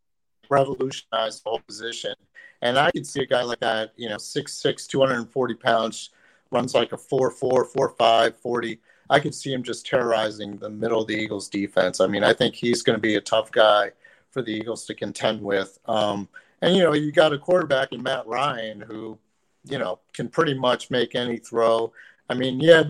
revolutionize 0.51 1.41
the 1.41 1.49
whole 1.49 1.61
position. 1.65 2.13
And 2.61 2.77
I 2.77 2.91
could 2.91 3.07
see 3.07 3.21
a 3.21 3.25
guy 3.25 3.41
like 3.41 3.59
that, 3.61 3.93
you 3.95 4.07
know, 4.07 4.17
6'6", 4.17 4.87
240 4.87 5.53
pounds, 5.55 6.11
runs 6.51 6.75
like 6.75 6.91
a 6.91 6.97
4'4", 6.97 7.65
4'5", 7.73 8.35
40 8.35 8.79
I 9.11 9.19
could 9.19 9.35
see 9.35 9.51
him 9.51 9.61
just 9.61 9.85
terrorizing 9.85 10.55
the 10.55 10.69
middle 10.69 11.01
of 11.01 11.07
the 11.07 11.15
Eagles 11.15 11.49
defense. 11.49 11.99
I 11.99 12.07
mean, 12.07 12.23
I 12.23 12.31
think 12.31 12.55
he's 12.55 12.81
going 12.81 12.95
to 12.95 13.01
be 13.01 13.15
a 13.15 13.21
tough 13.21 13.51
guy 13.51 13.91
for 14.29 14.41
the 14.41 14.53
Eagles 14.53 14.85
to 14.85 14.95
contend 14.95 15.41
with. 15.41 15.77
Um, 15.85 16.29
and 16.61 16.73
you 16.73 16.81
know, 16.81 16.93
you 16.93 17.11
got 17.11 17.33
a 17.33 17.37
quarterback 17.37 17.91
in 17.91 18.01
Matt 18.01 18.25
Ryan 18.25 18.79
who, 18.79 19.19
you 19.65 19.77
know, 19.77 19.99
can 20.13 20.29
pretty 20.29 20.53
much 20.53 20.89
make 20.89 21.13
any 21.13 21.37
throw. 21.37 21.91
I 22.29 22.35
mean, 22.35 22.61
yeah, 22.61 22.83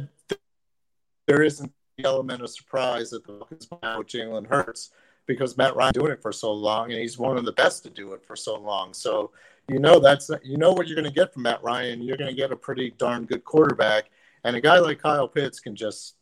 there 1.26 1.42
isn't 1.42 1.74
the 1.98 2.06
element 2.06 2.44
of 2.44 2.52
surprise 2.52 3.10
that 3.10 3.26
the 3.26 3.34
Falcons 3.40 3.68
with 3.72 4.08
Jalen 4.08 4.46
Hurts 4.46 4.92
because 5.34 5.58
Matt 5.58 5.76
Ryan 5.76 5.94
doing 5.94 6.12
it 6.12 6.22
for 6.22 6.32
so 6.32 6.52
long, 6.52 6.92
and 6.92 7.00
he's 7.00 7.18
one 7.18 7.38
of 7.38 7.46
the 7.46 7.54
best 7.54 7.84
to 7.84 7.90
do 7.90 8.14
it 8.14 8.26
for 8.26 8.36
so 8.36 8.60
long. 8.60 8.94
So 8.94 9.32
you 9.68 9.80
know 9.80 10.00
that's 10.00 10.30
you 10.44 10.58
know 10.58 10.74
what 10.74 10.88
you're 10.88 10.96
going 10.96 11.12
to 11.12 11.20
get 11.20 11.34
from 11.34 11.44
Matt 11.44 11.64
Ryan. 11.64 12.02
You're 12.02 12.18
going 12.18 12.30
to 12.30 12.36
get 12.36 12.52
a 12.52 12.56
pretty 12.56 12.92
darn 12.98 13.26
good 13.26 13.44
quarterback 13.44 14.10
and 14.44 14.56
a 14.56 14.62
guy 14.62 14.80
like 14.80 15.02
Kyle 15.02 15.28
Pitts 15.28 15.60
can 15.60 15.76
just, 15.76 16.16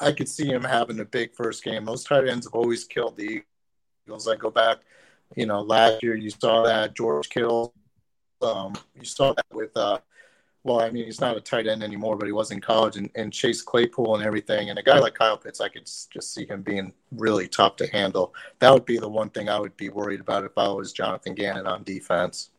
I 0.00 0.12
could 0.12 0.28
see 0.28 0.46
him 0.46 0.62
having 0.62 1.00
a 1.00 1.04
big 1.04 1.34
first 1.34 1.64
game. 1.64 1.84
Those 1.84 2.04
tight 2.04 2.28
ends 2.28 2.46
have 2.46 2.54
always 2.54 2.84
killed 2.84 3.16
the 3.16 3.42
Eagles. 4.06 4.28
I 4.28 4.36
go 4.36 4.50
back, 4.50 4.78
you 5.36 5.46
know, 5.46 5.60
last 5.60 6.02
year 6.02 6.16
you 6.16 6.30
saw 6.30 6.62
that 6.64 6.94
George 6.94 7.28
Kittle. 7.28 7.74
Um, 8.40 8.74
you 8.98 9.04
saw 9.04 9.32
that 9.34 9.46
with, 9.52 9.76
uh, 9.76 9.98
well, 10.64 10.80
I 10.80 10.90
mean, 10.90 11.06
he's 11.06 11.20
not 11.20 11.36
a 11.36 11.40
tight 11.40 11.66
end 11.66 11.82
anymore, 11.82 12.16
but 12.16 12.26
he 12.26 12.32
was 12.32 12.52
in 12.52 12.60
college 12.60 12.96
and, 12.96 13.10
and 13.16 13.32
Chase 13.32 13.62
Claypool 13.62 14.14
and 14.14 14.24
everything. 14.24 14.70
And 14.70 14.78
a 14.78 14.82
guy 14.82 14.98
like 14.98 15.14
Kyle 15.14 15.36
Pitts, 15.36 15.60
I 15.60 15.68
could 15.68 15.86
just 15.86 16.32
see 16.32 16.46
him 16.46 16.62
being 16.62 16.92
really 17.10 17.48
tough 17.48 17.76
to 17.76 17.86
handle. 17.88 18.32
That 18.60 18.72
would 18.72 18.84
be 18.84 18.98
the 18.98 19.08
one 19.08 19.30
thing 19.30 19.48
I 19.48 19.58
would 19.58 19.76
be 19.76 19.88
worried 19.88 20.20
about 20.20 20.44
if 20.44 20.56
I 20.56 20.68
was 20.68 20.92
Jonathan 20.92 21.34
Gannon 21.34 21.66
on 21.66 21.82
defense. 21.82 22.50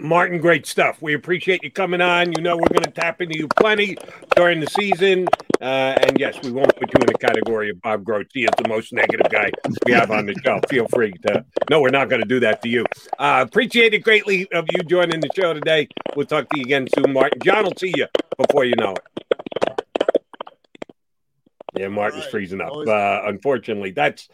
Martin, 0.00 0.38
great 0.38 0.66
stuff. 0.66 1.02
We 1.02 1.14
appreciate 1.14 1.62
you 1.62 1.70
coming 1.70 2.00
on. 2.00 2.32
You 2.32 2.42
know 2.42 2.56
we're 2.56 2.68
going 2.68 2.84
to 2.84 2.90
tap 2.90 3.20
into 3.20 3.38
you 3.38 3.48
plenty 3.48 3.96
during 4.34 4.60
the 4.60 4.66
season. 4.66 5.26
Uh, 5.60 5.94
and 6.00 6.18
yes, 6.18 6.38
we 6.42 6.50
won't 6.50 6.74
put 6.74 6.88
you 6.88 7.00
in 7.00 7.06
the 7.06 7.18
category 7.18 7.68
of 7.68 7.80
Bob 7.82 8.02
Grotz. 8.02 8.30
He 8.32 8.44
is 8.44 8.50
the 8.56 8.68
most 8.68 8.94
negative 8.94 9.30
guy 9.30 9.50
we 9.84 9.92
have 9.92 10.10
on 10.10 10.24
the 10.24 10.34
show. 10.42 10.58
Feel 10.70 10.88
free 10.88 11.12
to. 11.26 11.44
No, 11.68 11.82
we're 11.82 11.90
not 11.90 12.08
going 12.08 12.22
to 12.22 12.28
do 12.28 12.40
that 12.40 12.62
to 12.62 12.68
you. 12.68 12.86
Uh, 13.18 13.44
appreciate 13.46 13.92
it 13.92 13.98
greatly 14.02 14.50
of 14.52 14.66
you 14.72 14.82
joining 14.84 15.20
the 15.20 15.28
show 15.36 15.52
today. 15.52 15.88
We'll 16.16 16.26
talk 16.26 16.48
to 16.48 16.58
you 16.58 16.62
again 16.64 16.88
soon, 16.94 17.12
Martin. 17.12 17.38
John 17.44 17.64
will 17.64 17.76
see 17.76 17.92
you 17.94 18.06
before 18.38 18.64
you 18.64 18.74
know 18.76 18.94
it. 18.94 19.84
Yeah, 21.76 21.88
Martin's 21.88 22.24
right. 22.24 22.30
freezing 22.30 22.62
up. 22.62 22.72
Uh, 22.74 23.20
unfortunately, 23.26 23.90
that's 23.90 24.28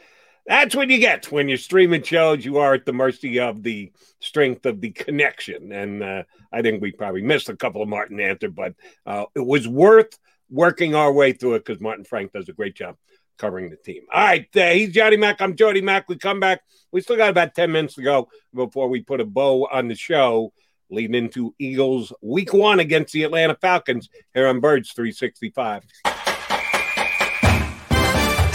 that's 0.47 0.77
what 0.77 0.91
you 0.91 0.99
get 0.99 1.31
when 1.33 1.49
you're 1.49 1.59
streaming 1.59 2.03
shows. 2.03 2.45
You 2.45 2.59
are 2.59 2.75
at 2.75 2.87
the 2.87 2.93
mercy 2.93 3.41
of 3.41 3.63
the 3.63 3.93
strength 4.21 4.65
of 4.67 4.81
the 4.81 4.91
connection. 4.91 5.73
And 5.73 6.03
uh, 6.03 6.23
I 6.53 6.63
think 6.63 6.81
we 6.81 6.93
probably 6.93 7.23
missed 7.23 7.49
a 7.49 7.57
couple 7.57 7.83
of 7.83 7.89
Martin 7.89 8.21
answer, 8.21 8.49
but 8.49 8.75
uh, 9.05 9.25
it 9.35 9.45
was 9.45 9.67
worth 9.67 10.19
working 10.49 10.95
our 10.95 11.13
way 11.13 11.33
through 11.33 11.55
it 11.55 11.65
because 11.65 11.81
Martin 11.81 12.05
Frank 12.05 12.33
does 12.33 12.49
a 12.49 12.53
great 12.53 12.77
job 12.77 12.97
covering 13.39 13.71
the 13.71 13.77
team. 13.77 14.03
All 14.13 14.25
right, 14.25 14.47
uh, 14.57 14.71
he's 14.71 14.93
Johnny 14.93 15.17
Mack. 15.17 15.41
I'm 15.41 15.57
Jody 15.57 15.81
Mack. 15.81 16.09
We 16.09 16.17
come 16.17 16.41
back. 16.41 16.63
We 16.93 17.01
still 17.01 17.17
got 17.17 17.31
about 17.31 17.55
10 17.55 17.73
minutes 17.73 17.95
to 17.95 18.03
go 18.03 18.29
before 18.55 18.89
we 18.89 19.03
put 19.03 19.21
a 19.21 19.27
bow 19.27 19.69
on 19.71 19.89
the 19.89 19.95
show, 19.95 20.53
leading 20.91 21.17
into 21.17 21.55
Eagles 21.59 22.13
week 22.23 22.55
one 22.55 22.81
against 22.81 23.13
the 23.13 23.25
Atlanta 23.25 23.57
Falcons 23.61 24.09
here 24.33 24.47
on 24.47 24.61
Birds 24.61 24.93
365. 24.93 25.83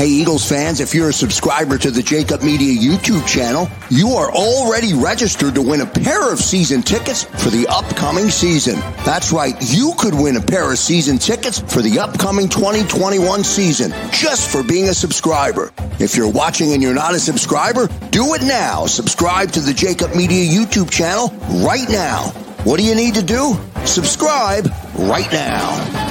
Hey, 0.02 0.08
Eagles 0.08 0.50
fans, 0.50 0.80
if 0.80 0.96
you're 0.96 1.10
a 1.10 1.14
subscriber 1.14 1.78
to 1.78 1.92
the 1.92 2.02
Jakib 2.02 2.42
Media 2.42 2.74
YouTube 2.74 3.28
channel, 3.28 3.70
you 3.92 4.14
are 4.14 4.32
already 4.32 4.96
registered 4.96 5.54
to 5.54 5.62
win 5.62 5.82
a 5.82 5.86
pair 5.86 6.34
of 6.34 6.40
season 6.40 6.82
tickets 6.82 7.26
for 7.26 7.52
the 7.52 7.68
upcoming 7.70 8.32
season. 8.32 8.80
That's 9.06 9.32
right, 9.32 9.54
you 9.62 9.94
could 10.00 10.16
win 10.16 10.38
a 10.38 10.42
pair 10.42 10.72
of 10.72 10.80
season 10.80 11.20
tickets 11.20 11.60
for 11.60 11.84
the 11.84 12.00
upcoming 12.00 12.50
2021 12.50 13.44
season 13.44 13.92
just 14.12 14.50
for 14.50 14.64
being 14.64 14.90
a 14.90 14.94
subscriber. 14.96 15.72
If 16.00 16.16
you're 16.16 16.32
watching 16.32 16.74
and 16.74 16.82
you're 16.82 16.96
not 16.96 17.14
a 17.14 17.20
subscriber, 17.20 17.86
do 18.10 18.34
it 18.34 18.42
now. 18.42 18.88
Subscribe 18.88 19.52
to 19.52 19.60
the 19.60 19.72
Jakib 19.72 20.16
Media 20.16 20.52
YouTube 20.52 20.90
channel 20.90 21.28
right 21.64 21.88
now. 21.88 22.30
What 22.64 22.80
do 22.80 22.86
you 22.88 22.96
need 22.96 23.14
to 23.14 23.24
do? 23.24 23.56
Subscribe 23.86 24.66
right 24.96 25.32
now. 25.32 26.11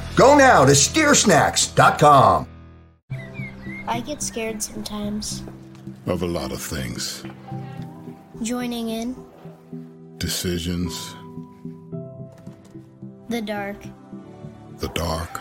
Go 0.15 0.37
now 0.37 0.65
to 0.65 0.71
steersnacks.com. 0.73 2.47
I 3.87 3.99
get 4.01 4.21
scared 4.21 4.61
sometimes. 4.61 5.43
Of 6.05 6.21
a 6.21 6.25
lot 6.27 6.51
of 6.51 6.61
things. 6.61 7.23
Joining 8.41 8.89
in, 8.89 9.15
Decisions, 10.17 11.15
the 13.29 13.41
dark. 13.41 13.77
the 14.77 14.87
dark. 14.89 15.39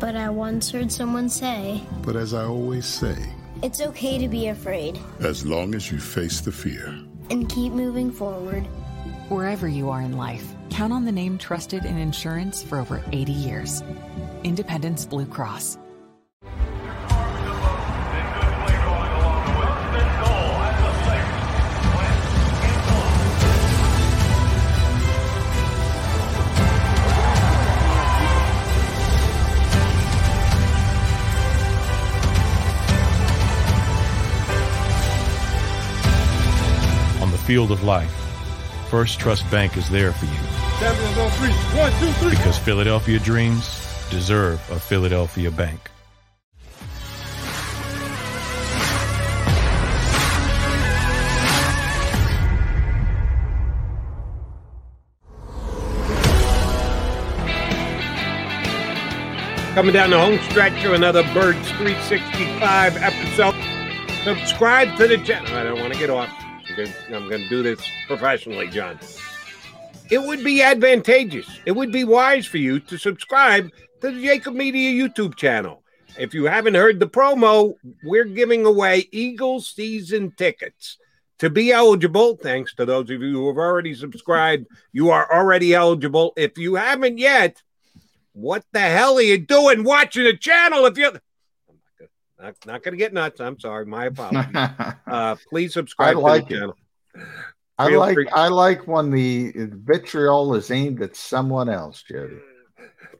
But 0.00 0.16
I 0.16 0.28
once 0.30 0.70
heard 0.70 0.90
someone 0.90 1.28
say, 1.28 1.80
But 2.02 2.16
as 2.16 2.34
I 2.34 2.44
always 2.44 2.86
say, 2.86 3.16
it's 3.62 3.80
okay 3.80 4.18
to 4.18 4.28
be 4.28 4.48
afraid 4.48 4.98
as 5.20 5.46
long 5.46 5.74
as 5.74 5.90
you 5.90 5.98
face 5.98 6.40
the 6.40 6.52
fear. 6.52 6.86
and 7.30 7.48
keep 7.48 7.72
moving 7.72 8.10
forward. 8.10 8.64
Wherever 9.30 9.66
you 9.66 9.88
are 9.90 10.02
in 10.02 10.16
life, 10.16 10.53
count 10.70 10.92
on 10.92 11.04
the 11.04 11.12
name 11.12 11.38
trusted 11.38 11.84
in 11.84 11.98
insurance 11.98 12.62
for 12.62 12.78
over 12.78 13.02
80 13.12 13.32
years 13.32 13.82
Independence 14.44 15.06
Blue 15.06 15.26
Cross. 15.26 15.78
On 37.20 37.30
the 37.30 37.38
field 37.38 37.70
of 37.70 37.82
life, 37.82 38.10
First 38.90 39.18
Trust 39.18 39.50
Bank 39.50 39.76
is 39.76 39.88
there 39.88 40.12
for 40.12 40.26
you 40.26 40.53
Champions 40.84 41.16
on 41.16 41.30
three. 41.30 41.50
One, 41.78 41.92
two, 41.98 42.12
three. 42.20 42.30
because 42.32 42.58
Philadelphia 42.58 43.18
dreams 43.18 43.66
deserve 44.10 44.60
a 44.70 44.78
Philadelphia 44.78 45.50
bank. 45.50 45.80
Coming 59.74 59.94
down 59.94 60.10
the 60.10 60.18
home 60.18 60.38
stretch 60.50 60.84
of 60.84 60.92
another 60.92 61.22
Birds 61.32 61.66
365 61.78 62.98
episode. 62.98 63.54
Subscribe 64.22 64.98
to 64.98 65.08
the 65.08 65.16
channel. 65.24 65.56
I 65.56 65.62
don't 65.62 65.80
want 65.80 65.94
to 65.94 65.98
get 65.98 66.10
off. 66.10 66.28
I'm 67.08 67.26
going 67.30 67.40
to 67.40 67.48
do 67.48 67.62
this 67.62 67.80
professionally, 68.06 68.68
John. 68.68 68.98
It 70.10 70.22
would 70.22 70.44
be 70.44 70.62
advantageous. 70.62 71.48
It 71.64 71.72
would 71.72 71.92
be 71.92 72.04
wise 72.04 72.46
for 72.46 72.58
you 72.58 72.80
to 72.80 72.98
subscribe 72.98 73.70
to 74.00 74.10
the 74.10 74.26
Jakib 74.26 74.54
Media 74.54 74.90
YouTube 74.92 75.36
channel. 75.36 75.82
If 76.18 76.34
you 76.34 76.44
haven't 76.44 76.74
heard 76.74 77.00
the 77.00 77.08
promo, 77.08 77.74
we're 78.04 78.24
giving 78.24 78.66
away 78.66 79.08
Eagles 79.10 79.68
season 79.68 80.32
tickets. 80.36 80.98
To 81.38 81.50
be 81.50 81.72
eligible, 81.72 82.36
thanks 82.36 82.74
to 82.76 82.84
those 82.84 83.10
of 83.10 83.20
you 83.20 83.32
who 83.32 83.48
have 83.48 83.56
already 83.56 83.94
subscribed, 83.94 84.66
you 84.92 85.10
are 85.10 85.30
already 85.32 85.74
eligible. 85.74 86.32
If 86.36 86.58
you 86.58 86.76
haven't 86.76 87.18
yet, 87.18 87.60
what 88.32 88.64
the 88.72 88.80
hell 88.80 89.16
are 89.16 89.22
you 89.22 89.38
doing 89.38 89.82
watching 89.82 90.24
the 90.24 90.36
channel 90.36 90.86
if 90.86 90.96
you're 90.96 91.12
not, 92.40 92.54
not 92.66 92.82
going 92.82 92.92
to 92.92 92.98
get 92.98 93.12
nuts? 93.12 93.40
I'm 93.40 93.58
sorry. 93.58 93.86
My 93.86 94.06
apologies. 94.06 94.54
uh, 95.06 95.36
please 95.48 95.72
subscribe 95.72 96.16
like 96.18 96.48
to 96.48 96.48
the 96.48 96.54
it. 96.54 96.58
channel. 96.60 96.76
I 97.78 97.88
like 97.96 98.14
free- 98.14 98.28
I 98.28 98.48
like 98.48 98.86
when 98.86 99.10
the 99.10 99.52
vitriol 99.56 100.54
is 100.54 100.70
aimed 100.70 101.02
at 101.02 101.16
someone 101.16 101.68
else, 101.68 102.02
Jody. 102.02 102.38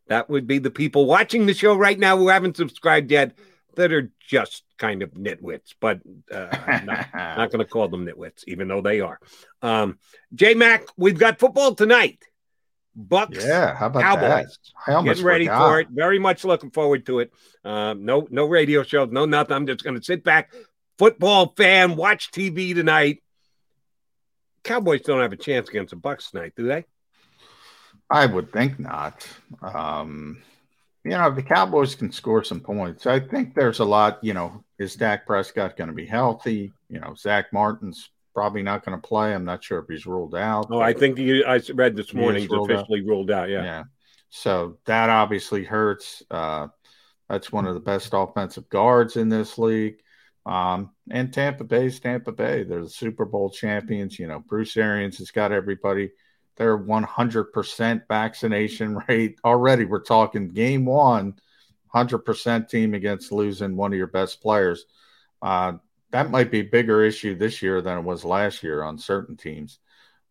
That 0.09 0.29
would 0.29 0.47
be 0.47 0.59
the 0.59 0.71
people 0.71 1.07
watching 1.07 1.47
the 1.47 1.55
show 1.55 1.75
right 1.75 1.99
now 1.99 2.17
who 2.17 2.29
haven't 2.29 2.57
subscribed 2.57 3.11
yet 3.11 3.37
that 3.77 3.93
are 3.93 4.13
just 4.21 4.63
kind 4.79 5.03
of 5.03 5.11
nitwits, 5.13 5.75
but 5.81 6.01
uh, 6.31 6.49
I'm 6.67 6.87
not, 6.87 7.07
not 7.15 7.51
going 7.51 7.65
to 7.65 7.71
call 7.71 7.89
them 7.89 8.07
nitwits, 8.07 8.45
even 8.47 8.69
though 8.69 8.81
they 8.83 9.01
are. 9.01 9.19
Um, 9.63 9.99
J 10.35 10.55
Mac, 10.55 10.85
we've 10.97 11.19
got 11.19 11.39
football 11.41 11.75
tonight. 11.75 12.23
Bucs, 12.97 13.45
Yeah, 13.45 13.75
how 13.75 13.87
about 13.87 14.03
Cowboys. 14.03 14.59
that? 14.87 15.05
Getting 15.05 15.25
ready 15.25 15.47
forgot. 15.47 15.69
for 15.69 15.81
it. 15.81 15.89
Very 15.91 16.21
much 16.21 16.45
looking 16.45 16.71
forward 16.71 17.07
to 17.07 17.19
it. 17.21 17.33
Um, 17.65 18.05
no, 18.05 18.29
no 18.31 18.45
radio 18.45 18.85
shows, 18.85 19.09
no 19.11 19.25
nothing. 19.25 19.57
I'm 19.57 19.67
just 19.67 19.83
going 19.83 19.97
to 19.99 20.05
sit 20.05 20.23
back, 20.23 20.53
football 20.99 21.55
fan, 21.57 21.97
watch 21.97 22.31
TV 22.31 22.73
tonight. 22.73 23.24
Cowboys 24.65 25.03
don't 25.03 25.21
have 25.21 25.33
a 25.33 25.37
chance 25.37 25.69
against 25.69 25.91
the 25.91 25.97
Bucs 25.97 26.31
tonight, 26.31 26.55
do 26.57 26.67
they? 26.67 26.85
I 28.11 28.27
would 28.27 28.53
think 28.53 28.79
not. 28.81 29.29
Um, 29.63 30.43
you 31.05 31.11
know, 31.11 31.31
the 31.31 31.43
Cowboys 31.43 31.95
can 31.95 32.11
score 32.11 32.43
some 32.43 32.61
points. 32.61 33.07
I 33.07 33.21
think 33.21 33.55
there's 33.55 33.81
a 33.81 33.85
lot, 33.85 34.19
you 34.23 34.35
know, 34.35 34.65
is 34.79 34.97
Dak 34.97 35.27
Prescott 35.27 35.77
going 35.77 35.89
to 35.89 35.95
be 35.95 36.07
healthy? 36.07 36.73
You 36.89 37.01
know, 37.01 37.15
Zach 37.15 37.53
Martin's 37.53 38.11
probably 38.35 38.63
not 38.63 38.85
going 38.85 39.01
to 39.01 39.07
play. 39.07 39.35
I'm 39.35 39.45
not 39.45 39.63
sure 39.63 39.79
if 39.79 39.87
he's 39.89 40.07
ruled 40.07 40.35
out. 40.35 40.67
Oh, 40.71 40.81
I 40.81 40.93
think 40.93 41.19
you, 41.19 41.45
I 41.45 41.61
read 41.75 41.95
this 41.95 42.15
morning 42.15 42.43
he's 42.43 42.51
ruled 42.51 42.71
out. 42.71 42.77
officially 42.77 43.03
ruled 43.03 43.31
out. 43.31 43.49
Yeah. 43.49 43.65
Yeah. 43.65 43.83
So 44.31 44.79
that 44.87 45.11
obviously 45.11 45.63
hurts. 45.63 46.23
Uh, 46.31 46.69
that's 47.29 47.53
one 47.53 47.67
of 47.67 47.75
the 47.75 47.81
best 47.81 48.11
offensive 48.13 48.69
guards 48.69 49.17
in 49.17 49.29
this 49.29 49.59
league. 49.59 49.97
Um, 50.47 50.91
and 51.11 51.33
Tampa 51.33 51.65
Bay's 51.65 52.01
Tampa 52.01 52.33
Bay. 52.33 52.65
They're 52.65 52.83
the 52.83 52.91
Super 52.91 53.25
Bowl 53.25 53.51
champions. 53.51 54.19
You 54.19 54.27
know, 54.27 54.41
Bruce 54.41 54.77
Arians 54.77 55.19
has 55.19 55.31
got 55.31 55.53
everybody. 55.53 56.11
They're 56.57 56.79
100% 56.79 58.03
vaccination 58.09 58.99
rate. 59.09 59.39
Already, 59.45 59.85
we're 59.85 60.03
talking 60.03 60.49
game 60.49 60.85
one, 60.85 61.39
100% 61.95 62.69
team 62.69 62.95
against 62.95 63.33
losing 63.33 63.77
one 63.77 63.93
of 63.93 63.99
your 63.99 64.07
best 64.07 64.41
players. 64.41 64.85
Uh, 65.43 65.75
that 66.11 66.31
might 66.31 66.51
be 66.51 66.61
a 66.61 66.65
bigger 66.65 67.03
issue 67.03 67.35
this 67.37 67.61
year 67.61 67.81
than 67.81 67.99
it 67.99 68.05
was 68.05 68.25
last 68.25 68.63
year 68.63 68.83
on 68.83 68.99
certain 68.99 69.37
teams. 69.37 69.81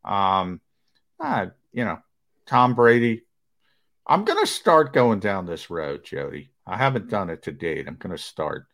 Um, 0.06 0.62
ah, 1.20 1.48
you 1.74 1.86
know, 1.86 2.00
Tom 2.46 2.76
Brady. 2.76 3.24
I'm 4.06 4.26
going 4.26 4.40
to 4.40 4.48
start 4.48 4.94
going 4.94 5.20
down 5.20 5.46
this 5.46 5.70
road, 5.70 6.04
Jody. 6.04 6.52
I 6.68 6.78
haven't 6.78 7.10
done 7.10 7.30
it 7.30 7.44
to 7.44 7.52
date. 7.52 7.88
I'm 7.88 7.96
going 7.96 8.16
to 8.16 8.22
start. 8.22 8.66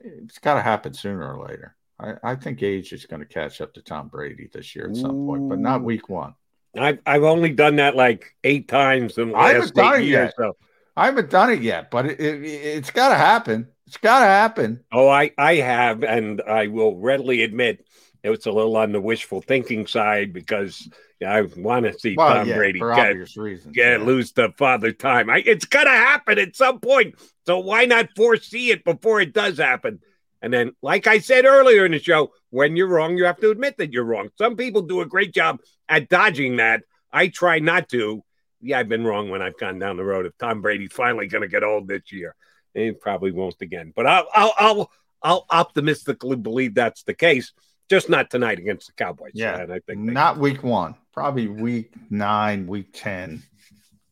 It's 0.00 0.38
got 0.38 0.54
to 0.54 0.62
happen 0.62 0.94
sooner 0.94 1.34
or 1.34 1.46
later. 1.48 1.76
I, 1.98 2.14
I 2.22 2.34
think 2.36 2.62
age 2.62 2.92
is 2.92 3.06
going 3.06 3.20
to 3.20 3.26
catch 3.26 3.60
up 3.60 3.74
to 3.74 3.82
Tom 3.82 4.08
Brady 4.08 4.48
this 4.52 4.76
year 4.76 4.88
at 4.88 4.96
some 4.96 5.26
point, 5.26 5.48
but 5.48 5.58
not 5.58 5.82
week 5.82 6.08
one. 6.08 6.34
I've, 6.78 6.98
I've 7.06 7.22
only 7.22 7.52
done 7.52 7.76
that 7.76 7.96
like 7.96 8.34
eight 8.44 8.68
times 8.68 9.16
in 9.16 9.30
the 9.30 9.34
I 9.36 9.54
last 9.54 9.74
haven't 9.74 9.74
done 9.74 9.94
eight 9.94 10.02
it 10.02 10.08
years. 10.08 10.24
yet. 10.26 10.34
So, 10.36 10.56
I 10.96 11.06
haven't 11.06 11.30
done 11.30 11.50
it 11.50 11.62
yet, 11.62 11.90
but 11.90 12.06
it, 12.06 12.20
it, 12.20 12.44
it's 12.44 12.90
got 12.90 13.10
to 13.10 13.14
happen. 13.16 13.68
It's 13.86 13.96
got 13.96 14.20
to 14.20 14.26
happen. 14.26 14.84
oh, 14.92 15.08
I, 15.08 15.30
I 15.38 15.56
have, 15.56 16.02
and 16.02 16.42
I 16.42 16.66
will 16.66 16.96
readily 16.96 17.42
admit 17.42 17.86
it 18.26 18.30
was 18.30 18.44
a 18.46 18.50
little 18.50 18.76
on 18.76 18.90
the 18.90 19.00
wishful 19.00 19.40
thinking 19.40 19.86
side 19.86 20.32
because 20.32 20.88
I 21.24 21.42
want 21.42 21.86
to 21.86 21.96
see 21.96 22.16
Well, 22.16 22.34
Tom 22.34 22.48
yeah, 22.48 22.56
Brady 22.56 22.80
for 22.80 22.92
get, 22.92 23.10
obvious 23.10 23.36
reasons. 23.36 23.72
get 23.72 24.02
lose 24.02 24.32
to 24.32 24.50
father 24.50 24.90
time. 24.90 25.30
I, 25.30 25.44
it's 25.46 25.64
gonna 25.64 25.90
happen 25.90 26.40
at 26.40 26.56
some 26.56 26.80
point. 26.80 27.14
So 27.46 27.60
why 27.60 27.84
not 27.84 28.08
foresee 28.16 28.72
it 28.72 28.82
before 28.84 29.20
it 29.20 29.32
does 29.32 29.58
happen? 29.58 30.00
And 30.42 30.52
then, 30.52 30.72
like 30.82 31.06
I 31.06 31.20
said 31.20 31.44
earlier 31.44 31.86
in 31.86 31.92
the 31.92 32.00
show, 32.00 32.32
when 32.50 32.74
you're 32.74 32.88
wrong, 32.88 33.16
you 33.16 33.26
have 33.26 33.38
to 33.38 33.50
admit 33.50 33.78
that 33.78 33.92
you're 33.92 34.04
wrong. 34.04 34.30
Some 34.38 34.56
people 34.56 34.82
do 34.82 35.02
a 35.02 35.06
great 35.06 35.32
job 35.32 35.60
at 35.88 36.08
dodging 36.08 36.56
that. 36.56 36.82
I 37.12 37.28
try 37.28 37.60
not 37.60 37.88
to. 37.90 38.24
Yeah, 38.60 38.80
I've 38.80 38.88
been 38.88 39.04
wrong 39.04 39.30
when 39.30 39.40
I've 39.40 39.56
gone 39.56 39.78
down 39.78 39.96
the 39.96 40.04
road. 40.04 40.26
If 40.26 40.36
Tom 40.36 40.62
Brady's 40.62 40.92
finally 40.92 41.28
going 41.28 41.42
to 41.42 41.48
get 41.48 41.62
old 41.62 41.86
this 41.86 42.10
year, 42.10 42.34
he 42.74 42.90
probably 42.90 43.30
won't 43.30 43.54
again. 43.60 43.92
But 43.94 44.08
I'll, 44.08 44.26
I'll, 44.34 44.54
I'll, 44.58 44.90
I'll 45.22 45.46
optimistically 45.48 46.36
believe 46.36 46.74
that's 46.74 47.04
the 47.04 47.14
case. 47.14 47.52
Just 47.88 48.08
not 48.08 48.30
tonight 48.30 48.58
against 48.58 48.88
the 48.88 48.92
Cowboys. 48.92 49.32
Yeah, 49.34 49.60
and 49.60 49.72
I 49.72 49.80
think 49.80 50.00
not 50.00 50.38
week 50.38 50.62
one, 50.62 50.94
probably 51.12 51.48
week 51.48 51.92
nine, 52.10 52.66
week 52.66 52.88
ten. 52.92 53.42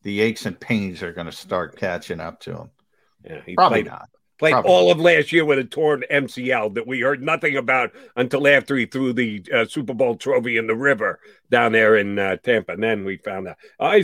The 0.03 0.21
aches 0.21 0.47
and 0.47 0.59
pains 0.59 1.03
are 1.03 1.13
going 1.13 1.27
to 1.27 1.33
start 1.33 1.77
catching 1.77 2.21
up 2.21 2.41
to 2.41 2.59
him. 2.59 2.71
Yeah, 3.25 3.41
he 3.47 3.55
probably 3.55 3.83
played, 3.83 3.91
not. 3.91 4.09
Played 4.39 4.53
Probably. 4.53 4.71
all 4.73 4.91
of 4.91 4.99
last 4.99 5.33
year 5.33 5.45
with 5.45 5.61
a 5.61 5.65
torn 5.65 6.03
MCL 6.11 6.75
that 6.75 6.89
we 6.89 7.01
heard 7.01 7.23
nothing 7.23 7.57
about 7.57 7.93
until 8.17 8.49
after 8.49 8.75
he 8.77 8.85
threw 8.85 9.13
the 9.13 9.45
uh, 9.55 9.65
Super 9.65 9.95
Bowl 9.95 10.17
trophy 10.17 10.57
in 10.57 10.67
the 10.67 10.75
river 10.75 11.21
down 11.51 11.71
there 11.71 11.97
in 11.97 12.19
uh, 12.19 12.37
Tampa. 12.43 12.73
And 12.73 12.83
then 12.83 13.05
we 13.05 13.17
found 13.17 13.47
out. 13.47 13.57
Uh, 13.79 14.01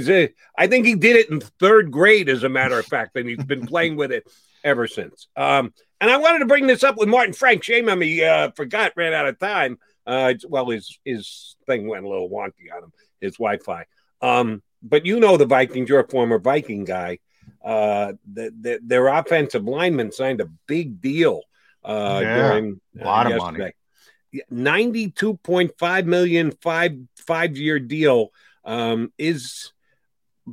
I 0.56 0.66
think 0.68 0.86
he 0.86 0.94
did 0.94 1.16
it 1.16 1.30
in 1.30 1.40
third 1.40 1.90
grade, 1.90 2.28
as 2.28 2.44
a 2.44 2.48
matter 2.48 2.78
of 2.78 2.86
fact, 2.86 3.16
and 3.16 3.28
he's 3.28 3.44
been 3.44 3.66
playing 3.66 3.97
with 3.97 4.12
it 4.12 4.24
ever 4.64 4.86
since. 4.86 5.28
Um, 5.36 5.72
and 6.00 6.10
I 6.10 6.16
wanted 6.16 6.40
to 6.40 6.46
bring 6.46 6.66
this 6.66 6.82
up 6.84 6.96
with 6.96 7.08
Martin 7.08 7.34
Frank. 7.34 7.62
Shame 7.62 7.88
on 7.88 7.98
me, 7.98 8.24
uh, 8.24 8.50
forgot, 8.52 8.92
ran 8.96 9.12
out 9.12 9.26
of 9.26 9.38
time. 9.38 9.78
Uh, 10.06 10.34
well, 10.48 10.70
his 10.70 10.98
his 11.04 11.56
thing 11.66 11.86
went 11.86 12.04
a 12.04 12.08
little 12.08 12.30
wonky 12.30 12.74
on 12.74 12.84
him, 12.84 12.92
his 13.20 13.36
Wi-Fi. 13.36 13.84
Um, 14.22 14.62
but 14.82 15.04
you 15.04 15.20
know 15.20 15.36
the 15.36 15.46
Vikings. 15.46 15.88
You're 15.88 16.00
a 16.00 16.08
former 16.08 16.38
Viking 16.38 16.84
guy 16.84 17.18
uh, 17.62 18.12
the, 18.32 18.52
the, 18.60 18.80
their 18.82 19.08
offensive 19.08 19.64
lineman 19.64 20.12
signed 20.12 20.40
a 20.40 20.46
big 20.66 21.00
deal 21.00 21.42
uh, 21.84 22.20
Yeah, 22.22 22.36
during 22.36 22.80
a 22.98 23.04
lot 23.04 23.26
uh, 23.26 23.30
of 23.30 23.38
money. 23.38 23.72
92.5 24.52 26.04
million 26.06 26.52
five 26.62 26.96
five 27.16 27.56
year 27.56 27.80
deal 27.80 28.30
um, 28.64 29.12
is 29.18 29.72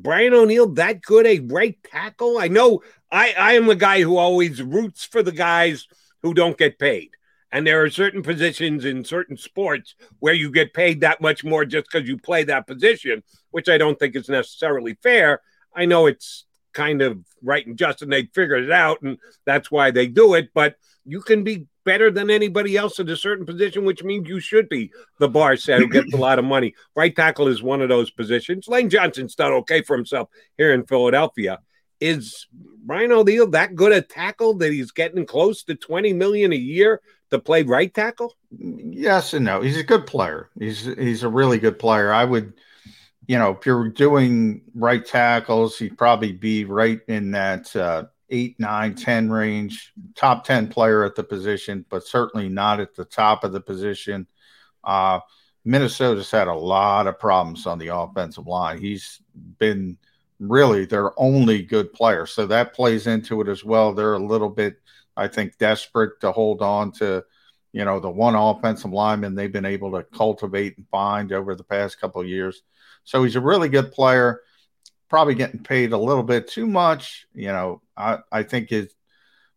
Brian 0.01 0.33
O'Neill 0.33 0.69
that 0.73 1.01
good 1.01 1.25
a 1.25 1.39
right 1.39 1.77
tackle? 1.83 2.37
I 2.37 2.47
know 2.47 2.81
I, 3.11 3.33
I 3.37 3.53
am 3.53 3.69
a 3.69 3.75
guy 3.75 4.01
who 4.01 4.17
always 4.17 4.61
roots 4.61 5.03
for 5.03 5.23
the 5.23 5.31
guys 5.31 5.87
who 6.21 6.33
don't 6.33 6.57
get 6.57 6.79
paid. 6.79 7.11
And 7.51 7.65
there 7.65 7.83
are 7.83 7.89
certain 7.89 8.23
positions 8.23 8.83
in 8.83 9.05
certain 9.05 9.37
sports 9.37 9.95
where 10.19 10.33
you 10.33 10.51
get 10.51 10.73
paid 10.73 11.01
that 11.01 11.21
much 11.21 11.43
more 11.43 11.63
just 11.63 11.87
because 11.89 12.07
you 12.07 12.17
play 12.17 12.43
that 12.43 12.67
position, 12.67 13.23
which 13.51 13.69
I 13.69 13.77
don't 13.77 13.97
think 13.97 14.15
is 14.15 14.27
necessarily 14.27 14.97
fair. 15.01 15.41
I 15.73 15.85
know 15.85 16.07
it's 16.07 16.45
kind 16.73 17.01
of 17.01 17.19
right 17.41 17.65
and 17.65 17.77
just, 17.77 18.01
and 18.01 18.11
they 18.11 18.23
figured 18.33 18.65
it 18.65 18.71
out, 18.71 19.01
and 19.01 19.17
that's 19.45 19.71
why 19.71 19.91
they 19.91 20.07
do 20.07 20.33
it. 20.33 20.49
But 20.53 20.75
you 21.05 21.21
can 21.21 21.43
be 21.43 21.67
better 21.87 22.11
than 22.11 22.29
anybody 22.29 22.75
else 22.75 22.99
at 22.99 23.09
a 23.09 23.15
certain 23.15 23.45
position, 23.45 23.85
which 23.85 24.03
means 24.03 24.27
you 24.27 24.41
should 24.41 24.67
be 24.67 24.91
the 25.19 25.29
bar 25.29 25.55
set 25.55 25.79
who 25.79 25.87
gets 25.87 26.13
a 26.13 26.17
lot 26.17 26.37
of 26.37 26.43
money. 26.55 26.75
Right 26.97 27.15
tackle 27.15 27.47
is 27.47 27.63
one 27.63 27.81
of 27.81 27.87
those 27.87 28.11
positions. 28.11 28.67
Lane 28.67 28.89
Johnson's 28.89 29.35
done 29.35 29.53
okay 29.53 29.81
for 29.81 29.95
himself 29.95 30.27
here 30.57 30.73
in 30.73 30.85
Philadelphia. 30.85 31.59
Is 32.01 32.45
Brian 32.85 33.13
O'Neill 33.13 33.47
that 33.51 33.73
good 33.73 33.93
a 33.93 34.01
tackle 34.01 34.55
that 34.55 34.73
he's 34.73 34.91
getting 34.91 35.25
close 35.25 35.63
to 35.63 35.75
20 35.75 36.11
million 36.11 36.51
a 36.51 36.57
year 36.57 36.99
to 37.31 37.39
play 37.39 37.63
right 37.63 37.91
tackle? 37.93 38.33
Yes 38.51 39.33
and 39.33 39.45
no. 39.45 39.61
He's 39.61 39.77
a 39.77 39.83
good 39.83 40.05
player. 40.05 40.49
He's 40.59 40.83
he's 40.83 41.23
a 41.23 41.29
really 41.29 41.57
good 41.57 41.79
player. 41.79 42.11
I 42.11 42.25
would, 42.25 42.51
you 43.27 43.39
know, 43.39 43.51
if 43.51 43.65
you're 43.65 43.87
doing 43.87 44.61
right 44.75 45.05
tackles, 45.05 45.79
he'd 45.79 45.97
probably 45.97 46.33
be 46.33 46.65
right 46.65 46.99
in 47.07 47.31
that 47.31 47.73
uh, 47.77 48.03
eight, 48.29 48.59
nine, 48.59 48.95
ten 48.95 49.29
range, 49.29 49.93
top 50.15 50.43
ten 50.43 50.67
player 50.67 51.03
at 51.03 51.15
the 51.15 51.23
position, 51.23 51.85
but 51.89 52.05
certainly 52.05 52.49
not 52.49 52.79
at 52.79 52.95
the 52.95 53.05
top 53.05 53.43
of 53.43 53.51
the 53.51 53.61
position. 53.61 54.27
Uh, 54.83 55.19
Minnesota's 55.65 56.31
had 56.31 56.47
a 56.47 56.53
lot 56.53 57.07
of 57.07 57.19
problems 57.19 57.65
on 57.65 57.77
the 57.77 57.93
offensive 57.93 58.47
line. 58.47 58.77
He's 58.77 59.21
been 59.59 59.97
really 60.39 60.85
their 60.85 61.19
only 61.19 61.61
good 61.61 61.91
player, 61.93 62.25
so 62.25 62.45
that 62.47 62.73
plays 62.73 63.07
into 63.07 63.41
it 63.41 63.47
as 63.47 63.63
well. 63.63 63.93
They're 63.93 64.13
a 64.13 64.19
little 64.19 64.49
bit, 64.49 64.77
I 65.15 65.27
think, 65.27 65.57
desperate 65.57 66.19
to 66.21 66.31
hold 66.31 66.61
on 66.61 66.91
to 66.93 67.23
you 67.77 67.85
know, 67.85 67.99
the 67.99 68.09
one 68.09 68.33
offensive 68.33 68.91
lineman 68.91 69.35
they've 69.35 69.51
been 69.51 69.65
able 69.65 69.91
to 69.91 70.03
cultivate 70.03 70.77
and 70.77 70.87
find 70.89 71.31
over 71.31 71.53
the 71.53 71.63
past 71.63 71.99
couple 71.99 72.21
of 72.21 72.27
years. 72.27 72.63
So 73.03 73.23
he's 73.23 73.35
a 73.35 73.41
really 73.41 73.69
good 73.69 73.91
player, 73.91 74.41
probably 75.09 75.35
getting 75.35 75.63
paid 75.63 75.93
a 75.93 75.97
little 75.97 76.23
bit 76.23 76.47
too 76.47 76.67
much. 76.67 77.27
You 77.33 77.47
know, 77.47 77.81
I, 77.95 78.19
I 78.31 78.43
think 78.43 78.71
is 78.71 78.93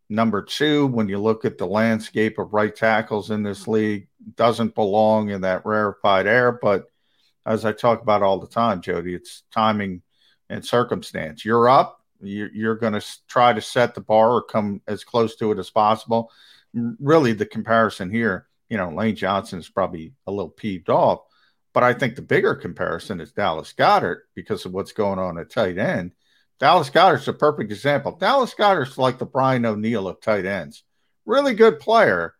number 0.09 0.41
two, 0.41 0.87
when 0.87 1.09
you 1.09 1.19
look 1.19 1.45
at 1.45 1.57
the 1.57 1.67
landscape 1.67 2.37
of 2.39 2.53
right 2.53 2.75
tackles 2.75 3.31
in 3.31 3.43
this 3.43 3.61
mm-hmm. 3.61 3.71
league, 3.71 4.07
doesn't 4.35 4.75
belong 4.75 5.29
in 5.29 5.41
that 5.41 5.65
rarefied 5.65 6.27
air. 6.27 6.51
But 6.51 6.85
as 7.45 7.65
I 7.65 7.71
talk 7.71 8.01
about 8.01 8.23
all 8.23 8.39
the 8.39 8.47
time, 8.47 8.81
Jody, 8.81 9.15
it's 9.15 9.43
timing 9.51 10.01
and 10.49 10.65
circumstance. 10.65 11.43
You're 11.43 11.69
up, 11.69 11.99
you're, 12.21 12.51
you're 12.53 12.75
going 12.75 12.93
to 12.93 13.05
try 13.27 13.53
to 13.53 13.61
set 13.61 13.95
the 13.95 14.01
bar 14.01 14.31
or 14.31 14.43
come 14.43 14.81
as 14.87 15.03
close 15.03 15.35
to 15.37 15.51
it 15.51 15.59
as 15.59 15.69
possible 15.69 16.31
really 16.73 17.33
the 17.33 17.45
comparison 17.45 18.09
here, 18.09 18.47
you 18.69 18.77
know, 18.77 18.89
Lane 18.89 19.15
Johnson 19.15 19.59
is 19.59 19.69
probably 19.69 20.13
a 20.27 20.31
little 20.31 20.49
peeved 20.49 20.89
off, 20.89 21.21
but 21.73 21.83
I 21.83 21.93
think 21.93 22.15
the 22.15 22.21
bigger 22.21 22.55
comparison 22.55 23.21
is 23.21 23.31
Dallas 23.31 23.73
Goedert 23.73 24.21
because 24.35 24.65
of 24.65 24.73
what's 24.73 24.91
going 24.91 25.19
on 25.19 25.37
at 25.37 25.51
tight 25.51 25.77
end. 25.77 26.11
Dallas 26.59 26.89
Goedert's 26.89 27.27
a 27.27 27.33
perfect 27.33 27.71
example. 27.71 28.11
Dallas 28.13 28.53
Goedert's 28.53 28.97
like 28.97 29.17
the 29.17 29.25
Brian 29.25 29.65
O'Neill 29.65 30.07
of 30.07 30.21
tight 30.21 30.45
ends. 30.45 30.83
Really 31.25 31.55
good 31.55 31.79
player, 31.79 32.35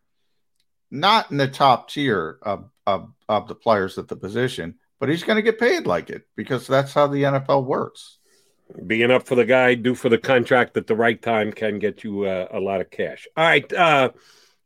not 0.90 1.30
in 1.30 1.38
the 1.38 1.48
top 1.48 1.90
tier 1.90 2.38
of, 2.42 2.70
of, 2.86 3.12
of 3.28 3.48
the 3.48 3.54
players 3.54 3.98
at 3.98 4.08
the 4.08 4.16
position, 4.16 4.76
but 5.00 5.08
he's 5.08 5.24
going 5.24 5.36
to 5.36 5.42
get 5.42 5.58
paid 5.58 5.86
like 5.86 6.10
it 6.10 6.26
because 6.36 6.66
that's 6.66 6.92
how 6.92 7.06
the 7.06 7.22
NFL 7.22 7.64
works 7.64 8.18
being 8.86 9.10
up 9.10 9.26
for 9.26 9.34
the 9.34 9.44
guy, 9.44 9.74
do 9.74 9.94
for 9.94 10.08
the 10.08 10.18
contract 10.18 10.76
at 10.76 10.86
the 10.86 10.96
right 10.96 11.20
time 11.20 11.52
can 11.52 11.78
get 11.78 12.04
you 12.04 12.24
uh, 12.24 12.48
a 12.50 12.60
lot 12.60 12.80
of 12.80 12.90
cash. 12.90 13.26
All 13.36 13.44
right. 13.44 13.72
Uh, 13.72 14.10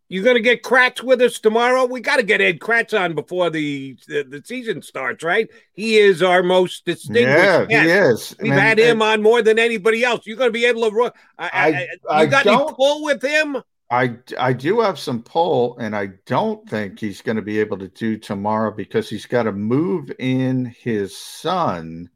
you 0.09 0.23
going 0.23 0.37
to 0.37 0.43
get 0.43 0.63
Kracz 0.63 1.03
with 1.03 1.21
us 1.21 1.39
tomorrow? 1.41 1.85
We 1.87 2.01
got 2.01 2.17
to 2.17 2.23
get 2.23 2.41
Ed 2.41 2.61
Kracz 2.61 2.99
on 2.99 3.15
before 3.15 3.51
the, 3.51 3.97
the, 4.07 4.23
the 4.23 4.43
season 4.45 4.83
starts, 4.83 5.25
right? 5.25 5.49
He 5.73 5.97
is 5.97 6.23
our 6.23 6.43
most 6.43 6.85
distinguished. 6.85 7.27
Yeah, 7.27 7.65
guest. 7.67 7.85
he 7.85 7.91
is. 7.91 8.37
We've 8.41 8.53
And- 8.53 8.61
had 8.61 8.79
him 8.79 9.03
and 9.03 9.11
on 9.11 9.23
more 9.23 9.43
than 9.43 9.59
anybody 9.59 10.05
else. 10.05 10.27
You're 10.27 10.37
going 10.37 10.49
to 10.49 10.53
be 10.53 10.67
able 10.67 10.89
to. 10.91 11.13
I, 11.39 11.49
I, 11.53 11.69
you 11.69 11.89
I 12.11 12.23
any 12.23 12.31
don't- 12.45 12.77
pull 12.77 13.03
with 13.05 13.23
him? 13.23 13.59
I 13.89 14.17
I 14.37 14.53
do 14.53 14.81
have 14.81 14.99
some 14.99 15.23
pull, 15.23 15.79
and 15.79 15.95
I 15.95 16.09
don't 16.27 16.69
think 16.69 16.99
he's 16.99 17.23
going 17.23 17.37
to 17.37 17.43
be 17.43 17.61
able 17.61 17.79
to 17.79 17.87
do 17.87 18.17
tomorrow 18.19 18.73
because 18.73 19.09
he's 19.09 19.27
got 19.27 19.45
to 19.45 19.53
move 19.53 20.11
in 20.19 20.75
his 20.77 21.17
son 21.17 22.11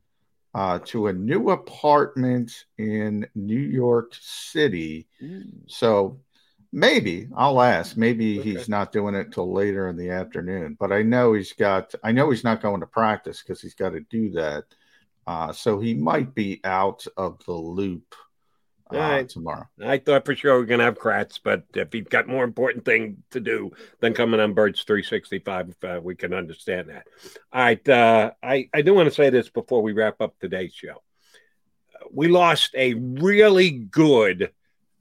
uh, 0.52 0.80
to 0.86 1.06
a 1.06 1.12
new 1.12 1.50
apartment 1.50 2.50
in 2.78 3.24
New 3.36 3.60
York 3.60 4.16
City. 4.20 5.06
So 5.68 6.18
maybe 6.72 7.28
I'll 7.36 7.60
ask. 7.60 7.96
Maybe 7.96 8.40
he's 8.40 8.68
not 8.68 8.92
doing 8.92 9.14
it 9.14 9.32
till 9.32 9.52
later 9.52 9.88
in 9.88 9.96
the 9.96 10.10
afternoon. 10.10 10.76
But 10.78 10.92
I 10.92 11.02
know 11.02 11.32
he's 11.32 11.52
got. 11.52 11.94
I 12.02 12.12
know 12.12 12.30
he's 12.30 12.44
not 12.44 12.62
going 12.62 12.80
to 12.80 12.86
practice 12.86 13.42
because 13.42 13.60
he's 13.60 13.74
got 13.74 13.90
to 13.90 14.00
do 14.00 14.30
that. 14.32 14.64
Uh, 15.26 15.52
so 15.52 15.78
he 15.78 15.94
might 15.94 16.34
be 16.34 16.60
out 16.64 17.06
of 17.16 17.44
the 17.44 17.52
loop 17.52 18.14
uh, 18.92 18.98
right. 18.98 19.28
tomorrow. 19.28 19.68
I 19.80 19.98
thought 19.98 20.24
for 20.24 20.34
sure 20.34 20.56
we 20.56 20.62
are 20.62 20.66
going 20.66 20.78
to 20.78 20.84
have 20.84 20.98
Kracz, 20.98 21.38
but 21.42 21.64
if 21.74 21.92
he's 21.92 22.08
got 22.08 22.26
more 22.26 22.42
important 22.44 22.84
thing 22.84 23.22
to 23.30 23.40
do 23.40 23.70
than 24.00 24.14
coming 24.14 24.40
on 24.40 24.54
Birds 24.54 24.82
365, 24.82 25.76
uh, 25.82 26.00
we 26.02 26.16
can 26.16 26.34
understand 26.34 26.88
that. 26.88 27.06
All 27.52 27.60
right. 27.60 27.88
Uh, 27.88 28.32
I, 28.42 28.68
I 28.74 28.82
do 28.82 28.94
want 28.94 29.08
to 29.08 29.14
say 29.14 29.30
this 29.30 29.48
before 29.48 29.82
we 29.82 29.92
wrap 29.92 30.20
up 30.20 30.34
today's 30.38 30.74
show. 30.74 31.02
We 32.12 32.28
lost 32.28 32.74
a 32.74 32.94
really 32.94 33.70
good 33.70 34.50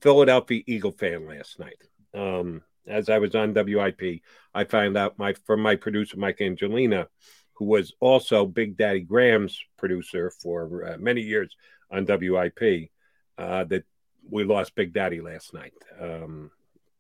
Philadelphia 0.02 0.64
Eagle 0.66 0.92
fan 0.92 1.28
last 1.28 1.60
night. 1.60 1.82
Um, 2.14 2.64
as 2.88 3.10
I 3.10 3.20
was 3.20 3.36
on 3.36 3.54
WIP, 3.54 4.22
I 4.54 4.64
found 4.64 4.98
out 4.98 5.20
my 5.20 5.34
from 5.46 5.62
my 5.62 5.76
producer, 5.76 6.18
Mike 6.18 6.42
Angelina, 6.42 7.08
who 7.54 7.66
was 7.66 7.94
also 8.00 8.46
Big 8.46 8.78
Daddy 8.78 9.02
Graham's 9.02 9.60
producer 9.78 10.32
for 10.42 10.86
uh, 10.86 10.98
many 10.98 11.22
years 11.22 11.56
on 11.92 12.06
WIP 12.06 12.90
uh, 13.38 13.64
that 13.66 13.84
we 14.30 14.44
lost 14.44 14.76
Big 14.76 14.94
Daddy 14.94 15.22
last 15.22 15.54
night. 15.54 15.74
Um, 16.00 16.52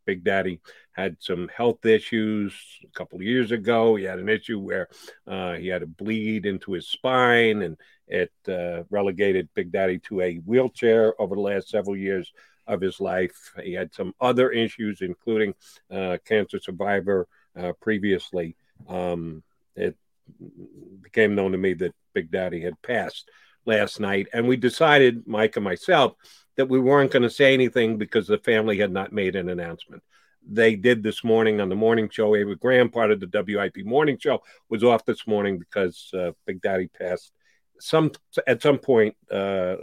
Big 0.05 0.23
Daddy 0.23 0.59
had 0.91 1.17
some 1.19 1.49
health 1.55 1.85
issues 1.85 2.53
a 2.83 2.97
couple 2.97 3.17
of 3.19 3.23
years 3.23 3.51
ago. 3.51 3.95
He 3.95 4.05
had 4.05 4.19
an 4.19 4.27
issue 4.27 4.59
where 4.59 4.89
uh, 5.27 5.53
he 5.53 5.67
had 5.67 5.83
a 5.83 5.87
bleed 5.87 6.45
into 6.45 6.73
his 6.73 6.87
spine, 6.87 7.61
and 7.61 7.77
it 8.07 8.31
uh, 8.47 8.83
relegated 8.89 9.49
Big 9.53 9.71
Daddy 9.71 9.99
to 9.99 10.21
a 10.21 10.35
wheelchair 10.37 11.13
over 11.21 11.35
the 11.35 11.41
last 11.41 11.69
several 11.69 11.95
years 11.95 12.31
of 12.69 12.81
his 12.81 13.01
life. 13.01 13.51
He 13.61 13.73
had 13.73 13.93
some 13.93 14.13
other 14.21 14.51
issues, 14.51 15.01
including 15.01 15.55
uh, 15.91 16.17
cancer 16.25 16.59
survivor 16.59 17.27
uh, 17.59 17.73
previously. 17.81 18.55
Um, 18.87 19.43
it 19.75 19.97
became 21.01 21.35
known 21.35 21.51
to 21.51 21.57
me 21.57 21.73
that 21.73 21.95
Big 22.13 22.31
Daddy 22.31 22.61
had 22.61 22.81
passed 22.81 23.29
last 23.65 23.99
night, 23.99 24.27
and 24.31 24.47
we 24.47 24.55
decided, 24.55 25.27
Mike 25.27 25.55
and 25.55 25.65
myself, 25.65 26.13
that 26.55 26.69
we 26.69 26.79
weren't 26.79 27.11
going 27.11 27.23
to 27.23 27.29
say 27.29 27.53
anything 27.53 27.97
because 27.97 28.27
the 28.27 28.37
family 28.37 28.77
had 28.77 28.91
not 28.91 29.11
made 29.11 29.35
an 29.35 29.49
announcement. 29.49 30.03
They 30.47 30.75
did 30.75 31.03
this 31.03 31.23
morning 31.23 31.59
on 31.59 31.69
the 31.69 31.75
morning 31.75 32.09
show. 32.09 32.35
Ava 32.35 32.55
Graham, 32.55 32.89
part 32.89 33.11
of 33.11 33.19
the 33.19 33.29
WIP 33.31 33.85
morning 33.85 34.17
show, 34.19 34.41
was 34.69 34.83
off 34.83 35.05
this 35.05 35.27
morning 35.27 35.59
because 35.59 36.09
uh, 36.13 36.31
Big 36.45 36.61
Daddy 36.61 36.87
passed 36.87 37.33
some 37.79 38.11
at 38.47 38.61
some 38.61 38.77
point 38.77 39.15
uh, 39.31 39.75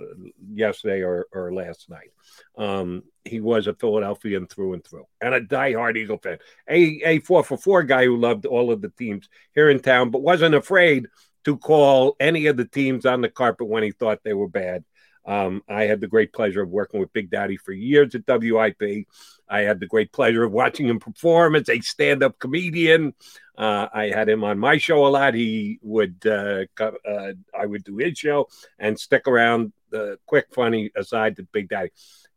yesterday 0.53 1.03
or, 1.03 1.27
or 1.33 1.53
last 1.53 1.89
night. 1.89 2.11
Um, 2.57 3.03
he 3.25 3.41
was 3.41 3.67
a 3.67 3.75
Philadelphian 3.75 4.47
through 4.47 4.75
and 4.75 4.85
through, 4.85 5.07
and 5.21 5.35
a 5.35 5.41
diehard 5.41 5.97
Eagle 5.97 6.19
fan. 6.19 6.39
A 6.69 7.03
a 7.05 7.19
four 7.21 7.43
for 7.43 7.57
four 7.57 7.83
guy 7.83 8.05
who 8.05 8.17
loved 8.17 8.47
all 8.47 8.71
of 8.71 8.81
the 8.81 8.91
teams 8.91 9.29
here 9.55 9.71
in 9.71 9.81
town, 9.81 10.11
but 10.11 10.23
wasn't 10.23 10.55
afraid 10.55 11.07
to 11.45 11.57
call 11.57 12.17
any 12.19 12.47
of 12.47 12.57
the 12.57 12.65
teams 12.65 13.07
on 13.07 13.21
the 13.21 13.29
carpet 13.29 13.69
when 13.69 13.83
he 13.83 13.93
thought 13.93 14.21
they 14.25 14.35
were 14.35 14.49
bad. 14.49 14.85
Um, 15.27 15.63
I 15.69 15.85
had 15.85 16.01
the 16.01 16.07
great 16.07 16.33
pleasure 16.33 16.63
of 16.63 16.71
working 16.71 17.01
with 17.01 17.13
Big 17.13 17.31
Daddy 17.31 17.57
for 17.57 17.73
years 17.73 18.15
at 18.15 18.27
WIP. 18.27 19.07
I 19.49 19.61
had 19.61 19.81
the 19.81 19.87
great 19.87 20.13
pleasure 20.13 20.45
of 20.45 20.53
watching 20.53 20.89
him 20.89 21.01
perform 21.01 21.57
as 21.57 21.69
a 21.69 21.81
stand 21.81 22.23
up 22.23 22.39
comedian. 22.39 23.15
Uh, 23.59 23.89
I 23.93 24.09
had 24.09 24.29
him 24.29 24.45
on 24.45 24.59
my 24.59 24.79
show 24.79 25.07
a 25.07 25.09
lot. 25.09 25.35
He 25.35 25.79
would, 25.83 26.25
uh, 26.27 26.65
uh, 26.79 27.33
I 27.59 27.67
would 27.67 27.85
do 27.85 27.97
his 27.97 28.19
show 28.19 28.49
and 28.79 28.99
stick 28.99 29.27
around. 29.27 29.73
The 29.91 30.19
quick, 30.27 30.47
funny 30.53 30.91
aside 30.97 31.37
to 31.37 31.45
Big 31.45 31.69
Daddy. 31.69 31.91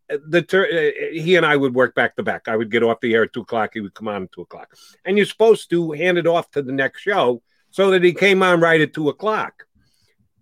Uh, 0.09 0.17
the 0.27 0.43
ter- 0.43 0.65
uh, 0.65 1.11
he 1.11 1.35
and 1.35 1.45
I 1.45 1.55
would 1.55 1.73
work 1.73 1.95
back 1.95 2.15
to 2.15 2.23
back. 2.23 2.47
I 2.47 2.55
would 2.55 2.69
get 2.69 2.83
off 2.83 2.99
the 3.01 3.13
air 3.13 3.23
at 3.23 3.33
two 3.33 3.41
o'clock. 3.41 3.71
He 3.73 3.81
would 3.81 3.95
come 3.95 4.07
on 4.07 4.23
at 4.23 4.31
two 4.31 4.41
o'clock, 4.41 4.75
and 5.03 5.17
you're 5.17 5.25
supposed 5.25 5.71
to 5.71 5.91
hand 5.91 6.19
it 6.19 6.27
off 6.27 6.51
to 6.51 6.61
the 6.61 6.71
next 6.71 7.01
show 7.01 7.41
so 7.71 7.91
that 7.91 8.03
he 8.03 8.13
came 8.13 8.43
on 8.43 8.61
right 8.61 8.81
at 8.81 8.93
two 8.93 9.09
o'clock. 9.09 9.65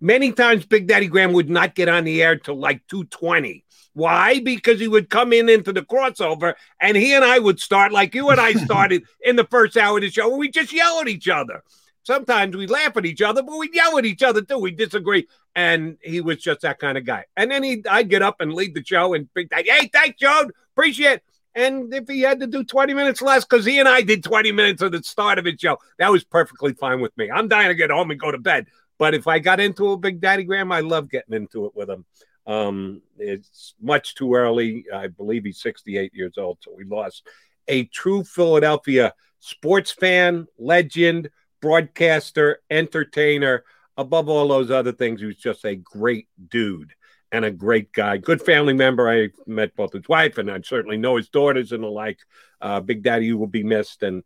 Many 0.00 0.32
times, 0.32 0.66
Big 0.66 0.86
Daddy 0.86 1.08
Graham 1.08 1.32
would 1.32 1.50
not 1.50 1.74
get 1.74 1.88
on 1.88 2.04
the 2.04 2.22
air 2.22 2.36
till 2.36 2.56
like 2.56 2.86
220. 2.88 3.64
Why? 3.94 4.38
Because 4.38 4.78
he 4.78 4.86
would 4.86 5.10
come 5.10 5.32
in 5.32 5.48
into 5.48 5.72
the 5.72 5.82
crossover 5.82 6.54
and 6.80 6.96
he 6.96 7.14
and 7.14 7.24
I 7.24 7.40
would 7.40 7.58
start 7.58 7.90
like 7.90 8.14
you 8.14 8.28
and 8.30 8.40
I 8.40 8.52
started 8.64 9.02
in 9.22 9.36
the 9.36 9.46
first 9.46 9.76
hour 9.76 9.98
of 9.98 10.02
the 10.02 10.10
show. 10.10 10.36
We 10.36 10.50
just 10.50 10.72
yell 10.72 11.00
at 11.00 11.08
each 11.08 11.28
other. 11.28 11.64
Sometimes 12.04 12.56
we 12.56 12.66
laugh 12.66 12.96
at 12.96 13.04
each 13.04 13.20
other, 13.20 13.42
but 13.42 13.58
we 13.58 13.70
yell 13.72 13.98
at 13.98 14.06
each 14.06 14.22
other 14.22 14.40
too. 14.40 14.58
We 14.58 14.70
disagree. 14.70 15.26
And 15.56 15.98
he 16.00 16.20
was 16.20 16.38
just 16.38 16.60
that 16.60 16.78
kind 16.78 16.96
of 16.96 17.04
guy. 17.04 17.24
And 17.36 17.50
then 17.50 17.64
he 17.64 17.82
I'd 17.90 18.08
get 18.08 18.22
up 18.22 18.40
and 18.40 18.54
lead 18.54 18.74
the 18.74 18.84
show 18.84 19.14
and 19.14 19.32
Big 19.34 19.50
Daddy, 19.50 19.68
hey, 19.68 19.90
thanks, 19.92 20.20
Joe. 20.20 20.48
Appreciate 20.74 21.14
it. 21.14 21.22
And 21.54 21.92
if 21.92 22.06
he 22.06 22.20
had 22.20 22.38
to 22.38 22.46
do 22.46 22.62
20 22.62 22.94
minutes 22.94 23.20
less, 23.20 23.44
because 23.44 23.64
he 23.64 23.80
and 23.80 23.88
I 23.88 24.02
did 24.02 24.22
20 24.22 24.52
minutes 24.52 24.80
at 24.80 24.92
the 24.92 25.02
start 25.02 25.40
of 25.40 25.44
his 25.44 25.56
show, 25.58 25.78
that 25.98 26.12
was 26.12 26.22
perfectly 26.22 26.72
fine 26.72 27.00
with 27.00 27.16
me. 27.18 27.30
I'm 27.32 27.48
dying 27.48 27.68
to 27.68 27.74
get 27.74 27.90
home 27.90 28.12
and 28.12 28.20
go 28.20 28.30
to 28.30 28.38
bed. 28.38 28.68
But 28.98 29.14
if 29.14 29.26
I 29.26 29.38
got 29.38 29.60
into 29.60 29.92
a 29.92 29.96
Big 29.96 30.20
Daddy 30.20 30.44
Graham, 30.44 30.72
I 30.72 30.80
love 30.80 31.08
getting 31.08 31.34
into 31.34 31.66
it 31.66 31.72
with 31.74 31.88
him. 31.88 32.04
Um, 32.46 33.02
it's 33.18 33.74
much 33.80 34.14
too 34.14 34.34
early. 34.34 34.86
I 34.92 35.08
believe 35.08 35.44
he's 35.44 35.60
68 35.60 36.12
years 36.14 36.38
old, 36.38 36.58
so 36.60 36.72
we 36.76 36.84
lost 36.84 37.26
a 37.68 37.84
true 37.84 38.24
Philadelphia 38.24 39.14
sports 39.38 39.92
fan, 39.92 40.46
legend, 40.58 41.30
broadcaster, 41.60 42.60
entertainer. 42.70 43.64
Above 43.96 44.28
all 44.28 44.48
those 44.48 44.70
other 44.70 44.92
things, 44.92 45.20
he 45.20 45.26
was 45.26 45.36
just 45.36 45.64
a 45.64 45.76
great 45.76 46.28
dude 46.48 46.92
and 47.32 47.44
a 47.44 47.50
great 47.50 47.92
guy. 47.92 48.16
Good 48.16 48.40
family 48.40 48.72
member. 48.72 49.08
I 49.08 49.28
met 49.46 49.76
both 49.76 49.92
his 49.92 50.08
wife, 50.08 50.38
and 50.38 50.50
I 50.50 50.60
certainly 50.62 50.96
know 50.96 51.16
his 51.16 51.28
daughters 51.28 51.72
and 51.72 51.82
the 51.82 51.88
like. 51.88 52.20
Uh, 52.60 52.80
Big 52.80 53.02
Daddy, 53.02 53.26
you 53.26 53.38
will 53.38 53.46
be 53.46 53.62
missed, 53.62 54.02
and 54.02 54.22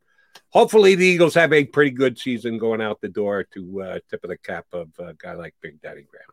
hopefully 0.50 0.94
the 0.94 1.06
Eagles 1.06 1.34
have 1.34 1.52
a 1.52 1.64
pretty 1.64 1.90
good 1.90 2.18
season 2.18 2.58
going 2.58 2.80
out 2.80 3.00
the 3.00 3.08
door 3.08 3.44
to 3.54 3.82
uh, 3.82 3.98
tip 4.10 4.22
of 4.24 4.30
the 4.30 4.36
cap 4.36 4.66
of 4.72 4.88
a 4.98 5.14
guy 5.14 5.34
like 5.34 5.54
Big 5.60 5.80
Daddy 5.80 6.06
Graham. 6.10 6.26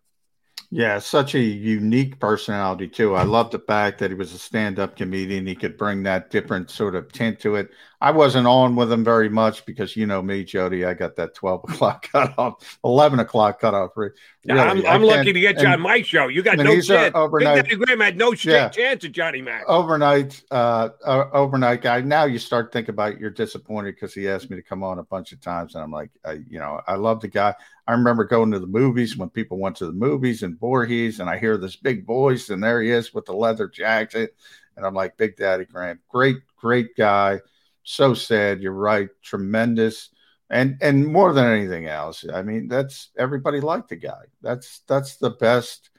Yeah, 0.72 1.00
such 1.00 1.34
a 1.34 1.40
unique 1.40 2.20
personality 2.20 2.88
too. 2.88 3.16
I 3.16 3.24
love 3.24 3.50
the 3.50 3.58
fact 3.58 3.98
that 4.00 4.12
he 4.12 4.16
was 4.16 4.34
a 4.34 4.38
stand-up 4.38 4.96
comedian. 4.96 5.48
He 5.48 5.56
could 5.56 5.78
bring 5.78 6.04
that 6.04 6.30
different 6.30 6.70
sort 6.70 6.94
of 6.94 7.12
tint 7.12 7.40
to 7.40 7.56
it. 7.56 7.72
I 8.02 8.12
wasn't 8.12 8.48
on 8.48 8.78
with 8.78 8.90
him 8.90 9.04
very 9.04 9.28
much 9.28 9.66
because 9.66 9.98
you 9.98 10.06
know 10.06 10.22
me, 10.22 10.46
Jody. 10.46 10.86
I 10.86 10.94
got 10.94 11.18
that 11.18 11.34
twelve 11.34 11.64
o'clock 11.68 12.10
cutoff, 12.10 12.80
eleven 12.84 13.20
o'clock 13.20 13.60
cutoff. 13.60 13.92
Really, 13.96 14.14
I'm, 14.50 14.86
I'm 14.86 15.04
lucky 15.04 15.34
to 15.34 15.40
get 15.40 15.58
you 15.58 15.66
and, 15.66 15.74
on 15.74 15.82
my 15.82 16.02
show. 16.02 16.28
You 16.28 16.42
got 16.42 16.58
no 16.58 16.80
chance. 16.80 17.14
Overnight, 17.14 17.56
Big 17.56 17.64
Daddy 17.66 17.86
Graham 17.86 18.00
had 18.00 18.18
no 18.18 18.34
yeah, 18.34 18.70
chance 18.70 19.04
of 19.04 19.12
Johnny 19.12 19.42
Mac. 19.42 19.64
Overnight, 19.68 20.42
uh, 20.50 20.90
uh, 21.06 21.26
overnight 21.34 21.82
guy. 21.82 22.00
Now 22.00 22.24
you 22.24 22.40
start 22.40 22.72
thinking 22.72 22.94
about 22.94 23.20
you're 23.20 23.32
disappointed 23.32 23.96
because 23.96 24.14
he 24.14 24.30
asked 24.30 24.50
me 24.50 24.56
to 24.56 24.64
come 24.64 24.82
on 24.82 25.00
a 25.00 25.04
bunch 25.04 25.34
of 25.34 25.42
times, 25.42 25.76
and 25.76 25.84
I'm 25.84 25.92
like, 25.92 26.12
I, 26.24 26.40
you 26.50 26.60
know, 26.60 26.80
I 26.88 26.96
love 26.96 27.20
the 27.20 27.28
guy. 27.28 27.54
I 27.86 27.92
remember 27.92 28.24
going 28.24 28.52
to 28.52 28.60
the 28.60 28.68
movies 28.68 29.18
when 29.18 29.30
people 29.30 29.58
went 29.58 29.76
to 29.78 29.86
the 29.86 29.92
movies 29.92 30.44
in 30.44 30.56
Voorhees, 30.56 31.20
and 31.20 31.30
I 31.30 31.38
hear 31.38 31.58
this 31.58 31.76
big 31.76 32.06
voice, 32.06 32.50
and 32.50 32.64
there 32.64 32.82
he 32.82 32.92
is 32.92 33.14
with 33.14 33.26
the 33.26 33.34
leather 33.34 33.68
jacket. 33.68 34.38
And 34.78 34.86
I'm 34.86 34.94
like, 34.94 35.18
Big 35.18 35.36
Daddy 35.36 35.66
Graham, 35.66 36.00
great, 36.08 36.38
great 36.56 36.96
guy. 36.96 37.42
So 37.84 38.14
sad. 38.14 38.62
You're 38.62 38.72
right. 38.72 39.10
Tremendous. 39.24 40.10
And 40.50 40.78
and 40.82 41.06
more 41.06 41.32
than 41.34 41.46
anything 41.46 41.88
else, 41.88 42.26
I 42.32 42.42
mean, 42.42 42.68
that's 42.68 43.12
everybody 43.18 43.60
liked 43.62 43.90
the 43.90 43.96
guy. 43.96 44.24
That's 44.42 44.82
that's 44.88 45.18
the 45.18 45.30
best 45.30 45.90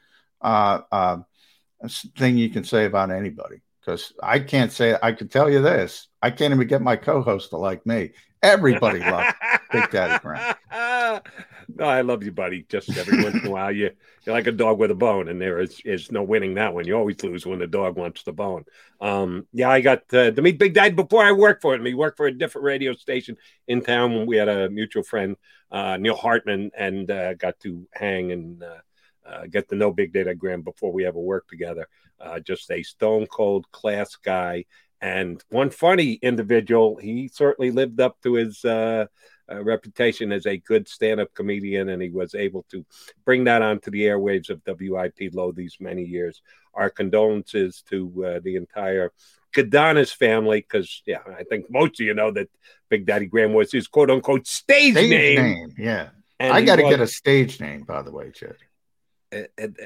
uh, 0.40 0.80
uh, 0.90 1.18
thing 2.16 2.36
you 2.36 2.50
can 2.50 2.64
say 2.64 2.84
about 2.84 3.10
anybody. 3.10 3.62
Because 3.80 4.12
I 4.22 4.40
can't 4.40 4.72
say 4.72 4.96
I 5.02 5.12
can 5.12 5.28
tell 5.28 5.48
you 5.48 5.62
this. 5.62 6.08
I 6.20 6.30
can't 6.30 6.52
even 6.52 6.66
get 6.66 6.82
my 6.82 6.96
co-host 6.96 7.50
to 7.50 7.56
like 7.56 7.86
me. 7.86 8.10
Everybody 8.42 8.98
loved 9.00 9.34
Big 9.72 9.90
Daddy 9.90 10.18
Graham. 10.22 10.56
no, 11.76 11.84
I 11.84 12.00
love 12.02 12.22
you, 12.22 12.32
buddy. 12.32 12.64
Just 12.68 12.96
every 12.96 13.22
once 13.22 13.36
in 13.36 13.46
a 13.46 13.50
while, 13.50 13.72
you 13.72 13.90
you're 14.24 14.34
like 14.34 14.46
a 14.46 14.52
dog 14.52 14.78
with 14.78 14.90
a 14.90 14.94
bone, 14.94 15.28
and 15.28 15.40
there 15.40 15.60
is 15.60 15.80
is 15.84 16.12
no 16.12 16.22
winning 16.22 16.54
that 16.54 16.74
one. 16.74 16.86
You 16.86 16.96
always 16.96 17.22
lose 17.22 17.46
when 17.46 17.58
the 17.58 17.66
dog 17.66 17.96
wants 17.96 18.22
the 18.22 18.32
bone. 18.32 18.64
Um, 19.00 19.46
yeah, 19.52 19.70
I 19.70 19.80
got 19.80 20.02
uh, 20.12 20.30
to 20.30 20.42
meet 20.42 20.58
Big 20.58 20.74
Dad 20.74 20.96
before 20.96 21.24
I 21.24 21.32
worked 21.32 21.62
for 21.62 21.74
him. 21.74 21.84
He 21.84 21.94
worked 21.94 22.16
for 22.16 22.26
a 22.26 22.32
different 22.32 22.64
radio 22.64 22.94
station 22.94 23.36
in 23.66 23.82
town 23.82 24.26
we 24.26 24.36
had 24.36 24.48
a 24.48 24.70
mutual 24.70 25.02
friend, 25.02 25.36
uh, 25.70 25.96
Neil 25.96 26.16
Hartman, 26.16 26.70
and 26.76 27.10
uh, 27.10 27.34
got 27.34 27.58
to 27.60 27.86
hang 27.92 28.32
and 28.32 28.62
uh, 28.62 28.80
uh, 29.26 29.46
get 29.46 29.68
to 29.68 29.76
know 29.76 29.92
Big 29.92 30.12
Daddy 30.12 30.34
Graham 30.34 30.62
before 30.62 30.92
we 30.92 31.06
ever 31.06 31.18
worked 31.18 31.50
together. 31.50 31.88
Uh, 32.20 32.40
just 32.40 32.70
a 32.70 32.82
stone 32.82 33.26
cold 33.26 33.70
class 33.70 34.16
guy. 34.16 34.64
And 35.00 35.42
one 35.48 35.70
funny 35.70 36.14
individual, 36.14 36.96
he 36.96 37.28
certainly 37.28 37.70
lived 37.70 38.00
up 38.00 38.20
to 38.22 38.34
his 38.34 38.64
uh, 38.64 39.06
reputation 39.50 40.32
as 40.32 40.46
a 40.46 40.56
good 40.58 40.88
stand-up 40.88 41.34
comedian, 41.34 41.88
and 41.88 42.02
he 42.02 42.10
was 42.10 42.34
able 42.34 42.64
to 42.70 42.84
bring 43.24 43.44
that 43.44 43.62
onto 43.62 43.90
the 43.90 44.02
airwaves 44.02 44.50
of 44.50 44.62
WIP 44.66 45.34
Low 45.34 45.52
these 45.52 45.76
many 45.80 46.04
years. 46.04 46.42
Our 46.74 46.90
condolences 46.90 47.82
to 47.90 48.24
uh, 48.24 48.40
the 48.42 48.56
entire 48.56 49.12
Kadanis 49.52 50.14
family, 50.14 50.60
because 50.60 51.02
yeah, 51.06 51.22
I 51.38 51.42
think 51.44 51.66
most 51.70 52.00
of 52.00 52.06
you 52.06 52.14
know 52.14 52.30
that 52.32 52.48
Big 52.88 53.06
Daddy 53.06 53.26
Graham 53.26 53.52
was 53.52 53.72
his 53.72 53.88
quote-unquote 53.88 54.46
stage, 54.46 54.94
stage 54.94 55.10
name. 55.10 55.42
name. 55.42 55.74
Yeah, 55.76 56.10
and 56.38 56.52
I 56.52 56.62
got 56.62 56.76
to 56.76 56.82
get 56.82 57.00
a 57.00 57.06
stage 57.06 57.60
name, 57.60 57.82
by 57.82 58.02
the 58.02 58.12
way, 58.12 58.30
Jed. 58.30 58.56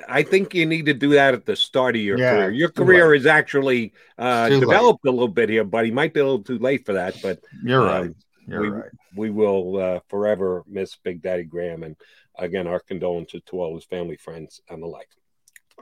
I 0.08 0.22
think 0.22 0.54
you 0.54 0.64
need 0.64 0.86
to 0.86 0.94
do 0.94 1.10
that 1.10 1.34
at 1.34 1.44
the 1.44 1.54
start 1.54 1.96
of 1.96 2.02
your 2.02 2.18
yeah, 2.18 2.32
career. 2.32 2.50
Your 2.50 2.70
career 2.70 3.14
is 3.14 3.26
actually 3.26 3.92
uh, 4.16 4.48
developed 4.48 5.04
late. 5.04 5.10
a 5.10 5.12
little 5.12 5.28
bit 5.28 5.50
here, 5.50 5.64
but 5.64 5.84
he 5.84 5.90
might 5.90 6.14
be 6.14 6.20
a 6.20 6.24
little 6.24 6.42
too 6.42 6.58
late 6.58 6.86
for 6.86 6.94
that. 6.94 7.20
But 7.20 7.40
you're 7.62 7.82
um, 7.82 8.02
right. 8.02 8.14
You're 8.46 8.60
we, 8.60 8.68
right. 8.68 8.90
We 9.16 9.30
will 9.30 9.76
uh, 9.76 10.00
forever 10.08 10.64
miss 10.66 10.96
Big 10.96 11.22
Daddy 11.22 11.44
Graham. 11.44 11.82
And 11.82 11.96
again, 12.38 12.66
our 12.66 12.80
condolences 12.80 13.42
to 13.46 13.60
all 13.60 13.74
his 13.74 13.84
family, 13.84 14.16
friends, 14.16 14.60
and 14.68 14.82
the 14.82 14.86
like. 14.86 15.08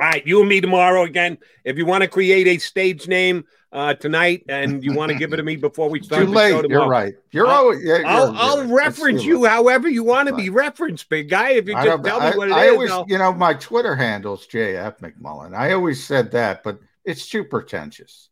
All 0.01 0.09
right, 0.09 0.27
you 0.27 0.41
and 0.41 0.49
me 0.49 0.61
tomorrow 0.61 1.03
again. 1.03 1.37
If 1.65 1.77
you 1.77 1.85
want 1.85 2.03
to 2.03 2.09
create 2.09 2.47
a 2.47 2.57
stage 2.57 3.09
name 3.09 3.45
uh, 3.73 3.93
tonight 3.93 4.45
and 4.49 4.83
you 4.83 4.95
want 4.95 5.13
to 5.13 5.19
give 5.19 5.35
it 5.35 5.37
to 5.37 5.43
me 5.43 5.57
before 5.57 5.91
we 5.91 6.01
start 6.03 6.23
Too 6.23 6.27
the 6.27 6.33
late. 6.33 6.71
you're 6.71 6.89
right. 6.89 7.15
You're 7.31 7.47
I'll, 7.47 7.57
always. 7.57 7.85
Yeah, 7.85 8.03
I'll, 8.07 8.35
I'll 8.35 8.67
reference 8.69 9.23
you 9.23 9.45
however 9.45 9.89
you 9.89 10.03
want 10.03 10.29
to 10.29 10.35
be 10.35 10.49
referenced, 10.49 11.11
big 11.11 11.29
guy. 11.29 11.51
If 11.51 11.67
you 11.67 11.75
just 11.75 12.05
tell 12.05 12.21
me 12.21 12.27
I, 12.27 12.37
what 12.37 12.49
it 12.49 12.55
I 12.55 12.67
is, 12.67 12.73
always, 12.73 12.91
I'll... 12.91 13.05
you 13.07 13.19
know, 13.19 13.35
my 13.35 13.53
Twitter 13.53 13.95
handle's 13.95 14.47
JF 14.47 14.99
McMullen. 15.01 15.55
I 15.55 15.73
always 15.73 16.03
said 16.03 16.31
that, 16.33 16.63
but 16.63 16.79
it's 17.05 17.29
too 17.29 17.45
pretentious. 17.45 18.31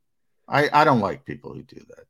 I, 0.49 0.71
I 0.73 0.85
don't 0.85 1.01
like 1.01 1.27
people 1.27 1.53
who 1.53 1.63
do 1.63 1.81
that. 1.89 2.07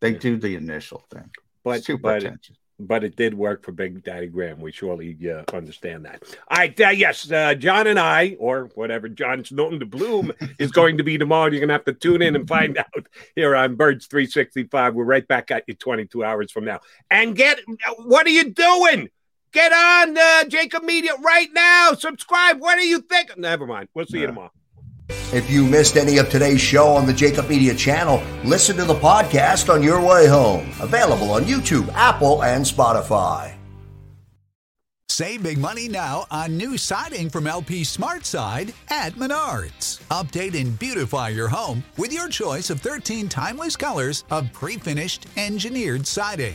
They 0.00 0.14
do 0.14 0.36
the 0.36 0.56
initial 0.56 1.04
thing 1.12 1.30
but 1.64 1.84
Super 1.84 2.20
but, 2.20 2.36
but 2.80 3.04
it 3.04 3.16
did 3.16 3.34
work 3.34 3.62
for 3.62 3.72
Big 3.72 4.02
Daddy 4.02 4.26
Graham. 4.26 4.60
We 4.60 4.72
surely 4.72 5.16
uh, 5.30 5.44
understand 5.54 6.04
that. 6.06 6.22
All 6.48 6.58
right, 6.58 6.80
uh, 6.80 6.88
yes, 6.88 7.30
uh, 7.30 7.54
John 7.54 7.86
and 7.86 7.98
I, 7.98 8.36
or 8.38 8.70
whatever 8.74 9.08
John 9.08 9.44
Snowden 9.44 9.78
de 9.78 9.86
Bloom 9.86 10.32
is 10.58 10.70
going 10.70 10.96
to 10.98 11.04
be 11.04 11.18
tomorrow. 11.18 11.50
You're 11.50 11.60
going 11.60 11.68
to 11.68 11.74
have 11.74 11.84
to 11.84 11.92
tune 11.92 12.22
in 12.22 12.34
and 12.34 12.48
find 12.48 12.78
out 12.96 13.06
here 13.36 13.54
on 13.54 13.76
Birds 13.76 14.06
365. 14.06 14.94
We're 14.94 15.04
right 15.04 15.26
back 15.26 15.50
at 15.50 15.64
you 15.66 15.74
22 15.74 16.24
hours 16.24 16.50
from 16.50 16.64
now. 16.64 16.80
And 17.10 17.36
get 17.36 17.60
what 17.98 18.26
are 18.26 18.30
you 18.30 18.50
doing? 18.50 19.08
Get 19.52 19.72
on 19.72 20.16
uh, 20.16 20.44
JAKIB 20.46 20.84
Media 20.84 21.12
right 21.24 21.48
now. 21.52 21.92
Subscribe. 21.94 22.60
What 22.60 22.76
do 22.76 22.86
you 22.86 23.00
think? 23.00 23.36
Never 23.36 23.66
mind. 23.66 23.88
We'll 23.94 24.06
see 24.06 24.20
you 24.20 24.26
tomorrow. 24.26 24.52
If 25.32 25.50
you 25.50 25.64
missed 25.64 25.96
any 25.96 26.18
of 26.18 26.28
today's 26.28 26.60
show 26.60 26.88
on 26.88 27.06
the 27.06 27.12
Jakib 27.12 27.48
Media 27.48 27.74
channel, 27.74 28.22
listen 28.44 28.76
to 28.76 28.84
the 28.84 28.94
podcast 28.94 29.72
on 29.72 29.82
your 29.82 30.00
way 30.04 30.26
home. 30.26 30.70
Available 30.80 31.30
on 31.30 31.42
YouTube, 31.44 31.88
Apple, 31.94 32.42
and 32.42 32.64
Spotify. 32.64 33.54
Save 35.10 35.42
big 35.42 35.58
money 35.58 35.86
now 35.88 36.24
on 36.30 36.56
new 36.56 36.78
siding 36.78 37.28
from 37.28 37.46
LP 37.46 37.84
Smart 37.84 38.22
SmartSide 38.22 38.72
at 38.88 39.14
Menards. 39.14 40.00
Update 40.08 40.58
and 40.58 40.78
beautify 40.78 41.28
your 41.28 41.48
home 41.48 41.84
with 41.98 42.12
your 42.12 42.28
choice 42.28 42.70
of 42.70 42.80
13 42.80 43.28
timeless 43.28 43.76
colors 43.76 44.24
of 44.30 44.50
pre 44.52 44.78
finished 44.78 45.26
engineered 45.36 46.06
siding. 46.06 46.54